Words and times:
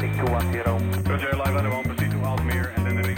heading 0.00 0.26
210. 0.26 1.02
Roger, 1.10 1.36
live 1.36 1.74
one, 1.74 1.82
proceed 1.82 2.10
to 2.10 2.16
Almere 2.18 2.72
and 2.76 2.84
then 2.86 3.02
the. 3.02 3.16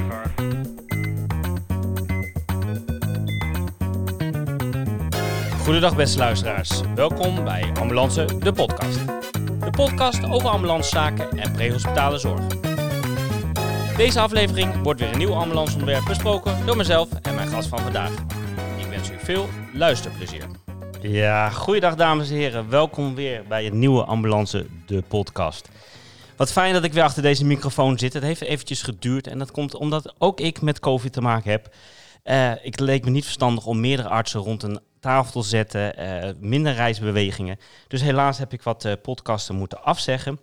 Goedendag 5.62 5.96
beste 5.96 6.18
luisteraars. 6.18 6.80
Welkom 6.94 7.44
bij 7.44 7.70
Ambulance, 7.80 8.38
de 8.38 8.52
podcast. 8.52 9.06
De 9.60 9.70
podcast 9.70 10.24
over 10.30 10.48
ambulancezaken 10.48 11.38
en 11.38 11.52
prehospitale 11.52 12.18
zorg. 12.18 12.46
Deze 13.96 14.20
aflevering 14.20 14.82
wordt 14.82 15.00
weer 15.00 15.12
een 15.12 15.18
nieuw 15.18 15.34
ambulanceonderwerp 15.34 16.04
besproken 16.04 16.66
door 16.66 16.76
mezelf 16.76 17.08
en 17.22 17.34
mijn 17.34 17.48
gast 17.48 17.68
van 17.68 17.78
vandaag. 17.78 18.10
Ik 18.76 18.86
wens 18.86 19.10
u 19.10 19.14
veel 19.18 19.48
luisterplezier. 19.72 20.44
Ja, 21.00 21.50
goeiedag 21.50 21.94
dames 21.94 22.30
en 22.30 22.36
heren. 22.36 22.70
Welkom 22.70 23.14
weer 23.14 23.44
bij 23.48 23.66
een 23.66 23.78
nieuwe 23.78 24.04
Ambulance, 24.04 24.66
de 24.86 25.02
podcast. 25.08 25.68
Wat 26.40 26.52
fijn 26.52 26.72
dat 26.72 26.84
ik 26.84 26.92
weer 26.92 27.02
achter 27.02 27.22
deze 27.22 27.44
microfoon 27.44 27.98
zit. 27.98 28.12
Het 28.12 28.22
heeft 28.22 28.40
eventjes 28.40 28.82
geduurd 28.82 29.26
en 29.26 29.38
dat 29.38 29.50
komt 29.50 29.74
omdat 29.74 30.14
ook 30.18 30.40
ik 30.40 30.60
met 30.60 30.80
COVID 30.80 31.12
te 31.12 31.20
maken 31.20 31.50
heb. 31.50 31.74
Uh, 32.24 32.64
ik 32.64 32.80
leek 32.80 33.04
me 33.04 33.10
niet 33.10 33.24
verstandig 33.24 33.66
om 33.66 33.80
meerdere 33.80 34.08
artsen 34.08 34.40
rond 34.40 34.62
een 34.62 34.80
tafel 35.00 35.40
te 35.40 35.48
zetten, 35.48 36.00
uh, 36.00 36.30
minder 36.38 36.74
reisbewegingen. 36.74 37.58
Dus 37.88 38.00
helaas 38.00 38.38
heb 38.38 38.52
ik 38.52 38.62
wat 38.62 38.84
uh, 38.84 38.92
podcasten 39.02 39.54
moeten 39.54 39.82
afzeggen. 39.82 40.40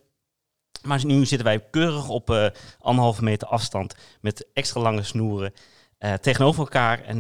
Maar 0.82 1.06
nu 1.06 1.26
zitten 1.26 1.48
wij 1.48 1.60
keurig 1.72 2.10
op 2.10 2.54
anderhalve 2.80 3.24
meter 3.24 3.48
afstand 3.48 3.96
met 4.22 4.48
extra 4.54 4.82
lange 4.82 5.04
snoeren 5.04 5.54
tegenover 6.22 6.60
elkaar. 6.62 7.04
En 7.04 7.18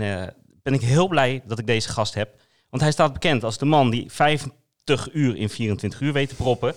ben 0.63 0.73
ik 0.73 0.81
heel 0.81 1.07
blij 1.07 1.41
dat 1.45 1.59
ik 1.59 1.67
deze 1.67 1.89
gast 1.89 2.13
heb. 2.13 2.41
Want 2.69 2.81
hij 2.83 2.91
staat 2.91 3.13
bekend 3.13 3.43
als 3.43 3.57
de 3.57 3.65
man 3.65 3.89
die 3.89 4.11
50 4.11 5.13
uur 5.13 5.35
in 5.35 5.49
24 5.49 5.99
uur 5.99 6.13
weet 6.13 6.29
te 6.29 6.35
proppen. 6.35 6.75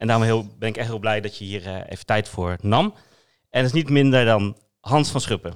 En 0.00 0.06
daarom 0.06 0.24
heel, 0.24 0.46
ben 0.58 0.68
ik 0.68 0.76
echt 0.76 0.88
heel 0.88 0.98
blij 0.98 1.20
dat 1.20 1.38
je 1.38 1.44
hier 1.44 1.86
even 1.88 2.06
tijd 2.06 2.28
voor 2.28 2.56
nam. 2.60 2.94
En 3.50 3.62
dat 3.62 3.64
is 3.64 3.72
niet 3.72 3.88
minder 3.88 4.24
dan 4.24 4.56
Hans 4.80 5.10
van 5.10 5.20
Schuppen. 5.20 5.54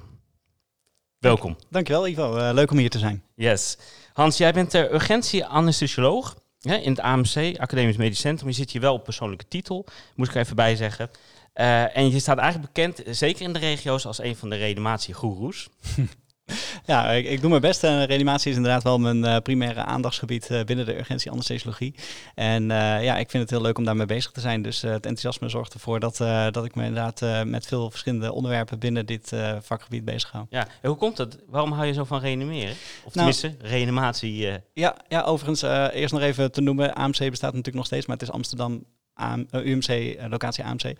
Welkom. 1.19 1.51
Dank, 1.51 1.71
dankjewel 1.71 2.07
Ivo, 2.07 2.37
uh, 2.37 2.49
leuk 2.53 2.71
om 2.71 2.77
hier 2.77 2.89
te 2.89 2.99
zijn. 2.99 3.23
Yes. 3.35 3.77
Hans, 4.13 4.37
jij 4.37 4.53
bent 4.53 4.73
uh, 4.73 4.91
urgentie-anesthesioloog 4.91 6.37
hè, 6.59 6.75
in 6.75 6.89
het 6.89 6.99
AMC, 6.99 7.57
Academisch 7.57 7.97
Medisch 7.97 8.19
Centrum. 8.19 8.49
Je 8.49 8.55
zit 8.55 8.71
hier 8.71 8.81
wel 8.81 8.93
op 8.93 9.03
persoonlijke 9.03 9.47
titel, 9.47 9.85
moet 10.15 10.27
ik 10.27 10.35
er 10.35 10.41
even 10.41 10.55
bij 10.55 10.75
zeggen. 10.75 11.09
Uh, 11.55 11.97
en 11.97 12.09
je 12.09 12.19
staat 12.19 12.37
eigenlijk 12.37 12.73
bekend, 12.73 13.03
zeker 13.17 13.41
in 13.41 13.53
de 13.53 13.59
regio's, 13.59 14.05
als 14.05 14.19
een 14.19 14.35
van 14.35 14.49
de 14.49 14.55
reanimatiegoeroes. 14.55 15.69
Ja, 16.85 17.11
ik, 17.11 17.25
ik, 17.25 17.41
doe 17.41 17.49
mijn 17.49 17.61
best. 17.61 17.83
En 17.83 18.05
reanimatie 18.05 18.51
is 18.51 18.57
inderdaad 18.57 18.83
wel 18.83 18.99
mijn 18.99 19.17
uh, 19.17 19.37
primaire 19.37 19.83
aandachtsgebied 19.83 20.49
uh, 20.49 20.63
binnen 20.63 20.85
de 20.85 20.97
urgentie 20.97 21.31
anesthesiologie. 21.31 21.95
En 22.35 22.63
uh, 22.63 23.03
ja, 23.03 23.17
ik 23.17 23.29
vind 23.29 23.43
het 23.43 23.51
heel 23.51 23.61
leuk 23.61 23.77
om 23.77 23.85
daarmee 23.85 24.05
bezig 24.05 24.31
te 24.31 24.39
zijn. 24.39 24.61
Dus 24.61 24.81
het 24.81 24.91
enthousiasme 24.91 25.49
zorgt 25.49 25.73
ervoor 25.73 25.99
dat, 25.99 26.17
dat 26.51 26.65
ik 26.65 26.75
me 26.75 26.85
inderdaad 26.85 27.45
met 27.45 27.67
veel 27.67 27.89
verschillende 27.89 28.33
onderwerpen 28.33 28.79
binnen 28.79 29.05
dit 29.05 29.31
vakgebied 29.61 30.05
bezig 30.05 30.31
hou. 30.31 30.45
Ja, 30.49 30.67
en 30.81 30.89
hoe 30.89 30.97
komt 30.97 31.17
dat? 31.17 31.37
Waarom 31.47 31.71
hou 31.71 31.85
je 31.85 31.93
zo 31.93 32.03
van 32.03 32.19
reanimeren? 32.19 32.75
Of 33.03 33.13
tenminste, 33.13 33.47
nou, 33.47 33.69
reanimatie? 33.69 34.61
Ja, 34.73 34.95
ja, 35.07 35.21
overigens, 35.21 35.61
eerst 35.93 36.13
nog 36.13 36.21
even 36.21 36.51
te 36.51 36.61
noemen. 36.61 36.95
AMC 36.95 37.17
bestaat 37.17 37.41
natuurlijk 37.41 37.75
nog 37.75 37.85
steeds, 37.85 38.05
maar 38.05 38.17
het 38.17 38.27
is 38.27 38.33
Amsterdam 38.33 38.85
Uh, 39.21 39.63
UMC, 39.65 39.87
uh, 39.87 40.25
locatie 40.29 40.63
AMC. 40.63 40.83
Uh, 40.83 40.93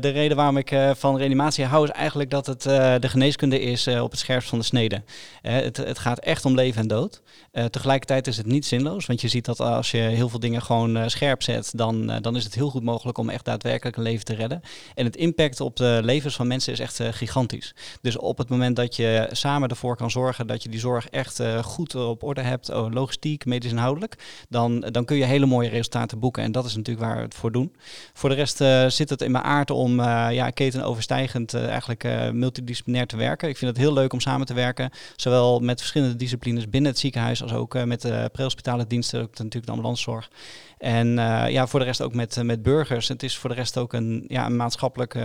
de 0.00 0.08
reden 0.08 0.36
waarom 0.36 0.56
ik 0.56 0.74
van 0.96 1.16
reanimatie 1.16 1.64
hou 1.64 1.84
is 1.84 1.90
eigenlijk 1.90 2.30
dat 2.30 2.46
het 2.46 2.62
de 3.02 3.08
geneeskunde 3.08 3.60
is 3.60 3.86
op 3.86 4.10
het 4.10 4.20
scherpst 4.20 4.48
van 4.48 4.58
de 4.58 4.64
snede. 4.64 5.02
Het, 5.42 5.76
het, 5.76 5.98
gaat 5.98 6.18
echt 6.18 6.44
om 6.44 6.54
leven 6.54 6.80
en 6.80 6.88
dood. 6.88 7.22
tegelijkertijd 7.70 8.26
is 8.26 8.36
het 8.36 8.46
niet 8.46 8.66
zinloos, 8.66 9.06
want 9.06 9.20
je 9.20 9.28
ziet 9.28 9.44
dat 9.44 9.60
als 9.60 9.90
je 9.90 9.98
heel 9.98 10.28
veel 10.28 10.38
dingen 10.38 10.62
gewoon 10.62 11.10
scherp 11.10 11.42
zet, 11.42 11.72
dan, 11.76 12.18
dan 12.20 12.36
is 12.36 12.44
het 12.44 12.54
heel 12.54 12.70
goed 12.70 12.82
mogelijk 12.82 13.18
om 13.18 13.28
echt 13.28 13.44
daadwerkelijk 13.44 13.96
een 13.96 14.02
leven 14.02 14.24
te 14.24 14.34
redden. 14.34 14.60
En 14.94 15.04
het 15.04 15.16
impact 15.16 15.60
op 15.60 15.76
de 15.76 16.00
levens 16.02 16.36
van 16.36 16.46
mensen 16.46 16.72
is 16.72 16.78
echt 16.78 17.00
gigantisch. 17.10 17.74
Dus 18.00 18.16
op 18.16 18.38
het 18.38 18.48
moment 18.48 18.76
dat 18.76 18.96
je 18.96 19.28
samen 19.32 19.68
ervoor 19.68 19.96
kan 19.96 20.10
zorgen 20.10 20.46
dat 20.46 20.62
je 20.62 20.68
die 20.68 20.80
zorg 20.80 21.08
echt 21.08 21.42
goed 21.62 21.94
op 21.94 22.22
orde 22.22 22.42
hebt, 22.42 22.70
oh, 22.70 22.92
logistiek, 22.92 23.44
medisch 23.44 23.70
inhoudelijk, 23.70 24.44
dan, 24.48 24.80
dan 24.80 25.04
kun 25.04 25.16
je 25.16 25.24
hele 25.24 25.46
mooie 25.46 25.68
resultaten 25.68 26.18
boeken. 26.18 26.42
En 26.42 26.52
dat 26.52 26.64
is 26.64 26.76
natuurlijk 26.76 27.06
waar 27.06 27.22
het 27.22 27.34
voor 27.40 27.52
doen. 27.52 27.72
Voor 28.12 28.28
de 28.28 28.34
rest 28.34 28.60
uh, 28.60 28.86
zit 28.88 29.10
het 29.10 29.22
in 29.22 29.30
mijn 29.30 29.44
aard 29.44 29.70
om 29.70 30.00
uh, 30.00 30.26
ja, 30.30 30.50
ketenoverstijgend 30.50 31.54
uh, 31.54 31.68
eigenlijk 31.68 32.32
multidisciplinair 32.32 33.06
te 33.06 33.16
werken. 33.16 33.48
Ik 33.48 33.56
vind 33.56 33.70
het 33.70 33.80
heel 33.80 33.92
leuk 33.92 34.12
om 34.12 34.20
samen 34.20 34.46
te 34.46 34.54
werken, 34.54 34.90
zowel 35.16 35.60
met 35.60 35.78
verschillende 35.78 36.16
disciplines 36.16 36.68
binnen 36.68 36.90
het 36.90 37.00
ziekenhuis 37.00 37.42
als 37.42 37.52
ook 37.52 37.84
met 37.84 38.00
de 38.00 38.28
prehospitale 38.32 38.86
diensten, 38.86 39.20
ook 39.20 39.38
natuurlijk 39.38 39.66
de 39.66 39.70
ambulancezorg. 39.70 40.30
En 40.78 41.08
ja, 41.48 41.66
voor 41.66 41.80
de 41.80 41.86
rest 41.86 42.02
ook 42.02 42.14
met, 42.14 42.42
met 42.42 42.62
burgers. 42.62 43.08
Het 43.08 43.22
is 43.22 43.36
voor 43.36 43.50
de 43.50 43.56
rest 43.56 43.78
ook 43.78 43.92
een, 43.92 44.24
ja, 44.28 44.46
een 44.46 44.56
maatschappelijk 44.56 45.18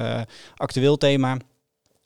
actueel 0.55 0.97
thema 0.97 1.37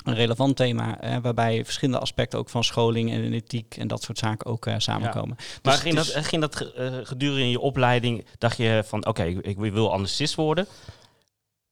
een 0.04 0.16
relevant 0.16 0.56
thema, 0.56 1.02
eh, 1.02 1.18
waarbij 1.22 1.66
verschillende 1.66 2.00
aspecten 2.00 2.40
ook 2.40 2.50
van 2.50 2.64
scholing 2.64 3.12
en 3.12 3.34
ethiek 3.34 3.76
en 3.78 3.88
dat 3.88 4.04
soort 4.04 4.18
zaken 4.18 4.46
ook 4.46 4.66
uh, 4.66 4.76
samenkomen. 4.78 5.36
Ja. 5.40 5.46
Maar 5.64 5.74
dus 5.74 5.82
ging, 5.82 5.96
dat, 5.96 6.08
ging 6.08 6.42
dat 6.42 6.72
uh, 6.78 6.98
gedurende 7.04 7.50
je 7.50 7.60
opleiding, 7.60 8.26
dacht 8.38 8.58
je 8.58 8.84
van 8.86 9.00
oké, 9.00 9.10
okay, 9.10 9.30
ik, 9.32 9.58
ik, 9.58 9.74
wil 9.74 9.94
anesthesist 9.94 10.36
worden. 10.36 10.68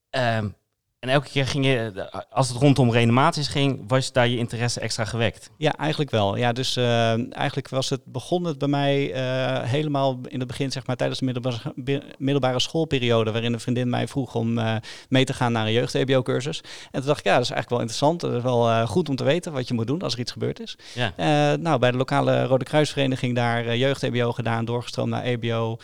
Um, 0.10 0.56
en 1.00 1.10
elke 1.10 1.30
keer 1.30 1.48
ging 1.48 1.66
je, 1.66 2.10
als 2.30 2.50
het 2.50 2.58
rondom 2.58 2.92
reanimaties 2.92 3.48
ging, 3.48 3.84
was 3.88 4.12
daar 4.12 4.28
je 4.28 4.38
interesse 4.38 4.80
extra 4.80 5.06
gewekt? 5.06 5.50
Ja, 5.58 5.76
eigenlijk 5.76 6.12
wel. 6.12 6.36
Ja, 6.36 6.52
dus 6.52 6.78
uh, 6.78 7.36
eigenlijk 7.36 7.70
was 7.70 7.90
het, 7.90 8.02
begon 8.06 8.44
het 8.44 8.58
bij 8.58 8.68
mij 8.68 9.14
uh, 9.14 9.64
helemaal 9.70 10.20
in 10.28 10.40
het 10.40 10.48
begin, 10.48 10.72
zeg 10.72 10.88
maar, 10.88 10.96
tijdens 10.96 11.20
de 11.20 11.26
middelbare, 11.26 11.74
middelbare 12.18 12.60
schoolperiode, 12.60 13.32
waarin 13.32 13.54
een 13.54 13.60
vriendin 13.60 13.90
mij 13.90 14.08
vroeg 14.08 14.36
om 14.36 14.58
uh, 14.58 14.76
mee 15.10 15.26
te 15.26 15.34
gaan 15.34 15.52
naar 15.52 15.66
een 15.66 15.72
jeugd-EBO-cursus. 15.72 16.62
En 16.92 17.00
toen 17.00 17.06
dacht 17.08 17.20
ik, 17.20 17.26
ja, 17.26 17.34
dat 17.34 17.44
is 17.44 17.52
eigenlijk 17.52 17.70
wel 17.70 17.80
interessant. 17.80 18.22
Dat 18.22 18.34
is 18.34 18.42
wel 18.42 18.88
goed 18.88 19.10
om 19.10 19.16
te 19.16 19.24
weten 19.24 19.54
wat 19.54 19.68
je 19.68 19.74
moet 19.74 19.88
doen 19.88 20.02
als 20.02 20.14
er 20.14 20.20
iets 20.20 20.32
gebeurd 20.32 20.60
is. 20.60 20.78
Ja. 20.94 21.56
nou, 21.56 21.80
bij 21.80 21.92
de 21.92 21.98
lokale 21.98 22.44
Rode 22.44 22.66
Kruisvereniging 22.66 23.36
daar 23.36 23.76
jeugd-EBO 23.76 24.32
gedaan, 24.32 24.66
doorgestroomd 24.66 25.10
naar 25.10 25.24
EBO, 25.24 25.78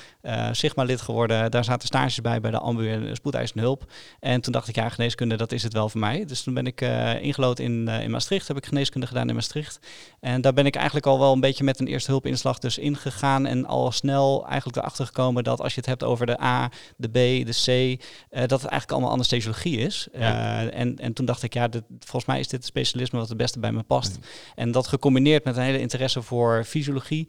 Sigma-lid 0.51 1.01
geworden. 1.01 1.51
Daar 1.51 1.63
zaten 1.63 1.87
stages 1.87 2.21
bij 2.21 2.39
bij 2.39 2.51
de 2.51 2.59
ambu 2.59 2.91
en 2.91 3.15
spoedeisende 3.15 3.63
hulp. 3.63 3.91
En 4.19 4.41
toen 4.41 4.53
dacht 4.53 4.67
ik, 4.67 4.75
ja, 4.75 4.89
geneeskunde, 5.03 5.37
dat 5.37 5.51
is 5.51 5.63
het 5.63 5.73
wel 5.73 5.89
voor 5.89 5.99
mij. 5.99 6.25
Dus 6.25 6.41
toen 6.41 6.53
ben 6.53 6.65
ik 6.65 6.81
uh, 6.81 7.21
ingelood 7.23 7.59
in, 7.59 7.85
uh, 7.87 8.03
in 8.03 8.11
Maastricht, 8.11 8.47
heb 8.47 8.57
ik 8.57 8.65
geneeskunde 8.65 9.07
gedaan 9.07 9.29
in 9.29 9.35
Maastricht. 9.35 9.79
En 10.19 10.41
daar 10.41 10.53
ben 10.53 10.65
ik 10.65 10.75
eigenlijk 10.75 11.05
al 11.05 11.19
wel 11.19 11.33
een 11.33 11.39
beetje 11.39 11.63
met 11.63 11.79
een 11.79 11.87
eerste 11.87 12.11
hulpinslag 12.11 12.59
dus 12.59 12.77
ingegaan 12.77 13.45
en 13.45 13.65
al 13.65 13.91
snel 13.91 14.45
eigenlijk 14.47 14.77
erachter 14.77 15.05
gekomen 15.05 15.43
dat 15.43 15.61
als 15.61 15.73
je 15.73 15.79
het 15.79 15.89
hebt 15.89 16.03
over 16.03 16.25
de 16.25 16.41
A, 16.41 16.71
de 16.97 17.07
B, 17.07 17.13
de 17.45 17.61
C, 17.65 17.67
uh, 17.67 17.97
dat 18.29 18.61
het 18.61 18.71
eigenlijk 18.71 18.91
allemaal 18.91 19.11
anesthesiologie 19.11 19.77
is. 19.77 20.07
Ja. 20.13 20.69
en, 20.69 20.97
en 20.97 21.13
toen 21.13 21.25
dacht 21.25 21.43
ik, 21.43 21.53
ja, 21.53 21.67
dit, 21.67 21.83
volgens 21.99 22.25
mij 22.25 22.39
is 22.39 22.47
dit 22.47 22.59
het 22.59 22.65
specialisme 22.65 23.19
wat 23.19 23.29
het 23.29 23.37
beste 23.37 23.59
bij 23.59 23.71
me 23.71 23.83
past. 23.83 24.17
En 24.55 24.71
dat 24.71 24.87
gecombineerd 24.87 25.43
met 25.43 25.57
een 25.57 25.63
hele 25.63 25.79
interesse 25.79 26.21
voor 26.21 26.63
fysiologie, 26.65 27.27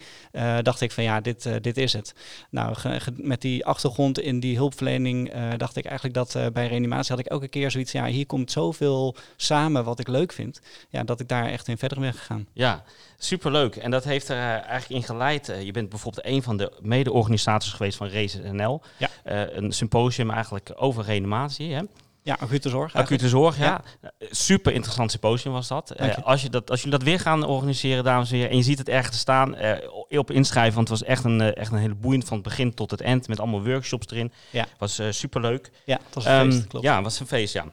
dacht 0.63 0.81
ik 0.81 0.93
van 0.93 1.05
ja, 1.05 1.21
dit, 1.21 1.49
dit 1.61 1.77
is 1.77 1.93
het. 1.93 2.15
Nou, 2.51 2.77
met 3.15 3.41
die 3.41 3.67
achtergrond 3.67 4.21
in 4.21 4.41
die 4.41 4.57
hulpverlening 4.57 5.33
dacht 5.57 5.77
ik 5.77 5.85
eigenlijk 5.85 6.15
dat 6.15 6.53
bij 6.53 6.67
reanimatie 6.67 7.15
had 7.15 7.25
ik 7.25 7.27
elke 7.27 7.49
keer 7.49 7.64
zoiets, 7.71 7.93
ja, 7.93 8.07
hier 8.07 8.27
komt 8.27 8.51
zoveel 8.51 9.17
samen 9.37 9.85
wat 9.85 9.99
ik 9.99 10.09
leuk 10.09 10.33
vind, 10.33 10.61
ja, 10.89 11.05
dat 11.05 11.21
ik 11.21 11.29
daar 11.29 11.47
echt 11.47 11.69
in 11.69 11.79
verder 11.79 12.01
ben 12.01 12.15
gegaan. 12.15 12.47
Ja, 12.53 12.85
superleuk. 13.19 13.77
En 13.77 13.91
dat 13.91 14.05
heeft 14.05 14.29
er 14.29 14.37
uh, 14.37 14.43
eigenlijk 14.43 14.89
in 14.89 15.03
geleid. 15.03 15.49
Uh, 15.49 15.63
je 15.63 15.73
bent 15.73 15.89
bijvoorbeeld 15.89 16.27
een 16.27 16.43
van 16.43 16.57
de 16.57 16.73
mede-organisators 16.83 17.73
geweest 17.73 17.97
van 17.97 18.09
Race 18.09 18.39
NL. 18.39 18.83
Ja. 18.97 19.09
Uh, 19.25 19.57
een 19.57 19.73
symposium 19.73 20.31
eigenlijk 20.31 20.73
over 20.75 21.05
reanimatie. 21.05 21.73
Hè? 21.73 21.83
Ja, 22.25 22.37
acute 22.41 22.69
zorg. 22.69 22.95
Acute 22.95 23.29
zorg, 23.29 23.59
ja. 23.59 23.83
ja. 24.03 24.11
Super 24.31 24.73
interessant 24.73 25.11
symposium 25.11 25.53
was 25.53 25.69
dat. 25.69 26.01
Uh, 26.01 26.17
als, 26.19 26.43
je 26.43 26.51
dat 26.51 26.71
als 26.71 26.83
jullie 26.83 26.99
dat 26.99 27.09
weer 27.09 27.21
gaan 27.21 27.45
organiseren, 27.45 28.05
dames 28.05 28.31
en 28.31 28.37
heren, 28.37 28.51
en 28.51 28.57
je 28.57 28.63
ziet 28.63 28.79
het 28.79 28.89
ergens 28.89 29.11
te 29.13 29.19
staan, 29.19 29.59
uh, 29.59 30.19
op 30.19 30.31
inschrijven, 30.31 30.75
want 30.75 30.89
het 30.89 30.99
was 30.99 31.09
echt 31.09 31.25
een, 31.25 31.41
uh, 31.41 31.57
echt 31.57 31.73
een 31.73 31.79
hele 31.79 31.95
boeiend 31.95 32.25
van 32.25 32.37
het 32.37 32.47
begin 32.47 32.75
tot 32.75 32.91
het 32.91 33.01
eind, 33.01 33.29
met 33.29 33.41
allemaal 33.41 33.65
workshops 33.65 34.07
erin. 34.11 34.33
Ja. 34.51 34.67
Was 34.79 35.01
super 35.11 35.41
leuk. 35.41 35.71
Ja, 35.85 36.01
het 36.05 36.15
was 36.15 36.25
een 36.25 36.45
feest, 36.45 36.63
um, 36.63 36.69
klopt. 36.69 36.85
Ja, 36.85 37.03
was 37.03 37.21
een 37.21 37.27
feest, 37.27 37.53
ja. 37.53 37.65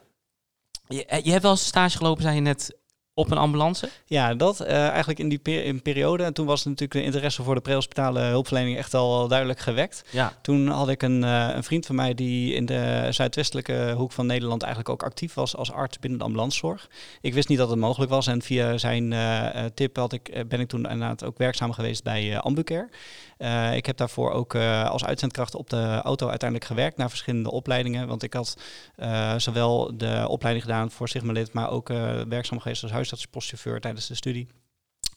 Je, 0.88 1.20
je 1.24 1.32
hebt 1.32 1.44
wel 1.44 1.52
eens 1.52 1.66
stage 1.66 1.98
gelopen, 1.98 2.24
zei 2.24 2.36
je 2.36 2.42
net, 2.42 2.78
op 3.14 3.32
een 3.32 3.38
ambulance? 3.38 3.90
Ja, 4.06 4.34
dat 4.34 4.62
uh, 4.62 4.88
eigenlijk 4.88 5.20
in 5.20 5.30
die 5.30 5.40
per 5.40 5.64
in 5.64 5.82
periode. 5.82 6.24
En 6.24 6.34
toen 6.34 6.46
was 6.46 6.64
natuurlijk 6.64 6.92
de 6.92 7.04
interesse 7.04 7.44
voor 7.44 7.56
de 7.56 7.62
prehospitale 7.62 8.20
hulpverlening 8.20 8.78
echt 8.78 8.94
al 8.94 9.28
duidelijk 9.28 9.60
gewekt. 9.60 10.04
Ja. 10.10 10.34
Toen 10.42 10.68
had 10.68 10.90
ik 10.90 11.02
een, 11.02 11.24
uh, 11.24 11.50
een 11.54 11.64
vriend 11.64 11.86
van 11.86 11.96
mij 11.96 12.14
die 12.14 12.54
in 12.54 12.66
de 12.66 13.08
zuidwestelijke 13.10 13.94
hoek 13.98 14.12
van 14.12 14.26
Nederland 14.26 14.62
eigenlijk 14.62 14.94
ook 14.94 15.04
actief 15.04 15.34
was 15.34 15.56
als 15.56 15.72
arts 15.72 16.00
binnen 16.00 16.20
de 16.20 16.26
ambulancezorg. 16.26 16.90
Ik 17.22 17.34
wist 17.34 17.48
niet 17.48 17.58
dat 17.58 17.70
het 17.70 17.80
mogelijk 17.80 18.12
was 18.12 18.28
en 18.28 18.42
via 18.42 18.78
zijn 18.78 19.12
uh, 19.12 19.48
tip 19.74 19.96
had 19.96 20.14
ik, 20.14 20.46
ben 20.48 20.60
ik 20.60 20.68
toen 20.68 20.84
inderdaad 20.84 21.24
ook 21.24 21.38
werkzaam 21.38 21.72
geweest 21.72 22.04
bij 22.04 22.40
Ambucare. 22.40 22.90
Uh, 23.38 23.76
ik 23.76 23.86
heb 23.86 23.98
daarvoor 23.98 24.32
ook 24.32 24.54
uh, 24.54 24.90
als 24.90 25.06
uitzendkracht 25.06 25.56
op 25.56 25.70
de 25.70 26.00
auto 26.04 26.30
uiteindelijk 26.30 26.70
gewerkt 26.70 26.98
naar 26.98 27.10
verschillende 27.10 27.52
opleidingen. 27.52 28.08
Want 28.08 28.24
ik 28.24 28.34
had 28.34 28.58
uh, 28.98 29.34
zowel 29.38 29.98
de 29.98 30.26
opleiding 30.28 30.66
gedaan 30.66 30.92
voor 30.92 31.10
Sigma-lid, 31.10 31.54
maar 31.54 31.70
ook 31.70 31.88
werkzaam 32.28 32.60
geweest 32.60 32.84
als 32.84 32.92
huisarts, 33.02 33.26
postchauffeur 33.28 33.80
tijdens 33.80 34.08
de 34.08 34.16
studie. 34.16 34.48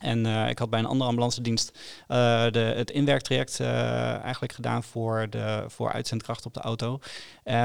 En 0.05 0.27
uh, 0.27 0.49
ik 0.49 0.59
had 0.59 0.71
bij 0.71 0.79
een 0.79 0.87
andere 0.87 1.09
ambulance 1.09 1.41
dienst 1.41 1.71
uh, 2.09 2.17
de, 2.51 2.59
het 2.59 2.91
inwerktraject 2.91 3.59
uh, 3.61 3.69
eigenlijk 4.23 4.53
gedaan 4.53 4.83
voor, 4.83 5.27
de, 5.31 5.65
voor 5.69 5.93
uitzendkracht 5.93 6.47
op 6.47 6.55
de 6.55 6.61
auto. 6.61 6.99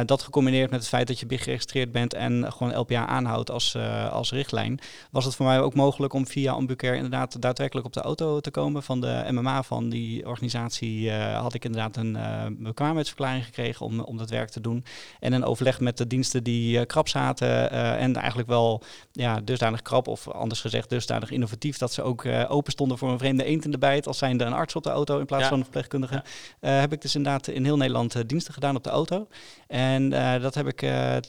dat 0.05 0.21
gecombineerd 0.21 0.69
met 0.69 0.79
het 0.79 0.89
feit 0.89 1.07
dat 1.07 1.19
je 1.19 1.25
BIG 1.25 1.43
geregistreerd 1.43 1.91
bent 1.91 2.13
en 2.13 2.51
gewoon 2.51 2.77
LPA 2.77 3.05
aanhoudt 3.05 3.51
als, 3.51 3.77
als 4.11 4.31
richtlijn, 4.31 4.79
was 5.11 5.25
het 5.25 5.35
voor 5.35 5.45
mij 5.45 5.61
ook 5.61 5.73
mogelijk 5.73 6.13
om 6.13 6.27
via 6.27 6.51
Ambucare 6.51 6.95
inderdaad 6.95 7.41
daadwerkelijk 7.41 7.85
op 7.85 7.93
de 7.93 8.01
auto 8.01 8.39
te 8.39 8.51
komen. 8.51 8.83
Van 8.83 9.01
de 9.01 9.25
MMA 9.29 9.63
van 9.63 9.89
die 9.89 10.27
organisatie 10.27 11.11
had 11.11 11.53
ik 11.53 11.65
inderdaad 11.65 11.97
een 11.97 12.17
bekwaamheidsverklaring 12.59 13.45
gekregen 13.45 13.85
om, 13.85 13.99
om 13.99 14.17
dat 14.17 14.29
werk 14.29 14.49
te 14.49 14.61
doen. 14.61 14.83
En 15.19 15.33
een 15.33 15.43
overleg 15.43 15.79
met 15.79 15.97
de 15.97 16.07
diensten 16.07 16.43
die 16.43 16.85
krap 16.85 17.07
zaten 17.07 17.71
en 17.97 18.15
eigenlijk 18.15 18.49
wel 18.49 18.83
ja, 19.11 19.41
dusdanig 19.41 19.81
krap 19.81 20.07
of 20.07 20.27
anders 20.27 20.61
gezegd 20.61 20.89
dusdanig 20.89 21.31
innovatief 21.31 21.77
dat 21.77 21.93
ze 21.93 22.01
ook 22.01 22.25
uh, 22.29 22.51
open 22.51 22.71
stonden 22.71 22.97
voor 22.97 23.09
een 23.09 23.17
vreemde 23.17 23.43
eend 23.43 23.65
in 23.65 23.71
de 23.71 23.77
bijt. 23.77 24.07
Als 24.07 24.17
zijnde 24.17 24.43
een 24.43 24.53
arts 24.53 24.75
op 24.75 24.83
de 24.83 24.89
auto 24.89 25.19
in 25.19 25.25
plaats 25.25 25.47
van 25.47 25.57
een 25.57 25.63
verpleegkundige. 25.63 26.13
Ja. 26.13 26.73
Uh, 26.73 26.79
heb 26.79 26.93
ik 26.93 27.01
dus 27.01 27.15
inderdaad 27.15 27.47
in 27.47 27.65
heel 27.65 27.77
Nederland 27.77 28.15
uh, 28.15 28.21
diensten 28.25 28.53
gedaan 28.53 28.75
op 28.75 28.83
de 28.83 28.89
auto. 28.89 29.27
En 29.67 30.09
dat 30.41 30.55
heb 30.55 30.67
ik 30.67 30.83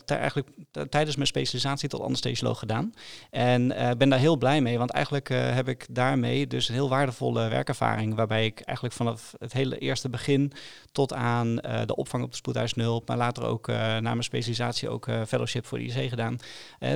eigenlijk 0.06 0.48
tijdens 0.90 1.16
mijn 1.16 1.26
specialisatie 1.26 1.88
tot 1.88 2.00
anesthesioloog 2.00 2.58
gedaan. 2.58 2.92
En 3.30 3.68
ben 3.98 4.08
daar 4.08 4.18
heel 4.18 4.36
blij 4.36 4.60
mee, 4.60 4.78
want 4.78 4.90
eigenlijk 4.90 5.28
heb 5.28 5.68
ik 5.68 5.86
daarmee 5.90 6.46
dus 6.46 6.68
een 6.68 6.74
heel 6.74 6.88
waardevolle 6.88 7.48
werkervaring. 7.48 8.14
Waarbij 8.14 8.44
ik 8.44 8.60
eigenlijk 8.60 8.96
vanaf 8.96 9.34
het 9.38 9.52
hele 9.52 9.78
eerste 9.78 10.08
begin 10.08 10.52
tot 10.92 11.12
aan 11.12 11.56
de 11.86 11.96
opvang 11.96 12.24
op 12.24 12.30
de 12.30 12.36
spoedhuisnul, 12.36 13.02
maar 13.06 13.16
later 13.16 13.44
ook 13.44 13.66
na 13.66 14.00
mijn 14.00 14.22
specialisatie 14.22 14.88
ook 14.88 15.08
fellowship 15.26 15.66
voor 15.66 15.78
de 15.78 15.84
IC 15.84 16.08
gedaan. 16.08 16.36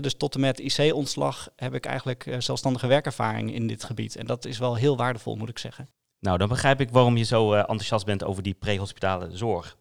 dus 0.01 0.15
tot 0.15 0.35
en 0.35 0.41
met 0.41 0.59
IC-ontslag 0.59 1.49
heb 1.57 1.75
ik 1.75 1.87
eigenlijk 1.87 2.37
zelfstandige 2.39 2.87
werkervaring 2.87 3.55
in 3.55 3.67
dit 3.67 3.85
gebied. 3.85 3.94
En 3.95 4.27
dat 4.27 4.45
is 4.45 4.59
wel 4.59 4.75
heel 4.75 4.97
waardevol, 4.97 5.37
moet 5.37 5.49
ik 5.49 5.59
zeggen. 5.59 5.89
Nou, 6.25 6.39
dan 6.39 6.49
begrijp 6.49 6.81
ik 6.81 6.91
waarom 6.91 7.17
je 7.17 7.25
zo 7.25 7.53
uh, 7.53 7.59
enthousiast 7.59 8.05
bent 8.05 8.25
over 8.25 8.43
die 8.43 8.55
prehospitale 8.55 9.37
zorg. 9.37 9.77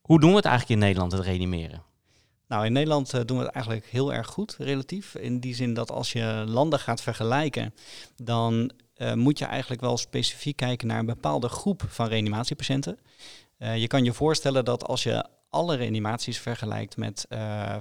Hoe 0.00 0.20
doen 0.20 0.30
we 0.30 0.36
het 0.36 0.44
eigenlijk 0.44 0.80
in 0.80 0.86
Nederland, 0.86 1.12
het 1.12 1.20
reanimeren? 1.20 1.82
Nou, 2.48 2.66
in 2.66 2.72
Nederland 2.72 3.14
uh, 3.14 3.20
doen 3.24 3.38
we 3.38 3.44
het 3.44 3.52
eigenlijk 3.52 3.86
heel 3.86 4.12
erg 4.12 4.26
goed, 4.26 4.56
relatief. 4.58 5.14
In 5.14 5.40
die 5.40 5.54
zin 5.54 5.74
dat 5.74 5.90
als 5.90 6.12
je 6.12 6.44
landen 6.46 6.78
gaat 6.78 7.02
vergelijken, 7.02 7.74
dan 8.16 8.70
uh, 8.96 9.12
moet 9.12 9.38
je 9.38 9.44
eigenlijk 9.44 9.80
wel 9.80 9.96
specifiek 9.96 10.56
kijken 10.56 10.86
naar 10.86 10.98
een 10.98 11.06
bepaalde 11.06 11.48
groep 11.48 11.82
van 11.88 12.08
reanimatiepatiënten. 12.08 12.98
je 13.58 13.86
kan 13.86 14.04
je 14.04 14.12
voorstellen 14.12 14.64
dat 14.64 14.84
als 14.84 15.02
je 15.02 15.26
alle 15.50 15.76
reanimaties 15.76 16.38
vergelijkt 16.38 16.96
met 16.96 17.26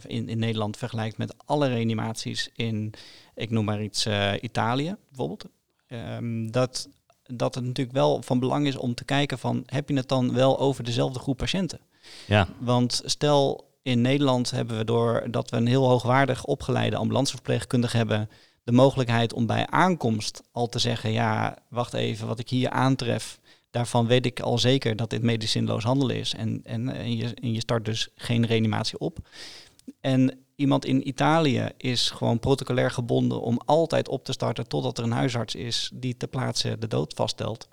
in, 0.08 0.30
in 0.30 0.40
Nederland 0.40 0.78
vergelijkt 0.78 1.18
met 1.18 1.36
alle 1.46 1.68
reanimaties 1.68 2.50
in 2.54 2.94
ik 3.36 3.50
noem 3.50 3.66
maar 3.66 3.84
iets, 3.84 4.06
uh, 4.06 4.34
Italië 4.42 4.96
bijvoorbeeld. 5.08 5.46
Um, 5.88 6.52
dat, 6.52 6.90
dat 7.24 7.56
het 7.56 7.64
natuurlijk 7.64 7.96
wel 7.96 8.22
van 8.22 8.40
belang 8.40 8.68
is 8.68 8.78
om 8.78 8.94
te 8.94 9.06
kijken 9.06 9.40
van 9.40 9.64
heb 9.66 9.90
je 9.90 9.96
het 9.96 10.08
dan 10.08 10.34
wel 10.34 10.60
over 10.60 10.84
dezelfde 10.84 11.20
groep 11.20 11.38
patiënten? 11.38 11.80
Ja. 12.28 12.48
Want 12.60 13.02
stel 13.06 13.74
in 13.82 14.02
Nederland 14.02 14.52
hebben 14.52 14.78
we 14.78 14.86
door 14.86 15.28
dat 15.32 15.50
we 15.50 15.58
een 15.58 15.68
heel 15.68 15.88
hoogwaardig 15.88 16.46
opgeleide 16.46 16.96
ambulanceverpleegkundige 16.96 17.98
hebben, 17.98 18.30
de 18.64 18.72
mogelijkheid 18.72 19.34
om 19.34 19.46
bij 19.46 19.68
aankomst 19.68 20.42
al 20.52 20.68
te 20.68 20.80
zeggen, 20.80 21.12
ja, 21.12 21.58
wacht 21.70 21.94
even, 21.94 22.28
wat 22.28 22.40
ik 22.40 22.50
hier 22.50 22.70
aantref, 22.70 23.40
daarvan 23.72 24.08
weet 24.08 24.26
ik 24.26 24.40
al 24.40 24.58
zeker 24.58 24.96
dat 24.96 25.10
dit 25.10 25.22
medicinloos 25.22 25.84
handelen 25.84 26.16
is. 26.16 26.34
En, 26.34 26.62
en, 26.64 26.90
en, 26.90 27.16
je, 27.18 27.34
en 27.34 27.54
je 27.54 27.60
start 27.60 27.86
dus 27.86 28.10
geen 28.16 28.46
reanimatie 28.46 29.00
op. 29.00 29.18
En 30.02 30.45
iemand 30.56 30.86
in 30.86 31.08
Italië 31.08 31.70
is 31.78 32.10
gewoon 32.10 32.40
protocolair 32.40 32.92
gebonden 32.92 33.42
om 33.42 33.62
altijd 33.66 34.08
op 34.08 34.24
te 34.24 34.32
starten 34.32 34.68
totdat 34.68 34.98
er 34.98 35.04
een 35.04 35.12
huisarts 35.12 35.56
is 35.56 35.92
die 35.94 36.18
ter 36.18 36.28
plaatse 36.28 36.78
de 36.78 36.88
dood 36.88 37.14
vaststelt. 37.14 37.68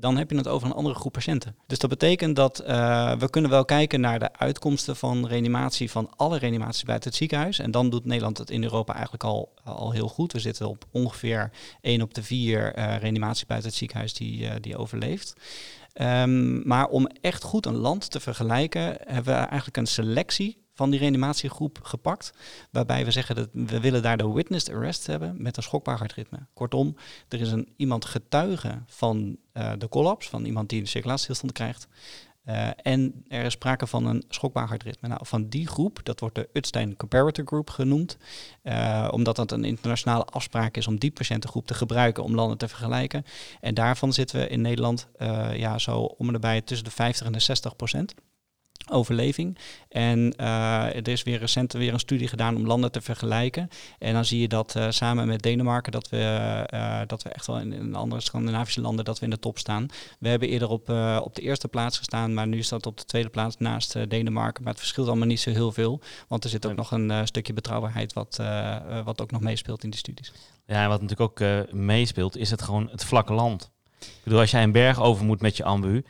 Dan 0.00 0.16
heb 0.16 0.30
je 0.30 0.36
het 0.36 0.48
over 0.48 0.68
een 0.68 0.74
andere 0.74 0.94
groep 0.94 1.12
patiënten. 1.12 1.56
Dus 1.66 1.78
dat 1.78 1.90
betekent 1.90 2.36
dat 2.36 2.62
uh, 2.66 3.16
we 3.16 3.30
kunnen 3.30 3.50
wel 3.50 3.64
kijken 3.64 4.00
naar 4.00 4.18
de 4.18 4.32
uitkomsten 4.32 4.96
van 4.96 5.26
reanimatie 5.26 5.90
van 5.90 6.10
alle 6.16 6.38
reanimaties 6.38 6.82
buiten 6.82 7.08
het 7.08 7.18
ziekenhuis. 7.18 7.58
En 7.58 7.70
dan 7.70 7.90
doet 7.90 8.04
Nederland 8.04 8.38
het 8.38 8.50
in 8.50 8.62
Europa 8.62 8.92
eigenlijk 8.92 9.24
al, 9.24 9.54
al 9.64 9.92
heel 9.92 10.08
goed. 10.08 10.32
We 10.32 10.40
zitten 10.40 10.68
op 10.68 10.84
ongeveer 10.90 11.50
1 11.80 12.02
op 12.02 12.14
de 12.14 12.22
4 12.22 12.78
uh, 12.78 12.96
reanimatie 12.96 13.46
buiten 13.46 13.68
het 13.68 13.78
ziekenhuis 13.78 14.14
die, 14.14 14.40
uh, 14.40 14.50
die 14.60 14.76
overleeft. 14.76 15.34
Um, 16.00 16.66
maar 16.66 16.88
om 16.88 17.06
echt 17.20 17.42
goed 17.42 17.66
een 17.66 17.76
land 17.76 18.10
te 18.10 18.20
vergelijken, 18.20 18.82
hebben 19.04 19.34
we 19.34 19.40
eigenlijk 19.40 19.76
een 19.76 19.86
selectie 19.86 20.67
van 20.78 20.90
die 20.90 21.00
reanimatiegroep 21.00 21.78
gepakt. 21.82 22.32
Waarbij 22.70 23.04
we 23.04 23.10
zeggen 23.10 23.34
dat 23.34 23.48
we 23.52 23.80
willen 23.80 24.02
daar 24.02 24.16
de 24.16 24.32
witnessed 24.32 24.74
arrest 24.74 25.06
hebben 25.06 25.34
met 25.38 25.56
een 25.56 25.62
schokbaar 25.62 25.98
hartritme. 25.98 26.38
Kortom, 26.54 26.96
er 27.28 27.40
is 27.40 27.50
een, 27.50 27.68
iemand 27.76 28.04
getuige 28.04 28.82
van 28.86 29.36
uh, 29.54 29.72
de 29.78 29.88
collapse, 29.88 30.30
van 30.30 30.44
iemand 30.44 30.68
die 30.68 30.80
een 30.80 30.86
circulatiestilstand 30.86 31.52
krijgt. 31.52 31.88
Uh, 32.46 32.68
en 32.82 33.24
er 33.28 33.44
is 33.44 33.52
sprake 33.52 33.86
van 33.86 34.06
een 34.06 34.24
schokbaar 34.28 34.68
hartritme. 34.68 35.08
Nou, 35.08 35.20
van 35.24 35.48
die 35.48 35.66
groep, 35.66 36.00
dat 36.02 36.20
wordt 36.20 36.34
de 36.34 36.48
Utstein 36.52 36.96
Comparator 36.96 37.46
Group 37.46 37.70
genoemd, 37.70 38.16
uh, 38.62 39.08
omdat 39.10 39.36
dat 39.36 39.52
een 39.52 39.64
internationale 39.64 40.24
afspraak 40.24 40.76
is 40.76 40.86
om 40.86 40.98
die 40.98 41.10
patiëntengroep 41.10 41.66
te 41.66 41.74
gebruiken 41.74 42.22
om 42.22 42.34
landen 42.34 42.58
te 42.58 42.68
vergelijken. 42.68 43.24
En 43.60 43.74
daarvan 43.74 44.12
zitten 44.12 44.40
we 44.40 44.48
in 44.48 44.60
Nederland 44.60 45.08
ja, 45.52 45.78
zo 45.78 45.98
om 45.98 46.26
en 46.26 46.32
nabij 46.32 46.60
tussen 46.60 46.86
de 46.86 46.92
50 46.92 47.26
en 47.26 47.32
de 47.32 47.40
60 47.40 47.76
procent 47.76 48.14
overleving. 48.90 49.58
En 49.88 50.34
uh, 50.40 50.96
er 50.96 51.08
is 51.08 51.22
weer 51.22 51.38
recent 51.38 51.72
weer 51.72 51.92
een 51.92 51.98
studie 51.98 52.28
gedaan 52.28 52.56
om 52.56 52.66
landen 52.66 52.92
te 52.92 53.00
vergelijken. 53.00 53.68
En 53.98 54.12
dan 54.12 54.24
zie 54.24 54.40
je 54.40 54.48
dat 54.48 54.74
uh, 54.76 54.86
samen 54.88 55.26
met 55.26 55.42
Denemarken 55.42 55.92
dat 55.92 56.08
we, 56.08 56.66
uh, 56.74 57.00
dat 57.06 57.22
we 57.22 57.28
echt 57.28 57.46
wel 57.46 57.58
in, 57.58 57.72
in, 57.72 57.94
andere 57.94 58.20
Scandinavische 58.20 58.80
landen 58.80 59.04
dat 59.04 59.18
we 59.18 59.24
in 59.24 59.30
de 59.30 59.38
top 59.38 59.58
staan. 59.58 59.86
We 60.18 60.28
hebben 60.28 60.48
eerder 60.48 60.68
op, 60.68 60.88
op 61.22 61.34
de 61.34 61.42
eerste 61.42 61.68
plaats 61.68 61.98
gestaan, 61.98 62.34
maar 62.34 62.46
nu 62.46 62.62
staat 62.62 62.86
op 62.86 62.98
de 62.98 63.04
tweede 63.04 63.28
plaats 63.28 63.56
naast 63.58 64.10
Denemarken. 64.10 64.62
Maar 64.62 64.72
het 64.72 64.80
verschilt 64.80 65.08
allemaal 65.08 65.26
niet 65.26 65.40
zo 65.40 65.50
heel 65.50 65.72
veel, 65.72 66.00
want 66.28 66.44
er 66.44 66.50
zit 66.50 66.66
ook 66.66 66.76
nog 66.76 66.90
een 66.90 67.26
stukje 67.26 67.52
betrouwbaarheid 67.52 68.12
wat, 68.12 68.40
wat 69.04 69.20
ook 69.20 69.30
nog 69.30 69.40
meespeelt 69.40 69.84
in 69.84 69.90
die 69.90 69.98
studies. 69.98 70.32
Ja, 70.66 70.82
en 70.82 70.88
wat 70.88 71.00
natuurlijk 71.02 71.40
ook 71.40 71.72
meespeelt 71.72 72.36
is 72.36 72.50
het 72.50 72.62
gewoon 72.62 72.88
het 72.90 73.04
vlakke 73.04 73.32
land. 73.32 73.70
Ik 74.00 74.24
bedoel, 74.24 74.40
als 74.40 74.50
jij 74.50 74.62
een 74.62 74.72
berg 74.72 75.00
over 75.00 75.24
moet 75.24 75.40
met 75.40 75.56
je 75.56 75.64
ambu, 75.64 76.04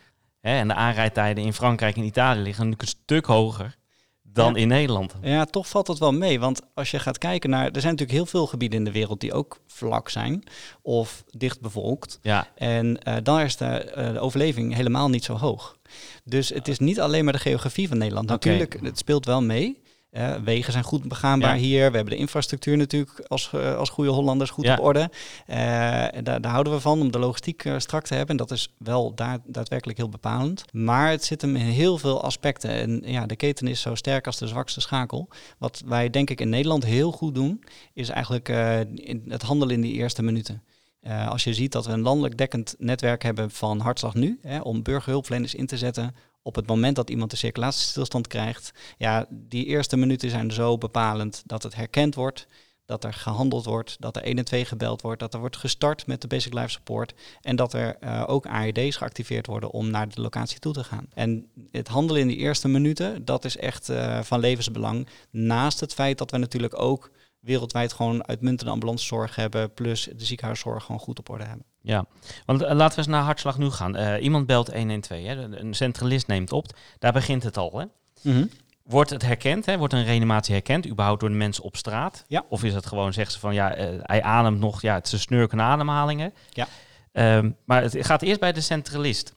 Hè, 0.48 0.58
en 0.58 0.68
de 0.68 0.74
aanrijdtijden 0.74 1.44
in 1.44 1.52
Frankrijk 1.52 1.96
en 1.96 2.04
Italië 2.04 2.40
liggen 2.40 2.68
natuurlijk 2.68 2.82
een 2.82 3.02
stuk 3.04 3.26
hoger 3.26 3.76
dan 4.22 4.56
in 4.56 4.68
Nederland. 4.68 5.14
Ja, 5.22 5.44
toch 5.44 5.68
valt 5.68 5.86
het 5.86 5.98
wel 5.98 6.12
mee. 6.12 6.40
Want 6.40 6.60
als 6.74 6.90
je 6.90 6.98
gaat 6.98 7.18
kijken 7.18 7.50
naar. 7.50 7.64
Er 7.64 7.80
zijn 7.80 7.92
natuurlijk 7.92 8.18
heel 8.18 8.26
veel 8.26 8.46
gebieden 8.46 8.78
in 8.78 8.84
de 8.84 8.92
wereld 8.92 9.20
die 9.20 9.32
ook 9.32 9.60
vlak 9.66 10.08
zijn 10.08 10.44
of 10.82 11.24
dicht 11.26 11.60
bevolkt. 11.60 12.18
Ja. 12.22 12.48
En 12.54 13.00
uh, 13.08 13.16
dan 13.22 13.40
is 13.40 13.56
de, 13.56 13.92
uh, 13.96 14.12
de, 14.12 14.18
overleving 14.18 14.74
helemaal 14.74 15.08
niet 15.08 15.24
zo 15.24 15.34
hoog. 15.34 15.76
Dus 16.24 16.48
het 16.48 16.68
is 16.68 16.78
niet 16.78 17.00
alleen 17.00 17.24
maar 17.24 17.32
de 17.32 17.38
geografie 17.38 17.88
van 17.88 17.98
Nederland. 17.98 18.30
Okay. 18.30 18.52
Natuurlijk, 18.52 18.86
het 18.86 18.98
speelt 18.98 19.26
wel 19.26 19.42
mee. 19.42 19.82
Uh, 20.12 20.34
wegen 20.34 20.72
zijn 20.72 20.84
goed 20.84 21.08
begaanbaar 21.08 21.54
ja. 21.54 21.62
hier. 21.62 21.90
We 21.90 21.96
hebben 21.96 22.14
de 22.14 22.20
infrastructuur 22.20 22.76
natuurlijk 22.76 23.24
als, 23.26 23.50
uh, 23.54 23.76
als 23.76 23.88
goede 23.88 24.10
Hollanders 24.10 24.50
goed 24.50 24.64
ja. 24.64 24.72
op 24.72 24.84
orde. 24.84 25.10
Uh, 25.46 25.56
daar, 25.56 26.40
daar, 26.40 26.52
houden 26.52 26.72
we 26.72 26.80
van 26.80 27.00
om 27.00 27.12
de 27.12 27.18
logistiek 27.18 27.64
strak 27.76 28.04
te 28.04 28.14
hebben. 28.14 28.30
En 28.30 28.46
dat 28.46 28.50
is 28.50 28.74
wel 28.78 29.14
da 29.14 29.38
daadwerkelijk 29.46 29.98
heel 29.98 30.08
bepalend. 30.08 30.64
Maar 30.72 31.10
het 31.10 31.24
zit 31.24 31.42
hem 31.42 31.56
in 31.56 31.66
heel 31.66 31.98
veel 31.98 32.22
aspecten. 32.22 32.70
En 32.70 33.02
ja, 33.04 33.26
de 33.26 33.36
keten 33.36 33.66
is 33.66 33.80
zo 33.80 33.94
sterk 33.94 34.26
als 34.26 34.38
de 34.38 34.46
zwakste 34.46 34.80
schakel. 34.80 35.28
Wat 35.58 35.82
wij 35.86 36.10
denk 36.10 36.30
ik 36.30 36.40
in 36.40 36.48
Nederland 36.48 36.84
heel 36.84 37.12
goed 37.12 37.34
doen, 37.34 37.64
is 37.94 38.08
eigenlijk 38.08 38.48
in 38.94 39.24
het 39.28 39.42
handelen 39.42 39.74
in 39.74 39.80
die 39.80 39.92
eerste 39.92 40.22
minuten. 40.22 40.62
Uh, 41.02 41.28
als 41.28 41.44
je 41.44 41.54
ziet 41.54 41.72
dat 41.72 41.86
we 41.86 41.92
een 41.92 42.00
landelijk 42.00 42.36
dekkend 42.36 42.74
netwerk 42.78 43.22
hebben 43.22 43.50
van 43.50 43.80
Hartslag 43.80 44.14
Nu, 44.14 44.38
hè, 44.42 44.60
om 44.60 44.82
burgerhulpverleners 44.82 45.54
in 45.54 45.66
te 45.66 45.78
zetten 45.78 46.14
op 46.42 46.54
het 46.54 46.66
moment 46.66 46.96
dat 46.96 47.10
iemand 47.10 47.30
de 47.30 47.36
circulatiestilstand 47.36 48.26
krijgt, 48.26 48.72
ja, 48.98 49.26
die 49.30 49.64
eerste 49.64 49.96
minuten 49.96 50.30
zijn 50.30 50.52
zo 50.52 50.78
bepalend 50.78 51.42
dat 51.46 51.62
het 51.62 51.74
herkend 51.74 52.14
wordt, 52.14 52.46
dat 52.88 53.04
er 53.04 53.12
gehandeld 53.12 53.64
wordt, 53.64 53.96
dat 54.00 54.16
er 54.16 54.22
1 54.22 54.38
en 54.38 54.44
2 54.44 54.64
gebeld 54.64 55.02
wordt, 55.02 55.20
dat 55.20 55.34
er 55.34 55.40
wordt 55.40 55.56
gestart 55.56 56.06
met 56.06 56.20
de 56.20 56.26
Basic 56.26 56.52
Life 56.52 56.68
Support 56.68 57.14
en 57.40 57.56
dat 57.56 57.72
er 57.72 57.96
uh, 58.00 58.24
ook 58.26 58.46
AED's 58.46 58.96
geactiveerd 58.96 59.46
worden 59.46 59.70
om 59.70 59.90
naar 59.90 60.08
de 60.08 60.20
locatie 60.20 60.58
toe 60.58 60.72
te 60.72 60.84
gaan. 60.84 61.06
En 61.14 61.50
het 61.70 61.88
handelen 61.88 62.22
in 62.22 62.28
die 62.28 62.36
eerste 62.36 62.68
minuten, 62.68 63.24
dat 63.24 63.44
is 63.44 63.56
echt 63.56 63.88
uh, 63.88 64.22
van 64.22 64.40
levensbelang. 64.40 65.08
Naast 65.30 65.80
het 65.80 65.94
feit 65.94 66.18
dat 66.18 66.30
we 66.30 66.36
natuurlijk 66.36 66.80
ook 66.80 67.10
wereldwijd 67.40 67.92
gewoon 67.92 68.26
uitmuntende 68.26 68.72
ambulancezorg 68.72 69.34
hebben, 69.34 69.74
plus 69.74 70.08
de 70.16 70.24
ziekenhuiszorg 70.24 70.84
gewoon 70.84 71.00
goed 71.00 71.18
op 71.18 71.28
orde 71.28 71.44
hebben. 71.44 71.66
Ja, 71.80 72.04
want 72.46 72.62
uh, 72.62 72.72
laten 72.72 72.90
we 72.90 72.96
eens 72.96 73.06
naar 73.06 73.22
hartslag 73.22 73.58
nu 73.58 73.70
gaan. 73.70 73.96
Uh, 73.96 74.22
iemand 74.22 74.46
belt 74.46 74.72
112, 74.72 75.22
hè? 75.22 75.58
een 75.58 75.74
centralist 75.74 76.26
neemt 76.26 76.52
op, 76.52 76.66
daar 76.98 77.12
begint 77.12 77.42
het 77.42 77.56
al. 77.56 77.78
Hè? 77.78 77.84
Mm 78.22 78.34
-hmm. 78.34 78.50
Wordt 78.82 79.10
het 79.10 79.22
herkend, 79.22 79.66
hè? 79.66 79.78
wordt 79.78 79.92
een 79.92 80.04
reanimatie 80.04 80.54
herkend, 80.54 80.86
überhaupt 80.86 81.20
door 81.20 81.28
de 81.28 81.34
mensen 81.34 81.64
op 81.64 81.76
straat? 81.76 82.24
Ja. 82.28 82.44
Of 82.48 82.64
is 82.64 82.74
het 82.74 82.86
gewoon, 82.86 83.12
zeggen 83.12 83.32
ze 83.32 83.38
van, 83.38 83.54
ja, 83.54 83.78
uh, 83.78 83.98
hij 84.02 84.22
ademt 84.22 84.58
nog, 84.58 84.82
ja, 84.82 84.94
het 84.94 85.06
is 85.06 85.12
een 85.12 85.18
snurkende 85.18 85.62
ademhalingen. 85.62 86.34
Ja. 86.50 86.66
Um, 87.12 87.56
maar 87.64 87.82
het 87.82 87.96
gaat 88.06 88.22
eerst 88.22 88.40
bij 88.40 88.52
de 88.52 88.60
centralist. 88.60 89.34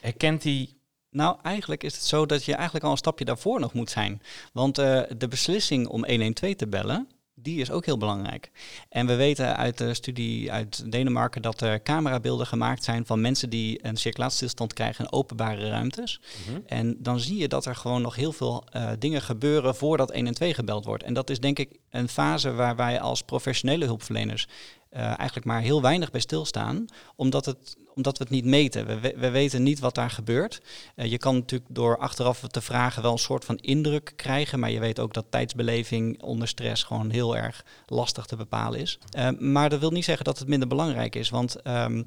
Herkent 0.00 0.42
hij 0.42 0.76
nou, 1.16 1.36
eigenlijk 1.42 1.84
is 1.84 1.94
het 1.94 2.04
zo 2.04 2.26
dat 2.26 2.44
je 2.44 2.54
eigenlijk 2.54 2.84
al 2.84 2.90
een 2.90 2.96
stapje 2.96 3.24
daarvoor 3.24 3.60
nog 3.60 3.72
moet 3.72 3.90
zijn. 3.90 4.22
Want 4.52 4.78
uh, 4.78 5.02
de 5.16 5.28
beslissing 5.28 5.86
om 5.86 6.04
112 6.04 6.54
te 6.54 6.68
bellen, 6.68 7.08
die 7.38 7.60
is 7.60 7.70
ook 7.70 7.84
heel 7.84 7.98
belangrijk. 7.98 8.50
En 8.88 9.06
we 9.06 9.14
weten 9.14 9.56
uit 9.56 9.78
de 9.78 9.94
studie 9.94 10.52
uit 10.52 10.90
Denemarken 10.92 11.42
dat 11.42 11.60
er 11.60 11.82
camerabeelden 11.82 12.46
gemaakt 12.46 12.84
zijn 12.84 13.06
van 13.06 13.20
mensen 13.20 13.50
die 13.50 13.86
een 13.86 13.96
circulatiestilstand 13.96 14.72
krijgen 14.72 15.04
in 15.04 15.12
openbare 15.12 15.68
ruimtes. 15.68 16.20
Mhm. 16.46 16.60
En 16.66 16.96
dan 16.98 17.20
zie 17.20 17.36
je 17.36 17.48
dat 17.48 17.66
er 17.66 17.76
gewoon 17.76 18.02
nog 18.02 18.16
heel 18.16 18.32
veel 18.32 18.64
eh, 18.70 18.90
dingen 18.98 19.22
gebeuren 19.22 19.74
voordat 19.74 20.12
112 20.12 20.54
gebeld 20.54 20.84
wordt. 20.84 21.02
En 21.02 21.14
dat 21.14 21.30
is 21.30 21.40
denk 21.40 21.58
ik 21.58 21.78
een 21.90 22.08
fase 22.08 22.52
waar 22.52 22.76
wij 22.76 23.00
als 23.00 23.22
professionele 23.22 23.84
hulpverleners 23.84 24.48
eh, 24.90 25.02
eigenlijk 25.04 25.44
maar 25.44 25.60
heel 25.60 25.82
weinig 25.82 26.10
bij 26.10 26.20
stilstaan, 26.20 26.86
omdat, 27.16 27.44
het, 27.44 27.76
omdat 27.96 28.18
we 28.18 28.24
het 28.24 28.32
niet 28.32 28.44
meten. 28.44 28.86
We, 28.86 29.00
we, 29.00 29.14
we 29.16 29.30
weten 29.30 29.62
niet 29.62 29.78
wat 29.78 29.94
daar 29.94 30.10
gebeurt. 30.10 30.60
Eh, 30.94 31.10
je 31.10 31.18
kan 31.18 31.34
natuurlijk 31.34 31.74
door 31.74 31.98
achteraf 31.98 32.40
te 32.40 32.60
vragen 32.60 33.02
wel 33.02 33.12
een 33.12 33.18
soort 33.18 33.44
van 33.44 33.56
indruk 33.56 34.12
krijgen, 34.16 34.58
maar 34.58 34.70
je 34.70 34.80
weet 34.80 35.00
ook 35.00 35.14
dat 35.14 35.24
tijdsbeleving 35.30 36.22
onder 36.22 36.48
stress 36.48 36.82
gewoon 36.82 37.10
heel 37.10 37.36
erg 37.36 37.64
lastig 37.86 38.26
te 38.26 38.36
bepalen 38.36 38.80
is. 38.80 38.98
Eh, 39.10 39.28
maar 39.38 39.68
dat 39.68 39.80
wil 39.80 39.90
niet 39.90 40.04
zeggen 40.04 40.24
dat 40.24 40.38
het 40.38 40.48
minder 40.48 40.68
belangrijk 40.68 41.14
is, 41.14 41.30
want... 41.30 41.62
ehm, 41.62 42.02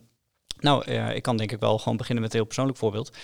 nou, 0.60 0.84
eh, 0.86 1.16
ik 1.16 1.22
kan 1.22 1.38
denk 1.38 1.52
ik 1.52 1.60
wel 1.60 1.78
gewoon 1.78 1.98
beginnen 1.98 2.24
met 2.24 2.32
een 2.32 2.38
heel 2.40 2.48
persoonlijk 2.48 2.78
voorbeeld. 2.78 3.18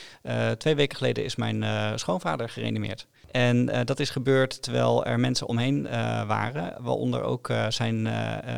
Twee 0.58 0.76
weken 0.76 0.98
geleden 0.98 1.24
is 1.24 1.36
mijn 1.36 2.00
schoonvader 2.00 2.50
gereanimeerd. 2.50 3.08
En 3.32 3.86
dat 3.86 4.00
is 4.00 4.10
gebeurd 4.10 4.62
terwijl 4.62 5.06
er 5.06 5.20
mensen 5.20 5.48
omheen 5.48 5.84
waren, 6.28 6.84
waaronder 6.84 7.24
ook 7.24 7.54
zijn, 7.70 8.08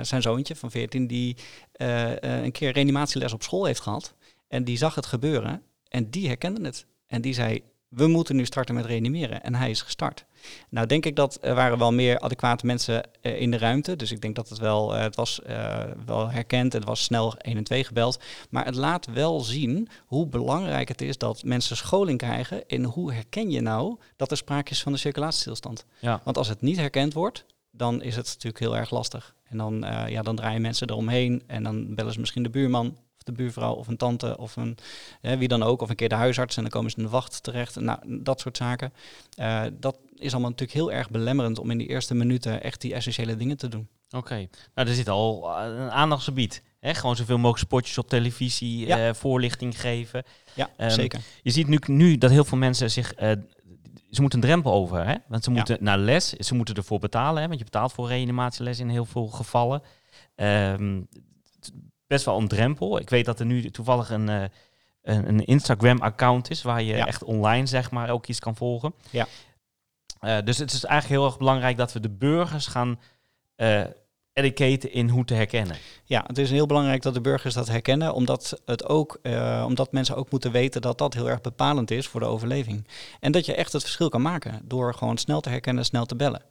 zijn 0.02 0.22
zoontje 0.22 0.56
van 0.56 0.72
14, 0.72 1.08
die 1.08 1.38
een 1.78 2.52
keer 2.52 2.72
reanimatieles 2.72 3.34
op 3.34 3.44
school 3.44 3.66
heeft 3.66 3.82
gehad. 3.82 4.14
En 4.48 4.64
die 4.64 4.78
zag 4.78 4.96
het 4.96 5.06
gebeuren 5.06 5.62
en 5.88 6.10
die 6.10 6.28
herkende 6.28 6.66
het. 6.66 6.86
En 7.08 7.22
die 7.22 7.34
zei, 7.34 7.64
we 7.88 8.08
moeten 8.08 8.36
nu 8.36 8.46
starten 8.46 8.76
met 8.76 8.86
reanimeren. 8.86 9.44
En 9.44 9.56
hij 9.56 9.70
is 9.70 9.82
gestart. 9.82 10.26
Nou 10.70 10.88
denk 10.88 11.06
ik 11.06 11.16
dat 11.16 11.38
er 11.42 11.56
waren 11.56 11.78
wel 11.78 11.94
meer 11.94 12.20
adequate 12.20 12.66
mensen 12.66 13.04
eh, 13.22 13.42
in 13.42 13.52
de 13.52 13.58
ruimte. 13.58 13.96
Dus 13.96 14.12
ik 14.12 14.22
denk 14.22 14.36
dat 14.36 14.50
het 14.50 14.58
wel, 14.58 14.96
eh, 14.96 15.02
het 15.02 15.16
was 15.16 15.42
eh, 15.42 15.84
wel 16.06 16.30
herkend. 16.30 16.74
Het 16.74 16.84
was 16.84 17.04
snel 17.04 17.36
112 17.42 17.88
gebeld. 17.88 18.20
Maar 18.50 18.66
het 18.66 18.76
laat 18.76 19.06
wel 19.06 19.40
zien 19.40 19.90
hoe 20.06 20.28
belangrijk 20.28 20.88
het 20.88 21.02
is 21.02 21.18
dat 21.18 21.44
mensen 21.44 21.78
scholing 21.78 22.18
krijgen 22.18 22.64
in 22.68 22.84
hoe 22.84 23.14
herken 23.14 23.50
je 23.50 23.62
nou 23.62 23.98
dat 24.16 24.32
er 24.32 24.38
sprake 24.38 24.72
is 24.72 24.82
van 24.82 24.92
de 24.92 24.98
circulatiestilstand. 24.98 25.86
Ja. 26.00 26.22
Want 26.24 26.38
als 26.38 26.48
het 26.48 26.62
niet 26.62 26.78
herkend 26.78 27.14
wordt, 27.14 27.46
dan 27.78 28.02
is 28.02 28.16
het 28.16 28.26
natuurlijk 28.26 28.60
heel 28.60 28.78
erg 28.78 28.90
lastig. 28.92 29.36
En 29.44 29.58
dan, 29.58 29.84
eh, 29.84 30.10
ja, 30.10 30.22
dan 30.22 30.36
draaien 30.36 30.62
mensen 30.62 30.90
eromheen 30.90 31.44
en 31.48 31.64
dan 31.64 31.96
bellen 31.96 32.14
ze 32.14 32.20
misschien 32.20 32.44
de 32.44 32.50
buurman 32.50 32.88
of 32.88 33.24
de 33.24 33.32
buurvrouw 33.32 33.74
of 33.74 33.88
een 33.88 33.98
tante 33.98 34.38
of 34.38 34.56
een, 34.56 34.78
wie 35.22 35.48
dan 35.48 35.64
ook. 35.64 35.82
Of 35.82 35.90
een 35.90 35.96
keer 35.96 36.10
de 36.10 36.16
huisarts 36.16 36.56
en 36.56 36.62
dan 36.62 36.72
komen 36.72 36.92
ze 36.92 36.98
in 36.98 37.04
de 37.04 37.10
wacht 37.10 37.44
terecht. 37.44 37.80
Nou, 37.80 38.00
dat 38.22 38.40
soort 38.40 38.58
zaken. 38.58 38.94
Eh, 39.36 39.64
dat 39.74 39.98
is 40.16 40.32
allemaal 40.32 40.50
natuurlijk 40.50 40.78
heel 40.78 40.92
erg 40.92 41.10
belemmerend 41.10 41.60
om 41.60 41.72
in 41.72 41.78
die 41.78 41.88
eerste 41.88 42.14
minuten 42.16 42.64
echt 42.64 42.82
die 42.82 42.94
essentiële 42.94 43.36
dingen 43.36 43.58
te 43.58 43.68
doen. 43.68 43.88
Oké, 44.12 44.48
nou 44.76 44.88
er 44.88 44.94
zit 44.96 45.10
al 45.10 45.50
eh, 45.58 45.66
een 45.66 45.92
aandachtsgebied. 45.92 46.64
Hè? 46.80 46.94
Gewoon 46.94 47.16
zoveel 47.16 47.38
mogelijk 47.38 47.60
spotjes 47.66 47.98
op 47.98 48.10
televisie, 48.10 48.88
Ja. 48.88 49.14
voorlichting 49.14 49.80
geven. 49.82 50.24
Ja, 50.54 50.70
Ehm, 50.78 50.90
zeker. 50.90 51.20
Je 51.42 51.52
ziet 51.52 51.68
nu, 51.68 51.80
nu 51.86 52.18
dat 52.18 52.32
heel 52.32 52.46
veel 52.46 52.58
mensen 52.58 52.92
zich... 52.92 53.14
ze 54.18 54.24
moeten 54.24 54.42
een 54.42 54.48
drempel 54.50 54.72
over, 54.74 55.06
hè? 55.08 55.16
Want 55.28 55.44
ze 55.44 55.50
Ja. 55.50 55.56
moeten 55.56 55.78
naar 55.80 55.98
les, 55.98 56.30
ze 56.30 56.56
moeten 56.56 56.76
ervoor 56.76 57.00
betalen, 57.00 57.42
hè? 57.42 57.48
Want 57.48 57.60
je 57.60 57.66
betaalt 57.66 57.92
voor 57.94 58.08
reanimatieles 58.08 58.80
in 58.80 58.90
heel 58.90 59.06
veel 59.06 59.28
gevallen. 59.28 59.82
Ehm, 60.36 61.02
best 62.08 62.26
wel 62.26 62.38
een 62.38 62.48
drempel. 62.48 63.00
Ik 63.00 63.10
weet 63.10 63.26
dat 63.26 63.40
er 63.40 63.46
nu 63.46 63.70
toevallig 63.72 64.10
een, 64.10 64.30
eh, 64.30 64.44
een, 65.02 65.28
een 65.28 65.46
Instagram-account 65.46 66.50
is... 66.50 66.62
waar 66.62 66.82
je 66.82 66.96
Ja. 66.96 67.06
echt 67.08 67.24
online, 67.24 67.66
zeg 67.66 67.92
maar, 67.92 68.10
ook 68.10 68.28
iets 68.28 68.40
kan 68.40 68.56
volgen. 68.56 68.94
Ja. 69.10 69.28
Eh, 70.20 70.38
dus 70.44 70.58
het 70.58 70.72
is 70.72 70.84
eigenlijk 70.86 71.20
heel 71.22 71.30
erg 71.30 71.38
belangrijk 71.38 71.78
dat 71.78 71.94
we 71.94 72.00
de 72.00 72.10
burgers 72.10 72.68
gaan... 72.68 73.00
eh 73.56 73.84
educaten 74.38 74.92
in 74.92 75.10
hoe 75.10 75.26
te 75.26 75.34
herkennen. 75.34 75.78
Ja, 76.06 76.24
het 76.28 76.38
is 76.38 76.50
heel 76.50 76.66
belangrijk 76.66 77.02
dat 77.02 77.14
de 77.14 77.22
burgers 77.22 77.54
dat 77.54 77.68
herkennen, 77.68 78.14
omdat, 78.14 78.62
het 78.66 78.86
ook, 78.86 79.20
eh, 79.22 79.64
omdat 79.68 79.92
mensen 79.92 80.16
ook 80.16 80.32
moeten 80.32 80.52
weten 80.52 80.82
dat 80.82 80.98
dat 80.98 81.14
heel 81.14 81.30
erg 81.30 81.42
bepalend 81.42 81.92
is 81.92 82.08
voor 82.08 82.20
de 82.20 82.26
overleving. 82.26 82.88
En 83.20 83.32
dat 83.32 83.46
je 83.46 83.54
echt 83.54 83.74
het 83.74 83.82
verschil 83.82 84.10
kan 84.10 84.22
maken 84.22 84.62
door 84.64 84.94
gewoon 84.94 85.18
snel 85.18 85.42
te 85.42 85.50
herkennen, 85.50 85.86
snel 85.86 86.06
te 86.06 86.16
bellen. 86.16 86.42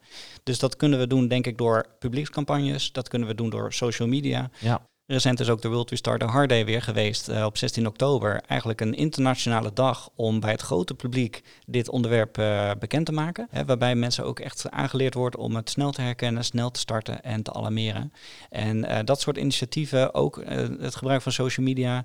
Dus 0.43 0.59
dat 0.59 0.77
kunnen 0.77 0.99
we 0.99 1.07
doen, 1.07 1.29
denk 1.29 1.47
ik, 1.47 1.59
door 1.59 1.87
publiekscampagnes, 1.99 2.93
dat 2.93 3.09
kunnen 3.09 3.29
we 3.29 3.35
doen 3.35 3.51
door 3.51 3.73
social 3.73 4.09
media. 4.09 4.51
Ja. 4.59 4.81
Recent 5.09 5.41
is 5.41 5.49
ook 5.49 5.63
de 5.63 5.69
World 5.69 5.91
Restart 5.91 6.23
a 6.23 6.27
Hard 6.27 6.49
Day 6.49 6.65
weer 6.65 6.83
geweest 6.83 7.29
eh, 7.29 7.45
op 7.45 7.57
16 7.57 7.87
oktober. 7.87 8.41
Eigenlijk 8.47 8.81
een 8.81 8.95
internationale 8.95 9.73
dag 9.73 10.09
om 10.15 10.41
bij 10.41 10.51
het 10.51 10.61
grote 10.61 10.95
publiek 10.95 11.43
dit 11.67 11.89
onderwerp 11.89 12.39
eh, 12.39 12.71
bekend 12.79 13.07
te 13.07 13.13
maken. 13.13 13.47
Hè, 13.51 13.65
waarbij 13.65 13.95
mensen 13.95 14.25
ook 14.25 14.41
echt 14.41 14.71
aangeleerd 14.71 15.15
wordt 15.15 15.37
om 15.37 15.57
het 15.57 15.71
snel 15.71 15.91
te 15.91 16.03
herkennen, 16.03 16.45
snel 16.45 16.71
te 16.71 16.81
starten 16.81 17.23
en 17.23 17.43
te 17.43 17.53
alarmeren. 17.53 18.13
En 18.51 18.85
eh, 18.85 19.05
dat 19.05 19.21
soort 19.21 19.37
initiatieven, 19.37 20.15
ook 20.15 20.43
het 20.81 20.97
gebruik 20.97 21.23
van 21.23 21.33
social 21.33 21.67
media, 21.67 22.05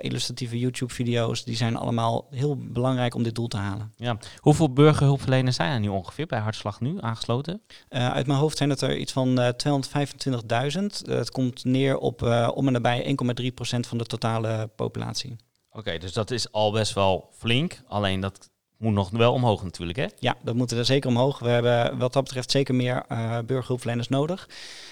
illustratieve 0.00 0.58
YouTube-video's, 0.58 1.44
die 1.44 1.56
zijn 1.56 1.76
allemaal 1.76 2.26
heel 2.30 2.56
belangrijk 2.56 3.14
om 3.14 3.22
dit 3.22 3.34
doel 3.34 3.48
te 3.48 3.56
halen. 3.56 3.92
Ja. 3.96 4.18
Hoeveel 4.36 4.72
burgerhulpverleners 4.72 5.56
zijn 5.56 5.72
er 5.72 5.80
nu 5.80 5.88
ongeveer 5.88 6.26
bij 6.26 6.38
Hartslag 6.38 6.80
nu 6.80 6.96
aangesloten? 7.00 7.62
Uit 7.88 8.26
mijn 8.26 8.38
hoofd 8.38 8.56
zijn 8.56 8.70
het 8.70 8.80
er 8.80 8.96
iets 8.96 9.12
van 9.12 9.40
eh 9.40 9.48
225.000. 9.48 11.02
Eh, 11.06 11.16
het 11.16 11.30
komt 11.30 11.64
neer 11.64 11.98
op 11.98 12.15
eh, 12.22 12.50
om 12.54 12.66
en 12.66 12.72
nabij 12.72 13.04
1,3% 13.04 13.86
van 13.88 13.98
de 13.98 14.04
totale 14.04 14.70
populatie. 14.76 15.36
Oké, 15.72 15.98
dus 15.98 16.12
dat 16.12 16.30
is 16.30 16.52
al 16.52 16.72
best 16.72 16.92
wel 16.94 17.28
flink. 17.32 17.80
Alleen 17.86 18.20
dat 18.20 18.50
moet 18.78 18.92
nog 18.92 19.10
wel 19.10 19.32
omhoog 19.32 19.62
natuurlijk, 19.62 19.98
hè? 19.98 20.06
Ja, 20.18 20.36
dat 20.42 20.54
moeten 20.54 20.78
er 20.78 20.84
zeker 20.84 21.10
omhoog. 21.10 21.38
We 21.38 21.48
hebben 21.48 21.98
wat 21.98 22.12
dat 22.12 22.22
betreft 22.22 22.50
zeker 22.50 22.74
meer 22.74 23.04
burgerhulpverleners 23.46 24.08
nodig. 24.08 24.48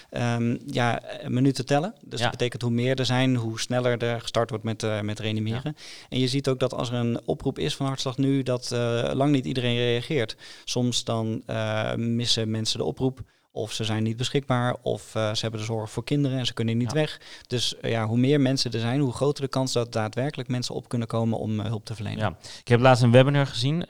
Ehm, 0.09 0.57
ja, 0.65 1.01
minuten 1.27 1.65
tellen. 1.65 1.93
Dus 2.01 2.19
Ja. 2.19 2.25
dat 2.25 2.37
betekent 2.37 2.61
hoe 2.61 2.71
meer 2.71 2.99
er 2.99 3.05
zijn, 3.05 3.35
hoe 3.35 3.59
sneller 3.59 3.97
er 4.03 4.21
gestart 4.21 4.49
wordt 4.49 4.63
met, 4.65 4.83
eh, 4.83 5.01
met 5.01 5.19
reanimeren. 5.19 5.75
En 6.09 6.19
je 6.19 6.27
ziet 6.27 6.49
ook 6.49 6.59
dat 6.59 6.73
als 6.73 6.89
er 6.89 6.95
een 6.95 7.19
oproep 7.25 7.59
is 7.59 7.75
van 7.75 7.85
Hartslag 7.85 8.17
Nu, 8.17 8.43
dat 8.43 8.69
lang 9.13 9.31
niet 9.31 9.45
iedereen 9.45 9.75
reageert. 9.75 10.35
Soms 10.63 11.03
dan 11.03 11.43
missen 11.95 12.51
mensen 12.51 12.77
de 12.77 12.85
oproep. 12.85 13.19
Of 13.55 13.71
ze 13.71 13.83
zijn 13.83 14.03
niet 14.03 14.17
beschikbaar, 14.17 14.75
of 14.81 15.15
eh, 15.15 15.33
ze 15.33 15.41
hebben 15.41 15.59
de 15.59 15.65
zorg 15.65 15.91
voor 15.91 16.03
kinderen 16.03 16.37
en 16.37 16.45
ze 16.45 16.53
kunnen 16.53 16.77
niet 16.77 16.91
Ja. 16.91 16.97
weg. 16.99 17.21
Dus 17.47 17.77
eh, 17.79 17.91
ja, 17.91 18.05
hoe 18.05 18.17
meer 18.17 18.41
mensen 18.41 18.71
er 18.71 18.79
zijn, 18.79 18.99
hoe 18.99 19.13
groter 19.13 19.43
de 19.43 19.49
kans 19.49 19.73
dat 19.73 19.91
daadwerkelijk 19.93 20.49
mensen 20.49 20.75
op 20.75 20.89
kunnen 20.89 21.07
komen 21.07 21.39
om 21.39 21.59
eh, 21.59 21.65
hulp 21.65 21.85
te 21.85 21.95
verlenen. 21.95 22.19
Ja. 22.19 22.37
Ik 22.59 22.67
heb 22.67 22.79
laatst 22.79 23.03
een 23.03 23.11
webinar 23.11 23.47
gezien. 23.47 23.85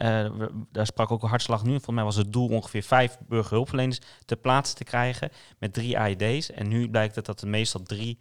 daar 0.71 0.85
sprak 0.85 1.11
ook 1.11 1.23
een 1.23 1.29
hartslag 1.29 1.63
nu. 1.63 1.71
Volgens 1.71 1.95
mij 1.95 2.03
was 2.03 2.15
het 2.15 2.33
doel 2.33 2.47
ongeveer 2.49 2.83
vijf 2.83 3.17
burgerhulpverleners 3.27 3.99
ter 4.25 4.37
plaatse 4.37 4.73
te 4.75 4.83
krijgen 4.83 5.29
met 5.59 5.73
drie 5.73 5.99
AED's. 5.99 6.51
En 6.51 6.67
nu 6.67 6.89
blijkt 6.89 7.15
het 7.15 7.25
dat 7.25 7.41
er 7.41 7.47
meestal 7.47 7.83
drie 7.83 8.17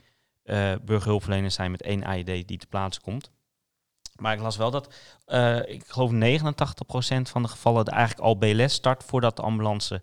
burgerhulpverleners 0.85 1.55
zijn 1.55 1.71
met 1.71 1.83
één 1.83 2.05
AED 2.05 2.27
die 2.49 2.59
te 2.59 2.67
plaatse 2.67 3.01
komt. 3.01 3.31
Maar 4.15 4.35
ik 4.35 4.41
las 4.41 4.57
wel 4.57 4.71
dat, 4.71 4.95
ik 5.67 5.85
geloof 5.87 6.11
89% 6.13 6.15
van 7.23 7.43
de 7.43 7.49
gevallen 7.49 7.85
er 7.85 7.93
eigenlijk 7.93 8.27
al 8.27 8.37
BLS 8.37 8.73
start 8.73 9.05
voordat 9.05 9.37
de 9.37 9.43
ambulance 9.43 10.03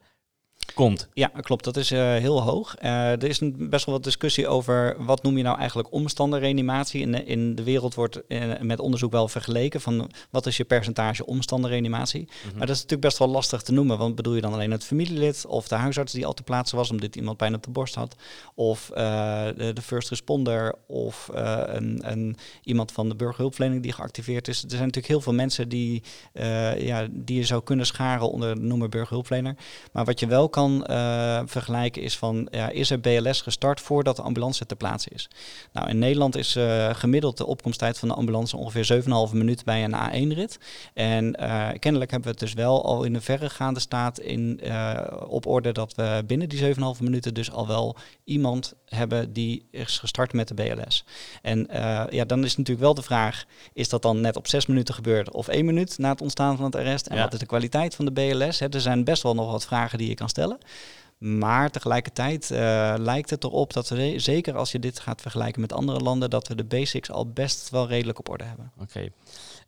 komt. 0.73 1.07
Ja, 1.13 1.27
klopt. 1.27 1.63
Dat 1.63 1.77
is 1.77 1.91
eh, 1.91 1.99
heel 1.99 2.41
hoog. 2.41 2.75
Eh, 2.75 3.11
er 3.11 3.23
is 3.23 3.39
een, 3.39 3.69
best 3.69 3.85
wel 3.85 3.95
wat 3.95 4.03
discussie 4.03 4.47
over 4.47 4.95
wat 5.05 5.23
noem 5.23 5.37
je 5.37 5.43
nou 5.43 5.57
eigenlijk 5.57 5.91
omstandenreanimatie. 5.91 7.01
In 7.01 7.11
de, 7.11 7.23
in 7.23 7.55
de 7.55 7.63
wereld 7.63 7.95
wordt 7.95 8.27
eh, 8.27 8.59
met 8.61 8.79
onderzoek 8.79 9.11
wel 9.11 9.27
vergeleken 9.27 9.81
van 9.81 10.11
wat 10.29 10.45
is 10.45 10.57
je 10.57 10.63
percentage 10.63 11.25
omstandenreanimatie. 11.25 12.21
Mhm. 12.21 12.57
Maar 12.57 12.67
dat 12.67 12.75
is 12.75 12.81
natuurlijk 12.81 13.01
best 13.01 13.17
wel 13.17 13.27
lastig 13.27 13.61
te 13.61 13.71
noemen. 13.71 13.97
Want 13.97 14.15
bedoel 14.15 14.35
je 14.35 14.41
dan 14.41 14.53
alleen 14.53 14.71
het 14.71 14.83
familielid 14.83 15.45
of 15.45 15.67
de 15.67 15.75
huisarts 15.75 16.13
die 16.13 16.25
al 16.25 16.33
te 16.33 16.43
plaatsen 16.43 16.77
was 16.77 16.91
omdat 16.91 17.15
iemand 17.15 17.37
pijn 17.37 17.55
op 17.55 17.63
de 17.63 17.71
borst 17.71 17.95
had. 17.95 18.15
Of 18.55 18.91
de, 18.93 19.71
de 19.73 19.81
first 19.81 20.09
responder 20.09 20.75
of 20.87 21.29
een, 21.31 21.99
een, 22.11 22.37
iemand 22.63 22.91
van 22.91 23.09
de 23.09 23.15
burgerhulpverlening 23.15 23.83
die 23.83 23.91
geactiveerd 23.91 24.47
is. 24.47 24.63
Er 24.63 24.69
zijn 24.69 24.79
natuurlijk 24.81 25.07
heel 25.07 25.21
veel 25.21 25.33
mensen 25.33 25.69
die, 25.69 26.03
ja, 26.77 27.07
die 27.11 27.37
je 27.37 27.45
zou 27.45 27.63
kunnen 27.63 27.85
scharen 27.85 28.31
onder 28.31 28.55
de 28.55 28.61
noemer 28.61 28.89
burgerhulpverlener. 28.89 29.55
Maar 29.91 30.05
wat 30.05 30.19
je 30.19 30.27
wel 30.27 30.49
kan 30.51 30.85
eh, 30.85 31.41
vergelijken 31.45 32.01
is 32.01 32.17
van, 32.17 32.47
ja, 32.51 32.69
is 32.69 32.89
er 32.89 32.99
BLS 32.99 33.41
gestart 33.41 33.81
voordat 33.81 34.15
de 34.15 34.21
ambulance 34.21 34.65
ter 34.65 34.77
plaatse 34.77 35.09
is? 35.09 35.29
Nou, 35.73 35.89
in 35.89 35.99
Nederland 35.99 36.35
is 36.35 36.55
eh, 36.55 36.89
gemiddeld 36.93 37.37
de 37.37 37.45
opkomsttijd 37.45 37.99
van 37.99 38.07
de 38.07 38.13
ambulance 38.13 38.57
ongeveer 38.57 39.03
7,5 39.03 39.33
minuten 39.33 39.65
bij 39.65 39.83
een 39.83 39.95
A1-rit. 39.95 40.59
En 40.93 41.35
eh, 41.35 41.69
kennelijk 41.79 42.11
hebben 42.11 42.29
we 42.29 42.37
het 42.37 42.45
dus 42.45 42.53
wel 42.53 42.85
al 42.85 43.03
in 43.03 43.15
een 43.15 43.21
verregaande 43.21 43.79
staat 43.79 44.19
in, 44.19 44.61
op 45.27 45.45
orde 45.45 45.71
dat 45.71 45.95
we 45.95 46.23
binnen 46.27 46.49
die 46.49 46.75
7,5 46.75 46.81
minuten 46.99 47.33
dus 47.33 47.51
al 47.51 47.67
wel 47.67 47.95
iemand 48.23 48.73
hebben 48.95 49.33
die 49.33 49.65
is 49.71 49.99
gestart 49.99 50.33
met 50.33 50.47
de 50.47 50.53
BLS. 50.53 51.03
En 51.41 51.67
eh, 51.67 52.03
ja, 52.09 52.25
dan 52.25 52.43
is 52.43 52.57
natuurlijk 52.57 52.85
wel 52.85 52.93
de 52.93 53.01
vraag, 53.01 53.45
is 53.73 53.89
dat 53.89 54.01
dan 54.01 54.21
net 54.21 54.35
op 54.35 54.47
6 54.47 54.65
minuten 54.65 54.93
gebeurd 54.93 55.31
of 55.31 55.47
1 55.47 55.65
minuut 55.65 55.97
na 55.97 56.09
het 56.09 56.21
ontstaan 56.21 56.55
van 56.55 56.65
het 56.65 56.75
arrest? 56.75 57.07
En 57.07 57.15
Ja. 57.15 57.23
wat 57.23 57.33
is 57.33 57.39
de 57.39 57.45
kwaliteit 57.45 57.95
van 57.95 58.05
de 58.05 58.11
BLS? 58.11 58.59
Er 58.61 58.81
zijn 58.81 59.03
best 59.03 59.23
wel 59.23 59.33
nog 59.35 59.51
wat 59.51 59.65
vragen 59.65 59.97
die 59.97 60.07
je 60.09 60.13
kan 60.15 60.29
stellen. 60.29 60.57
Maar 61.17 61.71
tegelijkertijd 61.71 62.51
eh, 62.51 62.93
lijkt 62.97 63.29
het 63.29 63.43
erop 63.43 63.73
dat 63.73 63.89
we, 63.89 64.13
zeker 64.19 64.57
als 64.57 64.71
je 64.71 64.79
dit 64.79 64.99
gaat 64.99 65.21
vergelijken 65.21 65.61
met 65.61 65.73
andere 65.73 65.99
landen, 65.99 66.29
dat 66.29 66.47
we 66.47 66.55
de 66.55 66.63
basics 66.63 67.11
al 67.11 67.27
best 67.27 67.69
wel 67.69 67.87
redelijk 67.87 68.19
op 68.19 68.29
orde 68.29 68.43
hebben. 68.43 68.71
Oké. 68.79 69.07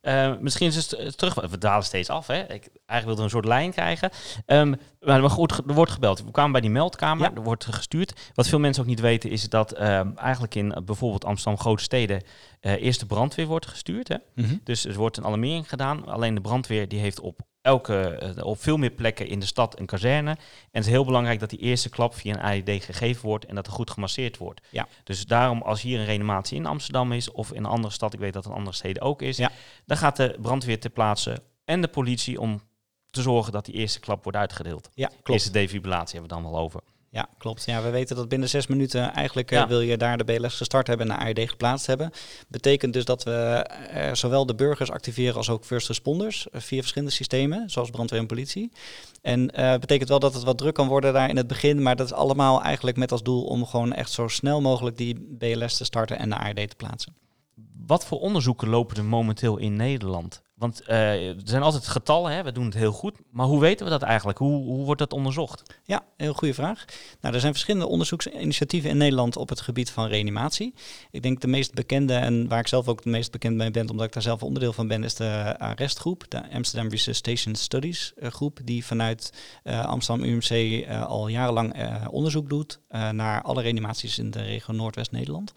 Uh, 0.04 0.34
misschien 0.40 0.68
is 0.68 0.76
het 0.76 1.18
terug. 1.18 1.34
We 1.34 1.58
dalen 1.58 1.84
steeds 1.84 2.10
af. 2.10 2.28
Hè? 2.28 2.40
Ik, 2.40 2.50
eigenlijk 2.86 3.06
wilde 3.06 3.22
een 3.22 3.30
soort 3.30 3.46
lijn 3.46 3.72
krijgen. 3.72 4.10
Um, 4.46 4.76
maar 5.00 5.30
goed, 5.30 5.52
er 5.52 5.74
wordt 5.74 5.92
gebeld. 5.92 6.24
We 6.24 6.32
kwamen 6.32 6.52
bij 6.52 6.62
die 6.62 6.70
meldkamer. 6.70 7.30
Ja. 7.30 7.36
Er 7.36 7.44
wordt 7.44 7.66
gestuurd. 7.66 8.32
Wat 8.34 8.48
veel 8.48 8.60
mensen 8.60 8.84
ook 8.84 8.90
niet 8.90 9.00
weten 9.00 9.30
is 9.30 9.50
dat 9.50 9.80
uh, 9.80 10.18
eigenlijk 10.18 10.56
in 10.56 10.82
bijvoorbeeld 10.86 11.26
Amsterdam 11.26 11.60
grote 11.60 11.84
steden 11.84 12.24
uh, 12.62 12.72
eerst 12.72 13.00
de 13.00 13.06
brandweer 13.06 13.46
wordt 13.46 13.68
gestuurd. 13.68 14.08
Hè? 14.08 14.16
Mm 14.36 14.46
-hmm. 14.46 14.60
Dus 14.64 14.86
er 14.86 14.96
wordt 14.96 15.18
een 15.18 15.26
alarmering 15.26 15.70
gedaan. 15.70 16.06
Alleen 16.06 16.36
de 16.36 16.42
brandweer 16.42 16.88
die 16.88 17.00
heeft 17.00 17.20
op 17.20 17.40
elke, 17.63 18.34
op 18.41 18.62
veel 18.62 18.77
meer 18.77 18.89
plekken 18.89 19.27
in 19.27 19.39
de 19.39 19.46
stad 19.46 19.79
een 19.79 19.86
kazerne. 19.86 20.29
En 20.29 20.38
het 20.72 20.86
is 20.86 20.91
heel 20.91 21.05
belangrijk 21.05 21.39
dat 21.39 21.50
die 21.50 21.60
eerste 21.60 21.89
klap 21.89 22.15
via 22.15 22.34
een 22.34 22.41
AED 22.41 22.84
gegeven 22.84 23.25
wordt 23.25 23.46
en 23.46 23.55
dat 23.55 23.67
er 23.67 23.74
goed 23.74 23.91
gemasseerd 23.91 24.38
wordt. 24.38 24.62
Ja. 24.70 24.88
Dus 25.03 25.25
daarom 25.25 25.62
als 25.62 25.82
hier 25.82 26.00
een 26.00 26.05
reanimatie 26.05 26.58
in 26.58 26.65
Amsterdam 26.65 27.12
is 27.12 27.32
of 27.32 27.51
in 27.51 27.63
een 27.63 27.70
andere 27.70 27.93
stad, 27.93 28.13
ik 28.13 28.20
weet 28.20 28.34
dat 28.34 28.43
het 28.43 28.51
in 28.51 28.58
andere 28.58 28.75
steden 28.75 29.01
ook 29.01 29.22
is, 29.22 29.38
ja. 29.38 29.51
dan 29.86 29.98
gaat 29.98 30.15
de 30.15 30.36
brandweer 30.41 30.79
ter 30.79 30.89
plaatse 30.89 31.43
en 31.65 31.82
de 31.82 31.88
politie 31.88 32.39
om 32.39 32.62
te 33.10 33.22
zorgen 33.22 33.51
dat 33.51 33.65
die 33.65 33.75
eerste 33.75 34.00
klap 34.00 34.24
wordt 34.24 34.38
uitgedeeld. 34.38 34.89
Ja, 34.93 35.08
klopt. 35.08 35.29
Eerste 35.29 35.51
defibrillatie 35.51 36.20
hebben 36.20 36.38
we 36.38 36.43
dan 36.43 36.51
wel 36.51 36.62
over. 36.62 36.82
Ja, 37.13 37.29
klopt. 37.38 37.65
Ja, 37.65 37.82
we 37.82 37.89
weten 37.89 38.15
dat 38.15 38.29
binnen 38.29 38.50
zes 38.50 38.67
minuten 38.67 39.13
eigenlijk 39.13 39.50
ja. 39.50 39.63
uh, 39.63 39.67
wil 39.67 39.82
je 39.82 39.98
daar 39.98 40.17
de 40.17 40.24
BLS 40.24 40.58
gestart 40.58 40.88
hebben 40.88 41.12
en 41.12 41.17
de 41.17 41.25
ARD 41.25 41.50
geplaatst 41.50 41.86
hebben. 41.86 42.12
Betekent 42.48 42.93
dus 42.93 43.05
dat 43.05 43.24
we 43.24 43.70
uh, 43.93 44.13
zowel 44.13 44.46
de 44.46 44.55
burgers 44.55 44.91
activeren 44.91 45.36
als 45.36 45.50
ook 45.50 45.65
first 45.65 45.88
responders 45.88 46.48
uh, 46.51 46.62
via 46.62 46.79
verschillende 46.79 47.13
systemen, 47.13 47.70
zoals 47.70 47.89
brandweer 47.89 48.20
en 48.20 48.27
politie. 48.27 48.72
En 49.22 49.46
betekent 49.79 50.10
wel 50.10 50.20
dat 50.20 50.34
het 50.34 50.43
wat 50.43 50.58
druk 50.58 50.74
kan 50.74 50.88
worden 50.88 51.13
daar 51.13 51.29
in 51.29 51.38
het 51.38 51.48
begin, 51.48 51.82
maar 51.82 51.96
dat 51.96 52.05
is 52.05 52.13
allemaal 52.13 52.62
eigenlijk 52.62 52.98
met 52.98 53.12
als 53.12 53.24
doel 53.24 53.43
om 53.43 53.65
gewoon 53.65 53.93
echt 53.93 54.12
zo 54.12 54.27
snel 54.27 54.62
mogelijk 54.62 54.98
die 54.98 55.36
BLS 55.38 55.77
te 55.77 55.84
starten 55.84 56.20
en 56.20 56.29
de 56.29 56.38
ARD 56.38 56.70
te 56.70 56.75
plaatsen. 56.77 57.23
Wat 57.86 58.06
voor 58.06 58.20
onderzoeken 58.20 58.70
lopen 58.70 58.98
er 58.98 59.06
momenteel 59.06 59.58
in 59.58 59.75
Nederland? 59.75 60.42
Want 60.54 60.82
uh, 60.88 61.28
er 61.28 61.36
zijn 61.44 61.62
altijd 61.62 61.88
getallen, 61.88 62.32
hè? 62.32 62.44
we 62.44 62.52
doen 62.52 62.66
het 62.66 62.74
heel 62.74 62.92
goed. 62.92 63.18
Maar 63.32 63.46
hoe 63.46 63.60
weten 63.60 63.86
we 63.86 63.92
dat 63.92 64.02
eigenlijk? 64.02 64.38
Hoe, 64.38 64.63
hoe 64.63 64.86
wordt 64.86 65.00
dat 65.00 65.13
onderzocht? 65.13 65.80
Ja, 65.84 66.04
heel 66.18 66.34
goede 66.34 66.54
vraag. 66.54 66.86
Nou, 67.22 67.34
er 67.34 67.40
zijn 67.40 67.54
verschillende 67.54 67.88
onderzoeksinitiatieven 67.88 68.90
in 68.90 68.98
Nederland 68.98 69.38
op 69.38 69.50
het 69.50 69.62
gebied 69.62 69.90
van 69.90 70.08
reanimatie. 70.08 70.74
Ik 71.12 71.22
denk 71.22 71.42
de 71.42 71.48
meest 71.48 71.74
bekende 71.74 72.13
en 72.13 72.48
waar 72.48 72.60
ik 72.60 72.68
zelf 72.68 72.88
ook 72.88 72.98
het 72.98 73.06
meest 73.06 73.32
bekend 73.32 73.58
bij 73.58 73.72
ben, 73.72 73.90
omdat 73.90 74.06
ik 74.06 74.13
daar 74.13 74.24
zelf 74.24 74.44
onderdeel 74.44 74.74
van 74.74 74.88
ben, 74.88 75.04
is 75.04 75.16
de 75.16 75.56
arrestgroep, 75.58 76.25
de 76.28 76.52
Amsterdam 76.52 76.90
Resuscitation 76.90 77.56
Studies 77.56 78.13
groep, 78.20 78.60
die 78.63 78.86
vanuit 78.86 79.34
uh, 79.63 79.86
Amsterdam 79.86 80.25
UMC 80.25 80.86
al 80.90 81.28
jarenlang 81.28 81.75
onderzoek 82.10 82.50
doet 82.50 82.80
naar 83.12 83.42
alle 83.42 83.62
reanimaties 83.62 84.20
in 84.20 84.32
de 84.32 84.42
regio 84.42 84.74
Noordwest-Nederland. 84.74 85.54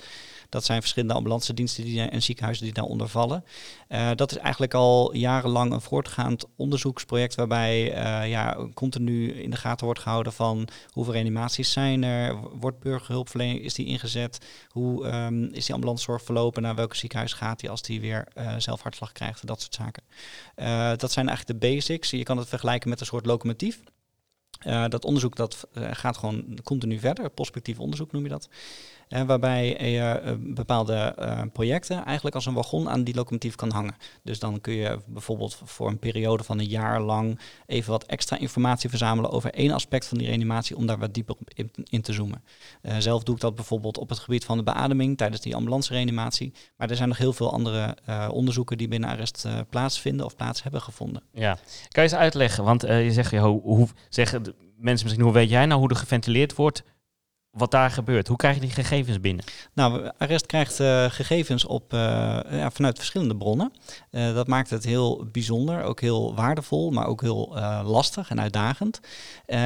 Dat 0.48 0.64
zijn 0.64 0.80
verschillende 0.80 1.14
ambulance 1.14 1.54
diensten 1.54 1.84
die, 1.84 2.00
en 2.00 2.22
ziekenhuizen 2.22 2.64
die 2.64 2.74
daaronder 2.74 3.08
vallen. 3.08 3.44
Uh, 3.88 4.10
dat 4.14 4.30
is 4.30 4.36
eigenlijk 4.36 4.74
al 4.74 5.14
jarenlang 5.14 5.72
een 5.72 5.80
voortgaand 5.80 6.44
onderzoeksproject 6.56 7.34
waarbij 7.34 7.94
uh, 7.94 8.30
ja, 8.30 8.68
continu 8.74 9.32
in 9.32 9.50
de 9.50 9.56
gaten 9.56 9.84
wordt 9.84 10.00
gehouden 10.00 10.32
van 10.32 10.68
hoeveel 10.90 11.12
reanimaties 11.12 11.72
zijn 11.72 12.02
er, 12.04 12.36
wordt 12.58 12.80
burgerhulpverlening, 12.80 13.60
is 13.60 13.74
die 13.74 13.86
ingezet, 13.86 14.38
hoe 14.68 15.06
um, 15.06 15.44
is 15.52 15.64
die 15.64 15.74
ambulancezorg 15.74 16.22
verlopen, 16.22 16.62
naar 16.62 16.74
welk 16.74 16.94
ziekenhuis 16.94 17.32
gaat 17.32 17.60
die 17.60 17.70
als 17.70 17.82
die 17.82 18.00
weer 18.00 18.28
uh, 18.34 18.54
zelf 18.58 18.82
hartslag 18.82 19.12
krijgt, 19.12 19.46
dat 19.46 19.60
soort 19.60 19.74
zaken. 19.74 20.02
dat 20.98 21.12
zijn 21.12 21.28
eigenlijk 21.28 21.60
de 21.60 21.68
basics. 21.68 22.10
Je 22.10 22.22
kan 22.22 22.38
het 22.38 22.48
vergelijken 22.48 22.88
met 22.88 23.00
een 23.00 23.06
soort 23.06 23.26
locomotief. 23.26 23.80
Dat 24.88 25.04
onderzoek 25.04 25.36
dat, 25.36 25.66
gaat 25.72 26.16
gewoon 26.16 26.58
continu 26.64 26.98
verder, 26.98 27.30
prospectief 27.30 27.78
onderzoek 27.78 28.12
noem 28.12 28.22
je 28.22 28.28
dat. 28.28 28.48
Uh, 29.08 29.22
waarbij 29.22 29.90
je 29.92 30.36
bepaalde 30.40 31.14
projecten 31.52 32.04
eigenlijk 32.04 32.34
als 32.34 32.46
een 32.46 32.54
wagon 32.54 32.88
aan 32.88 33.04
die 33.04 33.14
locomotief 33.14 33.54
kan 33.54 33.70
hangen. 33.70 33.96
Dus 34.22 34.38
dan 34.38 34.60
kun 34.60 34.74
je 34.74 34.98
bijvoorbeeld 35.06 35.60
voor 35.64 35.88
een 35.88 35.98
periode 35.98 36.44
van 36.44 36.58
een 36.58 36.66
jaar 36.66 37.00
lang 37.00 37.40
even 37.66 37.90
wat 37.90 38.04
extra 38.04 38.38
informatie 38.38 38.88
verzamelen 38.88 39.30
over 39.30 39.54
één 39.54 39.70
aspect 39.70 40.06
van 40.06 40.18
die 40.18 40.26
reanimatie 40.26 40.76
om 40.76 40.86
daar 40.86 40.98
wat 40.98 41.14
dieper 41.14 41.36
op 41.40 41.50
in, 41.90 42.02
te 42.02 42.12
zoomen. 42.12 42.44
zelf 42.98 43.22
doe 43.22 43.34
ik 43.34 43.40
dat 43.40 43.54
bijvoorbeeld 43.54 43.98
op 43.98 44.08
het 44.08 44.18
gebied 44.18 44.44
van 44.44 44.56
de 44.56 44.62
beademing 44.62 45.16
tijdens 45.16 45.40
die 45.40 45.54
ambulance 45.54 45.92
reanimatie. 45.92 46.52
Maar 46.76 46.90
er 46.90 46.96
zijn 46.96 47.08
nog 47.08 47.18
heel 47.18 47.32
veel 47.32 47.52
andere 47.52 47.96
onderzoeken 48.30 48.78
die 48.78 48.88
binnen 48.88 49.10
arrest 49.10 49.46
plaatsvinden 49.70 50.26
of 50.26 50.36
plaats 50.36 50.62
hebben 50.62 50.82
gevonden. 50.82 51.22
Ja, 51.32 51.54
kan 51.88 52.02
je 52.04 52.10
eens 52.10 52.14
uitleggen? 52.14 52.64
Want 52.64 52.82
je 52.82 53.12
zegt, 53.12 53.30
je, 53.30 53.38
hoe, 53.38 53.62
hoe 53.62 53.88
zeggen 54.08 54.42
mensen 54.76 55.06
misschien, 55.06 55.24
hoe 55.24 55.34
weet 55.34 55.50
jij 55.50 55.66
nou 55.66 55.80
hoe 55.80 55.88
er 55.88 55.96
geventileerd 55.96 56.54
wordt? 56.54 56.82
Wat 57.56 57.70
daar 57.70 57.90
gebeurt. 57.90 58.28
Hoe 58.28 58.36
krijg 58.36 58.54
je 58.54 58.60
die 58.60 58.70
gegevens 58.70 59.20
binnen? 59.20 59.44
Nou, 59.74 60.10
Arrest 60.18 60.46
krijgt 60.46 60.80
uh, 60.80 61.04
gegevens 61.04 61.64
op, 61.64 61.92
uh, 61.92 62.00
ja, 62.50 62.70
vanuit 62.70 62.96
verschillende 62.96 63.36
bronnen. 63.36 63.72
Uh, 64.10 64.34
dat 64.34 64.46
maakt 64.46 64.70
het 64.70 64.84
heel 64.84 65.26
bijzonder, 65.32 65.82
ook 65.82 66.00
heel 66.00 66.34
waardevol, 66.34 66.90
maar 66.90 67.06
ook 67.06 67.20
heel 67.20 67.56
lastig 67.84 68.30
en 68.30 68.40
uitdagend. 68.40 69.00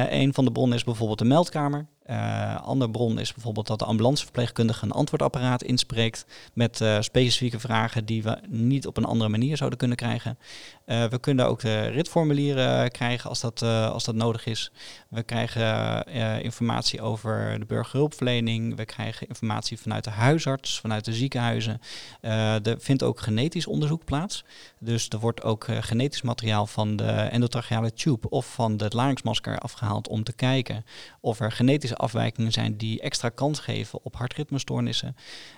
een 0.09 0.33
van 0.33 0.45
de 0.45 0.51
bronnen 0.51 0.77
is 0.77 0.83
bijvoorbeeld 0.83 1.19
de 1.19 1.25
meldkamer. 1.25 1.85
Uh, 2.09 2.61
andere 2.61 2.91
bron 2.91 3.19
is 3.19 3.33
bijvoorbeeld 3.33 3.67
dat 3.67 3.79
de 3.79 3.85
ambulanceverpleegkundige 3.85 4.85
een 4.85 4.91
antwoordapparaat 4.91 5.63
inspreekt 5.63 6.25
met 6.53 6.79
uh, 6.81 7.01
specifieke 7.01 7.59
vragen 7.59 8.05
die 8.05 8.23
we 8.23 8.37
niet 8.47 8.87
op 8.87 8.97
een 8.97 9.05
andere 9.05 9.29
manier 9.29 9.57
zouden 9.57 9.79
kunnen 9.79 9.97
krijgen. 9.97 10.37
Uh, 10.85 11.05
we 11.05 11.19
kunnen 11.19 11.47
ook 11.47 11.59
de 11.59 11.81
ritformulieren 11.81 12.91
krijgen 12.91 13.29
als 13.29 13.41
dat, 13.41 13.61
als 13.61 14.03
dat 14.03 14.15
nodig 14.15 14.45
is. 14.45 14.71
We 15.09 15.23
krijgen 15.23 16.05
informatie 16.43 17.01
over 17.01 17.59
de 17.59 17.65
burgerhulpverlening. 17.65 18.75
We 18.75 18.85
krijgen 18.85 19.27
informatie 19.27 19.79
vanuit 19.79 20.03
de 20.03 20.09
huisarts, 20.09 20.79
vanuit 20.79 21.05
de 21.05 21.13
ziekenhuizen. 21.13 21.81
er 22.21 22.75
vindt 22.79 23.03
ook 23.03 23.19
genetisch 23.19 23.67
onderzoek 23.67 24.05
plaats. 24.05 24.43
Dus 24.79 25.09
er 25.09 25.19
wordt 25.19 25.43
ook 25.43 25.67
genetisch 25.79 26.21
materiaal 26.21 26.67
van 26.67 26.95
de 26.95 27.11
endotracheale 27.11 27.93
tube 27.93 28.29
of 28.29 28.53
van 28.53 28.71
het 28.77 28.93
laringsmasker 28.93 29.57
afgehaald 29.59 30.07
om 30.07 30.23
te 30.23 30.33
kijken 30.33 30.85
of 31.19 31.39
er 31.39 31.51
afwijkingen 31.95 32.51
zijn 32.51 32.77
die 32.77 33.01
extra 33.01 33.29
kans 33.29 33.59
geven 33.59 33.99
op 34.03 34.15
hartritmestoornissen. 34.15 35.15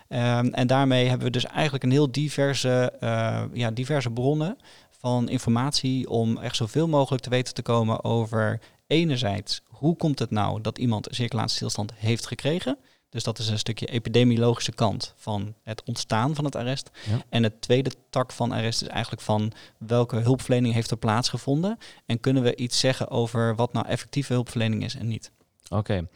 Um, 0.10 0.54
en 0.54 0.68
daarmee 0.68 1.08
hebben 1.08 1.26
we 1.26 1.32
dus 1.32 1.46
eigenlijk 1.46 1.84
een 1.84 1.92
heel 1.92 2.12
diverse, 2.12 2.94
uh, 3.04 3.44
ja, 3.54 3.72
diverse 3.72 4.10
bronnen 4.10 4.58
van 4.90 5.30
informatie 5.30 6.10
om 6.10 6.38
echt 6.38 6.56
zoveel 6.56 6.88
mogelijk 6.88 7.24
te 7.24 7.30
weten 7.30 7.54
te 7.54 7.62
komen 7.62 8.04
over 8.04 8.60
enerzijds 8.88 9.62
hoe 9.66 9.96
komt 9.96 10.20
het 10.20 10.32
nou 10.32 10.62
dat 10.62 10.78
iemand 10.78 11.10
een 11.10 11.16
circulatiestilstand 11.16 11.92
heeft 11.96 12.28
gekregen. 12.28 12.78
Dus 13.10 13.24
dat 13.24 13.40
is 13.40 13.50
een 13.50 13.60
stukje 13.60 13.86
epidemiologische 13.86 14.72
kant 14.72 15.14
van 15.18 15.54
het 15.64 15.84
ontstaan 15.84 16.36
van 16.36 16.46
het 16.46 16.56
arrest. 16.56 16.90
Ja. 17.10 17.22
En 17.30 17.44
het 17.44 17.62
tweede 17.62 17.92
tak 18.10 18.32
van 18.32 18.52
arrest 18.52 18.82
is 18.82 18.88
eigenlijk 18.88 19.22
van 19.22 19.52
welke 19.78 20.16
hulpverlening 20.16 20.74
heeft 20.74 20.92
er 20.92 20.98
plaatsgevonden. 20.98 21.78
En 22.06 22.20
kunnen 22.20 22.44
we 22.44 22.56
iets 22.56 22.80
zeggen 22.80 23.10
over 23.10 23.56
wat 23.56 23.74
nou 23.74 23.88
effectieve 23.88 24.34
hulpverlening 24.34 24.84
is 24.84 24.96
en 24.96 25.08
niet. 25.08 25.32
Oké. 25.70 26.08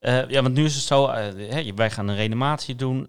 Uh, 0.00 0.28
ja, 0.28 0.42
want 0.42 0.54
nu 0.54 0.64
is 0.64 0.74
het 0.74 0.84
zo, 0.84 1.08
uh, 1.08 1.14
hè, 1.50 1.74
wij 1.74 1.90
gaan 1.90 2.08
een 2.08 2.16
reanimatie 2.16 2.74
doen. 2.74 3.08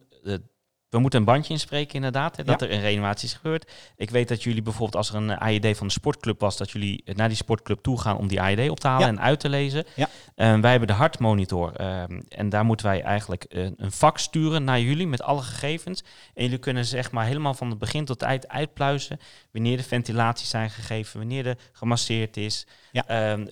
We 0.89 0.99
moeten 0.99 1.19
een 1.19 1.25
bandje 1.25 1.54
inspreken 1.54 1.95
inderdaad, 1.95 2.38
hè, 2.38 2.43
dat 2.43 2.60
ja. 2.60 2.65
er 2.67 2.73
een 2.73 2.82
reanimatie 2.82 3.28
is 3.28 3.34
gebeurd. 3.34 3.71
Ik 3.95 4.10
weet 4.10 4.28
dat 4.28 4.43
jullie 4.43 4.62
bijvoorbeeld 4.62 4.95
als 4.95 5.10
er 5.10 5.15
een 5.15 5.38
AED 5.38 5.78
van 5.78 5.88
de 5.88 5.93
sportclub 5.93 6.39
was, 6.39 6.58
dat 6.58 6.71
jullie 6.71 7.04
naar 7.06 7.28
die 7.28 7.38
sportclue 7.38 7.82
toe 7.82 7.99
gaan 7.99 8.17
om 8.17 8.28
die 8.28 8.41
AED 8.41 8.69
op 8.69 8.80
te 8.80 8.88
halen 8.88 9.08
ja. 9.08 9.13
en 9.13 9.21
uit 9.21 9.39
te 9.39 9.49
lezen. 9.49 9.86
Ja. 9.95 10.10
wij 10.36 10.71
hebben 10.71 10.88
de 10.88 10.93
hartmonitor 10.93 11.75
en 12.28 12.49
daar 12.49 12.65
moeten 12.65 12.86
wij 12.86 13.02
eigenlijk 13.02 13.45
een 13.49 13.91
fax 13.91 14.23
sturen 14.23 14.63
naar 14.63 14.80
jullie 14.80 15.08
met 15.08 15.21
alle 15.21 15.41
gegevens. 15.41 16.04
En 16.34 16.43
jullie 16.43 16.58
kunnen 16.58 16.86
zeg 16.86 17.12
maar 17.12 17.25
helemaal 17.25 17.54
van 17.54 17.69
het 17.69 17.80
begin 17.80 18.06
tot 18.06 18.19
het 18.19 18.30
eind 18.30 18.47
uitpluizen 18.47 19.19
wanneer 19.52 19.78
de 19.78 19.84
ventilaties 19.84 20.49
zijn 20.49 20.69
gegeven, 20.69 21.19
wanneer 21.19 21.47
er 21.47 21.58
gemasseerd 21.71 22.38
is. 22.38 22.67
Ja. 22.91 23.32
Um, 23.32 23.47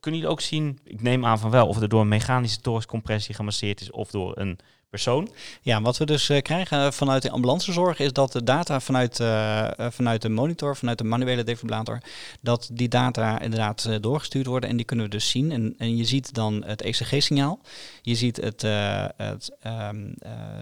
kunnen 0.00 0.20
jullie 0.20 0.28
ook 0.28 0.40
zien, 0.40 0.78
ik 0.84 1.02
neem 1.02 1.26
aan 1.26 1.38
van 1.38 1.50
wel, 1.50 1.66
of 1.66 1.80
er 1.80 1.88
door 1.88 2.00
een 2.00 2.08
mechanische 2.08 2.60
thoraxcompressie 2.60 3.34
gemasseerd 3.34 3.80
is 3.80 3.90
of 3.90 4.10
door 4.10 4.38
een 4.38 4.58
persoon? 4.96 5.28
Ja, 5.62 5.82
wat 5.82 5.96
we 5.96 6.06
dus 6.06 6.30
uh, 6.30 6.42
krijgen 6.42 6.92
vanuit 6.92 7.22
de 7.22 7.30
ambulancezorg 7.30 7.98
is 7.98 8.12
dat 8.12 8.32
de 8.32 8.44
data 8.44 8.80
vanuit, 8.80 9.20
uh, 9.20 9.68
vanuit 9.78 10.22
de 10.22 10.28
monitor, 10.28 10.76
vanuit 10.76 10.98
de 10.98 11.04
manuele 11.04 11.44
defibrillator, 11.44 12.00
dat 12.40 12.70
die 12.72 12.88
data 12.88 13.40
inderdaad 13.40 13.86
uh, 13.88 13.96
doorgestuurd 14.00 14.46
worden 14.46 14.70
en 14.70 14.76
die 14.76 14.84
kunnen 14.86 15.04
we 15.04 15.10
dus 15.10 15.28
zien. 15.28 15.52
En, 15.52 15.74
en 15.78 15.96
je 15.96 16.04
ziet 16.04 16.34
dan 16.34 16.64
het 16.64 16.82
ECG-signaal, 16.82 17.60
je 18.02 18.14
ziet 18.14 18.36
het, 18.36 18.62
het 19.16 19.56
um, 19.66 20.14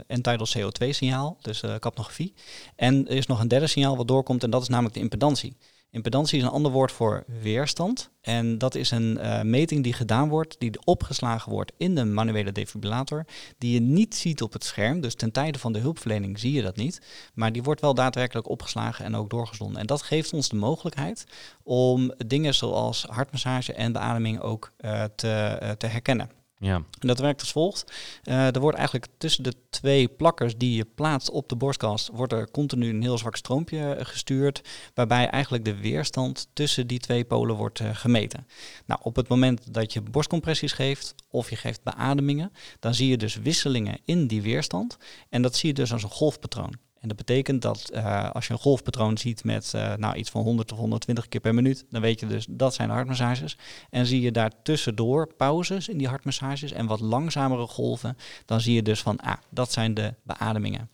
end-tidal 0.06 0.46
CO2-signaal, 0.56 1.36
dus 1.40 1.62
capnografie. 1.78 2.34
En 2.76 3.08
er 3.08 3.16
is 3.16 3.26
nog 3.26 3.40
een 3.40 3.48
derde 3.48 3.66
signaal 3.66 3.96
wat 3.96 4.08
doorkomt 4.08 4.42
en 4.42 4.50
dat 4.50 4.62
is 4.62 4.68
namelijk 4.68 4.94
de 4.94 5.00
impedantie. 5.00 5.56
Impedantie 5.94 6.38
is 6.38 6.44
een 6.44 6.50
ander 6.50 6.72
woord 6.72 6.92
voor 6.92 7.24
weerstand. 7.26 8.10
En 8.20 8.58
dat 8.58 8.74
is 8.74 8.90
een 8.90 9.18
uh, 9.20 9.42
meting 9.42 9.82
die 9.82 9.92
gedaan 9.92 10.28
wordt, 10.28 10.56
die 10.58 10.84
opgeslagen 10.84 11.52
wordt 11.52 11.72
in 11.76 11.94
de 11.94 12.04
manuele 12.04 12.52
defibrillator, 12.52 13.24
die 13.58 13.74
je 13.74 13.80
niet 13.80 14.14
ziet 14.14 14.42
op 14.42 14.52
het 14.52 14.64
scherm. 14.64 15.00
Dus 15.00 15.14
ten 15.14 15.32
tijde 15.32 15.58
van 15.58 15.72
de 15.72 15.78
hulpverlening 15.78 16.38
zie 16.38 16.52
je 16.52 16.62
dat 16.62 16.76
niet. 16.76 17.00
Maar 17.34 17.52
die 17.52 17.62
wordt 17.62 17.80
wel 17.80 17.94
daadwerkelijk 17.94 18.48
opgeslagen 18.48 19.04
en 19.04 19.14
ook 19.14 19.30
doorgezonden. 19.30 19.80
En 19.80 19.86
dat 19.86 20.02
geeft 20.02 20.32
ons 20.32 20.48
de 20.48 20.56
mogelijkheid 20.56 21.26
om 21.62 22.14
dingen 22.26 22.54
zoals 22.54 23.02
hartmassage 23.02 23.72
en 23.72 23.92
beademing 23.92 24.40
ook 24.40 24.72
uh, 24.80 25.04
te, 25.16 25.58
uh, 25.62 25.70
te 25.70 25.86
herkennen. 25.86 26.43
Ja. 26.64 26.74
En 26.74 27.08
dat 27.08 27.18
werkt 27.18 27.40
als 27.40 27.52
volgt. 27.52 27.92
Uh, 28.24 28.54
er 28.54 28.60
wordt 28.60 28.78
eigenlijk 28.78 29.06
tussen 29.18 29.42
de 29.42 29.54
twee 29.70 30.08
plakkers 30.08 30.56
die 30.56 30.76
je 30.76 30.84
plaatst 30.94 31.30
op 31.30 31.48
de 31.48 31.56
borstkast, 31.56 32.10
wordt 32.12 32.32
er 32.32 32.50
continu 32.50 32.88
een 32.88 33.02
heel 33.02 33.18
zwak 33.18 33.36
stroompje 33.36 33.96
gestuurd, 34.00 34.60
waarbij 34.94 35.28
eigenlijk 35.28 35.64
de 35.64 35.76
weerstand 35.76 36.48
tussen 36.52 36.86
die 36.86 36.98
twee 36.98 37.24
polen 37.24 37.56
wordt 37.56 37.80
uh, 37.80 37.88
gemeten. 37.92 38.46
Nou, 38.86 39.00
op 39.02 39.16
het 39.16 39.28
moment 39.28 39.74
dat 39.74 39.92
je 39.92 40.00
borstcompressies 40.00 40.72
geeft 40.72 41.14
of 41.30 41.50
je 41.50 41.56
geeft 41.56 41.82
beademingen, 41.82 42.52
dan 42.80 42.94
zie 42.94 43.08
je 43.08 43.16
dus 43.16 43.36
wisselingen 43.36 43.98
in 44.04 44.26
die 44.26 44.42
weerstand. 44.42 44.96
En 45.28 45.42
dat 45.42 45.56
zie 45.56 45.68
je 45.68 45.74
dus 45.74 45.92
als 45.92 46.02
een 46.02 46.10
golfpatroon. 46.10 46.74
En 47.04 47.10
dat 47.10 47.18
betekent 47.18 47.62
dat 47.62 47.90
uh, 47.94 48.30
als 48.30 48.46
je 48.46 48.52
een 48.52 48.58
golfpatroon 48.58 49.18
ziet 49.18 49.44
met 49.44 49.72
uh, 49.76 49.94
nou, 49.94 50.16
iets 50.16 50.30
van 50.30 50.42
100 50.42 50.72
of 50.72 50.78
120 50.78 51.28
keer 51.28 51.40
per 51.40 51.54
minuut, 51.54 51.84
dan 51.90 52.00
weet 52.00 52.20
je 52.20 52.26
dus 52.26 52.46
dat 52.50 52.74
zijn 52.74 52.90
hartmassages. 52.90 53.58
En 53.90 54.06
zie 54.06 54.20
je 54.20 54.32
daar 54.32 54.52
tussendoor 54.62 55.34
pauzes 55.36 55.88
in 55.88 55.98
die 55.98 56.08
hartmassages 56.08 56.72
en 56.72 56.86
wat 56.86 57.00
langzamere 57.00 57.66
golven, 57.66 58.16
dan 58.44 58.60
zie 58.60 58.74
je 58.74 58.82
dus 58.82 59.02
van, 59.02 59.18
ah, 59.20 59.36
dat 59.50 59.72
zijn 59.72 59.94
de 59.94 60.14
beademingen. 60.22 60.88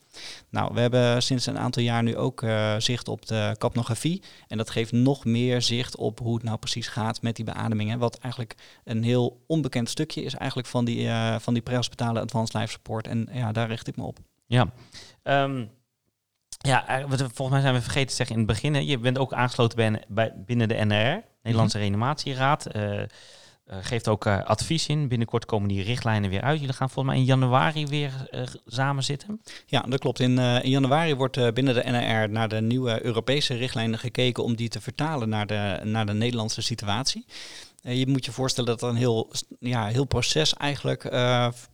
Nou, 0.49 0.75
we 0.75 0.81
hebben 0.81 1.23
sinds 1.23 1.47
een 1.47 1.59
aantal 1.59 1.83
jaar 1.83 2.03
nu 2.03 2.17
ook 2.17 2.43
uh, 2.43 2.75
zicht 2.79 3.09
op 3.09 3.27
de 3.27 3.55
capnografie. 3.59 4.23
En 4.49 4.57
dat 4.57 4.71
geeft 4.71 4.93
nog 4.93 5.25
meer 5.25 5.63
zicht 5.63 5.97
op 5.97 6.19
hoe 6.19 6.35
het 6.35 6.43
nou 6.43 6.59
precies 6.59 6.89
gaat 6.89 7.23
met 7.23 7.37
die 7.37 7.45
beademingen. 7.45 7.99
Wat 7.99 8.19
eigenlijk 8.19 8.55
een 8.85 9.03
heel 9.03 9.43
onbekend 9.47 9.89
stukje 9.89 10.23
is 10.23 10.35
eigenlijk 10.35 10.69
van 10.69 10.85
die, 10.85 11.05
uh, 11.05 11.39
van 11.39 11.55
die 11.55 11.63
prehospitale 11.63 12.21
advanced 12.21 12.55
life 12.55 12.73
support. 12.73 13.07
En 13.07 13.29
ja, 13.33 13.53
daar 13.53 13.69
richt 13.69 13.89
ik 13.89 13.97
me 13.97 14.05
op. 14.05 14.19
Ja, 14.47 14.73
um, 15.23 15.71
ja, 16.63 17.05
volgens 17.09 17.49
mij 17.49 17.61
zijn 17.61 17.75
we 17.75 17.81
vergeten 17.81 18.09
te 18.09 18.15
zeggen 18.15 18.37
in 18.37 18.43
het 18.43 18.51
begin. 18.51 18.75
Hè, 18.75 18.81
je 18.81 18.99
bent 18.99 19.19
ook 19.19 19.33
aangesloten 19.33 19.77
bij, 19.77 20.05
bij, 20.09 20.33
binnen 20.37 20.69
de 20.69 20.75
NR, 20.75 21.23
Nederlandse 21.43 21.79
mm 21.79 21.83
-hmm. 21.83 21.93
Reanimatieraad. 21.93 22.67
Uh, 22.77 23.03
geeft 23.81 24.09
ook 24.09 24.27
uh, 24.27 24.45
advies 24.45 24.87
in. 24.87 25.09
Binnenkort 25.09 25.45
komen 25.45 25.69
die 25.69 25.83
richtlijnen 25.83 26.31
weer 26.31 26.41
uit. 26.41 26.61
Jullie 26.61 26.75
gaan 26.75 26.91
volgens 26.91 27.15
mij 27.15 27.25
in 27.25 27.29
januari 27.29 27.87
weer 27.87 28.13
samen 28.67 29.05
zitten. 29.05 29.41
Ja, 29.67 29.81
dat 29.81 29.99
klopt. 29.99 30.21
In, 30.21 30.39
in 30.39 30.71
januari 30.71 31.15
wordt 31.15 31.55
binnen 31.55 31.75
de 31.75 31.83
NR 31.91 32.31
naar 32.31 32.49
de 32.49 32.61
nieuwe 32.61 33.05
Europese 33.05 33.55
richtlijnen 33.55 33.99
gekeken 33.99 34.45
om 34.45 34.57
die 34.57 34.69
te 34.69 34.81
vertalen 34.81 35.29
naar 35.29 35.47
de, 35.47 35.81
naar 35.85 36.07
de 36.07 36.13
Nederlandse 36.13 36.63
situatie. 36.63 37.25
je 37.83 38.07
moet 38.07 38.25
je 38.25 38.33
voorstellen 38.33 38.71
dat 38.71 38.83
er 38.83 38.89
een 38.89 38.97
heel, 38.97 39.33
ja, 39.61 39.87
heel 39.87 40.05
proces 40.05 40.55
eigenlijk 40.55 41.11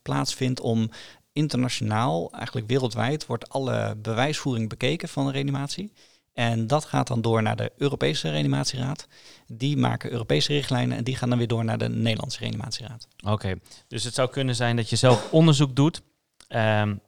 plaatsvindt 0.02 0.60
om 0.60 0.90
internationaal, 1.36 2.30
eigenlijk 2.32 2.66
wereldwijd, 2.66 3.26
wordt 3.26 3.48
alle 3.48 3.96
bewijsvoering 3.96 4.68
bekeken 4.68 5.08
van 5.08 5.26
de 5.26 5.32
reanimatie. 5.32 5.92
En 6.32 6.66
dat 6.66 6.84
gaat 6.84 7.06
dan 7.06 7.20
door 7.20 7.42
naar 7.42 7.56
de 7.56 7.72
Europese 7.76 8.30
reanimatieraad. 8.30 9.06
Die 9.46 9.76
maken 9.76 10.10
Europese 10.10 10.52
richtlijnen 10.52 10.96
en 10.96 11.04
die 11.04 11.16
gaan 11.16 11.28
dan 11.28 11.38
weer 11.38 11.46
door 11.46 11.64
naar 11.64 11.78
de 11.78 11.88
Nederlandse 11.88 12.38
reanimatieraad. 12.38 13.08
Oké, 13.22 13.32
okay. 13.32 13.60
dus 13.88 14.04
het 14.04 14.14
zou 14.14 14.30
kunnen 14.30 14.54
zijn 14.54 14.76
dat 14.76 14.90
je 14.90 14.96
zelf 14.96 15.32
onderzoek 15.32 15.76
doet, 15.76 16.02
um, 16.48 17.00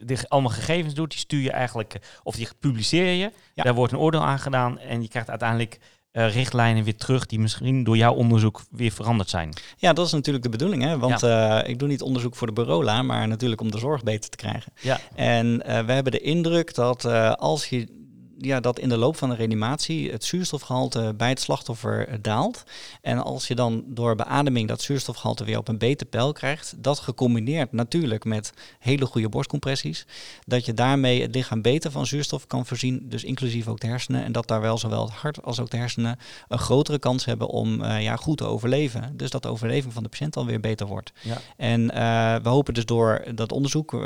die 0.00 0.28
allemaal 0.28 0.50
gegevens 0.50 0.94
doet, 0.94 1.10
die 1.10 1.18
stuur 1.18 1.40
je 1.40 1.50
eigenlijk, 1.50 2.20
of 2.22 2.36
die 2.36 2.48
publiceer 2.58 3.12
je. 3.12 3.32
Ja. 3.54 3.62
Daar 3.62 3.74
wordt 3.74 3.92
een 3.92 3.98
oordeel 3.98 4.24
aan 4.24 4.38
gedaan 4.38 4.78
en 4.78 5.02
je 5.02 5.08
krijgt 5.08 5.30
uiteindelijk 5.30 5.78
uh, 6.16 6.34
richtlijnen 6.34 6.84
weer 6.84 6.96
terug 6.96 7.26
die 7.26 7.38
misschien 7.38 7.84
door 7.84 7.96
jouw 7.96 8.14
onderzoek 8.14 8.62
weer 8.70 8.90
veranderd 8.90 9.28
zijn. 9.28 9.52
Ja, 9.76 9.92
dat 9.92 10.06
is 10.06 10.12
natuurlijk 10.12 10.44
de 10.44 10.50
bedoeling. 10.50 10.82
Hè? 10.82 10.98
Want 10.98 11.20
ja. 11.20 11.62
uh, 11.62 11.68
ik 11.68 11.78
doe 11.78 11.88
niet 11.88 12.02
onderzoek 12.02 12.36
voor 12.36 12.46
de 12.46 12.52
bureaula, 12.52 13.02
maar 13.02 13.28
natuurlijk 13.28 13.60
om 13.60 13.70
de 13.70 13.78
zorg 13.78 14.02
beter 14.02 14.30
te 14.30 14.36
krijgen. 14.36 14.72
Ja. 14.80 15.00
En 15.14 15.46
uh, 15.46 15.78
we 15.80 15.92
hebben 15.92 16.12
de 16.12 16.20
indruk 16.20 16.74
dat 16.74 17.04
als 17.38 17.66
je 17.66 18.05
ja, 18.38 18.60
dat 18.60 18.78
in 18.78 18.88
de 18.88 18.96
loop 18.96 19.16
van 19.16 19.28
de 19.28 19.34
reanimatie 19.34 20.10
het 20.10 20.24
zuurstofgehalte 20.24 21.14
bij 21.16 21.28
het 21.28 21.40
slachtoffer 21.40 22.22
daalt. 22.22 22.64
En 23.00 23.18
als 23.22 23.48
je 23.48 23.54
dan 23.54 23.84
door 23.86 24.14
beademing 24.14 24.68
dat 24.68 24.82
zuurstofgehalte 24.82 25.44
weer 25.44 25.58
op 25.58 25.68
een 25.68 25.78
beter 25.78 26.06
peil 26.06 26.32
krijgt, 26.32 26.74
dat 26.78 26.98
gecombineerd 26.98 27.72
natuurlijk 27.72 28.24
met 28.24 28.52
hele 28.78 29.06
goede 29.06 29.28
borstcompressies, 29.28 30.06
dat 30.46 30.66
je 30.66 30.74
daarmee 30.74 31.22
het 31.22 31.34
lichaam 31.34 31.62
beter 31.62 31.90
van 31.90 32.06
zuurstof 32.06 32.46
kan 32.46 32.66
voorzien, 32.66 33.06
dus 33.08 33.24
inclusief 33.24 33.68
ook 33.68 33.80
de 33.80 33.86
hersenen. 33.86 34.24
En 34.24 34.32
dat 34.32 34.48
daar 34.48 34.60
wel 34.60 34.78
zowel 34.78 35.04
het 35.04 35.14
hart 35.14 35.42
als 35.42 35.60
ook 35.60 35.70
de 35.70 35.76
hersenen 35.76 36.18
een 36.48 36.58
grotere 36.58 36.98
kans 36.98 37.24
hebben 37.24 37.48
om 37.48 37.82
uh, 37.82 38.02
ja, 38.02 38.16
goed 38.16 38.36
te 38.36 38.44
overleven. 38.44 39.16
Dus 39.16 39.30
dat 39.30 39.42
de 39.42 39.48
overleving 39.48 39.92
van 39.92 40.02
de 40.02 40.08
patiënt 40.08 40.34
dan 40.34 40.46
weer 40.46 40.60
beter 40.60 40.86
wordt. 40.86 41.12
Ja. 41.22 41.38
En 41.56 41.80
uh, 41.80 42.42
we 42.42 42.48
hopen 42.48 42.74
dus 42.74 42.84
door 42.84 43.24
dat 43.34 43.52
onderzoek 43.52 43.92
uh, 43.92 44.00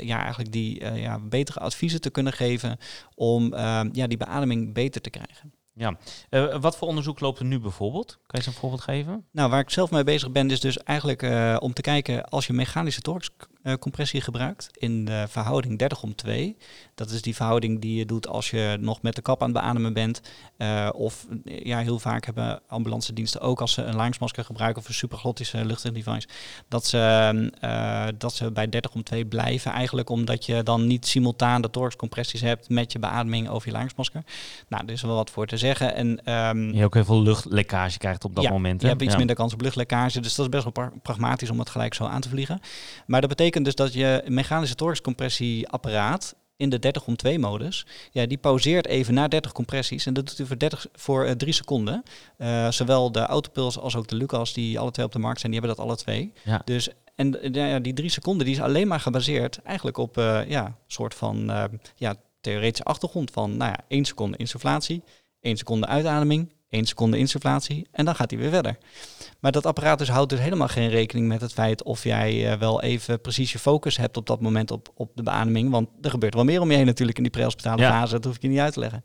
ja, 0.00 0.20
eigenlijk 0.20 0.52
die 0.52 0.84
ja, 0.94 1.18
betere 1.18 1.60
adviezen 1.60 2.00
te 2.00 2.10
kunnen 2.10 2.32
geven 2.32 2.78
om 3.14 3.49
uh, 3.52 3.80
ja, 3.92 4.06
die 4.06 4.16
beademing 4.16 4.74
beter 4.74 5.00
te 5.00 5.10
krijgen. 5.10 5.52
Ja, 5.74 5.96
uh, 6.30 6.60
wat 6.60 6.76
voor 6.76 6.88
onderzoek 6.88 7.20
loopt 7.20 7.38
er 7.38 7.44
nu 7.44 7.60
bijvoorbeeld? 7.60 8.18
Kan 8.30 8.40
je 8.40 8.46
eens 8.46 8.54
een 8.54 8.60
voorbeeld 8.60 8.82
geven? 8.82 9.24
Nou, 9.30 9.50
waar 9.50 9.60
ik 9.60 9.70
zelf 9.70 9.90
mee 9.90 10.04
bezig 10.04 10.30
ben, 10.30 10.50
is 10.50 10.60
dus 10.60 10.78
eigenlijk 10.78 11.22
uh, 11.22 11.56
om 11.60 11.72
te 11.72 11.82
kijken 11.82 12.24
als 12.24 12.46
je 12.46 12.52
mechanische 12.52 13.00
thoraxcompressie 13.00 14.20
gebruikt 14.20 14.68
in 14.72 15.04
de 15.04 15.24
verhouding 15.28 15.78
30 15.78 16.02
om 16.02 16.14
2. 16.14 16.56
Dat 16.94 17.10
is 17.10 17.22
die 17.22 17.34
verhouding 17.34 17.80
die 17.80 17.98
je 17.98 18.06
doet 18.06 18.28
als 18.28 18.50
je 18.50 18.76
nog 18.80 19.02
met 19.02 19.14
de 19.14 19.22
kap 19.22 19.42
aan 19.42 19.48
het 19.50 19.58
beademen 19.58 19.92
bent. 19.92 20.20
Uh, 20.58 20.88
of 20.92 21.26
ja, 21.44 21.78
heel 21.78 21.98
vaak 21.98 22.24
hebben 22.24 22.60
ambulance 22.66 23.12
diensten 23.12 23.40
ook 23.40 23.60
als 23.60 23.72
ze 23.72 23.82
een 23.82 23.96
langsmasker 23.96 24.44
gebruiken 24.44 24.82
of 24.82 24.88
een 24.88 24.94
supraglottische 24.94 25.64
luchtdevice, 25.64 26.28
dat 26.68 26.86
ze, 26.86 28.14
dat 28.18 28.34
ze 28.34 28.52
bij 28.52 28.68
30 28.68 28.94
om 28.94 29.02
2 29.02 29.26
blijven. 29.26 29.72
Eigenlijk 29.72 30.10
omdat 30.10 30.46
je 30.46 30.62
dan 30.62 30.86
niet 30.86 31.06
simultaan 31.06 31.62
de 31.62 31.70
thoraxcompressies 31.70 32.40
hebt 32.40 32.68
met 32.68 32.92
je 32.92 32.98
beademing 32.98 33.48
over 33.48 33.68
je 33.68 33.74
langsmasker. 33.74 34.22
Nou, 34.68 34.84
er 34.86 34.92
is 34.92 35.02
wel 35.02 35.14
wat 35.14 35.30
voor 35.30 35.46
te 35.46 35.56
zeggen. 35.56 35.94
En, 35.94 36.32
um, 36.32 36.74
je 36.74 36.84
ook 36.84 36.94
heel 36.94 37.04
veel 37.04 37.22
luchtlekkage 37.22 37.98
krijgt 37.98 38.18
op 38.24 38.34
dat 38.34 38.44
ja, 38.44 38.50
moment. 38.50 38.82
Je 38.82 38.88
hebt 38.88 39.02
iets 39.02 39.12
ja. 39.12 39.18
minder 39.18 39.36
kans 39.36 39.52
op 39.52 39.60
luchtlekkage, 39.60 40.20
dus 40.20 40.34
dat 40.34 40.46
is 40.46 40.50
best 40.50 40.62
wel 40.62 40.72
pra 40.72 40.92
pragmatisch 41.02 41.50
om 41.50 41.58
het 41.58 41.70
gelijk 41.70 41.94
zo 41.94 42.04
aan 42.04 42.20
te 42.20 42.28
vliegen. 42.28 42.60
Maar 43.06 43.20
dat 43.20 43.30
betekent 43.30 43.64
dus 43.64 43.74
dat 43.74 43.92
je 43.92 44.24
mechanische 44.26 44.74
thoraxcompressieapparaat 44.74 46.34
in 46.56 46.68
de 46.68 46.78
30 46.78 47.06
om 47.06 47.16
2 47.16 47.38
modus, 47.38 47.86
ja, 48.10 48.26
die 48.26 48.38
pauzeert 48.38 48.86
even 48.86 49.14
na 49.14 49.28
30 49.28 49.52
compressies 49.52 50.06
en 50.06 50.14
dat 50.14 50.26
doet 50.26 50.38
hij 50.38 50.46
voor, 50.46 50.58
30, 50.58 50.86
voor 50.92 51.26
uh, 51.26 51.30
3 51.30 51.52
seconden. 51.52 52.02
Uh, 52.38 52.70
zowel 52.70 53.12
de 53.12 53.20
Autopuls 53.20 53.78
als 53.78 53.96
ook 53.96 54.08
de 54.08 54.14
Lucas, 54.16 54.52
die 54.52 54.78
alle 54.78 54.90
twee 54.90 55.06
op 55.06 55.12
de 55.12 55.18
markt 55.18 55.40
zijn, 55.40 55.52
die 55.52 55.60
hebben 55.60 55.78
dat 55.78 55.86
alle 55.86 55.96
twee. 55.96 56.32
Ja. 56.44 56.62
Dus 56.64 56.88
en 57.14 57.38
ja, 57.52 57.78
die 57.78 57.92
drie 57.92 58.10
seconden 58.10 58.46
die 58.46 58.54
is 58.54 58.60
alleen 58.60 58.88
maar 58.88 59.00
gebaseerd 59.00 59.62
eigenlijk 59.62 59.98
op 59.98 60.18
uh, 60.18 60.48
ja, 60.48 60.76
soort 60.86 61.14
van 61.14 61.52
ja, 61.94 62.14
theoretische 62.40 62.84
achtergrond 62.84 63.30
van 63.30 63.56
nou 63.56 63.70
ja, 63.70 63.84
1 63.88 64.04
seconde 64.04 64.36
insufflatie, 64.36 65.02
1 65.40 65.56
seconde 65.56 65.86
uitademing, 65.86 66.52
1 66.70 66.84
seconde 66.86 67.18
insufflatie 67.18 67.86
en 67.90 68.04
dan 68.04 68.14
gaat 68.14 68.30
hij 68.30 68.40
weer 68.40 68.50
verder. 68.50 68.76
Maar 69.40 69.52
dat 69.52 69.66
apparaat 69.66 69.98
dus 69.98 70.08
houdt 70.08 70.30
dus 70.30 70.38
helemaal 70.40 70.68
geen 70.68 70.88
rekening 70.88 71.28
met 71.28 71.40
het 71.40 71.52
feit 71.52 71.82
of 71.82 72.04
jij 72.04 72.52
uh, 72.52 72.58
wel 72.58 72.82
even 72.82 73.20
precies 73.20 73.52
je 73.52 73.58
focus 73.58 73.96
hebt 73.96 74.16
op 74.16 74.26
dat 74.26 74.40
moment 74.40 74.70
op, 74.70 74.88
op 74.94 75.10
de 75.14 75.22
beademing. 75.22 75.70
Want 75.70 75.88
er 76.00 76.10
gebeurt 76.10 76.34
wel 76.34 76.44
meer 76.44 76.60
om 76.60 76.70
je 76.70 76.76
heen 76.76 76.86
natuurlijk 76.86 77.16
in 77.16 77.22
die 77.22 77.32
prehospitale 77.32 77.80
Ja. 77.82 77.90
fase, 77.90 78.12
dat 78.12 78.24
hoef 78.24 78.34
ik 78.34 78.42
je 78.42 78.48
niet 78.48 78.58
uit 78.58 78.72
te 78.72 78.80
leggen. 78.80 79.04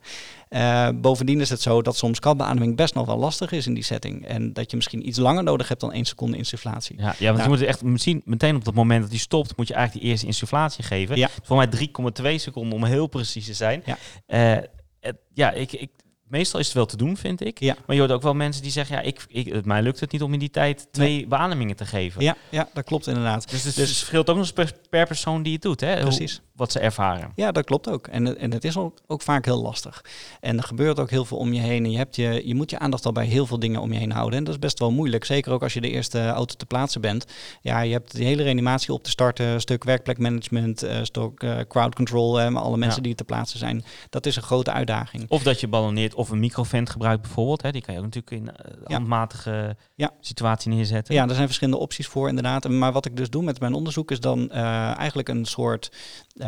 Uh, 0.49 0.89
bovendien 1.01 1.41
is 1.41 1.49
het 1.49 1.61
zo 1.61 1.81
dat 1.81 1.97
soms 1.97 2.19
kapbeademing 2.19 2.75
best 2.75 2.93
nog 2.93 3.05
wel 3.05 3.17
lastig 3.17 3.51
is 3.51 3.67
in 3.67 3.73
die 3.73 3.83
setting. 3.83 4.25
En 4.25 4.53
dat 4.53 4.69
je 4.69 4.75
misschien 4.75 5.07
iets 5.07 5.17
langer 5.17 5.43
nodig 5.43 5.67
hebt 5.67 5.81
dan 5.81 5.91
1 5.93 6.05
seconde 6.05 6.37
insufflatie. 6.37 6.95
Ja, 6.97 7.03
ja 7.03 7.09
want 7.09 7.19
Nou. 7.37 7.41
je 7.43 7.47
moet 7.49 7.59
het 7.59 7.67
echt 7.67 7.83
misschien 7.83 8.21
meteen 8.25 8.55
op 8.55 8.65
het 8.65 8.75
moment 8.75 9.01
dat 9.01 9.09
hij 9.09 9.19
stopt, 9.19 9.57
moet 9.57 9.67
je 9.67 9.73
eigenlijk 9.73 10.03
die 10.03 10.11
eerste 10.11 10.27
insufflatie 10.27 10.83
geven. 10.83 11.17
Ja. 11.17 11.29
Voor 11.43 11.57
mij 11.57 11.67
3,2 11.67 12.35
seconden 12.39 12.73
om 12.73 12.83
heel 12.83 13.07
precies 13.07 13.45
te 13.45 13.53
zijn. 13.53 13.83
Ja. 13.85 13.97
Eh, 14.25 14.63
het- 14.99 15.17
ja, 15.33 15.51
ik, 15.51 15.71
ik, 15.71 15.89
meestal 16.27 16.59
is 16.59 16.65
het 16.65 16.75
wel 16.75 16.85
te 16.85 16.97
doen, 16.97 17.17
vind 17.17 17.45
ik. 17.45 17.59
Ja. 17.59 17.75
Maar 17.85 17.95
je 17.95 18.01
hoort 18.01 18.13
ook 18.13 18.21
wel 18.21 18.33
mensen 18.33 18.61
die 18.61 18.71
zeggen, 18.71 18.95
ja, 18.95 19.01
ik, 19.01 19.25
ik, 19.27 19.53
het, 19.53 19.65
mij 19.65 19.81
lukt 19.81 19.99
het 19.99 20.11
niet 20.11 20.21
om 20.21 20.33
in 20.33 20.39
die 20.39 20.49
tijd 20.49 20.87
twee 20.91 21.27
beademingen 21.27 21.75
te 21.75 21.85
geven. 21.85 22.21
Ja, 22.23 22.35
ja, 22.49 22.69
dat 22.73 22.83
klopt 22.83 23.07
inderdaad. 23.07 23.49
Dus 23.49 23.63
het 23.63 23.75
Dus- 23.75 23.87
dus 23.87 23.97
verschilt 23.97 24.29
ook 24.29 24.35
nog 24.35 24.45
eens 24.45 24.53
per, 24.53 24.71
per 24.89 25.07
persoon 25.07 25.43
die 25.43 25.53
het 25.53 25.61
doet, 25.61 25.79
hè? 25.79 25.99
Precies. 26.01 26.41
Wat 26.55 26.71
ze 26.71 26.79
ervaren. 26.79 27.31
Ja, 27.35 27.51
dat 27.51 27.65
klopt 27.65 27.89
ook. 27.89 28.07
En, 28.07 28.37
en 28.37 28.51
het 28.51 28.63
is 28.63 28.77
ook, 28.77 28.97
ook 29.07 29.21
vaak 29.21 29.45
heel 29.45 29.61
lastig. 29.61 30.03
En 30.39 30.57
er 30.57 30.63
gebeurt 30.63 30.99
ook 30.99 31.09
heel 31.09 31.25
veel 31.25 31.37
om 31.37 31.53
je 31.53 31.59
heen. 31.61 31.83
En 31.85 31.91
je, 31.91 31.97
hebt 31.97 32.15
je, 32.15 32.41
je 32.47 32.55
moet 32.55 32.69
je 32.69 32.79
aandacht 32.79 33.05
al 33.05 33.11
bij 33.11 33.25
heel 33.25 33.45
veel 33.45 33.59
dingen 33.59 33.81
om 33.81 33.93
je 33.93 33.99
heen 33.99 34.11
houden. 34.11 34.37
En 34.39 34.43
dat 34.43 34.53
is 34.53 34.59
best 34.59 34.79
wel 34.79 34.91
moeilijk. 34.91 35.25
Zeker 35.25 35.51
ook 35.51 35.63
als 35.63 35.73
je 35.73 35.81
de 35.81 35.89
eerste 35.89 36.27
auto 36.27 36.55
te 36.55 36.65
plaatsen 36.65 37.01
bent. 37.01 37.25
Ja, 37.61 37.79
je 37.79 37.91
hebt 37.91 38.15
die 38.15 38.25
hele 38.25 38.43
reanimatie 38.43 38.93
op 38.93 39.03
te 39.03 39.09
starten. 39.09 39.45
Een 39.45 39.59
stuk 39.61 39.83
werkplekmanagement, 39.83 40.83
eh, 40.83 40.97
een 40.97 41.05
stuk 41.05 41.43
eh, 41.43 41.57
crowd 41.67 41.95
control. 41.95 42.39
eh, 42.39 42.47
maar 42.49 42.61
alle 42.61 42.77
mensen 42.77 42.97
Ja. 43.01 43.07
die 43.07 43.15
te 43.15 43.23
plaatsen 43.23 43.59
zijn. 43.59 43.83
Dat 44.09 44.25
is 44.25 44.35
een 44.35 44.41
grote 44.43 44.71
uitdaging. 44.71 45.25
Of 45.27 45.43
dat 45.43 45.59
je 45.59 45.67
balloneert 45.67 46.13
of 46.13 46.29
een 46.29 46.39
microvent 46.39 46.89
gebruikt 46.89 47.21
bijvoorbeeld. 47.21 47.61
Hè? 47.61 47.71
Die 47.71 47.81
kan 47.81 47.93
je 47.93 47.99
ook 47.99 48.05
natuurlijk 48.13 48.35
in 48.35 48.49
uh, 48.71 48.75
Ja. 48.87 48.95
handmatige 48.95 49.75
Ja. 49.95 50.11
situatie 50.19 50.71
neerzetten. 50.71 51.13
Ja, 51.15 51.23
er 51.27 51.33
zijn 51.35 51.45
verschillende 51.45 51.79
opties 51.79 52.07
voor 52.07 52.27
inderdaad. 52.27 52.67
Maar 52.69 52.91
wat 52.91 53.05
ik 53.05 53.15
dus 53.17 53.29
doe 53.29 53.43
met 53.43 53.59
mijn 53.59 53.73
onderzoek 53.73 54.11
is 54.11 54.19
dan 54.19 54.51
eh, 54.51 54.97
eigenlijk 54.97 55.29
een 55.29 55.45
soort 55.45 55.91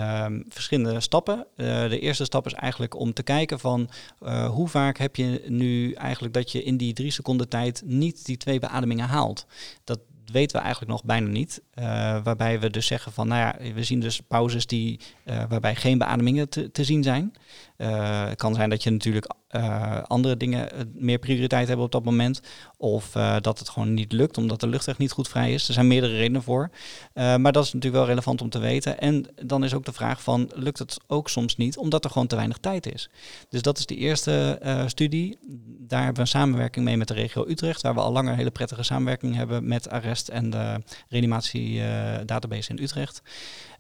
ehm, 0.02 0.42
verschillende 0.50 1.00
stappen. 1.00 1.46
Eh, 1.56 1.90
de 1.90 2.00
eerste 2.00 2.26
stap 2.26 2.46
is 2.46 2.54
eigenlijk 2.54 2.96
om 2.96 3.14
te 3.14 3.24
kijken 3.24 3.60
van 3.60 3.90
eh, 4.20 4.50
hoe 4.50 4.68
vaak 4.68 4.98
heb 4.98 5.16
je 5.16 5.44
nu 5.48 5.92
eigenlijk 5.94 6.34
dat 6.34 6.52
je 6.52 6.64
in 6.64 6.78
die 6.78 6.94
drie 6.94 7.12
seconden 7.12 7.50
tijd 7.50 7.82
niet 7.86 8.26
die 8.26 8.38
twee 8.38 8.60
beademingen 8.60 9.08
haalt. 9.08 9.46
Dat 9.84 10.00
weten 10.26 10.56
we 10.56 10.62
eigenlijk 10.62 10.92
nog 10.92 11.04
bijna 11.04 11.28
niet. 11.28 11.62
Eh, 11.74 11.84
waarbij 12.24 12.60
we 12.60 12.70
dus 12.70 12.88
zeggen 12.88 13.12
van, 13.12 13.28
nou 13.28 13.40
ja, 13.40 13.74
we 13.74 13.84
zien 13.84 14.00
dus 14.00 14.22
pauzes 14.28 14.66
die, 14.66 15.00
waarbij 15.50 15.76
geen 15.76 15.98
beademingen 15.98 16.50
te, 16.50 16.72
te 16.72 16.84
zien 16.84 17.04
zijn. 17.04 17.34
Eh, 17.78 18.26
het 18.28 18.38
kan 18.38 18.56
zijn 18.56 18.70
dat 18.70 18.84
je 18.84 18.90
natuurlijk 18.90 19.34
eh, 19.48 20.02
andere 20.04 20.38
dingen 20.38 20.72
eh, 20.72 20.82
meer 20.94 21.20
prioriteit 21.20 21.68
hebben 21.68 21.86
op 21.86 21.92
dat 21.92 22.04
moment. 22.04 22.42
Of 22.78 23.12
dat 23.42 23.60
het 23.60 23.70
gewoon 23.70 23.94
niet 23.94 24.12
lukt 24.12 24.38
omdat 24.38 24.60
de 24.60 24.68
lucht 24.68 24.88
echt 24.88 24.98
niet 24.98 25.12
goed 25.12 25.28
vrij 25.28 25.54
is. 25.54 25.68
Er 25.68 25.74
zijn 25.74 25.88
meerdere 25.88 26.18
redenen 26.18 26.44
voor. 26.44 26.70
Maar 27.14 27.52
dat 27.52 27.64
is 27.64 27.74
natuurlijk 27.74 28.04
wel 28.04 28.06
relevant 28.06 28.42
om 28.42 28.50
te 28.50 28.60
weten. 28.60 29.00
En 29.00 29.26
dan 29.36 29.64
is 29.64 29.74
ook 29.74 29.86
de 29.86 29.94
vraag 29.94 30.22
van, 30.22 30.52
lukt 30.54 30.80
het 30.80 30.98
ook 31.08 31.30
soms 31.30 31.56
niet 31.56 31.78
omdat 31.78 32.04
er 32.04 32.10
gewoon 32.10 32.28
te 32.28 32.36
weinig 32.36 32.58
tijd 32.58 32.94
is? 32.94 33.10
Dus 33.50 33.62
dat 33.62 33.78
is 33.78 33.86
de 33.86 33.96
eerste 33.96 34.60
studie. 34.88 35.38
Daar 35.80 36.04
hebben 36.04 36.16
we 36.16 36.22
een 36.22 36.40
samenwerking 36.40 36.86
mee 36.86 36.98
met 36.98 37.08
de 37.08 37.14
regio 37.14 37.46
Utrecht, 37.48 37.82
waar 37.82 37.94
we 37.94 38.00
al 38.00 38.12
langer 38.12 38.32
een 38.32 38.38
hele 38.38 38.52
prettige 38.52 38.84
samenwerking 38.84 39.36
hebben 39.36 39.68
met 39.68 39.90
Arrest 39.90 40.28
en 40.28 40.50
de 40.50 40.82
reanimatie 41.10 41.82
eh, 41.82 42.26
database 42.26 42.70
in 42.70 42.84
Utrecht. 42.84 43.22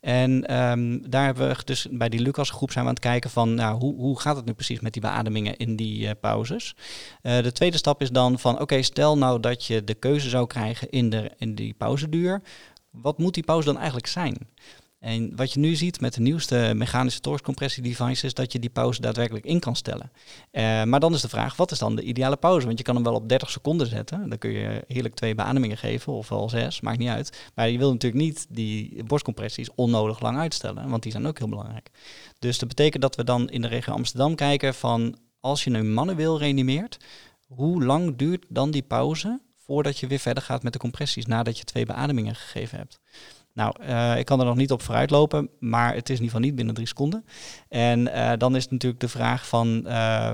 En 0.07 0.47
ehm, 0.47 0.99
daar 1.09 1.25
hebben 1.25 1.47
we 1.47 1.63
dus 1.63 1.87
bij 1.91 2.09
die 2.09 2.19
Lucas 2.19 2.49
groep 2.49 2.71
zijn 2.71 2.83
we 2.83 2.89
aan 2.89 2.95
het 2.95 3.03
kijken 3.03 3.29
van 3.29 3.53
nou, 3.53 3.79
hoe, 3.79 3.95
hoe 3.95 4.19
gaat 4.19 4.35
het 4.35 4.45
nu 4.45 4.53
precies 4.53 4.79
met 4.79 4.93
die 4.93 5.01
beademingen 5.01 5.57
in 5.57 5.75
die 5.75 6.07
eh, 6.07 6.15
pauzes. 6.19 6.75
Eh, 7.21 7.43
de 7.43 7.51
tweede 7.51 7.77
stap 7.77 8.01
is 8.01 8.09
dan 8.09 8.39
van 8.39 8.59
oké, 8.59 8.81
stel 8.81 9.17
nou 9.17 9.39
dat 9.39 9.65
je 9.65 9.83
de 9.83 9.93
keuze 9.93 10.29
zou 10.29 10.47
krijgen 10.47 10.89
in, 10.89 11.09
de, 11.09 11.31
in 11.37 11.55
die 11.55 11.73
pauzeduur. 11.73 12.41
Wat 12.89 13.17
moet 13.17 13.33
die 13.33 13.43
pauze 13.43 13.65
dan 13.65 13.77
eigenlijk 13.77 14.07
zijn? 14.07 14.37
En 14.99 15.35
wat 15.35 15.53
je 15.53 15.59
nu 15.59 15.75
ziet 15.75 16.01
met 16.01 16.13
de 16.13 16.21
nieuwste 16.21 16.71
mechanische 16.75 17.19
torkscompressie-devices, 17.19 18.23
is 18.23 18.33
dat 18.33 18.51
je 18.51 18.59
die 18.59 18.69
pauze 18.69 19.01
daadwerkelijk 19.01 19.45
in 19.45 19.59
kan 19.59 19.75
stellen. 19.75 20.11
Eh, 20.51 20.83
maar 20.83 20.99
dan 20.99 21.13
is 21.13 21.21
de 21.21 21.29
vraag, 21.29 21.55
wat 21.55 21.71
is 21.71 21.79
dan 21.79 21.95
de 21.95 22.01
ideale 22.01 22.35
pauze? 22.35 22.65
Want 22.65 22.77
je 22.77 22.83
kan 22.83 22.95
hem 22.95 23.03
wel 23.03 23.13
op 23.13 23.29
30 23.29 23.49
seconden 23.49 23.87
zetten. 23.87 24.29
Dan 24.29 24.37
kun 24.37 24.51
je 24.51 24.83
heerlijk 24.87 25.15
twee 25.15 25.35
beademingen 25.35 25.77
geven, 25.77 26.13
of 26.13 26.29
wel 26.29 26.49
zes, 26.49 26.81
maakt 26.81 26.97
niet 26.97 27.09
uit. 27.09 27.49
Maar 27.55 27.69
je 27.69 27.77
wil 27.77 27.91
natuurlijk 27.91 28.23
niet 28.23 28.45
die 28.49 29.03
borstcompressies 29.03 29.69
onnodig 29.75 30.19
lang 30.19 30.37
uitstellen, 30.37 30.89
want 30.89 31.03
die 31.03 31.11
zijn 31.11 31.27
ook 31.27 31.37
heel 31.37 31.49
belangrijk. 31.49 31.89
Dus 32.39 32.59
dat 32.59 32.67
betekent 32.67 33.01
dat 33.01 33.15
we 33.15 33.23
dan 33.23 33.49
in 33.49 33.61
de 33.61 33.67
regio 33.67 33.93
Amsterdam 33.93 34.35
kijken 34.35 34.73
van, 34.73 35.17
als 35.39 35.63
je 35.63 35.71
een 35.71 35.93
manueel 35.93 36.39
reanimeert, 36.39 36.97
hoe 37.47 37.83
lang 37.83 38.15
duurt 38.15 38.45
dan 38.49 38.71
die 38.71 38.81
pauze 38.81 39.39
voordat 39.57 39.99
je 39.99 40.07
weer 40.07 40.19
verder 40.19 40.43
gaat 40.43 40.63
met 40.63 40.73
de 40.73 40.79
compressies, 40.79 41.25
nadat 41.25 41.57
je 41.57 41.63
twee 41.63 41.85
beademingen 41.85 42.35
gegeven 42.35 42.77
hebt? 42.77 42.99
Nou, 43.57 43.73
uh, 43.81 44.17
ik 44.17 44.25
kan 44.25 44.39
er 44.39 44.45
nog 44.45 44.55
niet 44.55 44.71
op 44.71 44.81
vooruit 44.81 45.09
lopen, 45.09 45.49
maar 45.59 45.93
het 45.93 46.09
is 46.09 46.15
in 46.17 46.23
ieder 46.23 46.25
geval 46.25 46.39
niet 46.39 46.55
binnen 46.55 46.73
drie 46.73 46.87
seconden. 46.87 47.25
En 47.69 47.99
uh, 47.99 48.31
dan 48.37 48.55
is 48.55 48.67
natuurlijk 48.67 49.01
de 49.01 49.07
vraag 49.07 49.47
van 49.47 49.83
uh, 49.85 50.31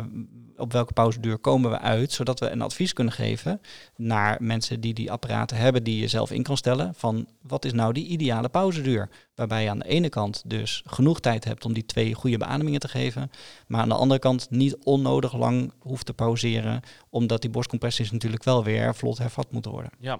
op 0.57 0.71
welke 0.71 0.93
pauzeduur 0.93 1.37
komen 1.37 1.71
we 1.71 1.79
uit, 1.79 2.11
zodat 2.11 2.39
we 2.39 2.49
een 2.49 2.61
advies 2.61 2.93
kunnen 2.93 3.13
geven 3.13 3.61
naar 3.95 4.37
mensen 4.39 4.81
die 4.81 4.93
die 4.93 5.11
apparaten 5.11 5.57
hebben, 5.57 5.83
die 5.83 5.99
je 5.99 6.07
zelf 6.07 6.31
in 6.31 6.43
kan 6.43 6.57
stellen, 6.57 6.93
van 6.95 7.27
wat 7.41 7.65
is 7.65 7.73
nou 7.73 7.93
die 7.93 8.07
ideale 8.07 8.49
pauzeduur? 8.49 9.09
Waarbij 9.35 9.63
je 9.63 9.69
aan 9.69 9.79
de 9.79 9.87
ene 9.87 10.09
kant 10.09 10.43
dus 10.45 10.83
genoeg 10.85 11.19
tijd 11.19 11.43
hebt 11.43 11.65
om 11.65 11.73
die 11.73 11.85
twee 11.85 12.13
goede 12.13 12.37
beademingen 12.37 12.79
te 12.79 12.87
geven, 12.87 13.31
maar 13.67 13.81
aan 13.81 13.89
de 13.89 13.95
andere 13.95 14.19
kant 14.19 14.47
niet 14.49 14.77
onnodig 14.83 15.37
lang 15.37 15.71
hoeft 15.79 16.05
te 16.05 16.13
pauzeren, 16.13 16.81
omdat 17.09 17.41
die 17.41 17.51
borstcompressies 17.51 18.11
natuurlijk 18.11 18.43
wel 18.43 18.63
weer 18.63 18.95
vlot 18.95 19.17
hervat 19.17 19.51
moeten 19.51 19.71
worden. 19.71 19.91
Ja. 19.99 20.19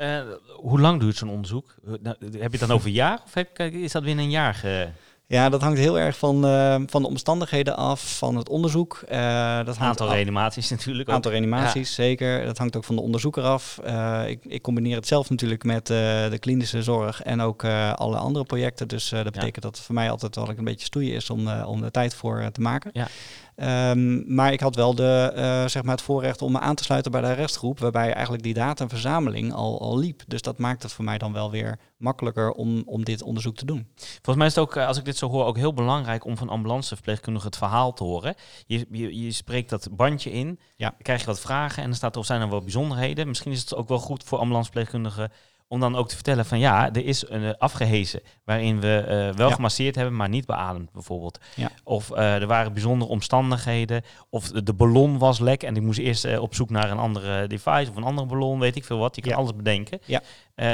Uh, 0.00 0.20
hoe 0.56 0.80
lang 0.80 1.00
duurt 1.00 1.16
zo'n 1.16 1.30
onderzoek? 1.30 1.74
Nou, 1.84 2.16
heb 2.20 2.32
je 2.32 2.58
het 2.58 2.60
dan 2.60 2.70
over 2.70 2.86
een 2.86 2.92
jaar 2.92 3.20
of 3.24 3.34
heb, 3.34 3.58
is 3.58 3.92
dat 3.92 4.04
binnen 4.04 4.24
een 4.24 4.30
jaar? 4.30 4.54
Ge... 4.54 4.88
Ja, 5.26 5.48
dat 5.48 5.60
hangt 5.60 5.78
heel 5.78 5.98
erg 5.98 6.18
van, 6.18 6.44
uh, 6.44 6.76
van 6.86 7.02
de 7.02 7.08
omstandigheden 7.08 7.76
af, 7.76 8.18
van 8.18 8.36
het 8.36 8.48
onderzoek. 8.48 9.00
Dat 9.64 9.78
aantal 9.78 10.06
af, 10.06 10.12
reanimaties 10.12 10.70
natuurlijk 10.70 11.08
ook. 11.08 11.14
Aantal 11.14 11.30
reanimaties, 11.30 11.88
ja. 11.88 12.02
zeker. 12.02 12.44
Dat 12.44 12.58
hangt 12.58 12.76
ook 12.76 12.84
van 12.84 12.96
de 12.96 13.02
onderzoeker 13.02 13.42
af. 13.42 13.80
Ik, 14.26 14.44
ik, 14.44 14.62
combineer 14.62 14.96
het 14.96 15.06
zelf 15.06 15.30
natuurlijk 15.30 15.64
met 15.64 15.86
de 15.86 16.36
klinische 16.40 16.82
zorg 16.82 17.22
en 17.22 17.40
ook 17.40 17.64
alle 17.94 18.16
andere 18.16 18.44
projecten. 18.44 18.88
Dus 18.88 19.08
dat 19.08 19.24
betekent 19.24 19.54
ja. 19.54 19.60
dat 19.60 19.76
het 19.76 19.86
voor 19.86 19.94
mij 19.94 20.10
altijd 20.10 20.34
wel 20.34 20.48
een 20.48 20.64
beetje 20.64 20.86
stoeien 20.86 21.14
is 21.14 21.30
om, 21.30 21.48
om 21.48 21.82
er 21.82 21.90
tijd 21.90 22.14
voor 22.14 22.50
te 22.52 22.60
maken. 22.60 22.90
Ja. 22.92 23.08
Um, 23.62 24.34
maar 24.34 24.52
ik 24.52 24.60
had 24.60 24.74
wel 24.74 24.94
de, 24.94 25.32
uh, 25.36 25.68
zeg 25.68 25.82
maar 25.82 25.94
het 25.94 26.04
voorrecht 26.04 26.42
om 26.42 26.52
me 26.52 26.58
aan 26.58 26.74
te 26.74 26.84
sluiten 26.84 27.12
bij 27.12 27.20
de 27.20 27.32
restgroep, 27.32 27.78
waarbij 27.78 28.12
eigenlijk 28.12 28.42
die 28.42 28.54
dataverzameling 28.54 29.52
al, 29.52 29.80
al 29.80 29.98
liep. 29.98 30.22
Dus 30.26 30.42
dat 30.42 30.58
maakt 30.58 30.82
het 30.82 30.92
voor 30.92 31.04
mij 31.04 31.18
dan 31.18 31.32
wel 31.32 31.50
weer 31.50 31.78
makkelijker 31.96 32.52
om, 32.52 32.82
om 32.86 33.04
dit 33.04 33.22
onderzoek 33.22 33.56
te 33.56 33.64
doen. 33.64 33.86
Volgens 33.96 34.36
mij 34.36 34.46
is 34.46 34.54
het 34.54 34.64
ook, 34.64 34.76
als 34.76 34.98
ik 34.98 35.04
dit 35.04 35.16
zo 35.16 35.28
hoor, 35.28 35.44
ook 35.44 35.56
heel 35.56 35.74
belangrijk 35.74 36.24
om 36.24 36.36
van 36.36 36.48
ambulanceverpleegkundigen 36.48 37.48
het 37.48 37.58
verhaal 37.58 37.92
te 37.92 38.04
horen. 38.04 38.34
Je, 38.66 38.86
je, 38.90 39.22
je 39.24 39.32
spreekt 39.32 39.70
dat 39.70 39.88
bandje 39.90 40.32
in, 40.32 40.58
ja. 40.76 40.94
krijg 41.02 41.20
je 41.20 41.26
wat 41.26 41.40
vragen 41.40 41.82
en 41.82 41.88
dan 41.88 41.96
staat 41.96 42.14
er, 42.14 42.20
of 42.20 42.26
zijn 42.26 42.40
er 42.40 42.50
wel 42.50 42.62
bijzonderheden. 42.62 43.28
Misschien 43.28 43.52
is 43.52 43.60
het 43.60 43.74
ook 43.74 43.88
wel 43.88 43.98
goed 43.98 44.24
voor 44.24 44.38
ambulanceverpleegkundigen 44.38 45.32
om 45.72 45.80
dan 45.80 45.96
ook 45.96 46.08
te 46.08 46.14
vertellen 46.14 46.44
van 46.44 46.58
ja, 46.58 46.92
er 46.92 47.04
is 47.04 47.24
een 47.28 47.58
afgehezen 47.58 48.20
waarin 48.44 48.80
we 48.80 49.04
uh, 49.04 49.36
wel 49.36 49.48
ja. 49.48 49.54
gemasseerd 49.54 49.94
hebben, 49.94 50.16
maar 50.16 50.28
niet 50.28 50.46
beademd 50.46 50.92
bijvoorbeeld. 50.92 51.38
Ja. 51.56 51.70
Of 51.84 52.10
uh, 52.10 52.34
er 52.34 52.46
waren 52.46 52.72
bijzondere 52.72 53.10
omstandigheden, 53.10 54.02
of 54.30 54.48
de 54.48 54.72
ballon 54.72 55.18
was 55.18 55.38
lek 55.38 55.62
en 55.62 55.76
ik 55.76 55.82
moest 55.82 55.98
eerst 55.98 56.24
uh, 56.24 56.42
op 56.42 56.54
zoek 56.54 56.70
naar 56.70 56.90
een 56.90 56.98
andere 56.98 57.46
device 57.46 57.90
of 57.90 57.96
een 57.96 58.02
andere 58.02 58.26
ballon, 58.26 58.58
weet 58.58 58.76
ik 58.76 58.84
veel 58.84 58.98
wat. 58.98 59.14
Je 59.16 59.20
kan 59.22 59.30
Ja. 59.30 59.36
alles 59.36 59.56
bedenken. 59.56 60.00
Ja. 60.04 60.22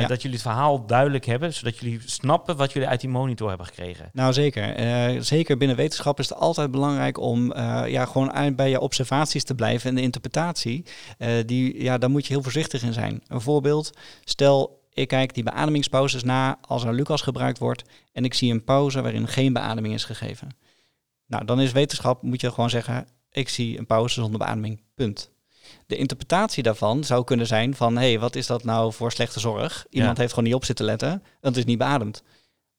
Dat 0.07 0.23
jullie 0.23 0.37
het 0.37 0.47
verhaal 0.47 0.87
duidelijk 0.87 1.25
hebben, 1.25 1.55
zodat 1.55 1.79
jullie 1.79 2.01
snappen 2.05 2.57
wat 2.57 2.73
jullie 2.73 2.89
uit 2.89 3.01
die 3.01 3.11
monitor 3.11 3.49
hebben 3.49 3.67
gekregen. 3.67 4.11
Nou 4.13 4.33
zeker. 4.33 4.75
Eh, 4.75 5.21
zeker 5.21 5.57
binnen 5.57 5.77
wetenschap 5.77 6.19
is 6.19 6.29
het 6.29 6.39
altijd 6.39 6.71
belangrijk 6.71 7.19
om 7.19 7.55
ja, 7.87 8.05
gewoon 8.05 8.55
bij 8.55 8.71
je 8.71 8.81
observaties 8.81 9.45
te 9.45 9.55
blijven 9.55 9.89
en 9.89 9.95
de 9.95 10.03
interpretatie. 10.03 10.85
Die, 11.47 11.83
ja, 11.83 11.99
daar 11.99 12.11
moet 12.11 12.27
je 12.27 12.33
heel 12.33 12.43
voorzichtig 12.43 12.83
in 12.83 12.93
zijn. 12.93 13.23
Een 13.27 13.41
voorbeeld, 13.41 13.91
stel 14.25 14.85
ik 14.97 15.09
kijk 15.09 15.35
die 15.35 15.43
beademingspauzes 15.45 16.23
na 16.23 16.59
als 16.61 16.85
er 16.85 16.95
Lucas 16.95 17.23
gebruikt 17.23 17.59
wordt 17.59 17.83
en 18.13 18.25
ik 18.25 18.35
zie 18.35 18.53
een 18.53 18.65
pauze 18.65 19.03
waarin 19.03 19.29
geen 19.29 19.53
beademing 19.53 19.95
is 19.95 20.05
gegeven. 20.05 20.49
Nou, 21.27 21.45
dan 21.45 21.61
is 21.61 21.73
wetenschap, 21.73 22.23
moet 22.23 22.41
je 22.41 22.51
gewoon 22.51 22.71
zeggen, 22.71 23.07
ik 23.31 23.49
zie 23.49 23.79
een 23.79 23.87
pauze 23.87 24.15
zonder 24.21 24.39
beademing, 24.39 24.81
punt. 24.95 25.31
De 25.87 25.97
interpretatie 25.97 26.63
daarvan 26.63 27.05
zou 27.05 27.25
kunnen 27.25 27.47
zijn 27.47 27.75
van, 27.75 27.97
hé, 27.97 28.09
hey, 28.09 28.19
wat 28.19 28.37
is 28.37 28.47
dat 28.47 28.65
nou 28.65 28.93
voor 28.93 29.13
slechte 29.13 29.41
zorg? 29.41 29.87
Iemand 29.91 30.15
Ja. 30.17 30.21
heeft 30.21 30.33
gewoon 30.33 30.49
niet 30.49 30.59
op 30.59 30.65
zitten 30.65 30.85
letten, 30.85 31.09
want 31.11 31.23
het 31.41 31.57
is 31.57 31.65
niet 31.65 31.79
beademd. 31.79 32.23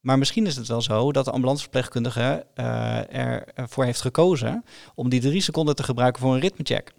Maar 0.00 0.18
misschien 0.18 0.46
is 0.46 0.56
het 0.56 0.66
wel 0.68 0.82
zo 0.82 1.12
dat 1.12 1.24
de 1.24 1.30
ambulanceverpleegkundige 1.30 2.46
uh, 2.54 3.58
ervoor 3.58 3.84
heeft 3.84 4.00
gekozen 4.00 4.64
om 4.94 5.08
die 5.08 5.20
drie 5.20 5.40
seconden 5.40 5.76
te 5.76 5.82
gebruiken 5.82 6.22
voor 6.22 6.34
een 6.34 6.40
ritmecheck. 6.40 6.92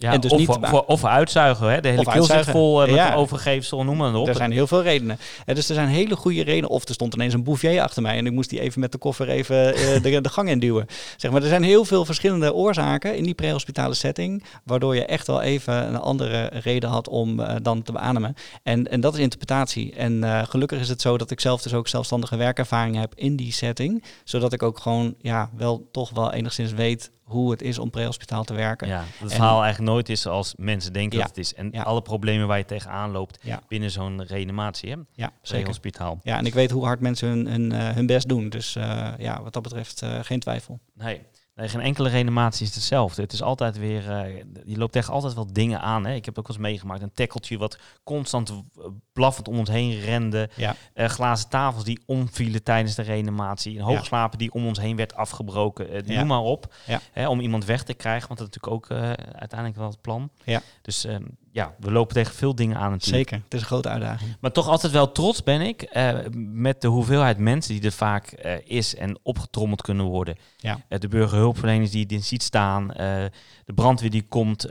Ja, 0.00 0.12
En 0.12 0.20
dus 0.20 0.30
of, 0.32 0.38
niet 0.38 0.46
voor- 0.60 0.84
of 0.84 1.04
uitzuigen, 1.04 1.70
hè? 1.70 1.80
de 1.80 1.88
hele 1.88 2.00
Of 2.06 2.12
keel 2.12 2.24
zit 2.24 2.44
vol 2.50 2.80
uh, 2.82 2.86
met 2.86 2.96
Ja. 2.96 3.14
overgeefsel, 3.14 3.84
noem 3.84 3.96
maar 3.96 4.14
op. 4.14 4.28
Er 4.28 4.34
zijn 4.34 4.52
heel 4.52 4.66
veel 4.66 4.82
redenen. 4.82 5.18
Eh, 5.46 5.54
dus 5.54 5.68
er 5.68 5.74
zijn 5.74 5.88
hele 5.88 6.16
goede 6.16 6.42
redenen. 6.42 6.70
Of 6.70 6.88
er 6.88 6.94
stond 6.94 7.14
ineens 7.14 7.34
een 7.34 7.42
bouvier 7.44 7.82
achter 7.82 8.02
mij 8.02 8.16
en 8.16 8.26
ik 8.26 8.32
moest 8.32 8.50
die 8.50 8.60
even 8.60 8.80
met 8.80 8.92
de 8.92 8.98
koffer 8.98 9.28
even 9.28 9.74
eh, 9.74 10.02
de, 10.02 10.20
de 10.20 10.28
gang 10.28 10.48
induwen. 10.48 10.86
Zeg 11.16 11.30
maar, 11.30 11.42
er 11.42 11.48
zijn 11.48 11.62
heel 11.62 11.84
veel 11.84 12.04
verschillende 12.04 12.54
oorzaken 12.54 13.16
in 13.16 13.24
die 13.24 13.34
prehospitale 13.34 13.94
setting, 13.94 14.44
waardoor 14.64 14.94
je 14.94 15.04
echt 15.06 15.26
wel 15.26 15.42
even 15.42 15.74
een 15.88 16.00
andere 16.00 16.50
reden 16.52 16.88
had 16.90 17.08
om 17.08 17.40
eh, 17.40 17.54
dan 17.62 17.82
te 17.82 17.92
beademen. 17.92 18.34
En, 18.62 18.90
en 18.90 19.00
dat 19.00 19.14
is 19.14 19.20
interpretatie. 19.20 19.92
En 19.94 20.24
gelukkig 20.48 20.80
is 20.80 20.88
het 20.88 21.00
zo 21.00 21.18
dat 21.18 21.30
ik 21.30 21.40
zelf 21.40 21.62
dus 21.62 21.74
ook 21.74 21.88
zelfstandige 21.88 22.36
werkervaring 22.36 22.96
heb 22.96 23.12
in 23.14 23.36
die 23.36 23.52
setting, 23.52 24.04
zodat 24.24 24.52
ik 24.52 24.62
ook 24.62 24.78
gewoon 24.78 25.14
ja, 25.20 25.50
wel 25.56 25.88
toch 25.92 26.10
wel 26.10 26.32
enigszins 26.32 26.72
weet 26.72 27.10
hoe 27.28 27.50
het 27.50 27.62
is 27.62 27.78
om 27.78 27.90
prehospitaal 27.90 28.44
te 28.44 28.54
werken. 28.54 28.88
Ja, 28.88 29.04
dat 29.20 29.30
En- 29.30 29.36
verhaal 29.36 29.62
eigenlijk 29.62 29.92
nooit 29.92 30.08
is 30.08 30.20
zoals 30.20 30.54
mensen 30.56 30.92
denken 30.92 31.16
Ja. 31.18 31.24
dat 31.24 31.36
het 31.36 31.44
is. 31.44 31.54
En 31.54 31.68
Ja. 31.72 31.82
alle 31.82 32.02
problemen 32.02 32.46
waar 32.46 32.58
je 32.58 32.64
tegenaan 32.64 33.10
loopt 33.10 33.38
Ja. 33.42 33.60
binnen 33.68 33.90
zo'n 33.90 34.24
reanimatie, 34.24 34.90
hè? 34.90 34.96
Ja, 35.12 35.32
zeker. 35.42 35.66
hospitaal. 35.66 36.20
Ja, 36.22 36.36
en 36.38 36.46
ik 36.46 36.54
weet 36.54 36.70
hoe 36.70 36.84
hard 36.84 37.00
mensen 37.00 37.28
hun, 37.28 37.46
hun, 37.46 37.72
eh, 37.72 37.88
hun 37.88 38.06
best 38.06 38.28
doen. 38.28 38.48
Dus 38.48 38.76
eh, 38.76 39.08
ja, 39.18 39.42
wat 39.42 39.52
dat 39.52 39.62
betreft 39.62 40.02
eh, 40.02 40.18
geen 40.22 40.40
twijfel. 40.40 40.78
Nee. 40.94 41.20
Nee, 41.58 41.68
geen 41.68 41.80
enkele 41.80 42.08
reanimatie 42.08 42.66
is 42.66 42.74
hetzelfde. 42.74 43.22
Het 43.22 43.32
is 43.32 43.42
altijd 43.42 43.78
weer, 43.78 44.10
eh, 44.10 44.42
je 44.64 44.76
loopt 44.76 44.92
tegen 44.92 45.12
altijd 45.12 45.34
wel 45.34 45.52
dingen 45.52 45.80
aan. 45.80 46.06
Hè? 46.06 46.14
Ik 46.14 46.24
heb 46.24 46.36
het 46.36 46.38
ook 46.38 46.46
wel 46.46 46.56
eens 46.56 46.66
meegemaakt. 46.66 47.02
Een 47.02 47.12
tackeltje 47.12 47.58
wat 47.58 47.78
constant 48.04 48.50
eh, 48.50 48.84
blaffend 49.12 49.48
om 49.48 49.58
ons 49.58 49.68
heen 49.68 50.00
rende. 50.00 50.50
Ja. 50.56 50.76
Eh, 50.94 51.08
glazen 51.08 51.48
tafels 51.48 51.84
die 51.84 52.02
omvielen 52.06 52.62
tijdens 52.62 52.94
de 52.94 53.02
reanimatie. 53.02 53.78
Een 53.78 53.84
hoogslaper 53.84 54.38
die 54.38 54.52
om 54.52 54.66
ons 54.66 54.80
heen 54.80 54.96
werd 54.96 55.14
afgebroken. 55.14 56.06
Ja. 56.06 56.18
Noem 56.18 56.26
maar 56.26 56.40
op. 56.40 56.74
Hè, 57.12 57.28
om 57.28 57.40
iemand 57.40 57.64
weg 57.64 57.82
te 57.82 57.94
krijgen, 57.94 58.28
want 58.28 58.40
dat 58.40 58.48
is 58.48 58.54
natuurlijk 58.54 58.92
ook 58.92 59.00
uiteindelijk 59.32 59.78
wel 59.78 59.88
het 59.88 60.00
plan. 60.00 60.30
Ja. 60.44 60.62
Dus 60.82 61.04
eh, 61.04 61.16
ja, 61.52 61.74
we 61.78 61.90
lopen 61.90 62.14
tegen 62.14 62.34
veel 62.34 62.54
dingen 62.54 62.76
aan 62.76 62.90
natuurlijk. 62.90 63.28
Zeker, 63.28 63.44
het 63.44 63.54
is 63.54 63.60
een 63.60 63.66
grote 63.66 63.88
uitdaging. 63.88 64.36
Maar 64.40 64.52
toch 64.52 64.68
altijd 64.68 64.92
wel 64.92 65.12
trots 65.12 65.42
ben 65.42 65.60
ik 65.60 65.82
eh, 65.82 66.18
met 66.34 66.80
de 66.80 66.88
hoeveelheid 66.88 67.38
mensen 67.38 67.74
die 67.74 67.84
er 67.84 67.92
vaak 67.92 68.26
eh, 68.26 68.52
is 68.64 68.94
en 68.94 69.18
opgetrommeld 69.22 69.82
kunnen 69.82 70.04
worden. 70.04 70.36
Ja. 70.56 70.80
Eh, 70.88 70.98
de 70.98 71.08
burgerhulpverleners 71.08 71.90
die 71.90 72.06
in 72.06 72.22
ziet 72.22 72.42
staan, 72.42 72.86
de 73.64 73.72
brandweer 73.74 74.10
die 74.10 74.26
komt, 74.28 74.68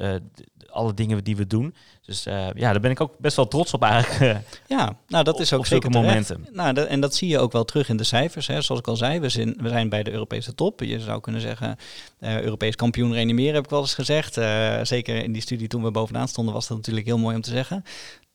alle 0.71 0.93
dingen 0.93 1.23
die 1.23 1.35
we 1.35 1.47
doen. 1.47 1.75
Dus 2.05 2.25
eh, 2.25 2.47
ja, 2.53 2.71
daar 2.71 2.79
ben 2.79 2.91
ik 2.91 3.01
ook 3.01 3.17
best 3.17 3.35
wel 3.35 3.47
trots 3.47 3.73
op 3.73 3.83
eigenlijk. 3.83 4.45
Ja, 4.67 4.97
nou 5.07 5.23
dat 5.23 5.39
is 5.39 5.53
ook 5.53 5.65
zeker 5.65 5.89
momenten. 5.89 6.47
Nou, 6.51 6.73
dat, 6.73 6.87
en 6.87 7.01
dat 7.01 7.15
zie 7.15 7.27
je 7.27 7.39
ook 7.39 7.51
wel 7.51 7.65
terug 7.65 7.89
in 7.89 7.97
de 7.97 8.03
cijfers. 8.03 8.47
Hè. 8.47 8.61
Zoals 8.61 8.81
ik 8.81 8.87
al 8.87 8.95
zei, 8.95 9.19
we 9.19 9.29
zijn, 9.29 9.55
we 9.61 9.69
zijn 9.69 9.89
bij 9.89 10.03
de 10.03 10.11
Europese 10.11 10.55
top. 10.55 10.79
Je 10.79 10.99
zou 10.99 11.21
kunnen 11.21 11.41
zeggen, 11.41 11.77
eh, 12.19 12.41
Europees 12.41 12.75
kampioen 12.75 13.13
reanimeren 13.13 13.53
heb 13.53 13.63
ik 13.63 13.69
wel 13.69 13.81
eens 13.81 13.93
gezegd. 13.93 14.37
Eh, 14.37 14.79
zeker 14.83 15.23
in 15.23 15.31
die 15.31 15.41
studie 15.41 15.67
toen 15.67 15.83
we 15.83 15.91
bovenaan 15.91 16.27
stonden 16.27 16.53
was 16.53 16.67
dat 16.67 16.77
natuurlijk 16.77 17.05
heel 17.05 17.17
mooi 17.17 17.35
om 17.35 17.41
te 17.41 17.49
zeggen. 17.49 17.83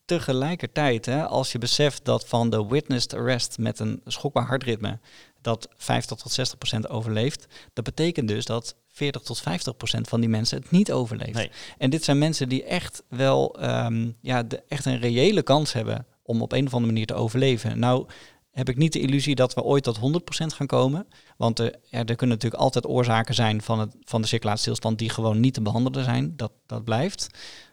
Tegelijkertijd, 0.05 1.07
hè, 1.07 1.27
als 1.27 1.53
je 1.53 1.59
beseft 1.59 2.05
dat 2.05 2.29
van 2.29 2.51
de 2.51 2.67
witnessed 2.67 3.15
arrest 3.15 3.59
met 3.59 3.79
een 3.79 4.01
schokbaar 4.07 4.47
hartritme 4.47 4.99
dat 5.43 5.69
50 5.77 6.17
tot 6.17 6.33
60 6.33 6.59
procent 6.59 6.89
overleeft, 6.89 7.47
dat 7.73 7.85
betekent 7.85 8.29
dus 8.29 8.45
dat 8.45 8.77
40 8.89 9.23
tot 9.23 9.41
50 9.41 9.77
procent 9.77 10.09
van 10.09 10.21
die 10.21 10.29
mensen 10.29 10.59
het 10.59 10.71
niet 10.71 10.93
overleeft. 10.93 11.35
Nee. 11.35 11.51
En 11.79 11.91
dit 11.91 12.05
zijn 12.05 12.19
mensen 12.19 12.49
die 12.49 12.65
echt 12.65 13.03
wel 13.09 13.61
ehm, 13.61 14.11
ja, 14.21 14.43
de, 14.43 14.63
echt 14.69 14.85
een 14.85 15.01
reële 15.01 15.43
kans 15.43 15.73
hebben 15.73 16.07
om 16.23 16.43
op 16.43 16.53
een 16.53 16.67
of 16.67 16.75
andere 16.75 16.93
manier 16.93 17.07
te 17.07 17.15
overleven. 17.15 17.79
Nou 17.79 18.07
heb 18.51 18.69
ik 18.69 18.77
niet 18.77 18.93
de 18.93 19.01
illusie 19.01 19.35
dat 19.35 19.55
we 19.55 19.63
ooit 19.63 19.83
tot 19.83 19.99
100% 19.99 20.01
gaan 20.47 20.67
komen. 20.67 21.07
Want 21.37 21.59
er, 21.59 21.75
ja, 21.83 21.99
er 21.99 22.17
kunnen 22.17 22.37
natuurlijk 22.37 22.63
altijd 22.63 22.87
oorzaken 22.87 23.35
zijn 23.35 23.63
van, 23.63 23.81
het, 23.81 23.97
van 24.01 24.21
de 24.21 24.29
circulatiestilstand 24.29 24.99
die 24.99 25.11
gewoon 25.11 25.41
niet 25.41 25.55
te 25.55 25.63
behandelen 25.63 26.05
zijn. 26.05 26.37
Dat, 26.37 26.53
dat 26.67 26.85
blijft. 26.85 27.27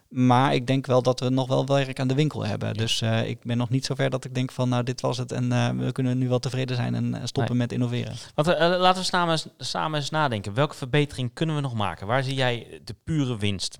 Maar 0.09 0.53
ik 0.53 0.67
denk 0.67 0.85
wel 0.85 1.01
dat 1.01 1.19
we 1.19 1.29
nog 1.29 1.47
wel 1.47 1.65
werk 1.65 1.99
aan 1.99 2.07
de 2.07 2.13
winkel 2.13 2.45
hebben. 2.45 2.73
Dus 2.73 3.01
eh, 3.01 3.29
ik 3.29 3.43
ben 3.43 3.57
nog 3.57 3.69
niet 3.69 3.85
zover 3.85 4.09
dat 4.09 4.25
ik 4.25 4.35
denk 4.35 4.51
van 4.51 4.69
nou 4.69 4.83
dit 4.83 5.01
was 5.01 5.17
het 5.17 5.31
en 5.31 5.51
eh, 5.51 5.69
we 5.69 5.91
kunnen 5.91 6.17
nu 6.17 6.29
wel 6.29 6.39
tevreden 6.39 6.75
zijn 6.75 6.95
en 6.95 7.15
eh, 7.15 7.21
stoppen 7.25 7.57
met 7.57 7.71
innoveren. 7.71 8.15
Want 8.35 8.47
laten 8.57 9.01
we 9.01 9.07
samen, 9.07 9.39
samen 9.57 9.99
eens 9.99 10.09
nadenken. 10.09 10.53
Welke 10.53 10.75
verbetering 10.75 11.33
kunnen 11.33 11.55
we 11.55 11.61
nog 11.61 11.73
maken? 11.73 12.07
Waar 12.07 12.23
zie 12.23 12.33
jij 12.33 12.81
de 12.83 12.95
pure 13.03 13.37
winst? 13.37 13.77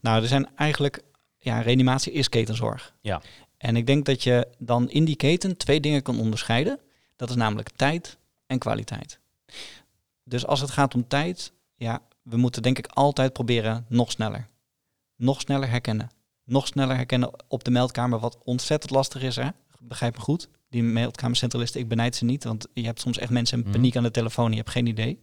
Nou, 0.00 0.22
er 0.22 0.28
zijn 0.28 0.48
eigenlijk, 0.56 1.02
ja, 1.38 1.60
reanimatie 1.60 2.12
is 2.12 2.28
ketenzorg. 2.28 2.94
Ja. 3.00 3.22
En 3.56 3.76
ik 3.76 3.86
denk 3.86 4.04
dat 4.04 4.22
je 4.22 4.48
dan 4.58 4.90
in 4.90 5.04
die 5.04 5.16
keten 5.16 5.56
twee 5.56 5.80
dingen 5.80 6.02
kan 6.02 6.20
onderscheiden. 6.20 6.78
Dat 7.16 7.30
is 7.30 7.36
namelijk 7.36 7.70
tijd 7.76 8.18
en 8.46 8.58
kwaliteit. 8.58 9.18
Dus 10.24 10.46
als 10.46 10.60
het 10.60 10.70
gaat 10.70 10.94
om 10.94 11.08
tijd, 11.08 11.52
ja, 11.76 12.00
we 12.22 12.36
moeten 12.36 12.62
denk 12.62 12.78
ik 12.78 12.86
altijd 12.86 13.32
proberen 13.32 13.86
nog 13.88 14.10
sneller. 14.10 14.48
Nog 15.18 15.40
sneller 15.40 15.70
herkennen. 15.70 16.08
Nog 16.44 16.66
sneller 16.66 16.96
herkennen 16.96 17.30
op 17.48 17.64
de 17.64 17.70
meldkamer, 17.70 18.18
wat 18.18 18.38
ontzettend 18.44 18.92
lastig 18.92 19.22
is, 19.22 19.36
hè? 19.36 19.48
Begrijp 19.80 20.14
me 20.16 20.20
goed. 20.20 20.48
Die 20.70 20.82
meldkamercentralisten, 20.82 21.80
ik 21.80 21.88
benijd 21.88 22.16
ze 22.16 22.24
niet, 22.24 22.44
want 22.44 22.66
je 22.74 22.84
hebt 22.84 23.00
soms 23.00 23.18
echt 23.18 23.30
mensen 23.30 23.58
in 23.58 23.64
Mhm. 23.64 23.72
paniek 23.72 23.96
aan 23.96 24.02
de 24.02 24.10
telefoon, 24.10 24.50
je 24.50 24.56
hebt 24.56 24.70
geen 24.70 24.86
idee. 24.86 25.20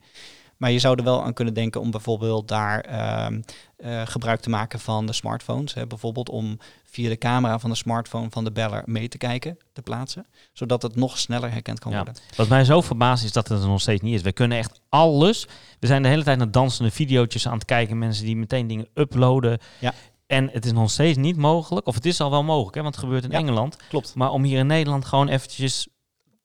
Maar 0.58 0.72
je 0.72 0.80
zou 0.80 0.98
er 0.98 1.04
wel 1.04 1.24
aan 1.24 1.34
kunnen 1.34 1.54
denken 1.54 1.82
om 1.82 1.92
bijvoorbeeld 1.92 2.48
daar 2.48 2.80
ehm, 2.80 3.42
eh, 3.78 4.02
gebruik 4.06 4.40
te 4.42 4.50
maken 4.50 4.80
van 4.80 5.06
de 5.06 5.14
smartphones. 5.14 5.74
Hè, 5.74 5.88
bijvoorbeeld 5.88 6.30
om 6.30 6.58
via 6.84 7.10
de 7.10 7.18
camera 7.18 7.60
van 7.60 7.70
de 7.70 7.76
smartphone 7.76 8.28
van 8.30 8.44
de 8.44 8.52
beller 8.52 8.82
mee 8.86 9.08
te 9.08 9.18
kijken, 9.18 9.58
te 9.74 9.82
plaatsen. 9.82 10.26
Zodat 10.54 10.82
het 10.82 10.96
nog 10.96 11.18
sneller 11.18 11.52
herkend 11.52 11.80
kan 11.80 11.92
Ja. 11.92 11.98
worden. 11.98 12.16
Wat 12.36 12.48
mij 12.48 12.64
zo 12.64 12.82
verbaast 12.82 13.24
is 13.24 13.32
dat 13.32 13.48
het 13.48 13.62
er 13.62 13.68
nog 13.68 13.82
steeds 13.82 14.02
niet 14.02 14.14
is. 14.16 14.22
We 14.22 14.32
kunnen 14.32 14.58
echt 14.58 14.82
alles. 14.90 15.48
We 15.80 15.88
zijn 15.88 16.04
de 16.04 16.10
hele 16.10 16.24
tijd 16.24 16.38
naar 16.38 16.52
dansende 16.52 16.92
video's 16.92 17.48
aan 17.48 17.54
het 17.54 17.66
kijken. 17.66 17.98
Mensen 17.98 18.26
die 18.26 18.36
meteen 18.36 18.68
dingen 18.68 18.88
uploaden. 18.94 19.60
Ja. 19.80 19.94
En 20.28 20.50
het 20.52 20.66
is 20.66 20.72
nog 20.72 20.92
steeds 20.92 21.18
niet 21.18 21.38
mogelijk. 21.38 21.88
Of 21.88 21.96
het 21.96 22.06
is 22.06 22.22
al 22.22 22.30
wel 22.32 22.44
mogelijk, 22.44 22.76
hè, 22.76 22.82
want 22.82 22.96
het 22.96 23.04
gebeurt 23.04 23.24
in 23.24 23.32
Ja. 23.32 23.38
Engeland. 23.38 23.78
Klopt. 23.90 24.16
Maar 24.16 24.30
om 24.32 24.44
hier 24.44 24.60
in 24.60 24.68
Nederland 24.68 25.06
gewoon 25.06 25.28
eventjes 25.28 25.88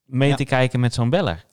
mee 0.04 0.28
Ja. 0.28 0.36
te 0.36 0.44
kijken 0.44 0.80
met 0.80 0.94
zo'n 0.94 1.10
beller. 1.10 1.44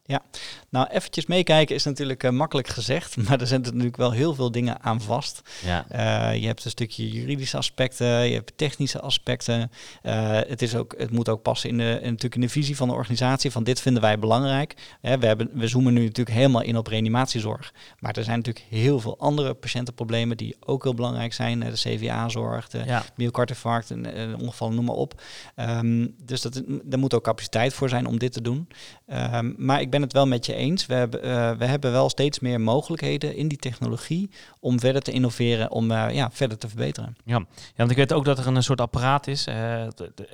Nou, 0.70 0.88
eventjes 0.90 1.26
meekijken 1.26 1.76
is 1.76 1.84
natuurlijk 1.84 2.24
eh, 2.24 2.32
makkelijk 2.32 2.68
gezegd, 2.68 3.18
maar 3.28 3.42
er 3.42 3.48
zitten 3.48 3.72
natuurlijk 3.72 3.98
wel 3.98 4.12
heel 4.12 4.36
veel 4.36 4.52
dingen 4.52 4.82
aan 4.82 5.02
vast. 5.02 5.42
Ja. 5.66 5.86
Eh, 5.90 6.42
je 6.42 6.48
hebt 6.48 6.66
een 6.66 6.72
stukje 6.72 7.10
juridische 7.10 7.58
aspecten, 7.58 8.08
je 8.08 8.34
hebt 8.34 8.54
technische 8.56 9.00
aspecten. 9.00 9.72
Eh, 10.02 10.40
het, 10.48 10.62
is 10.62 10.76
ook, 10.76 10.94
het 10.98 11.12
moet 11.12 11.30
ook 11.30 11.42
passen 11.42 11.70
in 11.70 11.78
de, 11.78 11.84
in, 11.84 12.10
natuurlijk 12.10 12.36
in 12.36 12.42
de 12.42 12.50
visie 12.50 12.76
van 12.76 12.88
de 12.88 12.94
organisatie 12.94 13.52
van 13.52 13.64
dit 13.64 13.82
vinden 13.82 14.02
wij 14.02 14.20
belangrijk. 14.20 14.74
We, 15.02 15.26
hebben, 15.26 15.50
we 15.54 15.68
zoomen 15.68 15.94
nu 15.94 16.04
natuurlijk 16.04 16.38
helemaal 16.38 16.62
in 16.62 16.78
op 16.78 16.88
reanimatiezorg. 16.88 17.74
Maar 18.00 18.16
er 18.18 18.24
zijn 18.24 18.38
natuurlijk 18.38 18.66
heel 18.70 19.00
veel 19.00 19.18
andere 19.20 19.54
patiëntenproblemen 19.54 20.38
die 20.38 20.56
ook 20.60 20.84
heel 20.84 20.94
belangrijk 20.94 21.34
zijn. 21.34 21.60
De 21.60 21.72
CVA-zorg, 21.72 22.68
de 22.68 22.82
ja. 22.86 23.04
myocardiinfarct, 23.16 23.92
en 23.92 24.16
eh, 24.16 24.40
ongevallen, 24.40 24.76
noem 24.76 24.86
maar 24.86 24.96
op. 24.96 25.22
Ehm, 25.56 26.08
dus 26.18 26.42
dat, 26.42 26.62
er 26.90 27.00
moet 27.00 27.14
ook 27.14 27.24
capaciteit 27.24 27.74
voor 27.74 27.90
zijn 27.90 28.06
om 28.06 28.20
dit 28.20 28.32
te 28.32 28.42
doen. 28.42 28.68
Ehm, 29.06 29.54
maar 29.58 29.82
ik 29.82 29.90
ben 29.90 29.97
het 30.02 30.14
wel 30.14 30.28
met 30.28 30.46
je 30.46 30.54
eens. 30.54 30.86
We 30.86 30.94
hebben, 30.94 31.24
eh, 31.24 31.52
we 31.52 31.66
hebben 31.66 31.92
wel 31.92 32.10
steeds 32.10 32.40
meer 32.40 32.62
mogelijkheden 32.62 33.36
in 33.36 33.48
die 33.48 33.58
technologie 33.58 34.30
om 34.60 34.80
verder 34.80 35.02
te 35.02 35.12
innoveren, 35.12 35.72
om 35.72 35.92
eh, 35.92 36.14
ja, 36.14 36.30
verder 36.32 36.58
te 36.58 36.68
verbeteren. 36.68 37.18
Ja, 37.26 37.46
want 37.76 37.92
ik 37.92 37.98
weet 37.98 38.14
ook 38.14 38.26
dat 38.26 38.40
er 38.40 38.48
een 38.48 38.64
soort 38.64 38.82
apparaat 38.82 39.28
is. 39.28 39.46
eh, 39.46 39.82
en 39.82 39.90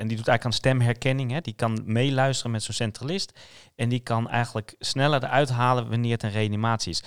die 0.07 0.17
doet 0.17 0.27
eigenlijk 0.27 0.45
aan 0.45 0.53
stemherkenning. 0.53 1.31
Hè. 1.31 1.41
Die 1.41 1.53
kan 1.53 1.81
meeluisteren 1.85 2.51
met 2.51 2.63
zo'n 2.63 2.73
centralist. 2.73 3.39
En 3.75 3.89
die 3.89 3.99
kan 3.99 4.29
eigenlijk 4.29 4.75
sneller 4.79 5.23
eruit 5.23 5.49
halen 5.49 5.89
wanneer 5.89 6.11
het 6.11 6.23
een 6.23 6.31
reanimatie 6.31 6.91
is. 6.91 7.03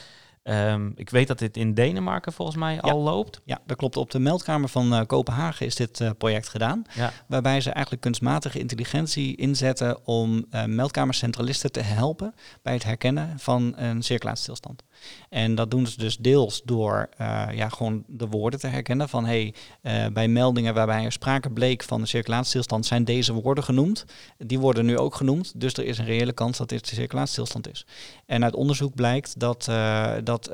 Ehm, 0.46 0.90
ik 0.94 1.10
weet 1.10 1.28
dat 1.28 1.38
dit 1.38 1.56
in 1.56 1.74
Denemarken 1.74 2.32
volgens 2.32 2.56
mij 2.56 2.80
al 2.80 3.00
loopt. 3.00 3.40
Ja, 3.44 3.60
dat 3.66 3.76
klopt. 3.76 3.96
Op 3.96 4.10
de 4.10 4.18
meldkamer 4.18 4.68
van 4.68 4.94
eh, 4.94 5.06
Kopenhagen 5.06 5.66
is 5.66 5.74
dit 5.74 6.00
eh, 6.00 6.10
project 6.18 6.48
gedaan. 6.48 6.84
Ja. 6.94 7.12
Waarbij 7.26 7.60
ze 7.60 7.70
eigenlijk 7.70 8.02
kunstmatige 8.02 8.58
intelligentie 8.58 9.36
inzetten 9.36 10.06
om 10.06 10.46
eh, 10.50 10.64
meldkamercentralisten 10.64 11.72
te 11.72 11.80
helpen 11.80 12.34
bij 12.62 12.72
het 12.72 12.84
herkennen 12.84 13.38
van 13.38 13.72
een 13.76 14.02
circulatiestilstand. 14.02 14.82
En 15.28 15.54
dat 15.54 15.70
doen 15.70 15.86
ze 15.86 15.98
dus 15.98 16.16
deels 16.16 16.62
door 16.64 17.08
eh, 17.16 17.46
ja, 17.52 17.68
gewoon 17.68 18.04
de 18.06 18.26
woorden 18.26 18.60
te 18.60 18.66
herkennen 18.66 19.08
van 19.08 19.24
hey, 19.24 19.54
eh, 19.82 20.06
bij 20.12 20.28
meldingen 20.28 20.74
waarbij 20.74 21.04
er 21.04 21.12
sprake 21.12 21.50
bleek 21.50 21.82
van 21.82 22.00
een 22.00 22.06
circulatiestilstand 22.06 22.86
zijn 22.86 23.04
deze 23.04 23.32
woorden 23.32 23.64
genoemd. 23.64 24.04
Die 24.38 24.58
worden 24.58 24.86
nu 24.86 24.98
ook 24.98 25.14
genoemd, 25.14 25.60
dus 25.60 25.72
er 25.72 25.84
is 25.84 25.98
een 25.98 26.04
reële 26.04 26.32
kans 26.32 26.58
dat 26.58 26.68
dit 26.68 26.88
de 26.88 26.94
circulatiestilstand 26.94 27.70
is. 27.70 27.86
En 28.26 28.44
uit 28.44 28.54
onderzoek 28.54 28.94
blijkt 28.94 29.40
dat, 29.40 29.68
eh, 29.68 30.12
dat 30.24 30.50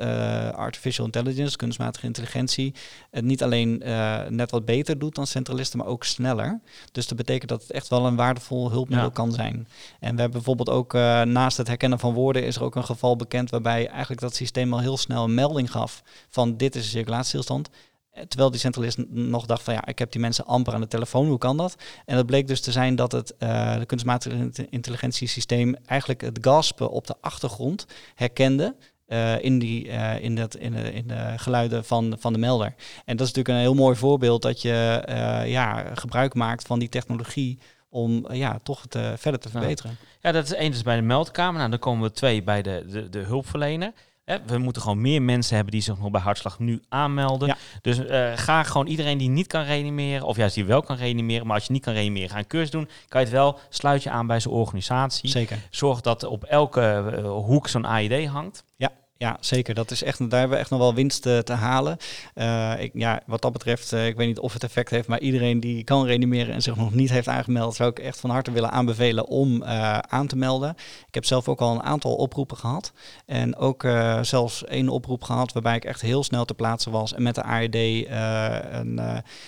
artificial 0.55 1.05
intelligence, 1.05 1.57
kunstmatige 1.57 2.05
intelligentie, 2.05 2.73
het 3.11 3.23
niet 3.23 3.43
alleen 3.43 3.81
net 4.29 4.51
wat 4.51 4.65
beter 4.65 4.99
doet 4.99 5.15
dan 5.15 5.27
centralisten, 5.27 5.79
maar 5.79 5.87
ook 5.87 6.03
sneller. 6.03 6.59
Dus 6.91 7.07
dat 7.07 7.17
betekent 7.17 7.49
dat 7.49 7.61
het 7.61 7.71
echt 7.71 7.87
wel 7.87 8.05
een 8.05 8.15
waardevol 8.15 8.71
hulpmiddel 8.71 9.07
Ja. 9.07 9.13
kan 9.13 9.31
zijn. 9.31 9.67
En 9.99 10.15
we 10.15 10.21
hebben 10.21 10.31
bijvoorbeeld 10.31 10.69
ook 10.69 10.93
naast 11.23 11.57
het 11.57 11.67
herkennen 11.67 11.99
van 11.99 12.13
woorden 12.13 12.45
is 12.45 12.55
er 12.55 12.63
ook 12.63 12.75
een 12.75 12.83
geval 12.83 13.15
bekend 13.15 13.49
waarbij 13.49 13.87
eigenlijk 13.87 14.21
dat 14.21 14.35
systeem 14.43 14.73
al 14.73 14.79
heel 14.79 14.97
snel 14.97 15.23
een 15.23 15.33
melding 15.33 15.71
gaf 15.71 16.01
van 16.29 16.57
dit 16.57 16.75
is 16.75 16.83
een 16.83 16.89
circulatiestilstand. 16.89 17.69
Eh, 18.11 18.23
Terwijl 18.23 18.51
die 18.51 18.59
centralist 18.59 18.97
nog 19.09 19.45
dacht 19.45 19.63
van 19.63 19.73
ja, 19.73 19.85
ik 19.85 19.99
heb 19.99 20.11
die 20.11 20.21
mensen 20.21 20.45
amper 20.45 20.73
aan 20.73 20.81
de 20.81 20.87
telefoon, 20.87 21.27
hoe 21.27 21.37
kan 21.37 21.57
dat? 21.57 21.75
En 22.05 22.15
dat 22.15 22.25
bleek 22.25 22.47
dus 22.47 22.61
te 22.61 22.71
zijn 22.71 22.95
dat 22.95 23.11
het 23.11 23.37
eh 23.37 23.77
de 23.79 23.85
kunstmatige 23.85 24.35
int- 24.35 24.65
intelligentiesysteem 24.69 25.75
eigenlijk 25.85 26.21
het 26.21 26.37
gaspen 26.41 26.89
op 26.89 27.07
de 27.07 27.15
achtergrond 27.21 27.85
herkende. 28.15 28.75
eh, 29.05 29.43
in, 29.43 29.59
die, 29.59 29.83
in, 30.19 30.35
dat, 30.35 30.55
in, 30.55 30.71
de, 30.73 30.93
in 30.93 31.07
de 31.07 31.33
geluiden 31.35 31.85
van, 31.85 32.15
van 32.19 32.33
de 32.33 32.39
melder. 32.39 32.73
En 33.05 33.17
dat 33.17 33.27
is 33.27 33.33
natuurlijk 33.33 33.47
een 33.47 33.61
heel 33.71 33.73
mooi 33.83 33.95
voorbeeld 33.95 34.41
dat 34.41 34.61
je 34.61 35.03
ja, 35.45 35.85
gebruik 35.93 36.33
maakt 36.33 36.67
van 36.67 36.79
die 36.79 36.89
technologie 36.89 37.59
om 37.89 38.33
ja, 38.33 38.59
toch 38.63 38.81
het 38.81 39.19
verder 39.19 39.39
te 39.39 39.49
Ja. 39.53 39.59
verbeteren. 39.59 39.97
Ja, 40.21 40.31
dat 40.31 40.43
is 40.45 40.53
één 40.53 40.71
dus 40.71 40.81
bij 40.83 40.95
de 40.95 41.01
meldkamer. 41.01 41.57
Nou, 41.57 41.69
dan 41.69 41.79
komen 41.79 42.03
we 42.07 42.11
twee 42.13 42.43
bij 42.43 42.61
de, 42.61 42.85
de, 42.89 43.09
de 43.09 43.19
hulpverlener. 43.19 43.91
Hè, 44.25 44.37
we 44.45 44.57
moeten 44.57 44.81
gewoon 44.81 45.01
meer 45.01 45.21
mensen 45.21 45.55
hebben 45.55 45.73
die 45.73 45.81
zich 45.81 45.97
nog 45.97 46.11
bij 46.11 46.21
hartslag 46.21 46.59
nu 46.59 46.81
aanmelden. 46.89 47.47
Ja. 47.47 47.57
Dus 47.81 48.05
eh, 48.05 48.31
ga 48.35 48.63
gewoon 48.63 48.87
iedereen 48.87 49.17
die 49.17 49.29
niet 49.29 49.47
kan 49.47 49.63
reanimeren, 49.63 50.25
of 50.25 50.37
juist 50.37 50.55
die 50.55 50.65
wel 50.65 50.81
kan 50.81 50.95
reanimeren, 50.95 51.47
maar 51.47 51.55
als 51.55 51.65
je 51.65 51.73
niet 51.73 51.83
kan 51.83 51.93
reanimeren, 51.93 52.29
ga 52.29 52.37
een 52.37 52.47
cursus 52.47 52.71
doen. 52.71 52.89
Kan 53.07 53.21
je 53.21 53.27
het 53.27 53.35
wel, 53.35 53.59
sluit 53.69 54.03
je 54.03 54.09
aan 54.09 54.27
bij 54.27 54.39
zijn 54.39 54.53
organisatie. 54.53 55.29
Zeker. 55.29 55.57
Zorg 55.69 56.01
dat 56.01 56.23
op 56.23 56.43
elke 56.43 56.81
eh, 56.81 57.23
hoek 57.23 57.67
zo'n 57.67 57.85
AED 57.85 58.25
hangt. 58.25 58.63
Ja, 58.75 58.91
zeker. 59.39 59.73
Dat 59.73 59.91
is 59.91 60.03
echt, 60.03 60.29
daar 60.29 60.39
hebben 60.39 60.57
we 60.57 60.63
echt 60.63 60.69
nog 60.69 60.79
wel 60.79 60.93
winst 60.93 61.25
eh, 61.25 61.37
te 61.37 61.53
halen. 61.53 61.97
Eh, 62.33 62.73
ik, 62.79 62.91
ja, 62.93 63.21
wat 63.25 63.41
dat 63.41 63.51
betreft, 63.51 63.93
eh, 63.93 64.07
ik 64.07 64.15
weet 64.15 64.27
niet 64.27 64.39
of 64.39 64.53
het 64.53 64.63
effect 64.63 64.89
heeft, 64.89 65.07
maar 65.07 65.19
iedereen 65.19 65.59
die 65.59 65.83
kan 65.83 66.05
reanimeren 66.05 66.53
en 66.53 66.61
zich 66.61 66.75
nog 66.75 66.93
niet 66.93 67.09
heeft 67.09 67.27
aangemeld, 67.27 67.75
zou 67.75 67.89
ik 67.89 67.99
echt 67.99 68.19
van 68.19 68.29
harte 68.29 68.51
willen 68.51 68.71
aanbevelen 68.71 69.27
om 69.27 69.63
aan 70.09 70.27
te 70.27 70.35
melden. 70.35 70.75
Ik 71.07 71.13
heb 71.13 71.25
zelf 71.25 71.47
ook 71.47 71.61
al 71.61 71.71
een 71.71 71.83
aantal 71.83 72.15
oproepen 72.15 72.57
gehad. 72.57 72.91
En 73.25 73.55
ook 73.55 73.87
zelfs 74.21 74.65
één 74.65 74.89
oproep 74.89 75.23
gehad 75.23 75.53
waarbij 75.53 75.75
ik 75.75 75.85
echt 75.85 76.01
heel 76.01 76.23
snel 76.23 76.45
te 76.45 76.53
plaatsen 76.53 76.91
was. 76.91 77.13
En 77.13 77.23
met 77.23 77.35
de 77.35 77.43
ARD 77.43 77.75
eh, 77.75 78.57
een, 78.71 79.01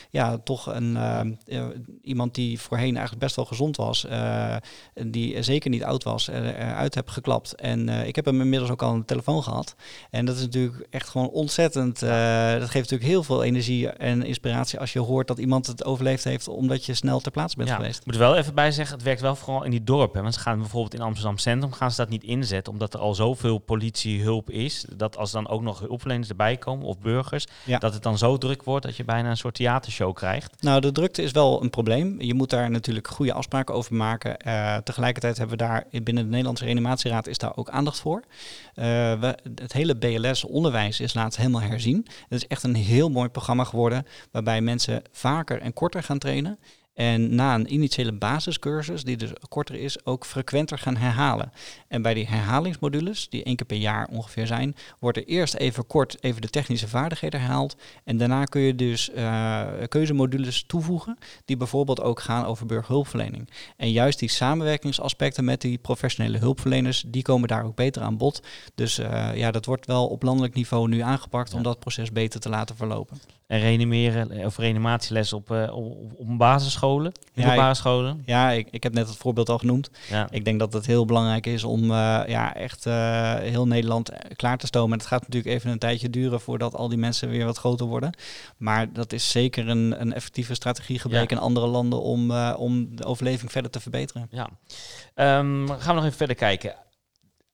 ja, 0.09 0.38
toch 0.38 0.65
een, 0.65 0.97
iemand 2.01 2.35
die 2.35 2.59
voorheen 2.59 2.93
eigenlijk 2.95 3.19
best 3.19 3.35
wel 3.35 3.45
gezond 3.45 3.77
was, 3.77 4.07
die 4.93 5.41
zeker 5.43 5.69
niet 5.69 5.83
oud 5.83 6.03
was, 6.03 6.27
eruit 6.27 6.95
heb 6.95 7.09
geklapt. 7.09 7.55
En 7.55 7.89
ik 7.89 8.15
heb 8.15 8.25
hem 8.25 8.41
inmiddels 8.41 8.71
ook 8.71 8.81
al 8.81 8.89
aan 8.89 8.99
de 8.99 9.05
telefoon 9.05 9.43
gehad. 9.43 9.64
En 10.10 10.25
dat 10.25 10.36
is 10.36 10.41
natuurlijk 10.41 10.88
echt 10.89 11.10
gewoon 11.10 11.30
ontzettend. 11.30 12.01
eh, 12.01 12.10
dat 12.51 12.69
geeft 12.69 12.73
natuurlijk 12.73 13.10
heel 13.10 13.23
veel 13.23 13.43
energie 13.43 13.89
en 13.89 14.23
inspiratie 14.23 14.80
als 14.80 14.93
je 14.93 14.99
hoort 14.99 15.28
dat 15.28 15.38
iemand 15.38 15.67
het 15.67 15.86
overleefd 15.86 16.23
heeft 16.23 16.47
omdat 16.47 16.86
je 16.86 16.93
snel 16.93 17.19
ter 17.19 17.32
plaatse 17.32 17.58
bent 17.58 17.69
Ja, 17.69 17.75
geweest. 17.75 17.99
ik 17.99 18.06
moet 18.06 18.13
er 18.15 18.19
wel 18.21 18.36
even 18.36 18.54
bij 18.56 18.71
zeggen, 18.71 18.95
het 18.95 19.06
werkt 19.06 19.21
wel 19.21 19.36
vooral 19.36 19.63
in 19.63 19.71
die 19.71 19.84
dorpen. 19.84 20.21
Want 20.21 20.34
ze 20.34 20.39
gaan 20.39 20.60
bijvoorbeeld 20.60 20.93
in 20.93 21.01
Amsterdam 21.01 21.38
Centrum 21.38 21.73
gaan 21.73 21.91
ze 21.91 21.97
dat 21.97 22.10
niet 22.10 22.23
inzetten, 22.23 22.73
omdat 22.73 22.93
er 22.93 22.99
al 22.99 23.13
zoveel 23.15 23.58
politiehulp 23.58 24.49
is, 24.49 24.86
dat 24.95 25.17
als 25.17 25.32
dan 25.32 25.47
ook 25.47 25.62
nog 25.62 25.80
hulpverleners 25.80 26.30
erbij 26.30 26.58
komen 26.58 26.86
of 26.86 26.99
burgers, 26.99 27.45
Ja. 27.63 27.78
dat 27.78 27.93
het 27.93 28.04
dan 28.04 28.17
zo 28.17 28.38
druk 28.38 28.63
wordt 28.63 28.86
dat 28.86 28.95
je 28.95 29.04
bijna 29.04 29.30
een 29.30 29.38
soort 29.38 29.56
theatershow 29.56 30.13
krijgt. 30.15 30.62
Nou, 30.62 30.82
de 30.82 30.91
drukte 30.91 31.21
is 31.21 31.32
wel 31.32 31.62
een 31.63 31.69
probleem. 31.69 32.22
Je 32.22 32.34
moet 32.34 32.49
daar 32.49 32.72
natuurlijk 32.72 33.07
goede 33.07 33.34
afspraken 33.34 33.76
over 33.76 33.95
maken. 33.95 34.38
Eh, 34.38 34.78
tegelijkertijd 34.78 35.38
hebben 35.38 35.57
we 35.57 35.63
daar 35.63 35.84
binnen 36.03 36.24
de 36.24 36.30
Nederlandse 36.30 36.63
Reanimatieraad 36.63 37.28
is 37.28 37.38
daar 37.38 37.55
ook 37.57 37.70
aandacht 37.70 37.99
voor. 37.99 38.24
Eh, 38.74 38.86
we, 39.20 39.36
het 39.56 39.74
hele 39.74 39.95
BLS-onderwijs 39.97 40.99
is 40.99 41.14
laatst 41.14 41.38
helemaal 41.38 41.62
herzien. 41.62 42.06
Het 42.08 42.41
is 42.41 42.47
echt 42.47 42.64
een 42.64 42.76
heel 42.76 43.10
mooi 43.10 43.30
programma 43.30 43.64
geworden 43.64 44.06
waarbij 44.32 44.62
mensen 44.62 45.01
vaker 45.12 45.62
en 45.62 45.74
korter 45.74 46.03
gaan 46.03 46.18
trainen. 46.18 46.60
En 46.95 47.35
na 47.35 47.55
een 47.55 47.73
initiële 47.73 48.13
basiscursus, 48.13 49.03
die 49.03 49.17
dus 49.17 49.31
korter 49.49 49.75
is, 49.75 50.05
ook 50.05 50.25
frequenter 50.25 50.77
gaan 50.77 50.95
herhalen. 50.95 51.51
En 51.87 52.01
bij 52.01 52.13
die 52.13 52.27
herhalingsmodules, 52.27 53.29
die 53.29 53.43
één 53.43 53.55
keer 53.55 53.65
per 53.65 53.77
jaar 53.77 54.07
ongeveer 54.11 54.47
zijn, 54.47 54.75
wordt 54.99 55.17
er 55.17 55.25
eerst 55.25 55.53
even 55.53 55.87
kort 55.87 56.23
even 56.23 56.41
de 56.41 56.49
technische 56.49 56.87
vaardigheden 56.87 57.39
herhaald. 57.39 57.75
En 58.03 58.17
daarna 58.17 58.43
kun 58.43 58.61
je 58.61 58.75
dus 58.75 59.09
eh, 59.09 59.63
keuzemodules 59.87 60.63
toevoegen, 60.67 61.17
die 61.45 61.57
bijvoorbeeld 61.57 62.01
ook 62.01 62.19
gaan 62.19 62.45
over 62.45 62.65
burgerhulpverlening. 62.65 63.49
En 63.77 63.91
juist 63.91 64.19
die 64.19 64.29
samenwerkingsaspecten 64.29 65.45
met 65.45 65.61
die 65.61 65.77
professionele 65.77 66.37
hulpverleners, 66.37 67.03
die 67.07 67.21
komen 67.21 67.47
daar 67.47 67.65
ook 67.65 67.75
beter 67.75 68.01
aan 68.01 68.17
bod. 68.17 68.41
Dus 68.75 68.97
eh, 68.97 69.35
ja, 69.35 69.51
dat 69.51 69.65
wordt 69.65 69.85
wel 69.85 70.07
op 70.07 70.23
landelijk 70.23 70.53
niveau 70.53 70.87
nu 70.87 70.99
aangepakt 70.99 71.53
om 71.53 71.63
dat 71.63 71.79
proces 71.79 72.11
beter 72.11 72.39
te 72.39 72.49
laten 72.49 72.75
verlopen. 72.75 73.17
En 73.47 73.59
reanimeren 73.59 74.31
eh, 74.31 74.45
of 74.45 74.57
reanimatieles 74.57 75.33
op, 75.33 75.51
eh, 75.51 75.75
op, 75.75 76.11
op 76.15 76.37
basisscholen, 76.37 77.11
middelbare 77.33 77.73
scholen. 77.73 78.23
Ja, 78.25 78.51
ik, 78.51 78.67
ik 78.71 78.83
heb 78.83 78.93
net 78.93 79.07
het 79.07 79.17
voorbeeld 79.17 79.49
al 79.49 79.57
genoemd. 79.57 79.89
Ja. 80.09 80.27
Ik 80.31 80.45
denk 80.45 80.59
dat 80.59 80.73
het 80.73 80.85
heel 80.85 81.05
belangrijk 81.05 81.45
is 81.45 81.63
om 81.63 81.83
eh, 81.83 82.21
ja, 82.27 82.55
echt 82.55 82.83
heel 83.39 83.67
Nederland 83.67 84.11
klaar 84.35 84.57
te 84.57 84.65
stomen. 84.65 84.91
En 84.91 84.97
het 84.97 85.07
gaat 85.07 85.21
natuurlijk 85.21 85.55
even 85.55 85.71
een 85.71 85.79
tijdje 85.79 86.09
duren 86.09 86.41
voordat 86.41 86.75
al 86.75 86.89
die 86.89 86.97
mensen 86.97 87.29
weer 87.29 87.45
wat 87.45 87.57
groter 87.57 87.85
worden. 87.85 88.13
Maar 88.57 88.93
dat 88.93 89.13
is 89.13 89.31
zeker 89.31 89.67
een, 89.67 90.01
een 90.01 90.13
effectieve 90.13 90.53
strategie 90.53 90.99
gebleken 90.99 91.37
in 91.37 91.43
andere 91.43 91.67
landen 91.67 92.01
om, 92.01 92.31
om 92.51 92.95
de 92.95 93.05
overleving 93.05 93.51
verder 93.51 93.71
te 93.71 93.79
verbeteren. 93.79 94.27
Ja. 94.31 94.49
Ehm, 95.13 95.67
gaan 95.67 95.87
we 95.87 95.93
nog 95.93 96.03
even 96.03 96.17
verder 96.17 96.35
kijken. 96.35 96.75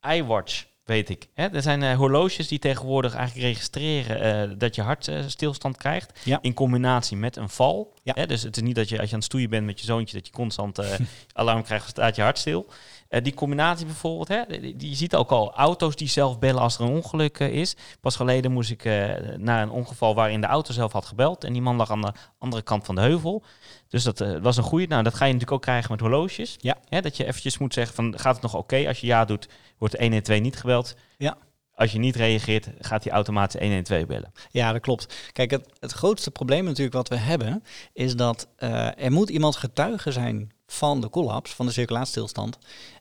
iWatch, 0.01 0.65
weet 0.91 1.09
ik. 1.09 1.27
Hè? 1.33 1.47
Er 1.47 1.61
zijn 1.61 1.83
eh, 1.83 1.95
horloges 1.95 2.47
die 2.47 2.59
tegenwoordig 2.59 3.15
eigenlijk 3.15 3.47
registreren 3.47 4.21
eh, 4.21 4.57
dat 4.57 4.75
je 4.75 4.81
hartstilstand 4.81 5.77
krijgt. 5.77 6.19
Ja. 6.23 6.39
In 6.41 6.53
combinatie 6.53 7.17
met 7.17 7.35
een 7.35 7.49
val. 7.49 7.93
Ja. 8.03 8.13
Hè? 8.15 8.27
Dus 8.27 8.41
het 8.43 8.57
is 8.57 8.63
niet 8.63 8.75
dat 8.75 8.89
je 8.89 8.99
als 8.99 9.07
je 9.07 9.13
aan 9.13 9.19
het 9.19 9.27
stoeien 9.27 9.49
bent 9.49 9.65
met 9.65 9.79
je 9.79 9.85
zoontje, 9.85 10.17
dat 10.17 10.27
je 10.27 10.33
constant 10.33 10.79
eh, 10.79 10.89
alarm 11.33 11.63
krijgt, 11.63 11.89
staat 11.89 12.15
je 12.15 12.21
hart 12.21 12.37
stil. 12.37 12.67
Eh, 13.11 13.23
die 13.23 13.33
combinatie 13.33 13.85
bijvoorbeeld, 13.85 14.27
hè? 14.27 14.41
Je 14.77 14.95
ziet 14.95 15.15
ook 15.15 15.31
al 15.31 15.53
auto's 15.53 15.95
die 15.95 16.07
zelf 16.07 16.39
bellen 16.39 16.61
als 16.61 16.77
er 16.77 16.81
een 16.81 16.91
ongeluk 16.91 17.39
eh, 17.39 17.53
is. 17.53 17.75
Pas 18.01 18.15
geleden 18.15 18.51
moest 18.51 18.69
ik 18.71 18.85
eh, 18.85 19.09
naar 19.37 19.61
een 19.61 19.69
ongeval 19.69 20.15
waarin 20.15 20.41
de 20.41 20.47
auto 20.47 20.73
zelf 20.73 20.91
had 20.91 21.05
gebeld. 21.05 21.43
En 21.43 21.53
die 21.53 21.61
man 21.61 21.75
lag 21.75 21.91
aan 21.91 22.01
de 22.01 22.13
andere 22.37 22.61
kant 22.61 22.85
van 22.85 22.95
de 22.95 23.01
heuvel. 23.01 23.43
Dus 23.91 24.03
dat 24.03 24.21
eh, 24.21 24.37
was 24.41 24.57
een 24.57 24.63
goede. 24.63 24.87
Nou, 24.87 25.03
dat 25.03 25.13
ga 25.13 25.25
je 25.25 25.33
natuurlijk 25.33 25.57
ook 25.57 25.65
krijgen 25.65 25.91
met 25.91 25.99
horloges. 25.99 26.55
Ja. 26.59 26.77
Hè, 26.89 27.01
dat 27.01 27.17
je 27.17 27.25
eventjes 27.25 27.57
moet 27.57 27.73
zeggen 27.73 27.95
van, 27.95 28.19
gaat 28.19 28.33
het 28.33 28.43
nog 28.43 28.55
oké? 28.55 28.87
Als 28.87 28.99
je 28.99 29.07
ja 29.07 29.25
doet, 29.25 29.47
wordt 29.77 29.97
112 29.97 30.41
niet 30.41 30.55
gebeld. 30.55 30.95
Ja. 31.17 31.37
Als 31.75 31.91
je 31.91 31.99
niet 31.99 32.15
reageert, 32.15 32.69
gaat 32.79 33.03
hij 33.03 33.13
automatisch 33.13 33.61
112 33.61 34.05
bellen. 34.05 34.31
Ja, 34.51 34.71
dat 34.71 34.81
klopt. 34.81 35.31
Kijk, 35.31 35.51
het, 35.51 35.69
het 35.79 35.91
grootste 35.91 36.31
probleem 36.31 36.63
natuurlijk 36.63 36.95
wat 36.95 37.07
we 37.07 37.15
hebben, 37.15 37.63
is 37.93 38.15
dat 38.15 38.47
eh, 38.55 39.03
er 39.03 39.11
moet 39.11 39.29
iemand 39.29 39.55
getuige 39.55 40.11
zijn 40.11 40.51
van 40.65 41.01
de 41.01 41.09
collapse, 41.09 41.55
van 41.55 41.65
de 41.65 41.71
circulatiestilstand. 41.71 42.57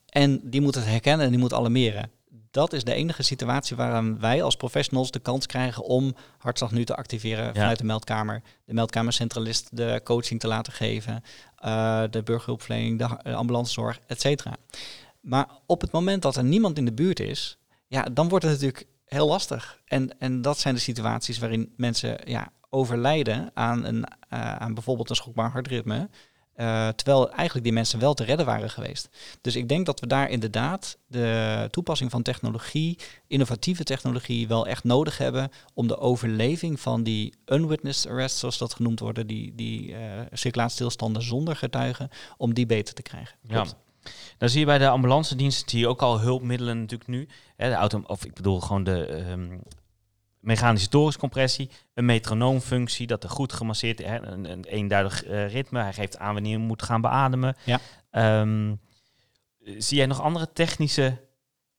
En 0.07 0.41
die 0.45 0.61
moet 0.61 0.75
het 0.75 0.85
herkennen 0.85 1.27
en 1.27 1.33
die 1.33 1.41
moet 1.41 1.55
alarmeren. 1.55 2.11
Dat 2.51 2.73
is 2.73 2.85
de 2.85 2.95
enige 2.95 3.23
situatie 3.23 3.77
waarin 3.77 4.21
wij 4.21 4.43
als 4.43 4.57
professionals 4.57 5.11
de 5.11 5.19
kans 5.19 5.47
krijgen 5.47 5.83
om 5.83 6.15
hartslag 6.39 6.71
nu 6.71 6.85
te 6.85 6.97
activeren 6.97 7.55
vanuit 7.55 7.79
de 7.79 7.85
meldkamer. 7.85 8.43
De 8.65 8.75
meldkamercentralist 8.75 9.77
de 9.77 10.01
coaching 10.05 10.41
te 10.41 10.49
laten 10.49 10.73
geven, 10.73 11.23
eh, 11.57 12.03
de 12.11 12.23
burgerhulpverlening, 12.23 12.99
de 12.99 13.35
ambulancezorg, 13.35 13.99
et 14.07 14.21
cetera. 14.21 14.57
Maar 15.21 15.49
op 15.67 15.81
het 15.81 15.91
moment 15.93 16.23
dat 16.23 16.37
er 16.37 16.45
niemand 16.45 16.79
in 16.79 16.85
de 16.85 16.93
buurt 16.93 17.21
is, 17.21 17.59
ja, 17.87 18.03
dan 18.03 18.29
wordt 18.29 18.45
het 18.45 18.53
natuurlijk 18.53 18.87
heel 19.05 19.27
lastig. 19.27 19.81
En, 19.85 20.19
en 20.19 20.43
dat 20.43 20.59
zijn 20.59 20.75
de 20.75 20.81
situaties 20.81 21.39
waarin 21.39 21.73
mensen 21.77 22.21
ja, 22.25 22.53
overlijden 22.71 23.51
aan, 23.55 23.85
een, 23.85 24.05
eh, 24.29 24.57
aan 24.57 24.75
bijvoorbeeld 24.75 25.11
een 25.11 25.17
schokbaar 25.17 25.51
hartritme. 25.51 26.09
Eh, 26.61 26.89
terwijl 26.89 27.31
eigenlijk 27.31 27.65
die 27.65 27.73
mensen 27.73 27.99
wel 27.99 28.15
te 28.15 28.25
redden 28.25 28.47
waren 28.47 28.71
geweest. 28.71 29.09
Dus 29.41 29.57
ik 29.57 29.69
denk 29.69 29.87
dat 29.87 30.01
we 30.01 30.07
daar 30.07 30.31
inderdaad 30.31 30.99
de 31.07 31.69
toepassing 31.71 32.11
van 32.11 32.23
technologie, 32.23 32.99
innovatieve 33.27 33.85
technologie, 33.85 34.49
wel 34.49 34.67
echt 34.67 34.85
nodig 34.85 35.19
hebben 35.19 35.51
om 35.75 35.87
de 35.87 35.99
overleving 35.99 36.81
van 36.81 37.03
die 37.03 37.35
unwitnessed 37.47 38.11
arrests, 38.11 38.39
zoals 38.39 38.59
dat 38.59 38.75
genoemd 38.75 39.01
worden, 39.01 39.27
die, 39.27 39.55
die 39.55 39.91
uh, 39.91 39.97
circulatiestilstanden 40.33 41.23
zonder 41.23 41.57
getuigen, 41.57 42.09
om 42.37 42.55
die 42.55 42.67
beter 42.67 42.95
te 42.95 43.03
krijgen. 43.03 43.37
Ja. 43.49 43.65
Dan 44.39 44.49
zie 44.49 44.61
je 44.61 44.67
bij 44.67 44.79
de 44.79 44.89
ambulance 44.89 45.37
dienst 45.37 45.71
zie 45.71 45.81
je 45.81 45.89
ook 45.89 46.03
al 46.03 46.21
hulpmiddelen 46.21 46.81
natuurlijk 46.81 47.11
nu. 47.11 47.29
Hè, 47.57 47.69
de 47.69 47.75
auto, 47.75 48.03
of 48.07 48.25
ik 48.25 48.35
bedoel 48.35 48.61
gewoon 48.61 48.85
de 48.85 49.27
um, 49.31 49.63
mechanische 50.41 50.89
toriscompressie, 50.89 51.71
een 51.95 52.05
metronoomfunctie, 52.05 53.07
dat 53.07 53.25
er 53.25 53.31
goed 53.31 53.53
gemasseerd, 53.53 53.99
hè, 53.99 54.23
een, 54.23 54.51
een 54.51 54.65
eenduidig 54.65 55.27
uh, 55.27 55.53
ritme. 55.53 55.81
Hij 55.81 55.93
geeft 55.93 56.19
aan 56.19 56.35
wanneer 56.35 56.53
je 56.53 56.59
moet 56.59 56.83
gaan 56.83 57.01
beademen. 57.01 57.57
Ja. 57.65 57.81
Um, 58.41 58.81
zie 59.59 59.97
jij 59.97 60.07
nog 60.07 60.21
andere 60.21 60.53
technische 60.53 61.29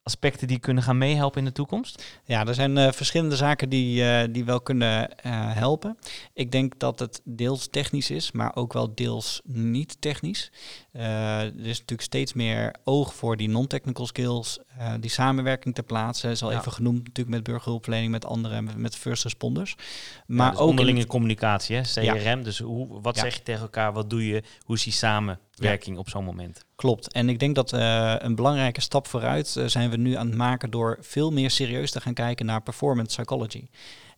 aspecten 0.03 0.47
die 0.47 0.59
kunnen 0.59 0.83
gaan 0.83 0.97
meehelpen 0.97 1.39
in 1.39 1.45
de 1.45 1.51
toekomst? 1.51 2.19
Ja, 2.25 2.45
er 2.45 2.53
zijn 2.53 2.77
uh, 2.77 2.91
verschillende 2.91 3.35
zaken 3.35 3.69
die, 3.69 4.03
uh, 4.03 4.23
die 4.29 4.45
wel 4.45 4.61
kunnen 4.61 5.09
helpen. 5.29 5.97
Ik 6.33 6.51
denk 6.51 6.79
dat 6.79 6.99
het 6.99 7.21
deels 7.23 7.67
technisch 7.69 8.09
is, 8.09 8.31
maar 8.31 8.55
ook 8.55 8.73
wel 8.73 8.95
deels 8.95 9.41
niet 9.43 10.01
technisch. 10.01 10.51
er 10.91 11.65
is 11.65 11.79
natuurlijk 11.79 12.01
steeds 12.01 12.33
meer 12.33 12.75
oog 12.83 13.13
voor 13.13 13.37
die 13.37 13.49
non-technical 13.49 14.05
skills, 14.05 14.59
die 14.99 15.09
samenwerking 15.09 15.75
ter 15.75 15.83
plaatse. 15.83 16.29
Is 16.29 16.43
al 16.43 16.51
ja. 16.51 16.59
even 16.59 16.71
genoemd 16.71 17.03
natuurlijk 17.03 17.35
met 17.35 17.43
burgerhulpverlening, 17.43 18.11
met 18.11 18.25
anderen, 18.25 18.63
met, 18.63 18.77
met 18.77 18.95
first 18.95 19.23
responders. 19.23 19.75
Maar 20.25 20.45
ja, 20.45 20.51
dus 20.51 20.59
ook 20.59 20.69
onderlinge 20.69 20.99
het... 20.99 21.07
communicatie, 21.07 21.75
hè? 21.75 21.81
CRM. 21.81 22.23
Ja. 22.23 22.35
Dus 22.35 22.59
hoe, 22.59 23.01
wat 23.01 23.17
zeg 23.17 23.35
je 23.35 23.43
tegen 23.43 23.61
elkaar, 23.61 23.93
wat 23.93 24.09
doe 24.09 24.27
je, 24.27 24.43
hoe 24.65 24.75
is 24.75 24.83
die 24.83 24.93
samenwerking 24.93 25.97
op 25.97 26.09
zo'n 26.09 26.23
moment? 26.23 26.65
Klopt. 26.75 27.11
En 27.11 27.29
ik 27.29 27.39
denk 27.39 27.55
dat 27.55 27.73
uh, 27.73 28.15
een 28.17 28.35
belangrijke 28.35 28.81
stap 28.81 29.07
vooruit 29.07 29.55
uh, 29.57 29.65
zijn 29.65 29.89
we 29.89 29.97
nu 29.97 30.15
aan 30.15 30.27
het 30.27 30.35
maken 30.35 30.69
door 30.69 30.97
veel 31.01 31.31
meer 31.31 31.51
serieus 31.51 31.91
te 31.91 32.01
gaan 32.01 32.13
kijken 32.13 32.45
naar 32.45 32.61
performance 32.61 33.15
psychology. 33.15 33.67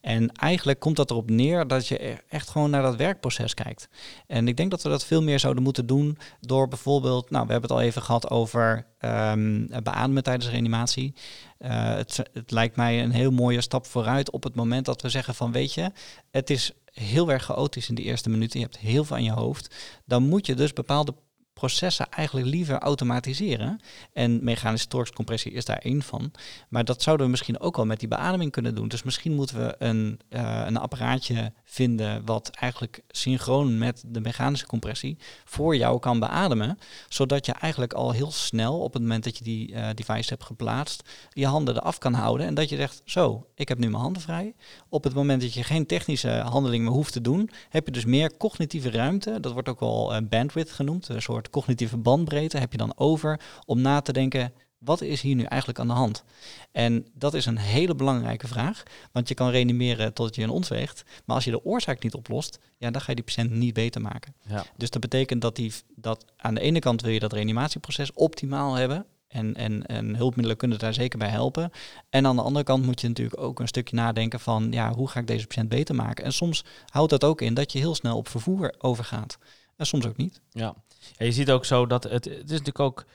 En 0.04 0.32
eigenlijk 0.32 0.80
komt 0.80 0.96
dat 0.96 1.12
erop 1.12 1.30
neer 1.30 1.68
dat 1.68 1.88
je 1.88 1.98
echt 2.30 2.50
gewoon 2.50 2.70
naar 2.70 2.82
dat 2.82 2.96
werkproces 2.96 3.54
kijkt. 3.54 3.88
En 4.28 4.48
ik 4.48 4.58
denk 4.58 4.72
dat 4.72 4.82
we 4.84 4.90
dat 4.90 5.06
veel 5.06 5.22
meer 5.22 5.40
zouden 5.40 5.64
moeten 5.64 5.86
doen 5.86 6.18
door 6.40 6.68
bijvoorbeeld, 6.68 7.30
nou, 7.30 7.46
we 7.46 7.52
hebben 7.52 7.70
het 7.70 7.80
al 7.80 7.86
even 7.86 8.02
gehad 8.02 8.30
over 8.30 8.86
um, 9.00 9.70
beademen 9.84 10.24
tijdens 10.24 10.50
reanimatie. 10.50 11.14
Uh, 11.60 11.96
het, 11.96 12.24
het 12.34 12.52
lijkt 12.52 12.76
mij 12.76 13.04
een 13.04 13.12
heel 13.12 13.32
mooie 13.32 13.62
stap 13.62 13.86
vooruit 13.86 14.32
op 14.32 14.44
het 14.44 14.56
moment 14.56 14.86
dat 14.86 15.02
we 15.02 15.10
zeggen 15.10 15.36
van, 15.36 15.52
weet 15.52 15.74
je, 15.74 15.92
het 16.32 16.50
is 16.50 16.72
heel 16.94 17.32
erg 17.32 17.44
chaotisch 17.44 17.90
in 17.90 17.96
de 17.96 18.02
eerste 18.02 18.30
minuten, 18.30 18.60
je 18.60 18.66
hebt 18.66 18.78
heel 18.78 19.04
veel 19.04 19.16
aan 19.16 19.24
je 19.24 19.32
hoofd. 19.32 19.76
Dan 20.06 20.24
moet 20.24 20.46
je 20.46 20.56
dus 20.56 20.74
bepaalde 20.74 21.14
processen 21.54 22.10
eigenlijk 22.10 22.48
liever 22.48 22.78
automatiseren. 22.78 23.80
En 24.14 24.44
mechanische 24.44 24.88
torkscompressie 24.88 25.52
is 25.52 25.66
daar 25.66 25.78
één 25.78 26.02
van. 26.02 26.32
Maar 26.70 26.86
dat 26.86 27.02
zouden 27.02 27.26
we 27.26 27.32
misschien 27.32 27.60
ook 27.60 27.76
wel 27.76 27.86
met 27.86 28.00
die 28.00 28.08
beademing 28.08 28.52
kunnen 28.52 28.76
doen. 28.76 28.88
Dus 28.88 29.04
misschien 29.04 29.34
moeten 29.34 29.58
we 29.58 29.76
een, 29.78 30.20
uh, 30.30 30.62
een 30.66 30.78
apparaatje 30.78 31.54
vinden 31.64 32.26
wat 32.26 32.50
eigenlijk 32.50 33.02
synchroon 33.08 33.78
met 33.78 34.04
de 34.08 34.22
mechanische 34.22 34.66
compressie 34.66 35.18
voor 35.46 35.76
jou 35.76 36.00
kan 36.00 36.20
beademen. 36.20 36.78
Zodat 37.10 37.46
je 37.46 37.52
eigenlijk 37.52 37.94
al 37.94 38.12
heel 38.12 38.32
snel 38.32 38.80
op 38.80 38.94
het 38.94 39.02
moment 39.02 39.24
dat 39.24 39.38
je 39.38 39.44
die 39.44 39.72
uh, 39.72 39.90
device 39.94 40.30
hebt 40.30 40.44
geplaatst, 40.44 41.10
je 41.30 41.48
handen 41.48 41.76
eraf 41.76 41.98
kan 41.98 42.14
houden. 42.14 42.48
En 42.48 42.54
dat 42.54 42.70
je 42.70 42.76
zegt, 42.76 43.02
zo, 43.06 43.48
ik 43.56 43.68
heb 43.68 43.78
nu 43.78 43.90
mijn 43.90 44.02
handen 44.04 44.22
vrij. 44.22 44.56
Op 44.90 45.04
het 45.04 45.14
moment 45.14 45.42
dat 45.42 45.54
je 45.54 45.64
geen 45.64 45.86
technische 45.86 46.30
handeling 46.30 46.84
meer 46.84 46.94
hoeft 46.94 47.14
te 47.14 47.22
doen, 47.22 47.50
heb 47.70 47.86
je 47.86 47.92
dus 47.92 48.06
meer 48.06 48.38
cognitieve 48.38 48.92
ruimte. 48.92 49.40
Dat 49.40 49.54
wordt 49.54 49.70
ook 49.70 49.80
wel 49.80 50.16
uh, 50.16 50.28
bandwidth 50.30 50.72
genoemd, 50.72 51.08
een 51.08 51.22
soort 51.22 51.43
cognitieve 51.50 51.98
bandbreedte 51.98 52.58
heb 52.58 52.72
je 52.72 52.78
dan 52.78 52.94
over 52.96 53.40
om 53.66 53.82
na 53.82 54.02
te 54.02 54.14
denken, 54.14 54.54
wat 54.78 55.02
is 55.02 55.22
hier 55.22 55.36
nu 55.36 55.44
eigenlijk 55.44 55.80
aan 55.80 55.88
de 55.88 55.94
hand? 55.94 56.24
En 56.72 57.08
dat 57.14 57.34
is 57.34 57.46
een 57.46 57.58
hele 57.58 57.96
belangrijke 57.96 58.48
vraag, 58.48 58.84
want 59.12 59.28
je 59.28 59.34
kan 59.34 59.50
reanimeren 59.50 60.14
tot 60.14 60.36
je 60.36 60.44
een 60.44 60.50
ons 60.50 60.68
weegt, 60.68 61.04
maar 61.26 61.36
als 61.36 61.46
je 61.46 61.52
de 61.52 61.66
oorzaak 61.66 62.04
niet 62.04 62.14
oplost, 62.14 62.60
ja, 62.78 62.92
dan 62.92 63.02
ga 63.02 63.10
je 63.10 63.16
die 63.16 63.24
patiënt 63.24 63.52
niet 63.52 63.74
beter 63.74 64.02
maken. 64.02 64.36
Ja. 64.48 64.66
Dus 64.78 64.90
dat 64.90 65.02
betekent 65.02 65.42
dat, 65.42 65.56
die, 65.56 65.74
dat 65.96 66.26
aan 66.38 66.54
de 66.54 66.62
ene 66.62 66.80
kant 66.80 67.02
wil 67.02 67.12
je 67.12 67.20
dat 67.20 67.34
reanimatieproces 67.34 68.14
optimaal 68.14 68.74
hebben, 68.74 69.06
En, 69.34 69.56
en, 69.56 69.86
en 69.86 70.16
hulpmiddelen 70.16 70.58
kunnen 70.58 70.80
daar 70.80 70.94
zeker 70.94 71.20
bij 71.20 71.30
helpen. 71.30 71.72
En 72.10 72.26
aan 72.26 72.36
de 72.36 72.42
andere 72.42 72.66
kant 72.66 72.86
moet 72.86 73.02
je 73.02 73.08
natuurlijk 73.08 73.42
ook 73.42 73.60
een 73.60 73.68
stukje 73.68 73.96
nadenken 73.96 74.40
van 74.40 74.72
ja, 74.72 74.94
hoe 74.94 75.08
ga 75.10 75.20
ik 75.20 75.28
deze 75.28 75.48
patiënt 75.48 75.70
beter 75.70 75.96
maken? 75.96 76.26
En 76.26 76.34
soms 76.34 76.64
houdt 76.90 77.10
dat 77.10 77.24
ook 77.24 77.42
in 77.42 77.54
dat 77.54 77.72
je 77.72 77.80
heel 77.80 77.96
snel 77.96 78.18
op 78.18 78.28
vervoer 78.28 78.74
overgaat. 78.78 79.38
En 79.78 79.86
soms 79.86 80.06
ook 80.06 80.18
niet. 80.18 80.42
Ja, 80.50 80.74
ja 81.18 81.26
je 81.26 81.32
ziet 81.32 81.52
ook 81.52 81.66
zo 81.66 81.86
dat 81.86 82.04
het, 82.04 82.12
het 82.26 82.26
is 82.26 82.40
natuurlijk 82.50 82.80
ook. 82.80 83.06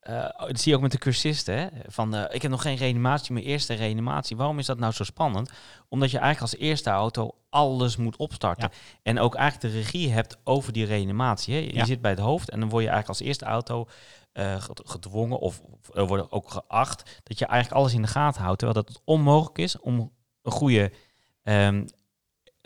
eh, 0.00 0.28
dat 0.38 0.60
zie 0.60 0.70
je 0.70 0.76
ook 0.76 0.82
met 0.82 0.92
de 0.92 0.98
cursisten. 0.98 1.58
Hè? 1.58 1.66
Van 1.86 2.14
eh, 2.14 2.34
ik 2.34 2.42
heb 2.42 2.50
nog 2.50 2.62
geen 2.62 2.76
reanimatie, 2.76 3.32
mijn 3.32 3.44
eerste 3.44 3.74
reanimatie. 3.74 4.36
Waarom 4.36 4.58
is 4.58 4.66
dat 4.66 4.78
nou 4.78 4.92
zo 4.92 5.04
spannend? 5.04 5.50
Omdat 5.88 6.10
je 6.10 6.18
eigenlijk 6.18 6.52
als 6.52 6.60
eerste 6.62 6.90
auto 6.90 7.30
alles 7.50 7.96
moet 7.96 8.16
opstarten. 8.16 8.70
En 9.02 9.18
ook 9.18 9.34
eigenlijk 9.34 9.74
de 9.74 9.80
regie 9.80 10.10
hebt 10.12 10.36
over 10.44 10.72
die 10.72 10.84
reanimatie. 10.84 11.54
Hè? 11.54 11.60
Je 11.60 11.74
Ja. 11.74 11.84
zit 11.84 12.00
bij 12.00 12.10
het 12.10 12.20
hoofd 12.20 12.50
en 12.50 12.60
dan 12.60 12.68
word 12.68 12.82
je 12.84 12.88
eigenlijk 12.90 13.18
als 13.18 13.28
eerste 13.28 13.44
auto 13.44 13.86
eh, 14.32 14.60
ged- 14.60 14.82
gedwongen 14.84 15.38
of 15.38 15.60
of 15.60 15.94
er 15.96 16.06
wordt 16.06 16.30
ook 16.30 16.50
geacht 16.50 17.20
dat 17.22 17.38
je 17.38 17.46
eigenlijk 17.46 17.80
alles 17.80 17.94
in 17.94 18.02
de 18.02 18.08
gaten 18.08 18.42
houdt. 18.42 18.58
Terwijl 18.58 18.82
dat 18.84 18.94
het 18.94 19.02
onmogelijk 19.04 19.58
is 19.58 19.78
om 19.80 20.12
een 20.42 20.52
goede, 20.52 20.92
ehm, 21.42 21.86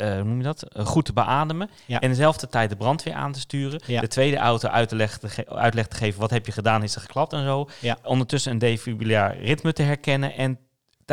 eh, 0.01 0.14
hoe 0.14 0.24
noem 0.24 0.36
je 0.36 0.42
dat? 0.42 0.62
Eh, 0.62 0.86
goed 0.86 1.05
te 1.05 1.12
beademen. 1.12 1.70
Ja. 1.86 2.01
En 2.01 2.09
dezelfde 2.09 2.48
tijd 2.48 2.70
de 2.70 2.76
brandweer 2.76 3.14
aan 3.14 3.32
te 3.32 3.40
sturen. 3.40 3.80
Ja. 3.86 4.01
De 4.01 4.09
tweede 4.09 4.36
auto 4.36 4.68
uit 4.68 4.88
te 4.88 5.09
uitleg 5.46 5.86
te 5.86 5.96
geven. 5.96 6.20
Wat 6.20 6.30
heb 6.30 6.46
je 6.46 6.53
gedaan? 6.53 6.82
Is 6.82 6.94
er 6.94 7.01
geklapt 7.01 7.32
en 7.32 7.44
zo. 7.44 7.68
Ja. 7.80 7.98
Ondertussen 8.05 8.53
een 8.53 8.59
defibrillair 8.59 9.42
ritme 9.42 9.72
te 9.72 9.82
herkennen 9.82 10.34
en 10.34 10.59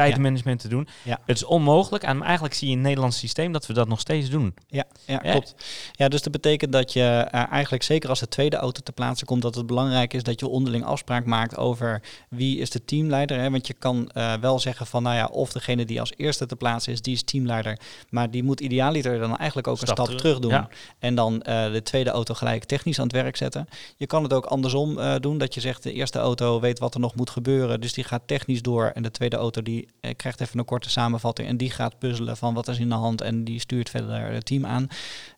tijdmanagement 0.03 0.59
te 0.59 0.67
doen. 0.67 0.87
Ja. 1.03 1.19
Het 1.25 1.35
is 1.35 1.43
onmogelijk. 1.43 2.03
En 2.03 2.21
eigenlijk 2.23 2.53
zie 2.53 2.65
je 2.67 2.71
in 2.73 2.77
het 2.79 2.87
Nederlands 2.87 3.17
systeem 3.17 3.51
dat 3.51 3.65
we 3.65 3.73
dat 3.73 3.87
nog 3.87 3.99
steeds 3.99 4.29
doen. 4.29 4.53
Ja, 4.67 4.83
ja, 5.05 5.19
Ja. 5.23 5.31
klopt. 5.31 5.55
Ja, 5.91 6.07
dus 6.07 6.21
dat 6.21 6.31
betekent 6.31 6.71
dat 6.71 6.93
je 6.93 7.01
eh, 7.31 7.51
eigenlijk 7.51 7.83
zeker 7.83 8.09
als 8.09 8.19
de 8.19 8.27
tweede 8.27 8.55
auto 8.55 8.81
te 8.81 8.91
plaatsen 8.91 9.27
komt, 9.27 9.41
dat 9.41 9.55
het 9.55 9.65
belangrijk 9.65 10.13
is 10.13 10.23
dat 10.23 10.39
je 10.39 10.47
onderling 10.47 10.83
afspraak 10.85 11.25
maakt 11.25 11.57
over 11.57 12.01
wie 12.29 12.57
is 12.59 12.69
de 12.69 12.85
teamleider. 12.85 13.39
Hè? 13.39 13.49
Want 13.51 13.67
je 13.67 13.73
kan 13.73 14.09
eh, 14.09 14.33
wel 14.41 14.59
zeggen 14.59 14.85
van, 14.87 15.03
nou 15.03 15.15
ja, 15.15 15.25
of 15.25 15.51
degene 15.51 15.85
die 15.85 15.99
als 15.99 16.13
eerste 16.17 16.45
te 16.45 16.55
plaatsen 16.55 16.93
is, 16.93 17.01
die 17.01 17.13
is 17.13 17.23
teamleider. 17.23 17.79
Maar 18.09 18.31
die 18.31 18.43
moet 18.43 18.59
idealiter 18.59 19.19
dan 19.19 19.37
eigenlijk 19.37 19.67
ook 19.67 19.77
Stap 19.77 19.87
een 19.89 19.93
stap 19.93 20.05
terug. 20.05 20.21
terug, 20.21 20.39
doen. 20.39 20.51
Ja. 20.51 20.69
En 20.99 21.15
dan 21.15 21.41
eh, 21.41 21.71
de 21.71 21.83
tweede 21.83 22.09
auto 22.09 22.33
gelijk 22.33 22.63
technisch 22.63 22.97
aan 22.99 23.03
het 23.07 23.15
werk 23.15 23.35
zetten. 23.37 23.67
Je 23.97 24.07
kan 24.07 24.23
het 24.23 24.33
ook 24.33 24.45
andersom 24.45 24.97
doen, 25.19 25.37
dat 25.37 25.53
je 25.53 25.61
zegt 25.61 25.83
de 25.83 25.93
eerste 25.93 26.19
auto 26.19 26.59
weet 26.59 26.79
wat 26.79 26.93
er 26.93 26.99
nog 26.99 27.15
moet 27.15 27.29
gebeuren, 27.29 27.81
dus 27.81 27.93
die 27.93 28.03
gaat 28.03 28.21
technisch 28.25 28.61
door. 28.61 28.85
En 28.93 29.03
de 29.03 29.11
tweede 29.11 29.35
auto 29.35 29.61
die 29.61 29.86
eh, 29.99 30.15
krijgt 30.15 30.41
even 30.41 30.59
een 30.59 30.65
korte 30.65 30.89
samenvatting 30.89 31.47
en 31.47 31.57
die 31.57 31.71
gaat 31.71 31.99
puzzelen 31.99 32.37
van 32.37 32.53
wat 32.53 32.67
is 32.67 32.79
in 32.79 32.89
de 32.89 32.95
hand 32.95 33.21
en 33.21 33.43
die 33.43 33.59
stuurt 33.59 33.89
verder 33.89 34.31
het 34.31 34.45
team 34.45 34.65
aan. 34.65 34.87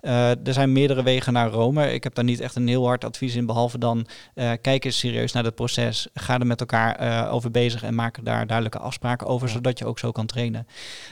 Eh, 0.02 0.30
er 0.30 0.54
zijn 0.54 0.72
meerdere 0.72 1.04
wegen 1.04 1.34
naar 1.34 1.50
Rome. 1.50 1.93
Ik 1.93 2.04
heb 2.04 2.16
daar 2.16 2.24
niet 2.24 2.39
echt 2.39 2.56
een 2.56 2.68
heel 2.68 2.86
hard 2.86 3.04
advies 3.04 3.36
in, 3.36 3.45
behalve 3.45 3.78
dan 3.78 4.08
eh, 4.34 4.52
kijk 4.62 4.86
eens 4.86 4.97
serieus 4.97 5.32
naar 5.32 5.43
het 5.43 5.56
proces. 5.56 6.08
Ga 6.14 6.39
er 6.39 6.45
met 6.45 6.60
elkaar 6.60 7.30
over 7.32 7.52
bezig 7.52 7.84
en 7.84 7.95
maak 7.95 8.26
daar 8.26 8.47
duidelijke 8.47 8.80
afspraken 8.80 9.28
over, 9.28 9.47
Ja. 9.47 9.54
zodat 9.54 9.80
je 9.80 9.86
ook 9.86 10.00
zo 10.00 10.12
kan 10.12 10.26
trainen. 10.26 10.68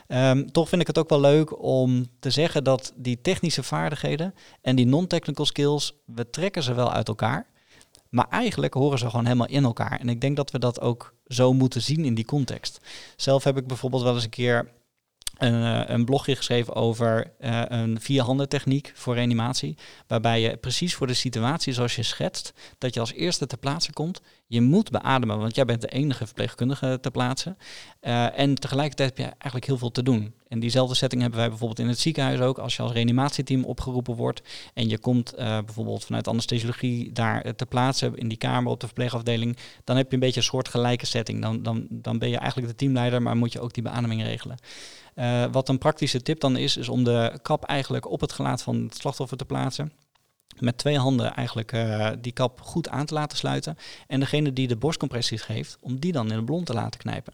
Ehm, 0.08 0.46
toch 0.46 0.70
vind 0.70 0.82
ik 0.82 0.88
het 0.88 0.98
ook 0.98 1.10
wel 1.10 1.20
leuk 1.20 1.64
om 1.64 2.06
te 2.20 2.30
zeggen 2.30 2.64
dat 2.64 2.94
die 2.96 3.22
technische 3.22 3.64
vaardigheden 3.64 4.34
en 4.62 4.76
die 4.76 4.86
non-technical 4.86 5.46
skills, 5.46 5.94
we 6.06 6.30
trekken 6.30 6.64
ze 6.64 6.74
wel 6.74 6.94
uit 6.94 7.08
elkaar. 7.08 7.48
Maar 8.10 8.28
eigenlijk 8.30 8.74
horen 8.74 9.00
ze 9.00 9.10
gewoon 9.10 9.26
helemaal 9.26 9.48
in 9.48 9.64
elkaar. 9.64 10.00
En 10.00 10.10
ik 10.10 10.22
denk 10.22 10.36
dat 10.36 10.52
we 10.52 10.60
dat 10.60 10.82
ook 10.82 11.14
zo 11.28 11.54
moeten 11.54 11.82
zien 11.82 12.06
in 12.06 12.16
die 12.16 12.26
context. 12.26 12.80
Zelf 13.16 13.44
heb 13.44 13.58
ik 13.58 13.68
bijvoorbeeld 13.68 14.04
wel 14.04 14.14
eens 14.14 14.24
een 14.24 14.30
keer 14.30 14.72
een, 15.38 15.64
eh, 15.64 15.96
een 15.96 16.06
blogje 16.06 16.36
geschreven 16.36 16.76
over 16.76 17.34
eh, 17.40 17.62
een 17.68 18.02
vierhanden 18.02 18.50
techniek 18.50 18.92
voor 18.96 19.16
reanimatie. 19.16 19.78
Waarbij 20.08 20.42
je 20.42 20.58
precies 20.58 20.96
voor 20.96 21.08
de 21.08 21.14
situatie 21.14 21.74
zoals 21.74 21.96
je 21.96 22.04
schetst, 22.04 22.54
dat 22.78 22.94
je 22.94 23.00
als 23.00 23.14
eerste 23.14 23.48
ter 23.48 23.58
plaatse 23.58 23.94
komt. 23.94 24.22
Je 24.48 24.62
moet 24.62 24.92
beademen, 24.92 25.40
want 25.40 25.56
jij 25.56 25.66
bent 25.66 25.82
de 25.82 25.88
enige 25.88 26.26
verpleegkundige 26.26 26.98
ter 27.02 27.12
plaatse. 27.12 27.56
Eh, 28.00 28.40
en 28.40 28.56
tegelijkertijd 28.56 29.10
heb 29.10 29.18
je 29.18 29.34
eigenlijk 29.34 29.66
heel 29.66 29.78
veel 29.78 29.92
te 29.92 30.04
doen. 30.04 30.34
En 30.48 30.60
diezelfde 30.60 30.96
setting 30.96 31.22
hebben 31.22 31.40
wij 31.40 31.50
bijvoorbeeld 31.50 31.80
in 31.80 31.88
het 31.88 32.00
ziekenhuis 32.00 32.40
ook. 32.40 32.58
Als 32.58 32.76
je 32.76 32.82
als 32.82 32.92
reanimatieteam 32.92 33.64
opgeroepen 33.64 34.16
wordt 34.16 34.42
en 34.74 34.90
je 34.90 35.00
komt 35.00 35.34
bijvoorbeeld 35.36 36.06
vanuit 36.06 36.28
anesthesiologie 36.28 37.12
daar 37.12 37.56
ter 37.56 37.68
plaatse 37.68 38.12
in 38.16 38.28
die 38.28 38.38
kamer 38.38 38.72
op 38.72 38.80
de 38.80 38.86
verpleegafdeling, 38.86 39.58
dan 39.84 39.98
heb 39.98 40.08
je 40.08 40.14
een 40.14 40.20
beetje 40.20 40.40
een 40.40 40.46
soort 40.46 40.68
gelijke 40.68 41.06
setting. 41.06 41.42
Dan, 41.42 41.64
dan, 41.64 41.88
dan 41.90 42.20
ben 42.20 42.30
je 42.30 42.38
eigenlijk 42.38 42.72
de 42.72 42.78
teamleider, 42.78 43.22
maar 43.22 43.38
moet 43.38 43.54
je 43.54 43.60
ook 43.60 43.74
die 43.74 43.84
beademing 43.84 44.24
regelen. 44.24 44.58
Eh, 45.18 45.46
wat 45.52 45.70
een 45.70 45.78
praktische 45.78 46.22
tip 46.22 46.40
dan 46.40 46.58
is, 46.58 46.78
is 46.78 46.90
om 46.90 47.04
de 47.04 47.40
kap 47.42 47.64
eigenlijk 47.64 48.10
op 48.10 48.22
het 48.22 48.32
gelaat 48.32 48.62
van 48.62 48.84
het 48.84 48.96
slachtoffer 48.96 49.38
te 49.38 49.46
plaatsen. 49.46 49.92
Met 50.60 50.78
twee 50.78 50.98
handen 50.98 51.34
eigenlijk 51.34 51.72
eh, 51.72 52.10
die 52.22 52.32
kap 52.32 52.62
goed 52.62 52.90
aan 52.90 53.06
te 53.06 53.14
laten 53.14 53.38
sluiten. 53.38 53.78
En 54.08 54.20
degene 54.20 54.54
die 54.54 54.68
de 54.68 54.76
borstcompressies 54.76 55.42
geeft, 55.42 55.78
om 55.82 56.00
die 56.00 56.12
dan 56.12 56.32
in 56.32 56.38
de 56.38 56.44
blond 56.44 56.66
te 56.66 56.74
laten 56.74 57.00
knijpen. 57.00 57.34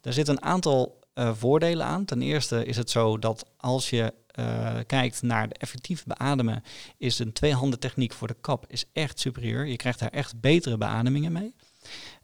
Daar 0.00 0.12
zit 0.12 0.28
een 0.28 0.42
aantal 0.42 0.98
eh, 1.14 1.30
voordelen 1.34 1.86
aan. 1.86 2.04
Ten 2.04 2.22
eerste 2.22 2.64
is 2.64 2.76
het 2.76 2.90
zo 2.90 3.18
dat 3.18 3.46
als 3.56 3.90
je 3.90 4.12
kijkt 4.86 5.22
naar 5.22 5.48
de 5.48 5.54
effectief 5.54 6.04
beademen, 6.04 6.62
is 6.98 7.18
een 7.18 7.32
tweehanden 7.32 7.78
techniek 7.78 8.12
voor 8.12 8.28
de 8.28 8.36
kap 8.40 8.64
is 8.68 8.84
echt 8.92 9.20
superieur. 9.20 9.66
Je 9.66 9.76
krijgt 9.76 9.98
daar 9.98 10.10
echt 10.10 10.40
betere 10.40 10.76
beademingen 10.76 11.32
mee. 11.32 11.54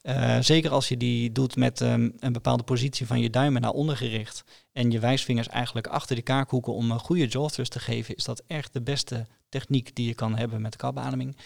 Eh, 0.02 0.38
zeker 0.40 0.70
als 0.70 0.88
je 0.88 0.96
die 0.96 1.32
doet 1.32 1.56
met 1.56 1.80
ehm, 1.80 2.10
een 2.18 2.32
bepaalde 2.32 2.62
positie 2.62 3.06
van 3.06 3.20
je 3.20 3.30
duimen 3.30 3.62
naar 3.62 3.70
onder 3.70 3.96
gericht 3.96 4.44
en 4.72 4.90
je 4.90 4.98
wijsvingers 4.98 5.48
eigenlijk 5.48 5.86
achter 5.86 6.14
die 6.14 6.24
kaakhoeken 6.24 6.74
om 6.74 6.90
een 6.90 6.98
goede 6.98 7.26
jaw 7.26 7.48
te 7.48 7.78
geven, 7.78 8.16
is 8.16 8.24
dat 8.24 8.42
echt 8.46 8.72
de 8.72 8.82
beste 8.82 9.26
techniek 9.48 9.94
die 9.94 10.06
je 10.06 10.14
kan 10.14 10.36
hebben 10.36 10.60
met 10.60 10.76
kapbeademing. 10.76 11.36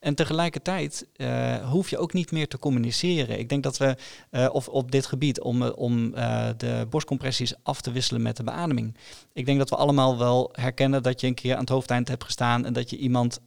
En 0.00 0.14
tegelijkertijd 0.14 1.06
eh, 1.16 1.70
hoef 1.70 1.90
je 1.90 1.98
ook 1.98 2.12
niet 2.12 2.32
meer 2.32 2.48
te 2.48 2.58
communiceren. 2.58 3.38
Ik 3.38 3.48
denk 3.48 3.62
dat 3.62 3.76
we, 3.76 3.96
eh, 4.30 4.48
of 4.52 4.68
op 4.68 4.90
dit 4.90 5.06
gebied, 5.06 5.40
om, 5.40 5.62
eh, 5.62 5.70
om 5.74 6.10
de 6.56 6.86
borstcompressies 6.90 7.54
af 7.62 7.80
te 7.80 7.92
wisselen 7.92 8.22
met 8.22 8.36
de 8.36 8.44
beademing. 8.44 8.96
Ik 9.32 9.46
denk 9.46 9.58
dat 9.58 9.70
we 9.70 9.76
allemaal 9.76 10.18
wel 10.18 10.48
herkennen 10.52 11.02
dat 11.02 11.20
je 11.20 11.26
een 11.26 11.34
keer 11.34 11.54
aan 11.54 11.60
het 11.60 11.68
hoofdeind 11.68 12.08
hebt 12.08 12.24
gestaan 12.24 12.64
en 12.64 12.72
dat 12.72 12.90
je 12.90 12.96
iemand 12.96 13.40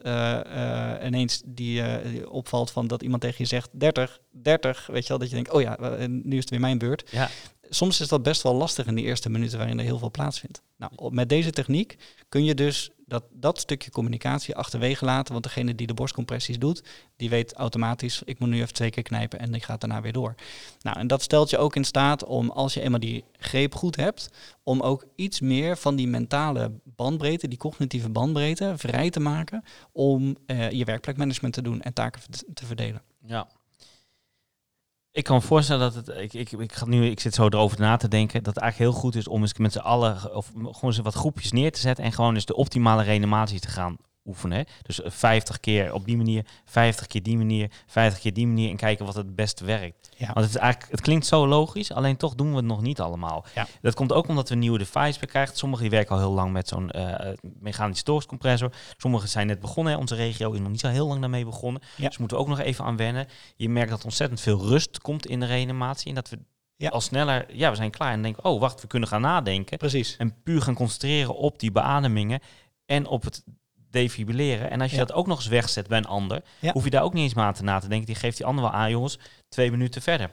ineens 1.03 1.41
die 1.45 1.81
opvalt 2.31 2.71
van 2.71 2.87
dat 2.87 3.01
iemand 3.01 3.21
tegen 3.21 3.37
je 3.37 3.45
zegt 3.45 3.69
30, 3.71 4.19
30, 4.31 4.87
weet 4.91 5.01
je 5.01 5.09
wel, 5.09 5.17
dat 5.17 5.29
je 5.29 5.35
denkt, 5.35 5.51
oh 5.51 5.61
ja, 5.61 5.77
nu 6.07 6.31
is 6.35 6.39
het 6.39 6.49
weer 6.49 6.59
mijn 6.59 6.77
beurt 6.77 7.09
Ja. 7.11 7.29
soms 7.69 8.01
is 8.01 8.07
dat 8.07 8.23
best 8.23 8.41
wel 8.41 8.55
lastig 8.55 8.85
in 8.85 8.95
die 8.95 9.05
eerste 9.05 9.29
minuten 9.29 9.57
waarin 9.57 9.79
er 9.79 9.85
heel 9.85 9.99
veel 9.99 10.11
plaatsvindt. 10.11 10.61
Nou, 10.77 11.13
met 11.13 11.29
deze 11.29 11.51
techniek 11.51 11.97
kun 12.29 12.43
je 12.43 12.55
dus 12.55 12.91
dat, 13.05 13.23
dat 13.31 13.59
stukje 13.59 13.91
communicatie 13.91 14.55
achterwege 14.55 15.05
laten. 15.05 15.31
Want 15.31 15.43
degene 15.45 15.75
die 15.75 15.87
de 15.87 15.93
borstcompressies 15.93 16.59
doet, 16.59 16.83
die 17.15 17.29
weet 17.29 17.53
automatisch, 17.53 18.21
ik 18.25 18.39
moet 18.39 18.49
nu 18.49 18.61
even 18.61 18.73
twee 18.73 18.89
keer 18.89 19.03
knijpen 19.03 19.39
en 19.39 19.51
die 19.51 19.61
gaat 19.61 19.81
daarna 19.81 20.01
weer 20.01 20.13
door. 20.13 20.35
Nou, 20.81 20.99
en 20.99 21.07
dat 21.07 21.21
stelt 21.21 21.49
je 21.49 21.57
ook 21.57 21.75
in 21.75 21.83
staat 21.83 22.25
om, 22.25 22.49
als 22.49 22.73
je 22.73 22.81
eenmaal 22.81 22.99
die 22.99 23.23
greep 23.37 23.75
goed 23.75 23.95
hebt, 23.95 24.29
om 24.63 24.81
ook 24.81 25.05
iets 25.15 25.39
meer 25.39 25.77
van 25.77 25.95
die 25.95 26.07
mentale 26.07 26.71
bandbreedte, 26.83 27.47
die 27.47 27.57
cognitieve 27.57 28.09
bandbreedte, 28.09 28.73
vrij 28.77 29.09
te 29.09 29.19
maken 29.19 29.63
om 29.91 30.37
eh, 30.45 30.71
je 30.71 30.85
werkplekmanagement 30.85 31.53
te 31.53 31.61
doen 31.61 31.81
en 31.81 31.93
taken 31.93 32.21
te 32.53 32.65
verdelen. 32.65 33.01
Ja. 33.25 33.47
Ik 35.14 35.24
kan 35.24 35.36
me 35.36 35.41
voorstellen 35.41 35.93
dat 35.93 36.05
het. 36.05 36.18
Ik, 36.18 36.34
ik, 36.34 36.51
ik, 36.51 36.74
ga 36.74 36.86
nu, 36.86 37.05
ik 37.05 37.20
zit 37.20 37.34
zo 37.34 37.45
erover 37.45 37.80
na 37.80 37.97
te 37.97 38.07
denken. 38.07 38.43
Dat 38.43 38.53
het 38.53 38.64
eigenlijk 38.64 38.91
heel 38.91 39.01
goed 39.01 39.16
is 39.16 39.28
om 39.28 39.41
eens 39.41 39.57
met 39.57 39.72
z'n 39.72 39.80
allen. 39.80 40.36
Of 40.36 40.51
gewoon 40.53 40.80
eens 40.82 40.97
wat 40.97 41.14
groepjes 41.14 41.51
neer 41.51 41.72
te 41.72 41.80
zetten. 41.80 42.03
En 42.03 42.11
gewoon 42.11 42.34
eens 42.34 42.45
de 42.45 42.55
optimale 42.55 43.03
reanimatie 43.03 43.59
te 43.59 43.68
gaan 43.68 43.97
oefenen. 44.26 44.57
hè. 44.57 44.63
Dus 44.82 45.01
eh, 45.01 45.11
50 45.11 45.59
keer 45.59 45.93
op 45.93 46.05
die 46.05 46.17
manier. 46.17 46.45
50 46.65 47.07
keer 47.07 47.24
die 47.24 47.38
manier. 47.38 47.71
50 47.88 48.21
keer 48.21 48.34
die 48.34 48.47
manier. 48.47 48.69
En 48.69 48.76
kijken 48.78 49.05
wat 49.05 49.15
het 49.15 49.36
beste 49.36 49.65
werkt. 49.65 50.09
Ja. 50.17 50.26
Want 50.26 50.39
het, 50.45 50.49
is 50.55 50.55
eigenlijk, 50.55 50.91
het 50.91 51.01
klinkt 51.01 51.26
zo 51.26 51.47
logisch. 51.47 51.91
Alleen 51.91 52.17
toch 52.17 52.36
doen 52.36 52.49
we 52.49 52.55
het 52.55 52.65
nog 52.65 52.82
niet 52.82 52.99
allemaal. 53.01 53.45
Ja. 53.55 53.67
Dat 53.82 53.93
komt 53.93 54.13
ook 54.13 54.28
omdat 54.28 54.47
we 54.47 54.53
een 54.53 54.59
nieuwe 54.59 54.78
device 54.78 55.19
weer 55.19 55.30
krijgen. 55.30 55.57
Sommigen 55.57 55.84
die 55.89 55.93
werken 55.97 56.15
al 56.15 56.21
heel 56.21 56.32
lang 56.34 56.51
met 56.51 56.67
zo'n 56.67 56.91
eh 56.91 57.34
mechanische 57.59 58.03
doorcompressor. 58.03 58.71
Sommigen 58.97 59.30
zijn 59.30 59.47
net 59.47 59.59
begonnen. 59.59 59.93
hè. 59.93 59.99
Onze 59.99 60.15
regio 60.15 60.51
is 60.51 60.59
nog 60.59 60.69
niet 60.69 60.80
zo 60.80 60.88
heel 60.88 61.07
lang 61.07 61.19
daarmee 61.19 61.45
begonnen. 61.45 61.82
Ja. 61.95 62.07
Dus 62.07 62.17
moeten 62.17 62.38
we 62.38 62.43
ook 62.43 62.49
nog 62.49 62.59
even 62.59 62.86
aan 62.86 62.97
wennen. 62.97 63.28
Je 63.55 63.69
merkt 63.69 63.89
dat 63.89 64.03
ontzettend 64.03 64.41
veel 64.41 64.59
rust 64.67 64.99
komt 64.99 65.26
in 65.26 65.39
de 65.39 65.45
reanimatie. 65.45 66.07
En 66.09 66.15
dat 66.15 66.30
we 66.30 66.39
Ja. 66.76 66.89
al 66.89 67.01
sneller, 67.01 67.45
ja, 67.55 67.69
we 67.69 67.76
zijn 67.76 67.91
klaar. 67.91 68.11
En 68.11 68.21
denken, 68.21 68.43
oh, 68.45 68.59
wacht, 68.59 68.82
we 68.82 68.88
kunnen 68.88 69.09
gaan 69.09 69.21
nadenken. 69.21 69.78
Precies. 69.78 70.17
En 70.17 70.41
puur 70.43 70.61
gaan 70.61 70.74
concentreren 70.74 71.36
op 71.36 71.59
die 71.59 71.71
beademingen 71.71 72.39
en 72.86 73.05
op 73.07 73.24
het 73.24 73.43
defibrilleren. 73.93 74.71
En 74.71 74.81
als 74.81 74.91
je 74.91 74.97
Ja. 74.97 75.05
dat 75.05 75.15
ook 75.15 75.27
nog 75.27 75.37
eens 75.37 75.47
wegzet 75.47 75.87
bij 75.87 75.97
een 75.97 76.05
ander, 76.05 76.41
Ja. 76.59 76.71
hoef 76.71 76.83
je 76.83 76.89
daar 76.89 77.03
ook 77.03 77.13
niet 77.13 77.23
eens 77.23 77.35
aan 77.35 77.53
te 77.53 77.63
na 77.63 77.79
te 77.79 77.87
denken. 77.87 78.05
Die 78.07 78.15
geeft 78.15 78.37
die 78.37 78.45
ander 78.45 78.63
wel 78.63 78.73
aan, 78.73 78.89
jongens, 78.89 79.19
twee 79.53 79.71
minuten 79.71 80.01
verder. 80.01 80.31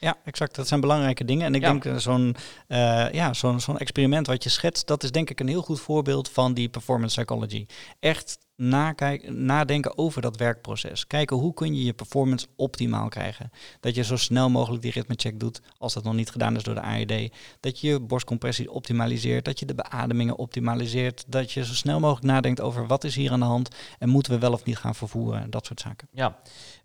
Ja, 0.00 0.16
exact. 0.24 0.54
Dat 0.54 0.68
zijn 0.68 0.80
belangrijke 0.80 1.24
dingen. 1.24 1.46
En 1.46 1.54
ik 1.54 1.62
Ja. 1.62 1.70
denk 1.70 1.84
eh, 1.84 1.96
zo'n 1.96 2.36
eh, 2.68 3.10
ja, 3.12 3.32
zo'n 3.34 3.60
zo'n 3.60 3.78
experiment 3.78 4.26
wat 4.26 4.42
je 4.42 4.48
schetst, 4.50 4.86
dat 4.86 5.02
is 5.02 5.10
denk 5.10 5.30
ik 5.30 5.40
een 5.40 5.48
heel 5.48 5.62
goed 5.62 5.80
voorbeeld 5.80 6.28
van 6.30 6.54
die 6.54 6.68
performance 6.68 7.16
psychology. 7.20 7.66
Echt 8.00 8.38
nakijken, 8.56 9.44
nadenken 9.44 9.98
over 9.98 10.22
dat 10.22 10.36
werkproces. 10.36 11.06
Kijken 11.06 11.36
hoe 11.36 11.54
kun 11.54 11.74
je 11.74 11.84
je 11.84 11.92
performance 11.92 12.46
optimaal 12.56 13.08
krijgen. 13.08 13.50
Dat 13.80 13.94
je 13.94 14.04
zo 14.04 14.16
snel 14.16 14.50
mogelijk 14.50 14.82
die 14.82 14.92
ritmecheck 14.92 15.40
doet, 15.40 15.60
als 15.78 15.94
dat 15.94 16.04
nog 16.04 16.14
niet 16.14 16.30
gedaan 16.30 16.56
is 16.56 16.62
door 16.62 16.74
de 16.74 16.80
AED. 16.80 17.32
Dat 17.60 17.80
je 17.80 17.88
je 17.88 18.00
borstcompressie 18.00 18.70
optimaliseert, 18.72 19.44
dat 19.44 19.58
je 19.58 19.66
de 19.66 19.74
beademingen 19.74 20.36
optimaliseert. 20.38 21.24
Dat 21.26 21.52
je 21.52 21.64
zo 21.64 21.74
snel 21.74 22.00
mogelijk 22.00 22.26
nadenkt 22.26 22.60
over 22.60 22.86
wat 22.86 23.04
is 23.04 23.14
hier 23.14 23.30
aan 23.32 23.40
de 23.40 23.46
hand 23.46 23.76
en 23.98 24.08
moeten 24.08 24.32
we 24.32 24.38
wel 24.38 24.52
of 24.52 24.64
niet 24.64 24.76
gaan 24.78 24.94
vervoeren. 24.94 25.50
Dat 25.50 25.66
soort 25.66 25.80
zaken. 25.80 26.08
Ja. 26.12 26.38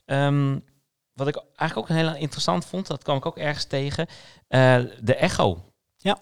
Ehm, 0.05 0.59
wat 1.17 1.27
ik 1.27 1.41
eigenlijk 1.55 1.91
ook 1.91 1.97
heel 1.97 2.15
interessant 2.15 2.65
vond, 2.65 2.87
dat 2.87 3.03
kwam 3.03 3.17
ik 3.17 3.25
ook 3.25 3.37
ergens 3.37 3.65
tegen, 3.65 4.07
eh, 4.47 4.81
de 5.01 5.15
echo. 5.15 5.63
Ja. 5.97 6.17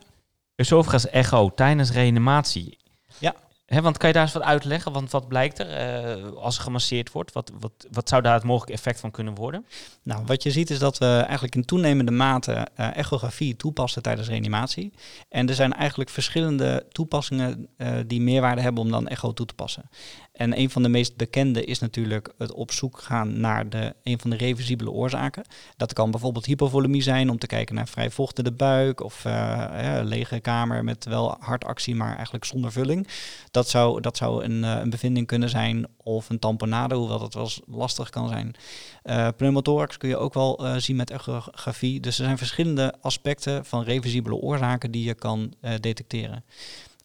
Esophagus 0.55 1.09
echo 1.09 1.49
tijdens 1.49 1.91
reanimatie. 1.91 2.77
Ja. 3.17 3.35
Want 3.65 3.97
kan 3.97 4.07
je 4.07 4.13
daar 4.13 4.23
eens 4.23 4.33
wat 4.33 4.43
uitleggen? 4.43 4.91
Want 4.91 5.11
wat 5.11 5.27
blijkt 5.27 5.59
er 5.59 5.69
eh, 5.69 6.31
als 6.31 6.57
er 6.57 6.63
gemasseerd 6.63 7.11
wordt? 7.11 7.31
Wat, 7.33 7.51
wat, 7.59 7.87
wat 7.91 8.09
zou 8.09 8.21
daar 8.21 8.33
het 8.33 8.43
mogelijke 8.43 8.73
effect 8.73 8.99
van 8.99 9.11
kunnen 9.11 9.35
worden? 9.35 9.65
Nou, 10.03 10.25
wat 10.25 10.43
je 10.43 10.51
ziet 10.51 10.69
is 10.69 10.79
dat 10.79 10.97
we 10.97 11.05
eigenlijk 11.05 11.55
in 11.55 11.65
toenemende 11.65 12.11
mate 12.11 12.67
eh, 12.75 12.97
echografie 12.97 13.55
toepassen 13.55 14.01
tijdens 14.01 14.27
reanimatie. 14.27 14.93
En 15.29 15.49
er 15.49 15.55
zijn 15.55 15.73
eigenlijk 15.73 16.09
verschillende 16.09 16.85
toepassingen 16.91 17.69
die 18.07 18.21
meerwaarde 18.21 18.61
hebben 18.61 18.83
om 18.83 18.91
dan 18.91 19.07
echo 19.07 19.33
toe 19.33 19.45
te 19.45 19.53
passen. 19.53 19.89
En 20.36 20.59
een 20.59 20.69
van 20.69 20.83
de 20.83 20.89
meest 20.89 21.15
bekende 21.15 21.65
is 21.65 21.79
natuurlijk 21.79 22.33
het 22.38 22.51
op 22.51 22.71
zoek 22.71 22.99
gaan 22.99 23.39
naar 23.39 23.69
de, 23.69 23.95
een 24.03 24.19
van 24.19 24.29
de 24.29 24.36
reversibele 24.36 24.91
oorzaken. 24.91 25.43
Dat 25.77 25.93
kan 25.93 26.11
bijvoorbeeld 26.11 26.45
hypovolemie 26.45 27.01
zijn 27.01 27.29
om 27.29 27.38
te 27.38 27.47
kijken 27.47 27.75
naar 27.75 27.88
vrij 27.88 28.09
vocht 28.09 28.38
in 28.38 28.43
de 28.43 28.51
buik 28.51 29.01
of 29.03 29.25
eh, 29.25 29.99
lege 30.03 30.39
kamer 30.39 30.83
met 30.83 31.05
wel 31.05 31.36
hartactie, 31.39 31.95
maar 31.95 32.15
eigenlijk 32.15 32.45
zonder 32.45 32.71
vulling. 32.71 33.07
Dat 33.51 33.69
zou, 33.69 34.01
dat 34.01 34.17
zou 34.17 34.43
een, 34.43 34.63
eh, 34.63 34.79
een 34.81 34.89
bevinding 34.89 35.27
kunnen 35.27 35.49
zijn 35.49 35.88
of 35.97 36.29
een 36.29 36.39
tamponade, 36.39 36.95
hoewel 36.95 37.19
dat 37.19 37.33
wel 37.33 37.49
lastig 37.67 38.09
kan 38.09 38.27
zijn. 38.27 38.55
Uh, 39.03 39.27
pneumothorax 39.38 39.97
kun 39.97 40.09
je 40.09 40.17
ook 40.17 40.33
wel 40.33 40.65
zien 40.77 40.95
met 40.95 41.11
echografie. 41.11 41.99
Dus 41.99 42.17
er 42.17 42.25
zijn 42.25 42.38
verschillende 42.38 42.93
aspecten 43.01 43.65
van 43.65 43.83
reversibele 43.83 44.36
oorzaken 44.36 44.91
die 44.91 45.03
je 45.03 45.13
kan 45.13 45.53
detecteren. 45.79 46.43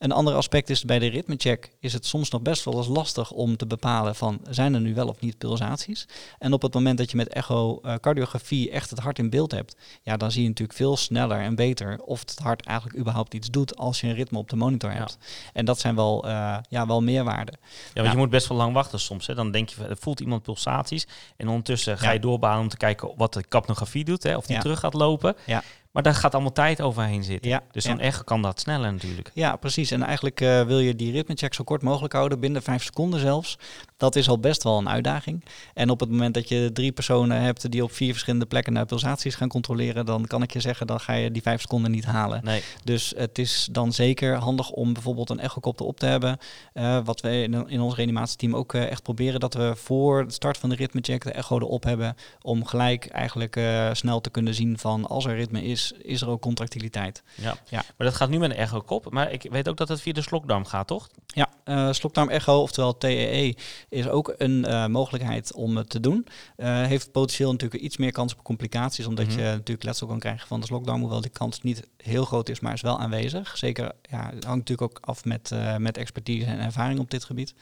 Een 0.01 0.13
ander 0.13 0.35
aspect 0.35 0.71
is 0.71 0.85
bij 0.85 0.99
de 0.99 1.07
ritmecheck 1.07 1.71
is 1.81 1.93
het 1.93 2.07
soms 2.07 2.31
nog 2.31 2.43
best 2.43 2.65
wel 2.65 2.77
eens 2.77 2.87
lastig 2.87 3.31
om 3.31 3.57
te 3.57 3.67
bepalen 3.67 4.15
van 4.15 4.41
zijn 4.51 4.75
er 4.75 4.81
nu 4.81 4.95
wel 4.95 5.09
of 5.09 5.21
niet 5.21 5.39
pulsaties. 5.39 6.09
En 6.39 6.53
op 6.53 6.63
het 6.63 6.75
moment 6.75 6.99
dat 6.99 7.11
je 7.11 7.17
met 7.17 7.29
echocardiografie 7.29 8.71
echt 8.71 8.91
het 8.91 8.99
hart 8.99 9.19
in 9.19 9.31
beeld 9.31 9.51
hebt, 9.51 9.77
ja, 10.03 10.17
dan 10.17 10.31
zie 10.31 10.43
je 10.43 10.49
natuurlijk 10.49 10.79
veel 10.79 10.97
sneller 10.97 11.41
en 11.41 11.55
beter 11.55 11.99
of 12.03 12.21
het 12.21 12.39
hart 12.39 12.67
eigenlijk 12.67 12.99
überhaupt 12.99 13.35
iets 13.35 13.51
doet 13.51 13.77
als 13.77 14.01
je 14.01 14.07
een 14.07 14.15
ritme 14.15 14.39
op 14.39 14.49
de 14.49 14.57
monitor 14.57 14.93
hebt. 14.93 15.19
Ja. 15.21 15.27
En 15.53 15.65
dat 15.65 15.79
zijn 15.79 15.95
wel, 15.95 16.27
uh, 16.27 16.57
ja, 16.69 16.87
wel 16.87 17.03
meerwaarden. 17.03 17.59
Ja, 17.61 17.91
want 17.95 18.07
ja. 18.07 18.13
je 18.13 18.19
moet 18.19 18.31
best 18.31 18.49
wel 18.49 18.59
lang 18.59 18.73
wachten 18.73 19.01
soms. 19.01 19.27
Hè. 19.27 19.35
Dan 19.35 19.51
denk 19.51 19.69
je, 19.69 19.97
voelt 19.99 20.21
iemand 20.21 20.43
pulsaties 20.43 21.07
en 21.37 21.49
ondertussen 21.49 21.99
ga 21.99 22.09
je 22.09 22.15
ja. 22.15 22.21
doorbaan 22.21 22.61
om 22.61 22.69
te 22.69 22.77
kijken 22.77 23.13
wat 23.17 23.33
de 23.33 23.45
capnografie 23.49 24.05
doet, 24.05 24.23
hè, 24.23 24.37
of 24.37 24.47
die 24.47 24.59
terug 24.59 24.79
gaat 24.79 24.95
lopen. 24.95 25.37
Ja. 25.47 25.63
Maar 25.91 26.03
daar 26.03 26.15
gaat 26.15 26.35
allemaal 26.35 26.53
tijd 26.53 26.81
overheen 26.81 27.25
zitten. 27.25 27.51
Ja, 27.51 27.63
dus 27.71 27.85
dan 27.85 27.97
ja. 27.97 28.03
echt 28.03 28.25
kan 28.25 28.43
dat 28.43 28.61
sneller 28.61 28.93
natuurlijk. 28.93 29.31
Ja, 29.35 29.57
precies. 29.57 29.91
En 29.91 30.03
eigenlijk 30.03 30.41
uh, 30.41 30.63
wil 30.63 30.79
je 30.79 30.97
die 30.97 31.13
ritmecheck 31.13 31.55
zo 31.55 31.65
kort 31.65 31.83
mogelijk 31.83 32.13
houden, 32.13 32.41
binnen 32.41 32.63
vijf 32.63 32.83
seconden 32.83 33.21
zelfs. 33.21 33.59
Dat 33.97 34.17
is 34.17 34.29
al 34.29 34.39
best 34.39 34.63
wel 34.63 34.79
een 34.79 34.89
uitdaging. 34.89 35.45
En 35.75 35.91
op 35.91 36.01
het 36.01 36.11
moment 36.11 36.35
dat 36.35 36.49
je 36.49 36.71
drie 36.73 36.93
personen 36.93 37.41
hebt 37.41 37.71
die 37.71 37.83
op 37.83 37.93
vier 37.93 38.11
verschillende 38.11 38.47
plekken 38.47 38.73
naar 38.73 38.87
pulsaties 38.87 39.35
gaan 39.35 39.49
controleren, 39.49 40.07
dan 40.07 40.27
kan 40.27 40.43
ik 40.43 40.53
je 40.53 40.61
zeggen, 40.61 40.87
dan 40.87 41.01
ga 41.01 41.13
je 41.13 41.31
die 41.31 41.43
vijf 41.43 41.61
seconden 41.61 41.91
niet 41.91 42.05
halen. 42.05 42.45
Nee. 42.45 42.63
Dus 42.85 43.13
het 43.17 43.39
is 43.39 43.69
dan 43.73 43.93
zeker 43.93 44.35
handig 44.35 44.71
om 44.71 44.93
bijvoorbeeld 44.93 45.31
een 45.31 45.41
echokopter 45.41 45.87
op 45.87 45.99
te 45.99 46.07
hebben. 46.07 46.39
Uh, 46.75 46.99
wat 47.05 47.21
we 47.21 47.43
in, 47.43 47.69
in 47.69 47.81
ons 47.81 47.95
reanimatieteam 47.95 48.57
ook 48.57 48.73
uh, 48.73 48.91
echt 48.91 49.03
proberen, 49.03 49.41
dat 49.41 49.55
we 49.55 49.73
voor 49.77 50.27
de 50.27 50.33
start 50.33 50.59
van 50.59 50.69
de 50.69 50.75
ritmecheck 50.75 51.25
de 51.25 51.33
echo 51.33 51.57
erop 51.59 51.85
hebben, 51.85 52.17
om 52.43 52.65
gelijk 52.65 53.07
eigenlijk 53.07 53.61
snel 53.93 54.21
te 54.21 54.31
kunnen 54.31 54.55
zien 54.55 54.79
van 54.79 55.07
als 55.07 55.27
er 55.27 55.35
ritme 55.35 55.63
is, 55.63 55.80
is 56.03 56.21
er 56.21 56.29
ook 56.29 56.41
contractiliteit. 56.41 57.23
Ja. 57.35 57.57
ja. 57.69 57.83
maar 57.97 58.07
dat 58.07 58.17
gaat 58.17 58.29
nu 58.29 58.39
met 58.39 58.51
een 58.51 58.57
echo-kop. 58.57 59.13
Maar 59.13 59.33
ik 59.33 59.47
weet 59.51 59.69
ook 59.69 59.77
dat 59.77 59.89
het 59.89 60.01
via 60.01 60.13
de 60.13 60.23
slokdarm 60.23 60.65
gaat, 60.65 60.87
toch? 60.87 61.09
Ja, 61.27 61.49
uh, 61.65 61.93
slokdarm-echo, 61.93 62.61
oftewel 62.61 62.99
TEE, 62.99 63.57
is 63.89 64.09
ook 64.09 64.35
een 64.37 64.65
uh, 64.69 64.87
mogelijkheid 64.87 65.53
om 65.53 65.77
het 65.77 65.91
te 65.91 66.01
doen. 66.01 66.27
Uh, 66.57 66.87
heeft 66.87 67.13
potentieel 67.13 67.53
natuurlijk 67.53 67.83
iets 67.83 67.97
meer 67.97 68.13
kans 68.13 68.33
op 68.33 68.43
complicaties, 68.43 69.07
omdat 69.07 69.27
mm 69.27 69.31
-hmm. 69.31 69.41
je 69.41 69.45
natuurlijk 69.45 69.85
letsel 69.85 70.07
kan 70.07 70.19
krijgen 70.19 70.47
van 70.47 70.61
de 70.61 70.67
slokdarm, 70.67 71.01
hoewel 71.01 71.21
die 71.21 71.31
kans 71.31 71.63
niet 71.63 71.83
heel 71.97 72.25
groot 72.25 72.49
is, 72.49 72.61
maar 72.61 72.73
is 72.73 72.81
wel 72.81 72.99
aanwezig. 72.99 73.57
Zeker, 73.57 73.93
ja, 74.03 74.31
het 74.35 74.45
hangt 74.45 74.69
natuurlijk 74.69 74.83
ook 74.83 74.99
af 75.01 75.25
met, 75.25 75.51
met 75.79 75.97
expertise 75.97 76.47
en 76.47 76.61
ervaring 76.61 76.99
op 76.99 77.11
dit 77.11 77.25
gebied. 77.25 77.55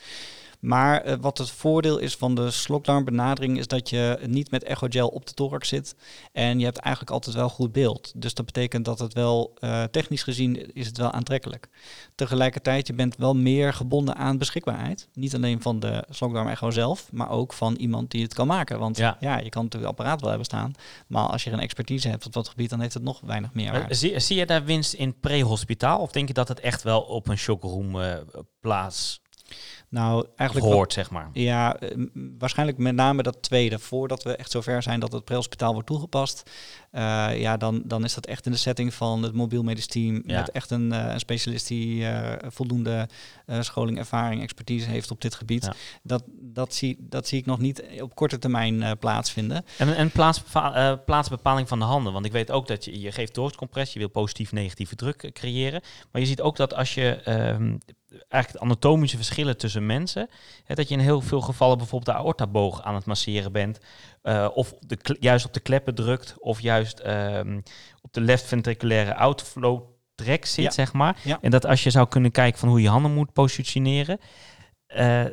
Maar 0.61 1.07
uh, 1.07 1.15
wat 1.21 1.39
het 1.39 1.51
voordeel 1.51 1.99
is 1.99 2.17
van 2.17 2.35
de 2.35 2.51
slokdarmbenadering 2.51 3.59
is 3.59 3.67
dat 3.67 3.91
je 3.91 4.19
niet 4.27 4.51
met 4.51 4.65
echogel 4.65 5.09
op 5.09 5.27
de 5.27 5.33
thorax 5.33 5.69
zit 5.69 5.97
en 6.33 6.59
je 6.59 6.65
hebt 6.65 6.79
eigenlijk 6.79 7.15
altijd 7.15 7.37
wel 7.37 7.49
goed 7.49 7.73
beeld. 7.73 8.13
Dus 8.17 8.35
dat 8.35 8.47
betekent 8.47 8.85
dat 8.85 8.99
het 8.99 9.13
wel 9.13 9.57
uh, 9.61 9.83
technisch 9.83 10.23
gezien 10.23 10.75
is 10.75 10.87
het 10.87 10.99
wel 10.99 11.11
aantrekkelijk. 11.11 11.69
Tegelijkertijd 12.15 12.87
je 12.87 12.93
bent 12.93 13.17
wel 13.17 13.35
meer 13.35 13.73
gebonden 13.73 14.17
aan 14.17 14.39
beschikbaarheid. 14.39 15.09
Niet 15.13 15.35
alleen 15.35 15.63
van 15.63 15.81
de 15.81 16.05
slokdarm 16.11 16.49
echo 16.49 16.71
zelf, 16.71 17.13
maar 17.13 17.31
ook 17.31 17.53
van 17.53 17.75
iemand 17.75 18.11
die 18.11 18.23
het 18.23 18.35
kan 18.35 18.47
maken. 18.47 18.79
Want 18.79 18.97
ja, 18.97 19.17
ja 19.21 19.39
je 19.39 19.49
kan 19.49 19.63
natuurlijk 19.63 19.91
het 19.91 19.99
apparaat 19.99 20.21
wel 20.21 20.29
hebben 20.29 20.47
staan, 20.47 20.73
maar 21.07 21.27
als 21.27 21.45
je 21.45 21.51
een 21.51 21.61
expertise 21.61 22.09
hebt 22.09 22.27
op 22.27 22.33
dat 22.33 22.49
gebied, 22.49 22.71
dan 22.71 22.81
heeft 22.81 22.95
het 22.95 23.03
nog 23.03 23.21
weinig 23.21 23.53
meer. 23.53 23.75
Uh, 23.75 23.85
zie, 23.89 24.21
zie 24.21 24.37
je 24.37 24.47
daar 24.47 24.65
winst 24.65 24.93
in 24.93 25.21
pre-hospitaal 25.21 25.99
of 25.99 26.13
denk 26.13 26.29
je 26.29 26.35
dat 26.35 26.49
het 26.49 26.61
echt 26.61 26.83
wel 26.83 27.01
op 27.01 27.29
een 27.29 27.39
shockroom 27.39 27.97
plaats 28.61 29.21
nou, 29.89 30.27
eigenlijk 30.37 30.73
hoort, 30.73 30.93
zeg 30.93 31.11
maar. 31.11 31.31
Ja, 31.33 31.77
waarschijnlijk 32.39 32.79
met 32.79 32.95
name 32.95 33.23
dat 33.23 33.43
tweede. 33.43 33.79
Voordat 33.79 34.23
we 34.23 34.37
echt 34.37 34.51
zover 34.51 34.83
zijn 34.83 35.01
dat 35.01 35.13
het 35.13 35.25
prehospitaal 35.25 35.73
wordt 35.73 35.89
toegepast, 35.89 36.51
uh, 36.93 37.41
ja, 37.41 37.57
dan, 37.57 37.83
dan 37.85 38.05
is 38.05 38.15
dat 38.15 38.27
echt 38.27 38.47
in 38.47 38.53
de 38.53 38.59
setting 38.59 38.95
van 38.95 39.23
het 39.23 39.35
mobiel 39.35 39.63
medisch 39.63 39.87
team. 39.87 40.23
Ja. 40.27 40.41
Met 40.41 40.51
echt 40.51 40.71
een, 40.71 40.93
uh, 40.93 41.07
een 41.13 41.19
specialist 41.19 41.69
die 41.69 42.01
uh, 42.01 42.33
voldoende 42.47 43.09
scholing, 43.61 43.99
ervaring, 43.99 44.43
expertise 44.43 44.89
heeft 44.89 45.11
op 45.11 45.21
dit 45.21 45.35
gebied. 45.35 45.65
Ja. 45.65 45.75
Dat, 46.03 46.23
dat, 46.29 46.75
zie, 46.75 46.97
dat 47.01 47.27
zie 47.27 47.39
ik 47.39 47.47
nog 47.47 47.59
niet 47.59 47.83
op 48.01 48.15
korte 48.15 48.39
termijn 48.39 48.99
plaatsvinden. 48.99 49.65
En, 49.79 49.97
en 49.97 50.11
plaatsbepa 50.11 50.97
plaatsbepaling 50.97 51.69
van 51.69 51.79
de 51.79 51.85
handen. 51.85 52.13
Want 52.13 52.25
ik 52.25 52.33
weet 52.33 52.51
ook 52.51 52.67
dat 52.67 52.85
je, 52.85 53.01
je 53.01 53.13
geeft 53.13 53.35
doorcompressie, 53.35 54.01
je 54.01 54.07
wil 54.07 54.23
positief 54.23 54.53
negatieve 54.53 54.95
druk 54.95 55.31
creëren. 55.33 55.81
Maar 56.13 56.21
je 56.21 56.27
ziet 56.29 56.41
ook 56.41 56.57
dat 56.57 56.75
als 56.75 56.95
je 56.95 57.21
um, 57.55 57.79
eigenlijk 58.29 58.65
anatomische 58.65 59.17
verschillen 59.17 59.57
tussen 59.57 59.87
mensen. 59.87 60.29
Hè, 60.65 60.75
dat 60.75 60.89
je 60.89 60.95
in 60.95 61.01
heel 61.01 61.21
veel 61.21 61.41
gevallen 61.41 61.79
bijvoorbeeld 61.79 62.17
de 62.17 62.23
aortaboog 62.25 62.83
aan 62.83 62.95
het 62.95 63.05
masseren 63.05 63.53
bent. 63.53 63.79
Uh, 64.23 64.49
of 64.55 64.75
de, 64.81 65.17
juist 65.21 65.47
op 65.47 65.53
de 65.53 65.61
kleppen 65.61 65.95
drukt. 65.95 66.35
Of 66.39 66.61
juist 66.61 67.03
um, 67.07 67.63
op 68.03 68.13
de 68.13 68.21
left 68.21 68.45
ventriculaire 68.45 69.15
outflow 69.15 69.83
track 70.15 70.45
zit, 70.45 70.65
Ja. 70.65 70.71
zeg 70.71 70.93
maar. 70.93 71.17
Ja. 71.25 71.39
En 71.41 71.51
dat 71.51 71.67
als 71.67 71.83
je 71.83 71.91
zou 71.91 72.09
kunnen 72.09 72.31
kijken 72.31 72.59
van 72.59 72.69
hoe 72.69 72.81
je 72.83 72.89
handen 72.89 73.15
moet 73.15 73.33
positioneren. 73.33 74.19
eh, 74.87 75.25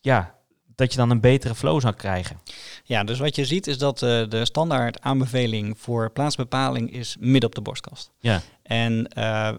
ja, 0.00 0.34
dat 0.80 0.92
je 0.92 0.98
dan 0.98 1.10
een 1.10 1.20
betere 1.20 1.54
flow 1.54 1.80
zou 1.80 1.94
krijgen. 1.94 2.40
Ja, 2.84 3.04
dus 3.04 3.18
wat 3.18 3.36
je 3.36 3.44
ziet 3.44 3.66
is 3.66 3.78
dat 3.78 4.02
uh, 4.02 4.28
de 4.28 4.44
standaard 4.44 5.00
aanbeveling 5.00 5.78
voor 5.78 6.10
plaatsbepaling 6.10 6.92
is 6.92 7.16
midden 7.20 7.48
op 7.48 7.54
de 7.54 7.60
borstkast. 7.60 8.10
Ja. 8.20 8.42
En 8.62 9.10
uh, 9.18 9.50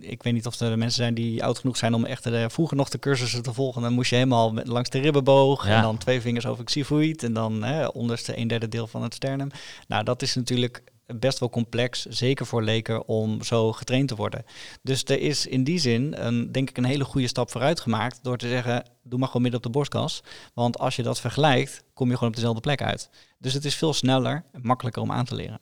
ik 0.00 0.22
weet 0.22 0.32
niet 0.32 0.46
of 0.46 0.60
er 0.60 0.78
mensen 0.78 1.02
zijn 1.02 1.14
die 1.14 1.44
oud 1.44 1.58
genoeg 1.58 1.76
zijn 1.76 1.94
om 1.94 2.04
echt 2.04 2.24
de, 2.24 2.50
vroeger 2.50 2.76
nog 2.76 2.88
de 2.88 2.98
cursussen 2.98 3.42
te 3.42 3.52
volgen. 3.52 3.82
Dan 3.82 3.92
moest 3.92 4.10
je 4.10 4.16
helemaal 4.16 4.52
met, 4.52 4.66
langs 4.66 4.90
de 4.90 4.98
ribbenboog 4.98 5.66
Ja. 5.66 5.76
en 5.76 5.82
dan 5.82 5.98
twee 5.98 6.20
vingers 6.20 6.46
over 6.46 6.64
xiphoïd 6.64 7.22
en 7.22 7.32
dan 7.32 7.62
hè, 7.62 7.86
onderste 7.86 8.38
een 8.38 8.48
derde 8.48 8.68
deel 8.68 8.86
van 8.86 9.02
het 9.02 9.14
sternum. 9.14 9.50
Nou, 9.88 10.04
dat 10.04 10.22
is 10.22 10.34
natuurlijk 10.34 10.82
best 11.16 11.38
wel 11.38 11.50
complex, 11.50 12.04
zeker 12.04 12.46
voor 12.46 12.62
leken, 12.62 13.08
om 13.08 13.42
zo 13.42 13.72
getraind 13.72 14.08
te 14.08 14.14
worden. 14.14 14.44
Dus 14.82 15.04
er 15.04 15.20
is 15.20 15.46
in 15.46 15.64
die 15.64 15.78
zin, 15.78 16.14
een, 16.18 16.52
denk 16.52 16.70
ik, 16.70 16.76
een 16.76 16.84
hele 16.84 17.04
goede 17.04 17.26
stap 17.26 17.50
vooruit 17.50 17.80
gemaakt 17.80 18.18
door 18.22 18.36
te 18.36 18.48
zeggen, 18.48 18.90
doe 19.02 19.18
maar 19.18 19.26
gewoon 19.26 19.42
midden 19.42 19.60
op 19.60 19.66
de 19.66 19.78
borstkas. 19.78 20.22
Want 20.54 20.78
als 20.78 20.96
je 20.96 21.02
dat 21.02 21.20
vergelijkt, 21.20 21.84
kom 21.94 22.08
je 22.08 22.14
gewoon 22.14 22.28
op 22.28 22.34
dezelfde 22.34 22.60
plek 22.60 22.82
uit. 22.82 23.10
Dus 23.38 23.52
het 23.52 23.64
is 23.64 23.74
veel 23.74 23.92
sneller 23.92 24.44
en 24.52 24.60
makkelijker 24.62 25.02
om 25.02 25.12
aan 25.12 25.24
te 25.24 25.34
leren. 25.34 25.60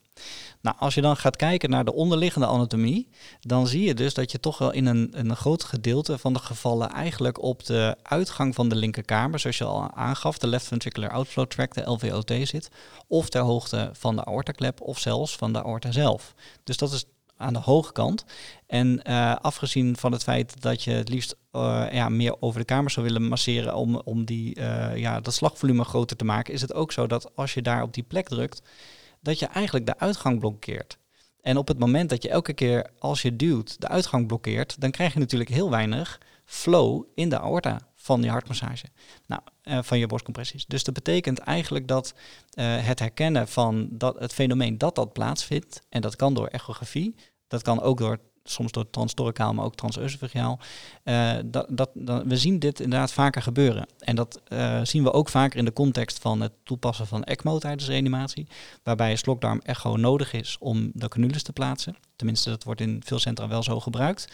Nou, 0.61 0.77
als 0.79 0.95
je 0.95 1.01
dan 1.01 1.17
gaat 1.17 1.37
kijken 1.37 1.71
naar 1.71 1.85
de 1.85 1.95
onderliggende 1.95 2.47
anatomie, 2.47 3.09
dan 3.41 3.67
zie 3.67 3.85
je 3.85 3.95
dus 3.95 4.15
dat 4.15 4.33
je 4.33 4.41
toch 4.41 4.59
wel 4.59 4.73
in 4.73 4.87
een, 4.87 5.09
een 5.11 5.37
groot 5.37 5.65
gedeelte 5.65 6.19
van 6.19 6.33
de 6.33 6.39
gevallen 6.39 6.91
eigenlijk 6.91 7.43
op 7.43 7.65
de 7.65 7.97
uitgang 8.03 8.55
van 8.55 8.69
de 8.69 8.77
linkerkamer, 8.77 9.39
zoals 9.39 9.59
je 9.59 9.65
al 9.65 9.91
aangaf, 9.95 10.39
de 10.39 10.47
left 10.47 10.67
ventricular 10.67 11.11
outflow 11.11 11.47
tract, 11.47 11.75
de 11.75 11.91
LVOT 11.91 12.33
zit, 12.43 12.69
of 13.07 13.29
ter 13.29 13.43
hoogte 13.43 13.91
van 13.93 14.17
de 14.17 14.25
aortaklep 14.25 14.81
of 14.81 14.99
zelfs 14.99 15.37
van 15.37 15.53
de 15.53 15.65
aorta 15.65 15.93
zelf. 15.93 16.35
Dus 16.65 16.77
dat 16.77 16.93
is 16.93 17.05
aan 17.37 17.53
de 17.53 17.59
hoge 17.59 17.93
kant. 17.93 18.25
En 18.67 19.01
uh, 19.09 19.37
afgezien 19.37 19.97
van 19.97 20.13
het 20.13 20.23
feit 20.23 20.63
dat 20.63 20.83
je 20.83 20.91
het 20.91 21.09
liefst 21.09 21.37
uh, 21.53 21.87
ja, 21.91 22.09
meer 22.09 22.37
over 22.41 22.61
de 22.61 22.67
kamer 22.67 22.91
zou 22.91 23.07
willen 23.07 23.23
masseren 23.29 23.75
om, 23.75 23.97
om 23.97 24.25
die, 24.25 24.59
uh, 24.59 24.97
ja, 24.97 25.21
dat 25.21 25.35
slagvolume 25.35 25.85
groter 25.85 26.17
te 26.17 26.25
maken, 26.25 26.55
is 26.55 26.61
het 26.61 26.75
ook 26.75 26.93
zo 26.93 27.07
dat 27.07 27.37
als 27.37 27.55
je 27.55 27.63
daar 27.63 27.83
op 27.83 27.95
die 27.95 28.03
plek 28.03 28.29
drukt, 28.29 28.63
dat 29.27 29.39
je 29.39 29.47
eigenlijk 29.47 29.87
de 29.87 29.99
uitgang 29.99 30.41
blokkeert. 30.41 30.99
En 31.41 31.57
op 31.57 31.69
het 31.69 31.79
moment 31.79 32.11
dat 32.11 32.23
je 32.23 32.29
elke 32.29 32.53
keer 32.53 32.91
als 32.99 33.23
je 33.23 33.37
duwt 33.37 33.81
de 33.81 33.89
uitgang 33.89 34.27
blokkeert, 34.27 34.81
dan 34.81 34.91
krijg 34.91 35.13
je 35.13 35.19
natuurlijk 35.19 35.51
heel 35.51 35.71
weinig 35.71 36.21
flow 36.45 37.05
in 37.15 37.29
de 37.29 37.41
aorta 37.41 37.81
van 37.95 38.23
je 38.23 38.29
hartmassage. 38.29 38.87
Nou, 39.27 39.43
uh, 39.65 39.79
van 39.83 39.99
je 39.99 40.07
borstcompressies. 40.07 40.67
Dus 40.67 40.85
dat 40.85 40.95
betekent 40.95 41.39
eigenlijk 41.39 41.89
dat 41.89 42.15
uh, 42.15 42.77
het 42.87 42.99
herkennen 42.99 43.49
van 43.49 43.89
dat, 43.91 44.19
het 44.19 44.33
fenomeen 44.33 44.79
dat 44.79 44.95
dat 44.95 45.13
plaatsvindt, 45.13 45.83
en 45.89 46.01
dat 46.01 46.17
kan 46.17 46.35
door 46.35 46.47
echografie, 46.47 47.15
dat 47.49 47.63
kan 47.63 47.81
ook 47.81 47.99
door 47.99 48.19
soms 48.51 48.73
door 48.73 48.91
transtoracaal, 48.91 49.55
maar 49.55 49.65
ook 49.65 49.75
transœsophageaal. 49.75 50.59
Uh, 51.05 51.33
dat, 51.45 51.67
dat, 51.69 51.91
we 52.25 52.37
zien 52.37 52.59
dit 52.59 52.81
inderdaad 52.81 53.13
vaker 53.13 53.43
gebeuren. 53.43 53.87
En 53.99 54.17
dat 54.17 54.41
uh, 54.49 54.81
zien 54.83 55.03
we 55.03 55.13
ook 55.13 55.29
vaker 55.29 55.59
in 55.59 55.65
de 55.65 55.73
context 55.73 56.19
van 56.19 56.41
het 56.41 56.53
toepassen 56.65 57.07
van 57.07 57.25
ECMO 57.25 57.59
tijdens 57.59 57.89
reanimatie, 57.89 58.47
waarbij 58.83 59.11
een 59.11 59.19
slokdarm 59.19 59.61
echo 59.63 59.97
nodig 59.97 60.33
is 60.33 60.57
om 60.61 60.91
de 60.95 61.09
canules 61.09 61.43
te 61.43 61.53
plaatsen. 61.53 61.97
Tenminste, 62.17 62.51
dat 62.51 62.65
wordt 62.65 62.81
in 62.81 63.03
veel 63.05 63.19
centra 63.19 63.49
wel 63.49 63.63
zo 63.63 63.81
gebruikt. 63.81 64.29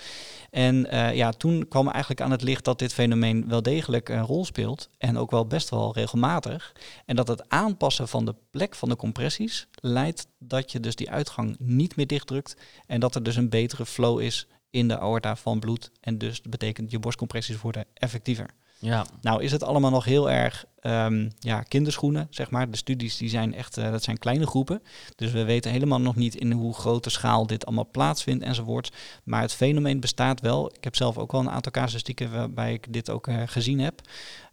En 0.51 0.95
uh, 0.95 1.15
ja, 1.15 1.31
toen 1.31 1.69
kwam 1.69 1.89
eigenlijk 1.89 2.21
aan 2.21 2.31
het 2.31 2.43
licht 2.43 2.65
dat 2.65 2.79
dit 2.79 2.93
fenomeen 2.93 3.49
wel 3.49 3.63
degelijk 3.63 4.09
een 4.09 4.23
rol 4.27 4.45
speelt. 4.45 4.89
En 4.99 5.19
ook 5.19 5.31
wel 5.31 5.47
best 5.47 5.71
wel 5.71 5.95
regelmatig. 5.95 6.73
En 7.07 7.17
dat 7.17 7.29
het 7.29 7.49
aanpassen 7.49 8.09
van 8.09 8.25
de 8.25 8.35
plek 8.51 8.75
van 8.75 8.89
de 8.89 8.97
compressies 8.97 9.67
leidt 9.75 10.27
dat 10.39 10.73
je 10.73 10.81
dus 10.81 10.97
die 10.97 11.11
uitgang 11.11 11.57
niet 11.59 11.97
meer 11.97 12.07
dichtdrukt. 12.07 12.57
En 12.87 13.01
dat 13.01 13.15
er 13.15 13.23
dus 13.23 13.37
een 13.37 13.49
betere 13.49 13.87
flow 13.87 14.21
is 14.21 14.47
in 14.71 14.89
de 14.89 14.99
aorta 14.99 15.37
van 15.37 15.61
bloed. 15.61 15.91
En 16.01 16.19
dus 16.19 16.41
betekent 16.41 16.91
je 16.91 16.99
borstcompressies 16.99 17.61
worden 17.61 17.85
effectiever. 17.95 18.55
Ja. 18.83 19.07
Nou 19.21 19.43
is 19.43 19.53
het 19.53 19.63
allemaal 19.63 19.91
nog 19.91 20.05
heel 20.05 20.31
erg 20.31 20.65
um, 20.83 21.31
ja, 21.39 21.61
kinderschoenen, 21.61 22.27
zeg 22.31 22.51
maar. 22.51 22.71
De 22.71 22.77
studies 22.77 23.17
die 23.17 23.29
zijn 23.29 23.55
echt, 23.55 23.79
uh, 23.79 23.91
dat 23.91 24.03
zijn 24.03 24.19
kleine 24.19 24.47
groepen. 24.47 24.83
Dus 25.17 25.31
we 25.31 25.45
weten 25.45 25.71
helemaal 25.71 26.01
nog 26.01 26.17
niet 26.17 26.35
in 26.35 26.53
hoe 26.53 26.75
grote 26.75 27.11
schaal 27.11 27.47
dit 27.47 27.67
allemaal 27.67 27.89
plaatsvindt 27.91 28.45
enzovoort. 28.45 28.93
Maar 29.25 29.41
het 29.41 29.55
fenomeen 29.55 30.01
bestaat 30.01 30.41
wel. 30.41 30.75
Ik 30.75 30.85
heb 30.85 30.97
zelf 30.97 31.19
ook 31.19 31.33
wel 31.33 31.41
een 31.41 31.51
aantal 31.51 31.73
casuïstieken 31.73 32.33
waarbij 32.33 32.73
ik 32.73 32.93
dit 32.93 33.11
ook 33.11 33.27
uh, 33.27 33.43
gezien 33.47 33.81
heb. 33.81 34.01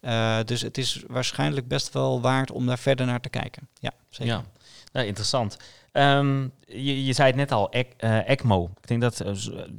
Uh, 0.02 0.38
dus 0.46 0.62
het 0.62 0.78
is 0.78 1.04
waarschijnlijk 1.08 1.68
best 1.68 1.94
wel 1.94 2.22
waard 2.22 2.52
om 2.52 2.66
daar 2.66 2.80
verder 2.80 3.06
naar 3.06 3.22
te 3.22 3.30
kijken. 3.30 3.68
Ja, 3.80 3.92
zeker. 4.10 4.34
Ja, 4.34 4.44
nou, 4.92 5.06
interessant. 5.06 5.58
Um, 5.94 6.52
je, 6.66 7.06
je, 7.06 7.14
zei 7.14 7.28
het 7.28 7.36
net 7.36 7.52
al, 7.52 7.70
ec, 7.70 7.88
uh, 8.00 8.30
ECMO. 8.30 8.70
Ik 8.82 8.88
denk 8.88 9.02
dat 9.02 9.22
uh, 9.26 9.28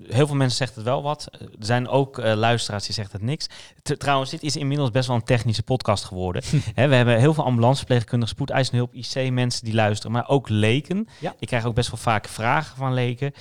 heel 0.08 0.26
veel 0.26 0.36
mensen 0.36 0.56
zeggen 0.56 0.76
het 0.76 0.86
wel 0.86 1.02
wat. 1.02 1.28
Er 1.40 1.48
zijn 1.58 1.88
ook 1.88 2.18
uh, 2.18 2.32
luisteraars 2.34 2.84
die 2.84 2.94
zeggen 2.94 3.14
het 3.14 3.26
niks. 3.26 3.46
T 3.82 4.00
trouwens, 4.00 4.30
dit 4.30 4.42
is 4.42 4.56
inmiddels 4.56 4.90
best 4.90 5.06
wel 5.06 5.16
een 5.16 5.24
technische 5.24 5.62
podcast 5.62 6.04
geworden. 6.04 6.42
He, 6.74 6.88
we 6.88 6.94
hebben 6.94 7.18
heel 7.18 7.34
veel 7.34 7.44
ambulanceverpleegkundigen, 7.44 8.34
spoedeisenhulp, 8.34 8.94
IC-mensen 8.94 9.64
die 9.64 9.74
luisteren, 9.74 10.12
maar 10.12 10.28
ook 10.28 10.48
leken. 10.48 11.08
Ja. 11.18 11.34
Ik 11.38 11.46
krijg 11.46 11.64
ook 11.64 11.74
best 11.74 11.90
wel 11.90 12.00
vaak 12.00 12.28
vragen 12.28 12.76
van 12.76 12.94
leken. 12.94 13.32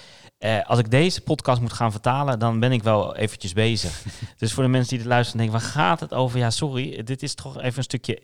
als 0.65 0.79
ik 0.79 0.91
deze 0.91 1.21
podcast 1.21 1.61
moet 1.61 1.73
gaan 1.73 1.91
vertalen, 1.91 2.39
dan 2.39 2.59
ben 2.59 2.71
ik 2.71 2.83
wel 2.83 3.15
eventjes 3.15 3.53
bezig. 3.53 4.03
dus 4.37 4.53
voor 4.53 4.63
de 4.63 4.69
mensen 4.69 4.89
die 4.89 4.99
het 4.99 5.07
luisteren 5.07 5.41
denken, 5.41 5.59
waar 5.59 5.69
gaat 5.69 5.99
het 5.99 6.13
over? 6.13 6.39
Ja, 6.39 6.49
sorry, 6.49 7.03
dit 7.03 7.23
is 7.23 7.35
toch 7.35 7.57
even 7.61 7.77
een 7.77 7.83
stukje 7.83 8.21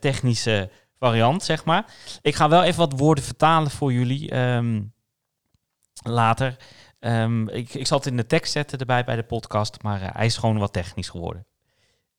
technische 0.00 0.70
variant, 1.00 1.42
zeg 1.42 1.64
maar. 1.64 1.84
Ik 2.22 2.34
ga 2.34 2.48
wel 2.48 2.62
even 2.62 2.78
wat 2.78 2.98
woorden 2.98 3.24
vertalen 3.24 3.70
voor 3.70 3.92
jullie 3.92 4.36
um, 4.36 4.92
later. 6.02 6.56
Um, 7.00 7.48
ik, 7.48 7.74
ik 7.74 7.86
zal 7.86 7.98
het 7.98 8.06
in 8.06 8.16
de 8.16 8.26
tekst 8.26 8.52
zetten 8.52 8.78
erbij 8.78 9.04
bij 9.04 9.16
de 9.16 9.22
podcast, 9.22 9.82
maar 9.82 10.02
uh, 10.02 10.08
hij 10.12 10.26
is 10.26 10.36
gewoon 10.36 10.58
wat 10.58 10.72
technisch 10.72 11.08
geworden. 11.08 11.46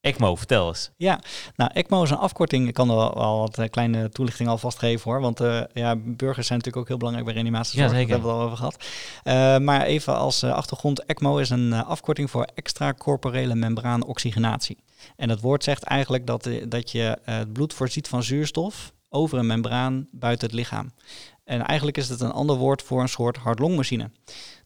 ECMO, 0.01 0.35
vertel 0.35 0.67
eens. 0.67 0.91
Ja, 0.97 1.19
nou 1.55 1.71
ECMO 1.73 2.03
is 2.03 2.09
een 2.09 2.17
afkorting. 2.17 2.67
Ik 2.67 2.73
kan 2.73 2.89
er 2.89 2.95
wel, 2.95 3.13
wel 3.13 3.39
wat 3.39 3.59
uh, 3.59 3.65
kleine 3.69 4.09
toelichting 4.09 4.49
alvast 4.49 4.79
geven 4.79 5.11
hoor. 5.11 5.21
Want 5.21 5.41
uh, 5.41 5.61
ja, 5.73 5.95
burgers 5.95 6.47
zijn 6.47 6.57
natuurlijk 6.57 6.77
ook 6.77 6.87
heel 6.87 6.97
belangrijk 6.97 7.25
bij 7.25 7.35
reanimatie. 7.35 7.79
Ja, 7.79 7.87
zeker. 7.87 8.07
Daar 8.07 8.09
hebben 8.09 8.27
we 8.29 8.33
het 8.33 8.41
al 8.41 8.45
over 8.45 8.57
gehad. 8.57 8.85
Uh, 9.23 9.65
maar 9.65 9.81
even 9.81 10.17
als 10.17 10.43
achtergrond. 10.43 11.05
ECMO 11.05 11.37
is 11.37 11.49
een 11.49 11.73
afkorting 11.73 12.29
voor 12.29 12.47
extracorporele 12.53 13.55
membraanoxygenatie. 13.55 14.77
En 15.15 15.27
dat 15.27 15.41
woord 15.41 15.63
zegt 15.63 15.83
eigenlijk 15.83 16.27
dat, 16.27 16.49
dat 16.67 16.91
je 16.91 17.17
het 17.23 17.53
bloed 17.53 17.73
voorziet 17.73 18.07
van 18.07 18.23
zuurstof 18.23 18.93
over 19.09 19.37
een 19.37 19.47
membraan 19.47 20.07
buiten 20.11 20.47
het 20.47 20.55
lichaam. 20.55 20.91
En 21.43 21.65
eigenlijk 21.65 21.97
is 21.97 22.09
het 22.09 22.19
een 22.21 22.31
ander 22.31 22.55
woord 22.55 22.81
voor 22.81 23.01
een 23.01 23.09
soort 23.09 23.37
hartlongmachine. 23.37 24.11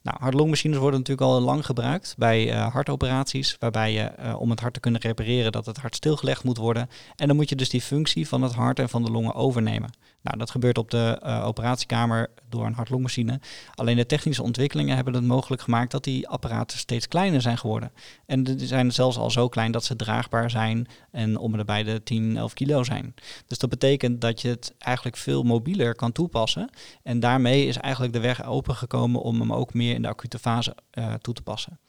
Nou, 0.06 0.18
hartlongmachines 0.20 0.78
worden 0.78 1.00
natuurlijk 1.00 1.28
al 1.28 1.42
lang 1.42 1.66
gebruikt 1.66 2.16
bij 2.18 2.54
uh, 2.54 2.72
hartoperaties, 2.74 3.56
waarbij 3.60 3.94
je 3.94 4.12
uh, 4.20 4.40
om 4.40 4.50
het 4.50 4.60
hart 4.60 4.74
te 4.74 4.80
kunnen 4.80 5.02
repareren 5.02 5.52
dat 5.52 5.66
het 5.66 5.78
hart 5.78 5.96
stilgelegd 5.96 6.44
moet 6.44 6.58
worden. 6.58 6.90
En 7.16 7.28
dan 7.28 7.36
moet 7.36 7.50
je 7.50 7.56
dus 7.56 7.70
die 7.70 7.82
functie 7.82 8.28
van 8.28 8.42
het 8.42 8.54
hart 8.54 8.80
en 8.80 8.90
van 8.90 9.04
de 9.04 9.12
longen 9.12 9.34
overnemen. 9.34 9.90
Nou, 10.26 10.38
dat 10.38 10.52
gebeurt 10.52 10.78
op 10.78 10.92
de 10.92 11.22
uh, 11.24 11.46
operatiekamer 11.46 12.30
door 12.50 12.66
een 12.66 12.74
hartlongmachine. 12.74 13.40
Alleen 13.76 13.96
de 13.96 14.06
technische 14.06 14.44
ontwikkelingen 14.44 14.96
hebben 14.96 15.14
het 15.14 15.24
mogelijk 15.24 15.62
gemaakt 15.62 15.92
dat 15.92 16.04
die 16.04 16.28
apparaten 16.28 16.78
steeds 16.78 17.08
kleiner 17.08 17.42
zijn 17.42 17.58
geworden. 17.58 17.92
En 18.26 18.44
die 18.44 18.68
zijn 18.68 18.92
zelfs 18.92 19.18
al 19.18 19.32
zo 19.32 19.48
klein 19.48 19.72
dat 19.72 19.84
ze 19.84 19.96
draagbaar 19.96 20.50
zijn 20.50 20.88
en 21.12 21.38
om 21.38 21.60
en 21.60 21.66
bij 21.66 21.84
de 21.84 22.04
10, 22.04 22.38
11 22.38 22.54
kilo 22.54 22.84
zijn. 22.84 23.14
Dus 23.48 23.58
dat 23.58 23.70
betekent 23.70 24.22
dat 24.22 24.42
je 24.42 24.48
het 24.48 24.74
eigenlijk 24.78 25.18
veel 25.18 25.44
mobieler 25.44 25.96
kan 25.96 26.12
toepassen. 26.12 26.70
En 27.04 27.20
daarmee 27.20 27.68
is 27.68 27.78
eigenlijk 27.78 28.14
de 28.14 28.20
weg 28.20 28.46
opengekomen 28.46 29.22
om 29.22 29.40
hem 29.40 29.54
ook 29.54 29.74
meer 29.74 29.95
in 29.96 30.02
de 30.02 30.08
acute 30.08 30.40
fase 30.40 30.76
uh, 30.94 31.14
toe 31.14 31.34
te 31.34 31.42
passen. 31.42 31.80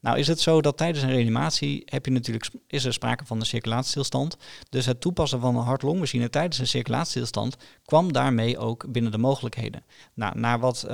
Nou 0.00 0.18
is 0.18 0.26
het 0.26 0.40
zo 0.40 0.60
dat 0.60 0.76
tijdens 0.76 1.04
een 1.04 1.10
reanimatie 1.10 1.82
heb 1.84 2.04
je 2.04 2.10
natuurlijk, 2.10 2.48
is 2.66 2.84
er 2.84 2.92
sprake 2.92 3.26
van 3.26 3.40
een 3.40 3.46
circulatiestilstand. 3.46 4.36
Dus 4.68 4.86
het 4.86 5.00
toepassen 5.00 5.40
van 5.40 5.56
een 5.56 5.64
hart-longmachine 5.64 6.30
tijdens 6.30 6.58
een 6.58 6.66
circulatiestilstand 6.66 7.56
kwam 7.84 8.12
daarmee 8.12 8.58
ook 8.58 8.92
binnen 8.92 9.12
de 9.12 9.18
mogelijkheden. 9.18 9.84
Nou, 10.14 10.38
naar 10.38 10.58
wat 10.58 10.84
uh, 10.84 10.90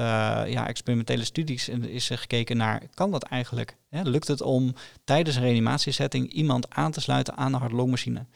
ja, 0.46 0.66
experimentele 0.68 1.24
studies 1.24 1.68
is 1.68 2.10
er 2.10 2.18
gekeken 2.18 2.56
naar, 2.56 2.82
kan 2.94 3.10
dat 3.10 3.22
eigenlijk? 3.22 3.76
Hè? 3.88 4.02
Lukt 4.02 4.28
het 4.28 4.42
om 4.42 4.74
tijdens 5.04 5.36
een 5.36 5.42
reanimatiesetting 5.42 6.32
iemand 6.32 6.74
aan 6.74 6.92
te 6.92 7.00
sluiten 7.00 7.36
aan 7.36 7.54
een 7.54 7.60
hart-longmachine? 7.60 8.26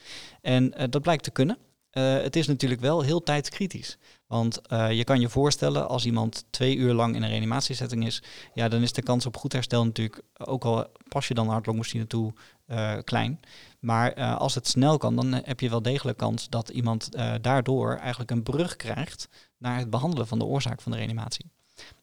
En 0.41 0.75
uh, 0.77 0.85
dat 0.91 1.03
blijkt 1.03 1.25
te 1.25 1.31
kunnen. 1.31 1.59
Het 1.91 2.37
is 2.37 2.47
natuurlijk 2.47 2.81
wel 2.81 3.01
heel 3.01 3.23
tijdskritisch. 3.23 3.99
Want 4.29 4.61
uh, 4.73 4.93
je 4.93 5.05
kan 5.05 5.21
je 5.21 5.29
voorstellen, 5.29 5.89
als 5.89 6.07
iemand 6.07 6.45
twee 6.51 6.77
uur 6.77 6.93
lang 6.93 7.15
in 7.15 7.23
een 7.23 7.29
reanimatiesetting 7.29 8.07
is, 8.07 8.23
ja, 8.55 8.69
dan 8.69 8.83
is 8.83 8.93
de 8.93 9.03
kans 9.03 9.27
op 9.27 9.37
goed 9.37 9.53
herstel 9.53 9.85
natuurlijk, 9.85 10.23
ook 10.39 10.65
al 10.65 10.87
pas 11.09 11.29
je 11.29 11.35
dan 11.35 11.49
hartlongmachine 11.49 12.07
toe, 12.07 12.33
uh, 12.67 12.97
klein. 13.05 13.41
Maar 13.81 14.15
als 14.37 14.55
het 14.55 14.69
snel 14.69 14.99
kan, 14.99 15.17
dan 15.17 15.33
heb 15.33 15.61
je 15.61 15.71
wel 15.71 15.83
degelijk 15.83 16.19
kans 16.19 16.49
dat 16.49 16.69
iemand 16.69 17.09
daardoor 17.41 17.97
eigenlijk 17.97 18.31
een 18.31 18.43
brug 18.43 18.77
krijgt 18.77 19.29
naar 19.59 19.79
het 19.79 19.91
behandelen 19.91 20.27
van 20.27 20.39
de 20.39 20.45
oorzaak 20.45 20.81
van 20.81 20.93
de 20.93 20.99
reanimatie. 20.99 21.51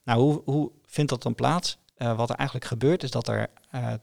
Nou, 0.03 0.21
hoe, 0.21 0.41
hoe 0.45 0.71
vindt 0.86 1.09
dat 1.09 1.23
dan 1.23 1.36
plaats? 1.36 1.78
Wat 1.97 2.30
er 2.30 2.36
eigenlijk 2.36 2.67
gebeurt 2.67 3.03
is 3.03 3.11
dat 3.11 3.28
er 3.28 3.49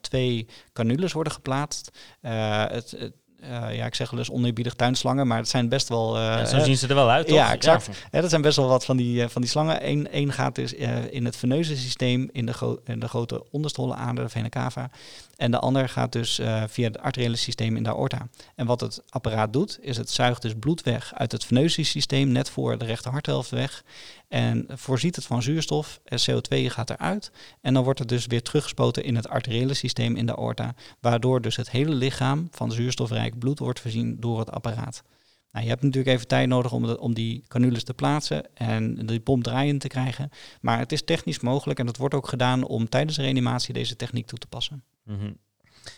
twee 0.01 0.47
canules 0.73 1.13
worden 1.13 1.33
geplaatst. 1.33 1.99
Het, 2.21 2.91
het, 2.91 3.13
ja, 3.49 3.87
ik 3.87 3.95
zeg 3.95 4.11
wel 4.11 4.19
eens 4.19 4.31
oneerbiedig 4.31 4.75
tuinslangen, 4.75 5.27
maar 5.27 5.39
het 5.39 5.49
zijn 5.49 5.69
best 5.69 5.89
wel... 5.89 6.19
Ja, 6.19 6.45
zo 6.45 6.59
zien 6.59 6.77
ze 6.77 6.89
er 6.89 6.95
wel 6.95 7.11
uit, 7.11 7.27
toch? 7.27 7.37
Ja, 7.37 7.53
exact. 7.53 7.89
Ja. 8.11 8.21
Dat 8.21 8.31
zijn 8.31 8.43
best 8.43 8.57
wel 8.57 8.69
wat 8.69 8.85
van 8.85 8.97
die, 8.97 9.23
uh, 9.23 9.29
van 9.29 9.41
die 9.41 9.51
slangen. 9.51 9.89
Eén, 9.89 10.11
één 10.11 10.33
gaat 10.33 10.55
dus 10.55 10.73
in 11.11 11.25
het 11.25 11.37
veneuze 11.37 11.77
systeem, 11.77 12.29
in 12.33 12.47
de, 12.47 12.81
in 12.85 13.01
de 13.01 13.09
grote 13.09 13.45
onderste 13.51 13.95
ader, 13.95 14.25
de 14.25 14.31
vena 14.31 14.49
cava. 14.49 14.91
En 15.37 15.51
de 15.51 15.59
ander 15.59 15.89
gaat 15.89 16.13
dus 16.13 16.41
via 16.67 16.87
het 16.87 16.99
arteriële 16.99 17.37
systeem 17.37 17.77
in 17.77 17.83
de 17.83 17.89
aorta. 17.89 18.29
En 18.55 18.67
wat 18.67 18.81
het 18.81 19.03
apparaat 19.09 19.53
doet, 19.53 19.79
is 19.81 19.97
het 19.97 20.11
zuigt 20.11 20.43
dus 20.43 20.55
bloed 20.59 20.83
weg 20.83 21.13
uit 21.15 21.33
het 21.33 21.45
veneuze 21.45 21.83
systeem, 21.83 22.29
net 22.29 22.51
voor 22.51 22.79
de 22.79 22.85
rechter 22.85 23.11
harthelft 23.11 23.51
weg. 23.51 23.85
En 24.33 24.67
voorziet 24.69 25.17
het 25.17 25.25
van 25.25 25.43
zuurstof, 25.43 26.01
CO2 26.05 26.57
gaat 26.67 26.91
eruit. 26.91 27.31
En 27.61 27.75
dan 27.75 27.85
wordt 27.85 27.99
het 27.99 28.09
dus 28.09 28.27
weer 28.27 28.43
teruggespoten 28.43 29.05
in 29.05 29.17
het 29.17 29.29
arteriële 29.29 29.75
systeem 29.75 30.17
in 30.17 30.27
de 30.27 30.37
aorta. 30.37 30.75
Waardoor 31.01 31.41
dus 31.41 31.57
het 31.57 31.71
hele 31.71 31.95
lichaam 31.95 32.49
van 32.51 32.73
zuurstofrijk 32.73 33.39
bloed 33.39 33.59
wordt 33.59 33.81
voorzien 33.81 34.21
door 34.21 34.39
het 34.39 34.51
apparaat. 34.51 35.03
Nou, 35.51 35.65
je 35.65 35.71
hebt 35.71 35.83
natuurlijk 35.83 36.15
even 36.15 36.29
tijd 36.29 36.49
nodig 36.49 36.73
om, 36.73 36.87
de, 36.87 37.01
om 37.01 37.15
die 37.15 37.45
canules 37.49 37.85
te 37.85 37.95
plaatsen 37.95 38.57
en 38.57 39.07
die 39.07 39.21
pomp 39.21 39.43
draaiend 39.45 39.81
te 39.81 39.89
krijgen. 39.89 40.31
Maar 40.61 40.79
het 40.79 40.93
is 40.93 41.05
technisch 41.05 41.41
mogelijk 41.41 41.79
en 41.79 41.87
dat 41.87 41.97
wordt 41.97 42.15
ook 42.15 42.29
gedaan 42.29 42.65
om 42.65 42.89
tijdens 42.89 43.17
de 43.17 43.23
reanimatie 43.23 43.75
deze 43.75 43.97
techniek 43.97 44.27
toe 44.27 44.39
te 44.39 44.47
passen. 44.47 44.85
Mm 45.05 45.19
-hmm. 45.19 45.39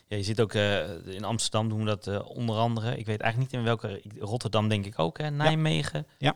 Ja, 0.06 0.16
je 0.16 0.22
ziet 0.22 0.40
ook 0.40 0.54
uh, 0.54 1.06
in 1.06 1.24
Amsterdam 1.24 1.68
doen 1.68 1.78
we 1.78 1.84
dat 1.84 2.06
uh, 2.06 2.28
onder 2.28 2.56
andere. 2.56 2.96
Ik 2.96 3.06
weet 3.06 3.20
eigenlijk 3.20 3.52
niet 3.52 3.60
in 3.60 3.66
welke. 3.66 4.02
Rotterdam 4.18 4.68
denk 4.68 4.86
ik 4.86 4.98
ook, 4.98 5.18
hè? 5.18 5.30
Nijmegen. 5.30 6.06
Ja. 6.18 6.34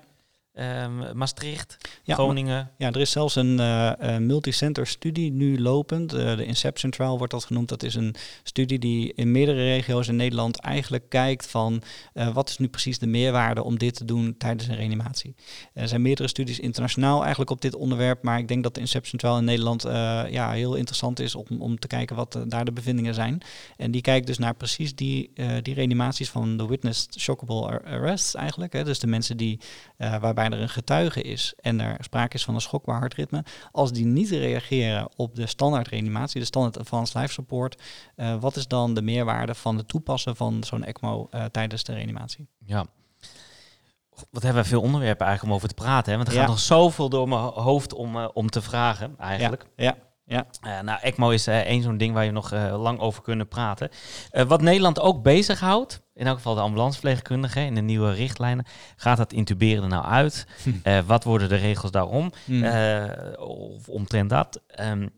Um, 0.60 1.16
Maastricht, 1.16 1.76
ja, 2.02 2.14
Groningen. 2.14 2.70
Ja, 2.78 2.88
er 2.88 3.00
is 3.00 3.10
zelfs 3.10 3.36
een 3.36 3.58
uh, 3.60 3.92
uh, 4.02 4.16
multicenter 4.16 4.86
studie 4.86 5.32
nu 5.32 5.60
lopend. 5.60 6.14
Uh, 6.14 6.36
de 6.36 6.44
Inception 6.44 6.90
Trial 6.90 7.18
wordt 7.18 7.32
dat 7.32 7.44
genoemd. 7.44 7.68
Dat 7.68 7.82
is 7.82 7.94
een 7.94 8.14
studie 8.42 8.78
die 8.78 9.12
in 9.14 9.32
meerdere 9.32 9.64
regio's 9.64 10.08
in 10.08 10.16
Nederland 10.16 10.60
eigenlijk 10.60 11.08
kijkt 11.08 11.46
van 11.46 11.82
wat 12.32 12.48
is 12.48 12.58
nu 12.58 12.68
precies 12.68 12.98
de 12.98 13.06
meerwaarde 13.06 13.62
om 13.62 13.78
dit 13.78 13.94
te 13.94 14.04
doen 14.04 14.34
tijdens 14.38 14.68
een 14.68 14.76
reanimatie. 14.76 15.34
Er 15.74 15.88
zijn 15.88 16.02
meerdere 16.02 16.28
studies 16.28 16.60
internationaal 16.60 17.20
eigenlijk 17.20 17.50
op 17.50 17.60
dit 17.60 17.74
onderwerp, 17.74 18.22
maar 18.22 18.38
ik 18.38 18.48
denk 18.48 18.62
dat 18.62 18.74
de 18.74 18.80
Inception 18.80 19.18
Trial 19.18 19.38
in 19.38 19.44
Nederland 19.44 19.82
ja, 20.30 20.50
heel 20.50 20.74
interessant 20.74 21.20
is 21.20 21.34
om, 21.34 21.46
om 21.58 21.78
te 21.78 21.86
kijken 21.86 22.16
wat 22.16 22.38
daar 22.46 22.64
de 22.64 22.72
bevindingen 22.72 23.14
zijn. 23.14 23.40
En 23.76 23.90
die 23.90 24.00
kijkt 24.00 24.26
dus 24.26 24.38
naar 24.38 24.54
precies 24.54 24.94
die, 24.94 25.32
die 25.62 25.74
reanimaties 25.74 26.30
van 26.30 26.56
de 26.56 26.66
witnessed 26.66 27.20
shockable 27.20 27.82
arrests 27.84 28.34
eigenlijk. 28.34 28.72
Hè. 28.72 28.84
Dus 28.84 28.98
de 28.98 29.06
mensen 29.06 29.36
die 29.36 29.60
waarbij 29.96 30.47
er 30.52 30.60
een 30.60 30.68
getuige 30.68 31.22
is 31.22 31.54
en 31.60 31.80
er 31.80 31.96
sprake 32.00 32.34
is 32.34 32.44
van 32.44 32.54
een 32.54 32.60
schokbaar 32.60 32.98
hartritme, 32.98 33.44
als 33.72 33.92
die 33.92 34.06
niet 34.06 34.30
reageren 34.30 35.08
op 35.16 35.34
de 35.34 35.46
standaard 35.46 35.88
reanimatie, 35.88 36.40
de 36.40 36.46
standaard 36.46 36.78
advanced 36.78 37.14
life 37.14 37.32
support, 37.32 37.82
uh, 38.16 38.40
wat 38.40 38.56
is 38.56 38.68
dan 38.68 38.94
de 38.94 39.02
meerwaarde 39.02 39.54
van 39.54 39.76
het 39.76 39.88
toepassen 39.88 40.36
van 40.36 40.64
zo'n 40.64 40.84
ECMO 40.84 41.28
uh, 41.30 41.44
tijdens 41.44 41.84
de 41.84 41.92
reanimatie? 41.92 42.48
Ja. 42.64 42.86
Wat 44.30 44.42
hebben 44.42 44.62
we 44.62 44.68
veel 44.68 44.80
onderwerpen 44.80 45.26
eigenlijk 45.26 45.54
om 45.54 45.62
over 45.62 45.76
te 45.76 45.82
praten, 45.82 46.10
hè? 46.10 46.16
want 46.16 46.28
er 46.28 46.34
gaat 46.34 46.44
ja. 46.44 46.48
nog 46.48 46.60
zoveel 46.60 47.08
door 47.08 47.28
mijn 47.28 47.40
hoofd 47.40 47.94
om, 47.94 48.16
uh, 48.16 48.28
om 48.32 48.50
te 48.50 48.62
vragen 48.62 49.14
eigenlijk. 49.18 49.66
Ja. 49.76 49.84
ja. 49.84 49.96
Ja. 50.28 50.46
Eh, 50.60 50.80
nou, 50.80 50.98
ECMO 51.02 51.30
is 51.30 51.46
eh 51.46 51.58
één 51.60 51.82
zo'n 51.82 51.96
ding 51.96 52.14
waar 52.14 52.24
je 52.24 52.30
nog 52.30 52.52
eh, 52.52 52.82
lang 52.82 52.98
over 52.98 53.22
kunnen 53.22 53.48
praten. 53.48 53.90
Wat 54.46 54.62
Nederland 54.62 55.00
ook 55.00 55.22
bezighoudt, 55.22 56.00
in 56.14 56.26
elk 56.26 56.36
geval 56.36 56.54
de 56.54 56.60
ambulanceverpleegkundigen 56.60 57.62
in 57.64 57.74
de 57.74 57.80
nieuwe 57.80 58.12
richtlijnen, 58.12 58.66
gaat 58.96 59.16
dat 59.16 59.32
intuberen 59.32 59.82
er 59.82 59.88
nou 59.88 60.04
uit? 60.04 60.46
Eh, 60.82 60.98
wat 61.06 61.24
worden 61.24 61.48
de 61.48 61.56
regels 61.56 61.90
daarom? 61.90 62.32
Eh, 62.62 63.04
of 63.38 63.88
omtrent 63.88 64.30
dat. 64.30 64.62
Ehm, 64.66 65.08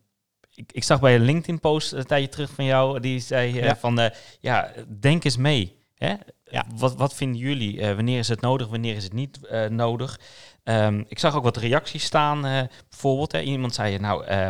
ik, 0.55 0.73
ik 0.73 0.85
zag 0.85 1.01
bij 1.01 1.15
een 1.15 1.25
LinkedIn-post 1.25 1.93
een 1.93 2.05
tijdje 2.07 2.29
terug 2.29 2.51
van 2.51 2.65
jou, 2.65 3.01
die 3.01 3.21
zei 3.21 3.55
Ja. 3.55 3.77
van, 3.77 4.11
ja, 4.41 4.71
denk 5.01 5.25
eens 5.25 5.37
mee. 5.37 5.79
Hè? 5.95 6.15
Ja. 6.45 6.65
Wat, 6.77 6.95
wat 6.97 7.15
vinden 7.15 7.41
jullie? 7.41 7.95
Wanneer 7.95 8.19
is 8.19 8.29
het 8.29 8.41
nodig, 8.41 8.69
wanneer 8.69 8.97
is 8.97 9.05
het 9.05 9.13
niet 9.13 9.39
nodig? 9.69 10.21
Ehm, 10.71 11.03
ik 11.09 11.19
zag 11.19 11.35
ook 11.35 11.43
wat 11.43 11.57
reacties 11.57 12.05
staan, 12.05 12.47
eh, 12.47 12.63
bijvoorbeeld. 12.89 13.33
Hè, 13.33 13.41
iemand 13.41 13.75
zei, 13.75 13.99
nou, 13.99 14.25
eh, 14.25 14.49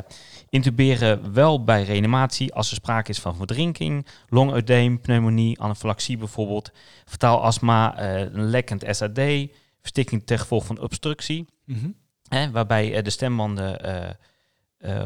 intuberen 0.48 1.32
wel 1.32 1.64
bij 1.64 1.82
reanimatie 1.82 2.54
als 2.54 2.70
er 2.70 2.76
sprake 2.76 3.10
is 3.10 3.18
van 3.18 3.36
verdrinking, 3.36 4.06
longuideem, 4.28 5.00
pneumonie, 5.00 5.60
anafylaxie 5.60 6.16
bijvoorbeeld, 6.16 6.72
fataal 7.04 7.42
astma, 7.42 7.98
eh, 7.98 8.20
een 8.20 8.44
lekkend 8.44 8.84
SAD, 8.88 9.20
verstikking 9.80 10.26
ten 10.26 10.38
gevolge 10.38 10.66
van 10.66 10.80
obstructie. 10.80 11.46
Mhm. 11.64 11.90
Hè, 12.28 12.50
waarbij 12.50 13.02
de 13.02 13.10
stembanden, 13.10 13.78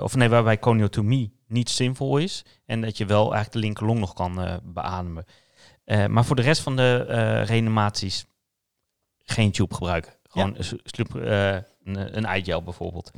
of 0.01 0.15
nee, 0.15 0.29
waarbij 0.29 0.59
coniotomie 0.59 1.33
niet 1.47 1.71
zinvol 1.71 2.19
is. 2.19 2.45
En 2.67 2.81
dat 2.81 2.97
je 2.97 3.07
wel 3.07 3.23
eigenlijk 3.23 3.53
de 3.53 3.59
linkerlong 3.59 3.99
nog 3.99 4.13
kan 4.13 4.61
beademen. 4.65 5.25
Maar 6.09 6.25
voor 6.25 6.37
de 6.37 6.43
rest 6.43 6.63
van 6.63 6.77
de 6.77 7.43
reanimaties 7.43 8.27
geen 9.25 9.53
tube 9.53 9.75
gebruiken. 9.75 10.13
Gewoon 10.35 10.57
sloep, 10.85 11.17
eh, 11.17 11.53
een, 11.85 12.17
een 12.17 12.25
eigel 12.25 12.63
bijvoorbeeld. 12.63 13.11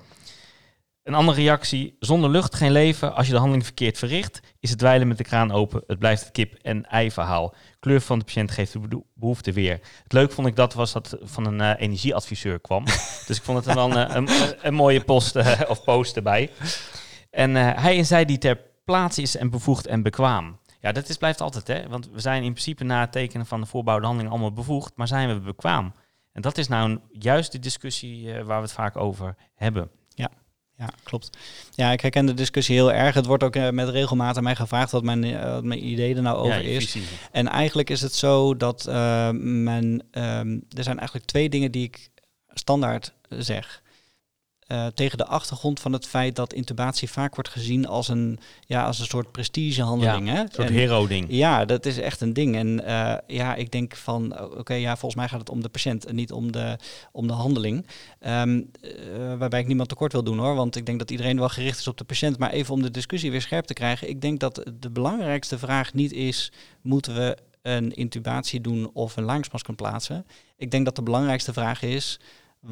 Een 1.03 1.14
andere 1.14 1.41
reactie, 1.41 1.97
zonder 2.01 2.31
lucht 2.31 2.55
geen 2.55 2.73
leven. 2.73 3.14
Als 3.14 3.27
je 3.27 3.33
de 3.33 3.39
handeling 3.39 3.64
verkeerd 3.64 3.99
verricht, 3.99 4.41
is 4.61 4.71
het 4.71 4.79
dweilen 4.79 5.09
met 5.09 5.19
de 5.19 5.25
kraan 5.25 5.53
open. 5.53 5.83
Het 5.87 5.99
blijft 5.99 6.23
het 6.23 6.31
kip- 6.31 6.59
en 6.62 6.87
ei-verhaal. 6.87 7.55
Kleur 7.81 8.01
van 8.01 8.19
de 8.19 8.25
patiënt 8.25 8.51
geeft 8.51 8.73
de 8.73 9.03
behoefte 9.14 9.53
weer. 9.53 9.81
Het 10.03 10.12
leuk 10.12 10.33
vond 10.33 10.47
ik 10.47 10.57
dat 10.57 10.75
was 10.75 10.93
dat 10.93 11.17
van 11.23 11.47
een 11.47 11.61
eh, 11.61 11.83
energieadviseur 11.83 12.61
kwam. 12.61 12.85
dus 13.27 13.37
ik 13.37 13.43
vond 13.43 13.64
het 13.64 13.75
wel 13.75 13.91
een, 13.91 14.17
een, 14.17 14.29
een, 14.29 14.55
een 14.62 14.75
mooie 14.75 15.01
post 15.01 15.37
eh, 15.37 15.61
of 15.71 15.85
post 15.85 16.17
erbij. 16.17 16.51
En 17.31 17.57
eh, 17.57 17.83
hij 17.83 17.99
en 17.99 18.07
zij 18.07 18.25
die 18.25 18.39
ter 18.39 18.61
plaatse 18.85 19.23
is 19.23 19.37
en 19.37 19.51
bevoegd 19.51 19.87
en 19.87 20.03
bekwaam. 20.03 20.59
Ja, 20.81 20.93
dat 20.93 21.09
is, 21.09 21.17
blijft 21.17 21.41
altijd, 21.41 21.67
hè? 21.67 21.89
Want 21.89 22.09
we 22.12 22.21
zijn 22.21 22.43
in 22.43 22.53
principe 22.53 22.85
na 22.85 23.01
het 23.01 23.12
tekenen 23.12 23.47
van 23.47 23.61
de 23.61 23.67
voorbouwde 23.67 24.07
handeling 24.07 24.33
allemaal 24.33 24.53
bevoegd, 24.53 24.93
maar 24.97 25.09
zijn 25.09 25.29
we 25.29 25.41
bekwaam? 25.41 25.93
En 26.37 26.43
dat 26.43 26.59
is 26.59 26.68
nou 26.68 26.91
een- 26.91 27.01
juist 27.12 27.53
de 27.53 27.59
discussie 27.59 28.32
eh, 28.32 28.45
waar 28.45 28.57
we 28.57 28.62
het 28.62 28.72
vaak 28.72 28.97
over 28.97 29.37
hebben. 29.55 29.91
Ja, 30.78 30.89
klopt. 31.03 31.39
Ja, 31.74 31.93
ik 31.93 32.01
herken 32.01 32.26
de 32.26 32.34
discussie 32.34 32.74
heel 32.74 32.93
erg. 32.93 33.14
Het 33.14 33.26
wordt 33.26 33.43
ook 33.43 33.57
eh, 33.57 33.70
met 33.70 33.89
regelmaat 33.89 34.37
aan 34.37 34.43
mij 34.43 34.57
gevraagd 34.57 34.91
wat 34.91 35.03
mijn, 35.03 35.24
eh, 35.24 35.53
wat 35.53 35.64
mijn 35.64 35.87
idee 35.87 36.14
er 36.14 36.22
nou 36.22 36.37
over 36.37 36.62
ja, 36.62 36.68
is. 36.68 36.91
visie. 36.91 37.09
En 37.32 37.49
eigenlijk 37.49 37.91
is 37.91 38.01
het 38.01 38.14
zo 38.14 38.57
dat 38.57 38.84
men, 39.32 40.03
ehm, 40.11 40.59
er 40.76 40.82
zijn 40.82 40.97
eigenlijk 40.99 41.26
twee 41.26 41.49
dingen 41.49 41.70
die 41.70 41.84
ik 41.84 42.09
standaard 42.49 43.12
zeg. 43.28 43.82
Eh, 44.67 44.87
tegen 44.87 45.19
de 45.19 45.27
achtergrond 45.27 45.81
van 45.81 45.93
het 45.93 46.07
feit 46.07 46.37
dat 46.37 46.53
intubatie 46.53 47.11
vaak 47.11 47.35
wordt 47.35 47.51
gezien 47.51 47.87
als 47.87 48.09
een, 48.09 48.39
ja, 48.67 48.85
als 48.85 48.99
een 48.99 49.07
soort 49.07 49.33
prestigehandeling. 49.33 50.29
hè? 50.29 50.41
Een 50.41 50.49
soort 50.53 50.69
hero-ding. 50.69 51.27
ja, 51.29 51.64
dat 51.64 51.87
is 51.87 51.99
echt 51.99 52.21
een 52.21 52.33
ding. 52.33 52.57
En 52.57 52.85
eh, 52.85 53.17
ja, 53.27 53.55
ik 53.55 53.71
denk 53.71 53.97
van, 53.97 54.41
oké, 54.41 54.75
ja, 54.75 54.97
volgens 54.97 55.14
mij 55.14 55.29
gaat 55.29 55.41
het 55.41 55.51
om 55.51 55.62
de 55.62 55.69
patiënt 55.69 56.07
en 56.07 56.14
niet 56.14 56.33
om 56.33 56.53
de, 56.53 56.79
om 57.12 57.27
de 57.27 57.33
handeling. 57.33 57.87
Ehm, 58.21 58.62
eh, 58.81 58.91
waarbij 59.39 59.61
ik 59.61 59.67
niemand 59.67 59.89
tekort 59.89 60.12
wil 60.12 60.25
doen 60.25 60.39
hoor, 60.39 60.55
want 60.55 60.77
ik 60.77 60.87
denk 60.87 60.99
dat 60.99 61.11
iedereen 61.11 61.39
wel 61.39 61.49
gericht 61.49 61.79
is 61.79 61.89
op 61.89 61.99
de 61.99 62.05
patiënt. 62.05 62.39
Maar 62.39 62.51
even 62.51 62.75
om 62.75 62.83
de 62.83 62.91
discussie 62.91 63.31
weer 63.31 63.43
scherp 63.43 63.64
te 63.64 63.75
krijgen. 63.75 64.09
Ik 64.09 64.21
denk 64.21 64.41
dat 64.41 64.71
de 64.81 64.91
belangrijkste 64.91 65.59
vraag 65.59 65.95
niet 65.95 66.12
is, 66.12 66.53
moeten 66.83 67.14
we 67.14 67.37
een 67.62 67.95
intubatie 67.95 68.61
doen 68.61 68.91
of 68.93 69.17
een 69.17 69.25
langsmasker 69.25 69.75
plaatsen? 69.75 70.27
Ik 70.57 70.71
denk 70.71 70.85
dat 70.85 70.97
de 70.97 71.03
belangrijkste 71.03 71.53
vraag 71.53 71.83
is, 71.83 72.21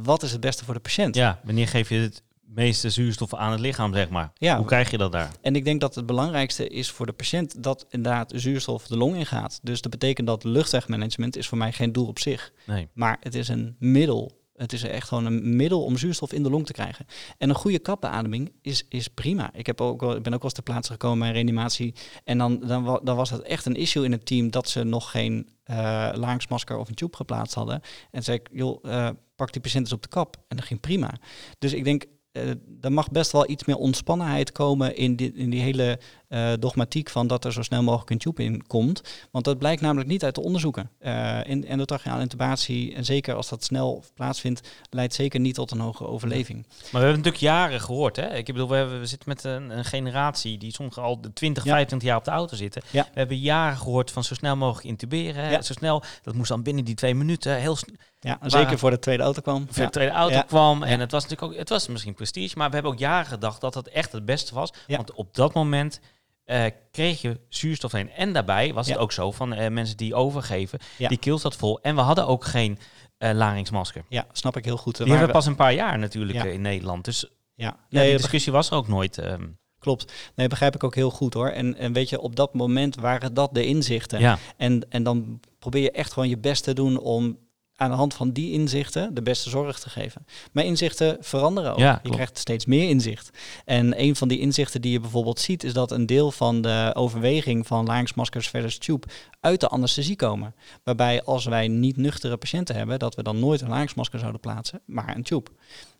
wat 0.02 0.22
is 0.22 0.32
het 0.32 0.40
beste 0.40 0.64
voor 0.64 0.74
de 0.74 0.80
patiënt? 0.80 1.14
Ja, 1.14 1.40
wanneer 1.44 1.68
geef 1.68 1.88
je 1.88 1.98
het 1.98 2.22
meeste 2.46 2.90
zuurstof 2.90 3.34
aan 3.34 3.50
het 3.50 3.60
lichaam, 3.60 3.94
zeg 3.94 4.08
maar? 4.08 4.32
Ja. 4.34 4.56
Hoe 4.56 4.66
krijg 4.66 4.90
je 4.90 4.98
dat 4.98 5.12
daar? 5.12 5.30
En 5.40 5.56
ik 5.56 5.64
denk 5.64 5.80
dat 5.80 5.94
het 5.94 6.06
belangrijkste 6.06 6.68
is 6.68 6.90
voor 6.90 7.06
de 7.06 7.12
patiënt 7.12 7.62
dat 7.62 7.86
inderdaad 7.88 8.32
zuurstof 8.34 8.86
de 8.86 8.96
long 8.96 9.16
ingaat. 9.16 9.60
Dus 9.62 9.80
dat 9.80 9.90
betekent 9.90 10.26
dat 10.26 10.44
luchtwegmanagement 10.44 11.36
is 11.36 11.48
voor 11.48 11.58
mij 11.58 11.72
geen 11.72 11.92
doel 11.92 12.06
op 12.06 12.18
zich. 12.18 12.52
Nee. 12.66 12.88
Maar 12.92 13.16
het 13.20 13.34
is 13.34 13.48
een 13.48 13.76
middel. 13.78 14.42
Het 14.54 14.72
is 14.72 14.82
echt 14.82 15.08
gewoon 15.08 15.24
een 15.26 15.56
middel 15.56 15.84
om 15.84 15.96
zuurstof 15.96 16.32
in 16.32 16.42
de 16.42 16.50
long 16.50 16.66
te 16.66 16.72
krijgen. 16.72 17.06
En 17.38 17.48
een 17.48 17.54
goede 17.54 17.78
kapbeademing 17.78 18.52
is, 18.62 18.86
is 18.88 19.08
prima. 19.08 19.50
Ik, 19.54 19.66
heb 19.66 19.80
ook, 19.80 20.02
ik 20.02 20.08
ben 20.08 20.16
ook 20.16 20.22
wel 20.24 20.40
eens 20.42 20.52
ter 20.52 20.62
plaatse 20.62 20.92
gekomen 20.92 21.18
bij 21.18 21.28
een 21.28 21.34
reanimatie. 21.34 21.94
En 22.24 22.38
dan, 22.38 22.60
dan, 22.60 22.84
wa- 22.84 23.00
dan 23.02 23.16
was 23.16 23.30
het 23.30 23.42
echt 23.42 23.66
een 23.66 23.74
issue 23.74 24.04
in 24.04 24.12
het 24.12 24.26
team 24.26 24.50
dat 24.50 24.68
ze 24.68 24.82
nog 24.84 25.10
geen 25.10 25.48
eh 25.64 26.10
laagsmasker 26.14 26.76
of 26.76 26.88
een 26.88 26.94
tube 26.94 27.16
geplaatst 27.16 27.54
hadden. 27.54 27.80
En 28.10 28.22
zei 28.22 28.36
ik, 28.38 28.48
joh, 28.52 28.78
eh, 28.90 29.08
pak 29.36 29.52
die 29.52 29.62
patiënt 29.62 29.84
eens 29.84 29.92
op 29.92 30.02
de 30.02 30.08
kap. 30.08 30.36
En 30.48 30.56
dat 30.56 30.66
ging 30.66 30.80
prima. 30.80 31.14
Dus 31.58 31.72
ik 31.72 31.84
denk, 31.84 32.04
eh, 32.34 32.48
er 32.80 32.92
mag 32.92 33.10
best 33.10 33.32
wel 33.32 33.50
iets 33.50 33.64
meer 33.64 33.76
ontspannenheid 33.76 34.52
komen 34.52 34.96
in 34.96 35.16
die, 35.16 35.32
in 35.34 35.50
die 35.50 35.60
hele 35.60 35.98
eh, 36.28 36.52
dogmatiek 36.58 37.10
van 37.10 37.26
dat 37.26 37.44
er 37.44 37.52
zo 37.52 37.62
snel 37.62 37.82
mogelijk 37.82 38.10
een 38.10 38.18
tube 38.18 38.42
in 38.42 38.66
komt. 38.66 39.02
Want 39.30 39.44
dat 39.44 39.58
blijkt 39.58 39.80
namelijk 39.82 40.08
niet 40.08 40.24
uit 40.24 40.34
de 40.34 40.42
onderzoeken. 40.42 40.90
Eh 40.98 41.40
in 41.46 41.66
endotracheale 41.66 42.20
intubatie, 42.22 42.94
en 42.94 43.04
zeker 43.04 43.34
als 43.34 43.48
dat 43.48 43.64
snel 43.64 44.04
plaatsvindt, 44.14 44.68
leidt 44.90 45.14
zeker 45.14 45.40
niet 45.40 45.54
tot 45.54 45.70
een 45.70 45.80
hoge 45.80 46.06
overleving. 46.06 46.66
Maar 46.66 46.76
we 46.80 46.98
hebben 46.98 47.16
natuurlijk 47.16 47.42
jaren 47.42 47.80
gehoord, 47.80 48.16
hè? 48.16 48.34
Ik 48.36 48.46
bedoel, 48.46 48.68
we, 48.68 48.74
hebben, 48.76 49.00
we 49.00 49.06
zitten 49.06 49.28
met 49.28 49.44
een, 49.44 49.78
een 49.78 49.84
generatie 49.84 50.58
die 50.58 50.72
sommigen 50.72 51.02
al 51.02 51.20
de 51.20 51.32
20, 51.32 51.64
Ja. 51.64 51.70
25 51.70 52.08
jaar 52.08 52.18
op 52.18 52.24
de 52.24 52.30
auto 52.30 52.56
zitten. 52.56 52.82
Ja. 52.90 53.02
We 53.02 53.18
hebben 53.18 53.38
jaren 53.38 53.76
gehoord 53.78 54.10
van 54.10 54.24
zo 54.24 54.34
snel 54.34 54.56
mogelijk 54.56 54.86
intuberen. 54.86 55.44
hè. 55.44 55.50
Ja. 55.50 55.62
Zo 55.62 55.72
snel, 55.72 56.02
dat 56.22 56.34
moest 56.34 56.48
dan 56.48 56.62
binnen 56.62 56.84
die 56.84 56.94
twee 56.94 57.14
minuten 57.14 57.56
heel 57.56 57.76
snel 57.76 57.96
Ja, 58.24 58.38
zeker 58.42 58.78
voor 58.78 58.90
de 58.90 58.98
tweede 58.98 59.22
auto 59.22 59.40
kwam. 59.40 59.66
voor 59.70 59.84
de 59.84 59.90
tweede 59.90 60.12
auto 60.12 60.42
kwam. 60.46 60.82
En 60.82 61.00
het 61.00 61.10
was 61.10 61.22
natuurlijk 61.22 61.52
ook, 61.52 61.58
het 61.58 61.68
was 61.68 61.88
misschien 61.88 62.14
prestige, 62.14 62.58
maar 62.58 62.68
we 62.68 62.74
hebben 62.74 62.92
ook 62.92 62.98
jaren 62.98 63.26
gedacht 63.26 63.60
dat 63.60 63.74
het 63.74 63.88
echt 63.88 64.12
het 64.12 64.24
beste 64.24 64.54
was. 64.54 64.70
Want 64.86 65.12
op 65.12 65.34
dat 65.34 65.54
moment 65.54 66.00
eh, 66.44 66.64
kreeg 66.90 67.20
je 67.20 67.40
zuurstof 67.48 67.92
heen. 67.92 68.10
En 68.10 68.32
daarbij 68.32 68.72
was 68.74 68.88
het 68.88 68.96
ook 68.96 69.12
zo 69.12 69.30
van 69.32 69.52
eh, 69.52 69.70
mensen 69.70 69.96
die 69.96 70.14
overgeven, 70.14 70.78
Ja. 70.98 71.08
die 71.08 71.18
keel 71.18 71.38
zat 71.38 71.56
vol. 71.56 71.80
En 71.82 71.94
we 71.94 72.00
hadden 72.00 72.26
ook 72.26 72.44
geen 72.44 72.78
eh 73.18 73.32
laringsmasker. 73.32 74.04
Ja, 74.08 74.26
snap 74.32 74.56
ik 74.56 74.64
heel 74.64 74.76
goed. 74.76 74.96
Die 74.96 75.06
hebben 75.08 75.26
we 75.26 75.32
pas 75.32 75.46
een 75.46 75.56
paar 75.56 75.72
jaar 75.74 75.98
natuurlijk 75.98 76.38
Ja. 76.44 76.50
in 76.50 76.60
Nederland. 76.60 77.04
Dus 77.04 77.26
Ja, 77.54 77.76
nee, 77.90 78.02
die 78.02 78.12
dat 78.12 78.20
discussie 78.20 78.52
was 78.52 78.70
er 78.70 78.76
ook 78.76 78.88
nooit. 78.88 79.18
ehm, 79.18 79.46
klopt. 79.78 80.12
Nee, 80.34 80.48
begrijp 80.48 80.74
ik 80.74 80.84
ook 80.84 80.94
heel 80.94 81.10
goed 81.10 81.34
hoor. 81.34 81.48
En, 81.48 81.76
en 81.76 81.92
weet 81.92 82.08
je, 82.08 82.20
op 82.20 82.36
dat 82.36 82.54
moment 82.54 82.94
waren 82.96 83.34
dat 83.34 83.54
de 83.54 83.66
inzichten. 83.66 84.20
ja. 84.20 84.38
En, 84.56 84.86
en 84.90 85.02
dan 85.02 85.40
probeer 85.58 85.82
je 85.82 85.90
echt 85.90 86.12
gewoon 86.12 86.28
je 86.28 86.38
best 86.38 86.64
te 86.64 86.72
doen 86.72 86.98
om 86.98 87.38
aan 87.76 87.90
de 87.90 87.96
hand 87.96 88.14
van 88.14 88.32
die 88.32 88.52
inzichten 88.52 89.14
de 89.14 89.22
beste 89.22 89.50
zorg 89.50 89.78
te 89.78 89.90
geven. 89.90 90.26
Maar 90.52 90.64
inzichten 90.64 91.16
veranderen 91.20 91.72
ook. 91.72 91.78
Ja, 91.78 92.00
je 92.02 92.10
krijgt 92.10 92.38
steeds 92.38 92.66
meer 92.66 92.88
inzicht. 92.88 93.30
En 93.64 94.00
een 94.00 94.16
van 94.16 94.28
die 94.28 94.38
inzichten 94.38 94.80
die 94.80 94.92
je 94.92 95.00
bijvoorbeeld 95.00 95.40
ziet, 95.40 95.64
is 95.64 95.72
dat 95.72 95.90
een 95.90 96.06
deel 96.06 96.30
van 96.30 96.60
de 96.60 96.90
overweging 96.94 97.66
van 97.66 97.86
laringsmaskers 97.86 98.48
versus 98.48 98.78
tube 98.78 99.06
uit 99.40 99.60
de 99.60 99.68
anesthesie 99.68 100.16
komen. 100.16 100.54
Waarbij 100.84 101.22
als 101.22 101.44
wij 101.44 101.68
niet 101.68 101.96
nuchtere 101.96 102.36
patiënten 102.36 102.76
hebben, 102.76 102.98
dat 102.98 103.14
we 103.14 103.22
dan 103.22 103.38
nooit 103.38 103.60
een 103.60 103.68
laringsmasker 103.68 104.18
zouden 104.18 104.40
plaatsen, 104.40 104.80
maar 104.84 105.16
een 105.16 105.22
tube. 105.22 105.50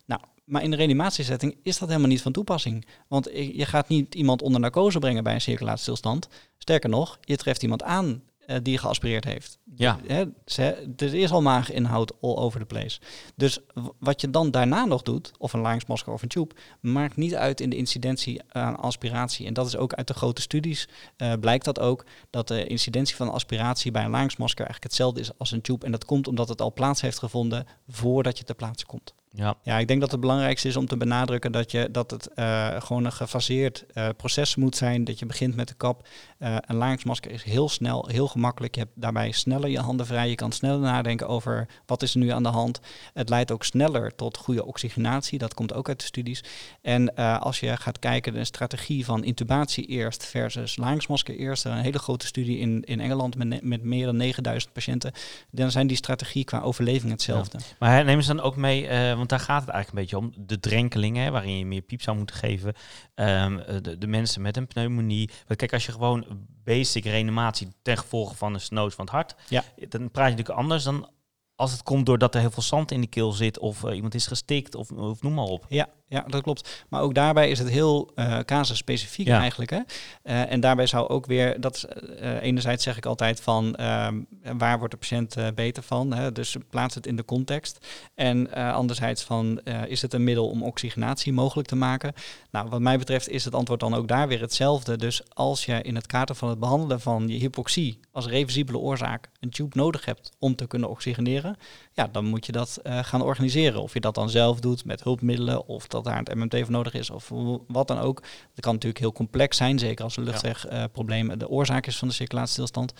Nou, 0.05 0.21
maar 0.45 0.63
in 0.63 0.71
de 0.71 0.77
reanimatiesetting 0.77 1.57
is 1.63 1.77
dat 1.77 1.87
helemaal 1.87 2.09
niet 2.09 2.21
van 2.21 2.31
toepassing. 2.31 2.87
Want 3.07 3.29
je 3.33 3.57
je 3.57 3.65
gaat 3.65 3.87
niet 3.87 4.15
iemand 4.15 4.41
onder 4.41 4.61
narcose 4.61 4.99
brengen 4.99 5.23
bij 5.23 5.33
een 5.33 5.41
circulatiestilstand. 5.41 6.27
Sterker 6.57 6.89
nog, 6.89 7.17
je 7.21 7.35
treft 7.35 7.63
iemand 7.63 7.83
aan 7.83 8.21
eh, 8.45 8.57
die 8.61 8.77
geaspireerd 8.77 9.23
heeft. 9.23 9.57
Ja. 9.75 9.99
Hè, 10.07 10.25
ze, 10.45 10.93
er 10.97 11.13
is 11.13 11.31
al 11.31 11.41
maaginhoud 11.41 12.21
all 12.21 12.35
over 12.35 12.59
the 12.59 12.65
place. 12.65 12.99
Dus 13.35 13.59
wat 13.99 14.21
je 14.21 14.29
dan 14.29 14.51
daarna 14.51 14.85
nog 14.85 15.01
doet, 15.01 15.31
of 15.37 15.53
een 15.53 15.59
laringsmasker 15.59 16.13
of 16.13 16.21
een 16.21 16.27
tube, 16.27 16.55
maakt 16.79 17.15
niet 17.15 17.35
uit 17.35 17.61
in 17.61 17.69
de 17.69 17.75
incidentie 17.75 18.41
aan 18.47 18.75
aspiratie. 18.75 19.47
En 19.47 19.53
dat 19.53 19.67
is 19.67 19.77
ook 19.77 19.93
uit 19.93 20.07
de 20.07 20.13
grote 20.13 20.41
studies, 20.41 20.87
eh, 21.17 21.33
blijkt 21.39 21.65
dat 21.65 21.79
ook, 21.79 22.05
dat 22.29 22.47
de 22.47 22.67
incidentie 22.67 23.15
van 23.15 23.31
aspiratie 23.31 23.91
bij 23.91 24.03
een 24.03 24.09
laringsmasker 24.09 24.65
eigenlijk 24.65 24.93
hetzelfde 24.93 25.19
is 25.19 25.37
als 25.37 25.51
een 25.51 25.61
tube. 25.61 25.85
En 25.85 25.91
dat 25.91 26.05
komt 26.05 26.27
omdat 26.27 26.49
het 26.49 26.61
al 26.61 26.73
plaats 26.73 27.01
heeft 27.01 27.19
gevonden 27.19 27.67
voordat 27.87 28.37
je 28.37 28.43
ter 28.43 28.55
plaatse 28.55 28.85
komt. 28.85 29.13
Ja. 29.35 29.57
Ja, 29.63 29.77
ik 29.77 29.87
denk 29.87 30.01
dat 30.01 30.11
het 30.11 30.19
belangrijkste 30.19 30.67
is 30.67 30.75
om 30.75 30.87
te 30.87 30.97
benadrukken 30.97 31.51
dat, 31.51 31.71
je, 31.71 31.89
dat 31.91 32.11
het 32.11 32.33
eh, 32.33 32.81
gewoon 32.81 33.05
een 33.05 33.11
gefaseerd 33.11 33.85
eh, 33.93 34.09
proces 34.17 34.55
moet 34.55 34.75
zijn. 34.75 35.03
Dat 35.03 35.19
je 35.19 35.25
begint 35.25 35.55
met 35.55 35.67
de 35.67 35.73
kap. 35.73 36.07
Eh, 36.37 36.55
een 36.59 36.75
laringsmasker 36.75 37.31
is 37.31 37.43
heel 37.43 37.69
snel, 37.69 38.07
heel 38.11 38.27
gemakkelijk. 38.27 38.75
Je 38.75 38.81
hebt 38.81 38.93
daarbij 38.95 39.31
sneller 39.31 39.69
je 39.69 39.79
handen 39.79 40.05
vrij. 40.05 40.29
Je 40.29 40.35
kan 40.35 40.51
sneller 40.51 40.79
nadenken 40.79 41.27
over 41.27 41.67
wat 41.85 42.03
is 42.03 42.13
er 42.13 42.19
nu 42.19 42.29
aan 42.29 42.43
de 42.43 42.49
hand. 42.49 42.79
Het 43.13 43.29
leidt 43.29 43.51
ook 43.51 43.63
sneller 43.63 44.15
tot 44.15 44.37
goede 44.37 44.65
oxygenatie. 44.65 45.37
Dat 45.37 45.53
komt 45.53 45.73
ook 45.73 45.87
uit 45.87 45.99
de 45.99 46.05
studies. 46.05 46.43
En 46.81 47.15
als 47.39 47.59
je 47.59 47.77
gaat 47.77 47.99
kijken 47.99 48.33
de 48.33 48.45
strategie 48.45 49.05
van 49.05 49.23
intubatie 49.23 49.85
eerst 49.85 50.25
versus 50.25 50.77
laringsmasker 50.77 51.35
eerst. 51.35 51.65
Een 51.65 51.77
hele 51.77 51.99
grote 51.99 52.25
studie 52.25 52.57
in, 52.57 52.83
in 52.83 52.99
Engeland 52.99 53.35
met, 53.37 53.63
met 53.63 53.83
meer 53.83 54.05
dan 54.05 54.15
9000 54.17 54.73
patiënten. 54.73 55.11
Dan 55.51 55.71
zijn 55.71 55.87
die 55.87 55.97
strategie 55.97 56.43
qua 56.43 56.61
overleving 56.61 57.11
hetzelfde. 57.11 57.57
Maar 57.79 58.05
nemen 58.05 58.23
ze 58.23 58.35
dan 58.35 58.45
ook 58.45 58.55
mee, 58.55 58.87
want 59.27 59.29
daar 59.29 59.39
gaat 59.39 59.61
het 59.65 59.69
eigenlijk 59.69 60.11
een 60.11 60.19
beetje 60.19 60.41
om. 60.41 60.47
De 60.47 60.59
drenkelingen, 60.59 61.31
waarin 61.31 61.57
je 61.57 61.65
meer 61.65 61.81
piep 61.81 62.01
zou 62.01 62.17
moeten 62.17 62.35
geven. 62.35 62.73
Ehm, 63.15 63.57
eh, 63.59 63.75
de, 63.81 63.97
de 63.97 64.07
mensen 64.07 64.41
met 64.41 64.57
een 64.57 64.67
pneumonie. 64.67 65.29
Want 65.47 65.59
kijk, 65.59 65.73
als 65.73 65.85
je 65.85 65.91
gewoon 65.91 66.25
basic 66.63 67.03
reanimatie 67.03 67.67
ten 67.81 67.97
gevolge 67.97 68.35
van 68.35 68.53
een 68.53 68.59
snood 68.61 68.93
van 68.93 69.05
het 69.05 69.13
hart, 69.13 69.35
Ja. 69.49 69.63
dan 69.89 70.11
praat 70.11 70.25
je 70.29 70.35
natuurlijk 70.35 70.59
anders 70.59 70.83
dan 70.83 71.09
als 71.55 71.71
het 71.71 71.83
komt 71.83 72.05
doordat 72.05 72.33
er 72.35 72.41
heel 72.41 72.51
veel 72.51 72.63
zand 72.63 72.91
in 72.91 73.01
de 73.01 73.07
keel 73.07 73.31
zit 73.31 73.59
of 73.59 73.83
eh, 73.83 73.95
iemand 73.95 74.15
is 74.15 74.27
gestikt 74.27 74.75
of, 74.75 74.91
of 74.91 75.21
noem 75.21 75.33
maar 75.33 75.45
op. 75.45 75.65
Ja, 75.69 75.89
ja, 76.07 76.23
dat 76.27 76.41
klopt. 76.41 76.85
Maar 76.89 77.01
ook 77.01 77.13
daarbij 77.13 77.49
is 77.49 77.59
het 77.59 77.69
heel 77.69 78.11
eh 78.15 78.39
casusspecifiek 78.39 79.27
Ja. 79.27 79.39
eigenlijk. 79.39 79.69
Hè? 79.71 79.79
Eh, 80.23 80.51
en 80.51 80.59
daarbij 80.59 80.87
zou 80.87 81.07
ook 81.07 81.25
weer, 81.25 81.61
dat 81.61 81.75
is, 81.75 81.85
eh, 81.85 82.41
enerzijds 82.41 82.83
zeg 82.83 82.97
ik 82.97 83.05
altijd 83.05 83.41
van 83.41 83.75
ehm, 83.75 84.21
waar 84.57 84.77
wordt 84.77 84.93
de 84.93 84.99
patiënt 84.99 85.35
beter 85.55 85.83
van? 85.83 86.13
Hè? 86.13 86.31
Dus 86.31 86.55
plaats 86.69 86.95
het 86.95 87.07
in 87.07 87.15
de 87.15 87.25
context. 87.25 87.85
En 88.15 88.53
anderzijds 88.53 89.23
van 89.23 89.61
is 89.87 90.01
het 90.01 90.13
een 90.13 90.23
middel 90.23 90.49
om 90.49 90.63
oxygenatie 90.63 91.33
mogelijk 91.33 91.67
te 91.67 91.75
maken? 91.75 92.13
Nou, 92.51 92.69
wat 92.69 92.79
mij 92.79 92.97
betreft 92.97 93.29
is 93.29 93.45
het 93.45 93.55
antwoord 93.55 93.79
dan 93.79 93.93
ook 93.93 94.07
daar 94.07 94.27
weer 94.27 94.41
hetzelfde. 94.41 94.97
Dus 94.97 95.21
als 95.33 95.65
je 95.65 95.81
in 95.81 95.95
het 95.95 96.07
kader 96.07 96.35
van 96.35 96.49
het 96.49 96.59
behandelen 96.59 97.01
van 97.01 97.27
je 97.27 97.37
hypoxie 97.37 97.99
als 98.11 98.27
reversibele 98.27 98.77
oorzaak 98.77 99.29
een 99.39 99.49
tube 99.49 99.77
nodig 99.77 100.05
hebt 100.05 100.31
om 100.39 100.55
te 100.55 100.67
kunnen 100.67 100.89
oxygeneren, 100.89 101.57
ja, 101.93 102.07
dan 102.11 102.25
moet 102.25 102.45
je 102.45 102.51
dat 102.51 102.79
gaan 102.83 103.21
organiseren. 103.21 103.81
Of 103.81 103.93
je 103.93 103.99
dat 103.99 104.15
dan 104.15 104.29
zelf 104.29 104.59
doet 104.59 104.85
met 104.85 105.03
hulpmiddelen, 105.03 105.67
of 105.67 105.87
dat 105.95 106.03
daar 106.03 106.17
het 106.17 106.35
MMT 106.35 106.59
voor 106.59 106.71
nodig 106.71 106.93
is, 106.93 107.09
of 107.09 107.29
wat 107.67 107.87
dan 107.87 107.99
ook. 107.99 108.21
Dat 108.21 108.59
kan 108.59 108.73
natuurlijk 108.73 108.99
heel 108.99 109.11
complex 109.11 109.57
zijn, 109.57 109.79
zeker 109.79 110.03
als 110.03 110.17
een 110.17 110.23
luchtwegprobleem 110.23 111.37
de 111.37 111.49
oorzaak 111.49 111.87
is 111.87 111.97
van 111.97 112.07
de 112.07 112.13
circulatiestilstand. 112.13 112.93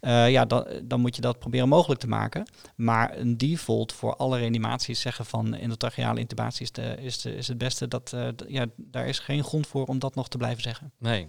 Eh, 0.00 0.30
ja, 0.30 0.44
dan, 0.44 0.66
dan 0.82 1.00
moet 1.00 1.16
je 1.16 1.20
dat 1.20 1.38
proberen 1.38 1.68
mogelijk 1.68 2.00
te 2.00 2.08
maken. 2.08 2.46
Maar 2.76 3.16
een 3.16 3.36
default 3.36 3.92
voor 3.92 4.16
alle 4.16 4.38
reanimaties 4.38 5.00
zeggen 5.00 5.26
van 5.26 5.54
endotracheale 5.54 6.20
intubatie 6.20 6.62
is, 6.62 6.72
de, 6.72 6.96
is, 7.00 7.20
de, 7.20 7.34
is 7.36 7.48
het 7.48 7.58
beste. 7.58 7.88
Dat, 7.88 8.12
eh, 8.12 8.28
ja, 8.46 8.66
daar 8.76 9.06
is 9.06 9.18
geen 9.18 9.44
grond 9.44 9.66
voor 9.66 9.86
om 9.86 9.98
dat 9.98 10.14
nog 10.14 10.28
te 10.28 10.36
blijven 10.36 10.62
zeggen. 10.62 10.92
Nee. 10.98 11.28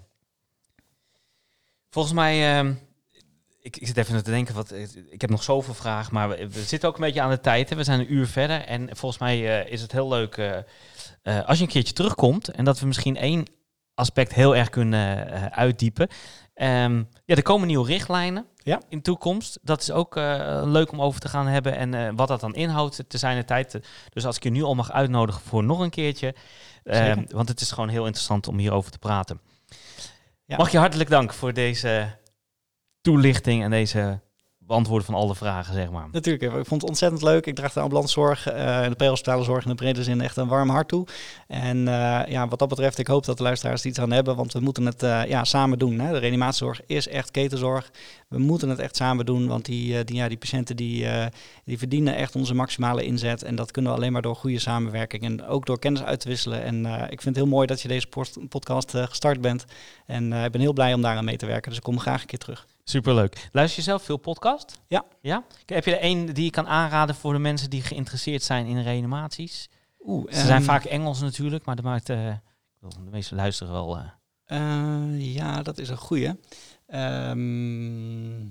Volgens 1.89 2.13
mij, 2.13 2.57
ehm, 2.57 2.73
ik, 3.61 3.77
ik 3.77 3.87
zit 3.87 3.97
even 3.97 4.23
te 4.23 4.31
denken, 4.31 4.55
wat, 4.55 4.73
ik 5.09 5.21
heb 5.21 5.29
nog 5.29 5.43
zoveel 5.43 5.73
vragen, 5.73 6.13
maar 6.13 6.29
we, 6.29 6.49
we 6.49 6.61
zitten 6.63 6.89
ook 6.89 6.95
een 6.95 7.01
beetje 7.01 7.21
aan 7.21 7.29
de 7.29 7.39
tijd. 7.39 7.69
Hè. 7.69 7.75
We 7.75 7.83
zijn 7.83 7.99
een 7.99 8.13
uur 8.13 8.27
verder 8.27 8.61
en 8.65 8.97
volgens 8.97 9.21
mij 9.21 9.63
eh, 9.63 9.71
is 9.71 9.81
het 9.81 9.91
heel 9.91 10.07
leuk 10.07 10.37
eh, 10.37 10.57
eh, 11.21 11.45
als 11.45 11.57
je 11.57 11.63
een 11.63 11.69
keertje 11.69 11.93
terugkomt 11.93 12.47
en 12.49 12.65
dat 12.65 12.79
we 12.79 12.85
misschien 12.87 13.17
één 13.17 13.45
aspect 13.93 14.33
heel 14.33 14.55
erg 14.55 14.69
kunnen 14.69 15.31
eh, 15.31 15.45
uitdiepen. 15.45 16.07
Ehm, 16.53 16.97
ja, 17.25 17.35
er 17.35 17.41
komen 17.41 17.67
nieuwe 17.67 17.87
richtlijnen 17.87 18.45
Ja. 18.55 18.81
in 18.89 18.97
de 18.97 19.03
toekomst. 19.03 19.59
Dat 19.61 19.81
is 19.81 19.91
ook 19.91 20.15
eh, 20.15 20.61
leuk 20.65 20.91
om 20.91 21.01
over 21.01 21.19
te 21.19 21.29
gaan 21.29 21.47
hebben 21.47 21.75
en 21.75 22.15
wat 22.15 22.27
dat 22.27 22.39
dan 22.39 22.55
inhoudt 22.55 23.03
te 23.07 23.17
zijn 23.17 23.37
de 23.37 23.45
tijd. 23.45 23.79
Dus 24.09 24.25
als 24.25 24.35
ik 24.35 24.43
je 24.43 24.49
nu 24.49 24.63
al 24.63 24.75
mag 24.75 24.91
uitnodigen 24.91 25.41
voor 25.41 25.63
nog 25.63 25.79
een 25.79 25.89
keertje, 25.89 26.35
ehm, 26.83 27.23
want 27.27 27.49
het 27.49 27.61
is 27.61 27.71
gewoon 27.71 27.89
heel 27.89 28.05
interessant 28.05 28.47
om 28.47 28.57
hierover 28.57 28.91
te 28.91 28.99
praten. 28.99 29.41
Ja. 30.45 30.57
Mag 30.57 30.71
je 30.71 30.77
hartelijk 30.77 31.09
dank 31.09 31.33
voor 31.33 31.53
deze 31.53 32.17
toelichting 33.01 33.63
en 33.63 33.69
deze 33.69 34.19
beantwoorden 34.69 35.05
van 35.05 35.15
alle 35.15 35.35
vragen, 35.35 35.73
zeg 35.73 35.89
maar. 35.89 36.07
Natuurlijk, 36.11 36.43
ik 36.43 36.65
vond 36.65 36.81
het 36.81 36.89
ontzettend 36.89 37.21
leuk. 37.21 37.45
Ik 37.45 37.55
draag 37.55 37.73
de 37.73 37.79
ambulancezorg 37.79 38.47
eh, 38.47 38.83
en 38.83 38.89
de 38.89 38.95
prehospitale 38.95 39.43
zorg 39.43 39.63
in 39.63 39.69
de 39.69 39.75
brede 39.75 40.03
zin 40.03 40.21
echt 40.21 40.37
een 40.37 40.47
warm 40.47 40.69
hart 40.69 40.87
toe. 40.87 41.07
En 41.47 41.87
eh, 41.87 42.31
ja, 42.31 42.47
wat 42.47 42.59
dat 42.59 42.67
betreft, 42.69 42.97
ik 42.97 43.07
hoop 43.07 43.25
dat 43.25 43.37
de 43.37 43.43
luisteraars 43.43 43.81
er 43.81 43.89
iets 43.89 43.99
aan 43.99 44.11
hebben, 44.11 44.35
want 44.35 44.53
we 44.53 44.59
moeten 44.59 44.85
het 44.85 45.03
eh, 45.03 45.25
ja, 45.25 45.43
samen 45.43 45.79
doen. 45.79 45.99
Hè. 45.99 46.11
De 46.11 46.17
reanimatiezorg 46.17 46.81
is 46.85 47.07
echt 47.07 47.31
ketenzorg. 47.31 47.91
We 48.27 48.39
moeten 48.39 48.69
het 48.69 48.79
echt 48.79 48.95
samen 48.95 49.25
doen, 49.25 49.47
want 49.47 49.65
die, 49.65 49.97
eh, 49.97 50.03
ja, 50.05 50.27
die 50.27 50.37
patiënten 50.37 50.75
die, 50.75 51.05
eh, 51.05 51.25
die 51.65 51.77
verdienen 51.77 52.15
echt 52.15 52.35
onze 52.35 52.53
maximale 52.53 53.03
inzet. 53.03 53.43
En 53.43 53.55
dat 53.55 53.71
kunnen 53.71 53.91
we 53.91 53.97
alleen 53.97 54.11
maar 54.11 54.21
door 54.21 54.35
goede 54.35 54.59
samenwerking 54.59 55.23
en 55.23 55.45
ook 55.45 55.65
door 55.65 55.79
kennis 55.79 56.03
uit 56.03 56.19
te 56.19 56.27
wisselen. 56.27 56.63
En 56.63 56.85
eh, 56.85 57.01
ik 57.01 57.21
vind 57.21 57.23
het 57.23 57.35
heel 57.35 57.47
mooi 57.47 57.67
dat 57.67 57.81
je 57.81 57.87
deze 57.87 58.07
podcast 58.49 58.95
eh, 58.95 59.03
gestart 59.03 59.41
bent. 59.41 59.65
En 60.05 60.33
eh, 60.33 60.43
ik 60.43 60.51
ben 60.51 60.61
heel 60.61 60.73
blij 60.73 60.93
om 60.93 61.01
daaraan 61.01 61.25
mee 61.25 61.37
te 61.37 61.45
werken, 61.45 61.69
dus 61.69 61.77
ik 61.77 61.83
kom 61.83 61.99
graag 61.99 62.21
een 62.21 62.27
keer 62.27 62.39
terug. 62.39 62.67
Superleuk. 62.89 63.49
Luister 63.51 63.77
je 63.79 63.83
zelf 63.85 64.03
veel 64.03 64.17
podcast? 64.17 64.79
Ja. 64.87 65.05
Ja? 65.21 65.43
Heb 65.65 65.85
je 65.85 65.95
er 65.95 66.01
één 66.01 66.33
die 66.33 66.43
je 66.43 66.49
kan 66.49 66.67
aanraden 66.67 67.15
voor 67.15 67.33
de 67.33 67.39
mensen 67.39 67.69
die 67.69 67.81
geïnteresseerd 67.81 68.43
zijn 68.43 68.65
in 68.65 68.81
reanimaties? 68.81 69.69
Oeh, 69.99 70.31
Ze 70.33 70.39
zijn 70.39 70.51
ehm, 70.51 70.61
vaak 70.61 70.83
Engels 70.83 71.21
natuurlijk, 71.21 71.65
maar 71.65 71.75
dat 71.75 71.85
maakt... 71.85 72.09
ik 72.09 72.39
bedoel, 72.79 73.03
de 73.05 73.11
meeste 73.11 73.35
luisteren 73.35 73.73
wel... 73.73 73.97
eh, 73.97 74.03
Eh, 74.45 75.33
ja, 75.35 75.61
dat 75.61 75.77
is 75.77 75.89
een 75.89 75.97
goeie. 75.97 76.39
Ehm 76.87 78.47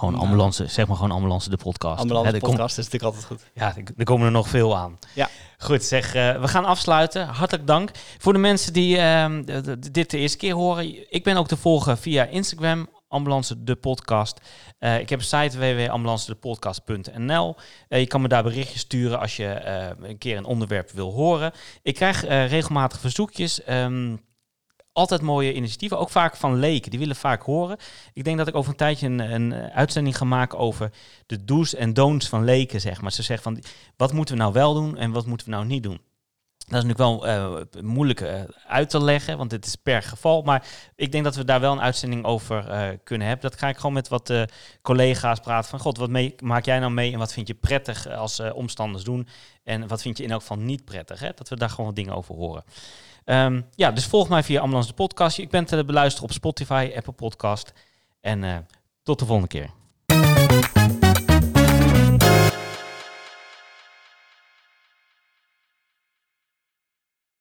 gewoon 0.00 0.14
Nou. 0.14 0.26
ambulance, 0.26 0.66
zeg 0.66 0.86
maar 0.86 0.96
gewoon 0.96 1.10
ambulance 1.10 1.50
de 1.50 1.56
podcast. 1.56 2.00
ambulance 2.00 2.30
komt- 2.30 2.42
podcast 2.42 2.78
is 2.78 2.84
natuurlijk 2.84 3.14
altijd 3.14 3.24
goed. 3.24 3.50
Ja, 3.54 3.74
er, 3.96 4.04
komen 4.04 4.26
er 4.26 4.32
nog 4.32 4.48
veel 4.48 4.76
aan. 4.76 4.98
Ja. 5.14 5.28
Goed, 5.58 5.82
zeg, 5.84 6.14
eh, 6.14 6.40
we 6.40 6.48
gaan 6.48 6.64
afsluiten. 6.64 7.26
Hartelijk 7.26 7.66
dank. 7.66 7.90
Voor 8.18 8.32
de 8.32 8.38
mensen 8.38 8.72
die 8.72 8.98
ehm, 8.98 9.44
dit 9.92 10.10
de 10.10 10.18
eerste 10.18 10.38
keer 10.38 10.54
horen, 10.54 11.12
ik 11.12 11.24
ben 11.24 11.36
ook 11.36 11.48
te 11.48 11.56
volgen 11.56 11.98
via 11.98 12.24
Instagram, 12.24 12.88
Ambulance 13.08 13.64
de 13.64 13.74
Podcast. 13.76 14.40
Eh, 14.78 14.98
ik 14.98 15.08
heb 15.08 15.18
een 15.18 15.24
site 15.24 15.58
www.ambulancedepodcast.nl. 15.58 17.56
Eh, 17.88 18.00
je 18.00 18.06
kan 18.06 18.20
me 18.20 18.28
daar 18.28 18.42
berichtjes 18.42 18.80
sturen 18.80 19.20
als 19.20 19.36
je 19.36 19.64
een 20.02 20.18
keer 20.18 20.36
een 20.36 20.44
onderwerp 20.44 20.90
wil 20.90 21.12
horen. 21.12 21.52
Ik 21.82 21.94
krijg 21.94 22.24
regelmatig 22.28 23.00
verzoekjes. 23.00 23.62
ehm, 23.64 24.16
altijd 24.92 25.20
mooie 25.20 25.54
initiatieven, 25.54 25.98
ook 25.98 26.10
vaak 26.10 26.36
van 26.36 26.58
leken. 26.58 26.90
Die 26.90 26.98
willen 26.98 27.16
vaak 27.16 27.42
horen. 27.42 27.76
Ik 28.12 28.24
denk 28.24 28.38
dat 28.38 28.48
ik 28.48 28.54
over 28.54 28.70
een 28.70 28.76
tijdje 28.76 29.06
een, 29.06 29.18
een 29.18 29.54
uitzending 29.54 30.16
ga 30.16 30.24
maken 30.24 30.58
over 30.58 30.90
de 31.26 31.44
do's 31.44 31.74
en 31.74 31.94
don'ts 31.94 32.28
van 32.28 32.44
leken, 32.44 32.80
zeg 32.80 33.00
maar. 33.00 33.12
Ze 33.12 33.22
zeggen 33.22 33.52
van, 33.52 33.62
wat 33.96 34.12
moeten 34.12 34.34
we 34.34 34.40
nou 34.40 34.52
wel 34.52 34.74
doen 34.74 34.96
en 34.96 35.10
wat 35.10 35.26
moeten 35.26 35.46
we 35.46 35.52
nou 35.52 35.66
niet 35.66 35.82
doen? 35.82 36.00
Dat 36.70 36.82
is 36.82 36.88
natuurlijk 36.88 37.22
wel 37.22 37.26
eh, 37.26 37.82
moeilijk 37.82 38.20
eh, 38.20 38.42
uit 38.66 38.90
te 38.90 39.02
leggen, 39.02 39.38
want 39.38 39.50
het 39.50 39.66
is 39.66 39.76
per 39.76 40.02
geval. 40.02 40.42
Maar 40.42 40.66
ik 40.96 41.12
denk 41.12 41.24
dat 41.24 41.36
we 41.36 41.44
daar 41.44 41.60
wel 41.60 41.72
een 41.72 41.80
uitzending 41.80 42.24
over 42.24 42.68
eh, 42.68 42.88
kunnen 43.04 43.26
hebben. 43.26 43.50
Dat 43.50 43.58
ga 43.58 43.68
ik 43.68 43.76
gewoon 43.76 43.92
met 43.92 44.08
wat 44.08 44.30
eh, 44.30 44.42
collega's 44.82 45.40
praten 45.40 45.70
van... 45.70 45.78
God, 45.78 45.98
wat 45.98 46.40
maak 46.40 46.64
jij 46.64 46.78
nou 46.78 46.92
mee 46.92 47.12
en 47.12 47.18
wat 47.18 47.32
vind 47.32 47.46
je 47.46 47.54
prettig 47.54 48.08
als 48.08 48.38
eh, 48.38 48.54
omstanders 48.54 49.04
doen? 49.04 49.28
En 49.64 49.88
wat 49.88 50.02
vind 50.02 50.16
je 50.16 50.24
in 50.24 50.30
elk 50.30 50.40
geval 50.40 50.56
niet 50.56 50.84
prettig? 50.84 51.20
Hè? 51.20 51.30
Dat 51.34 51.48
we 51.48 51.56
daar 51.56 51.70
gewoon 51.70 51.86
wat 51.86 51.96
dingen 51.96 52.14
over 52.14 52.34
horen. 52.34 52.64
Ehm, 53.24 53.60
ja, 53.74 53.90
dus 53.90 54.06
volg 54.06 54.28
mij 54.28 54.42
via 54.42 54.60
Ambulance 54.60 54.88
de 54.88 54.94
Podcast. 54.94 55.38
Ik 55.38 55.50
ben 55.50 55.64
te 55.64 55.84
beluisteren 55.84 56.28
op 56.28 56.34
Spotify, 56.34 56.92
Apple 56.96 57.12
Podcast. 57.12 57.72
En 58.20 58.44
eh, 58.44 58.56
tot 59.02 59.18
de 59.18 59.26
volgende 59.26 59.48
keer. 59.48 60.99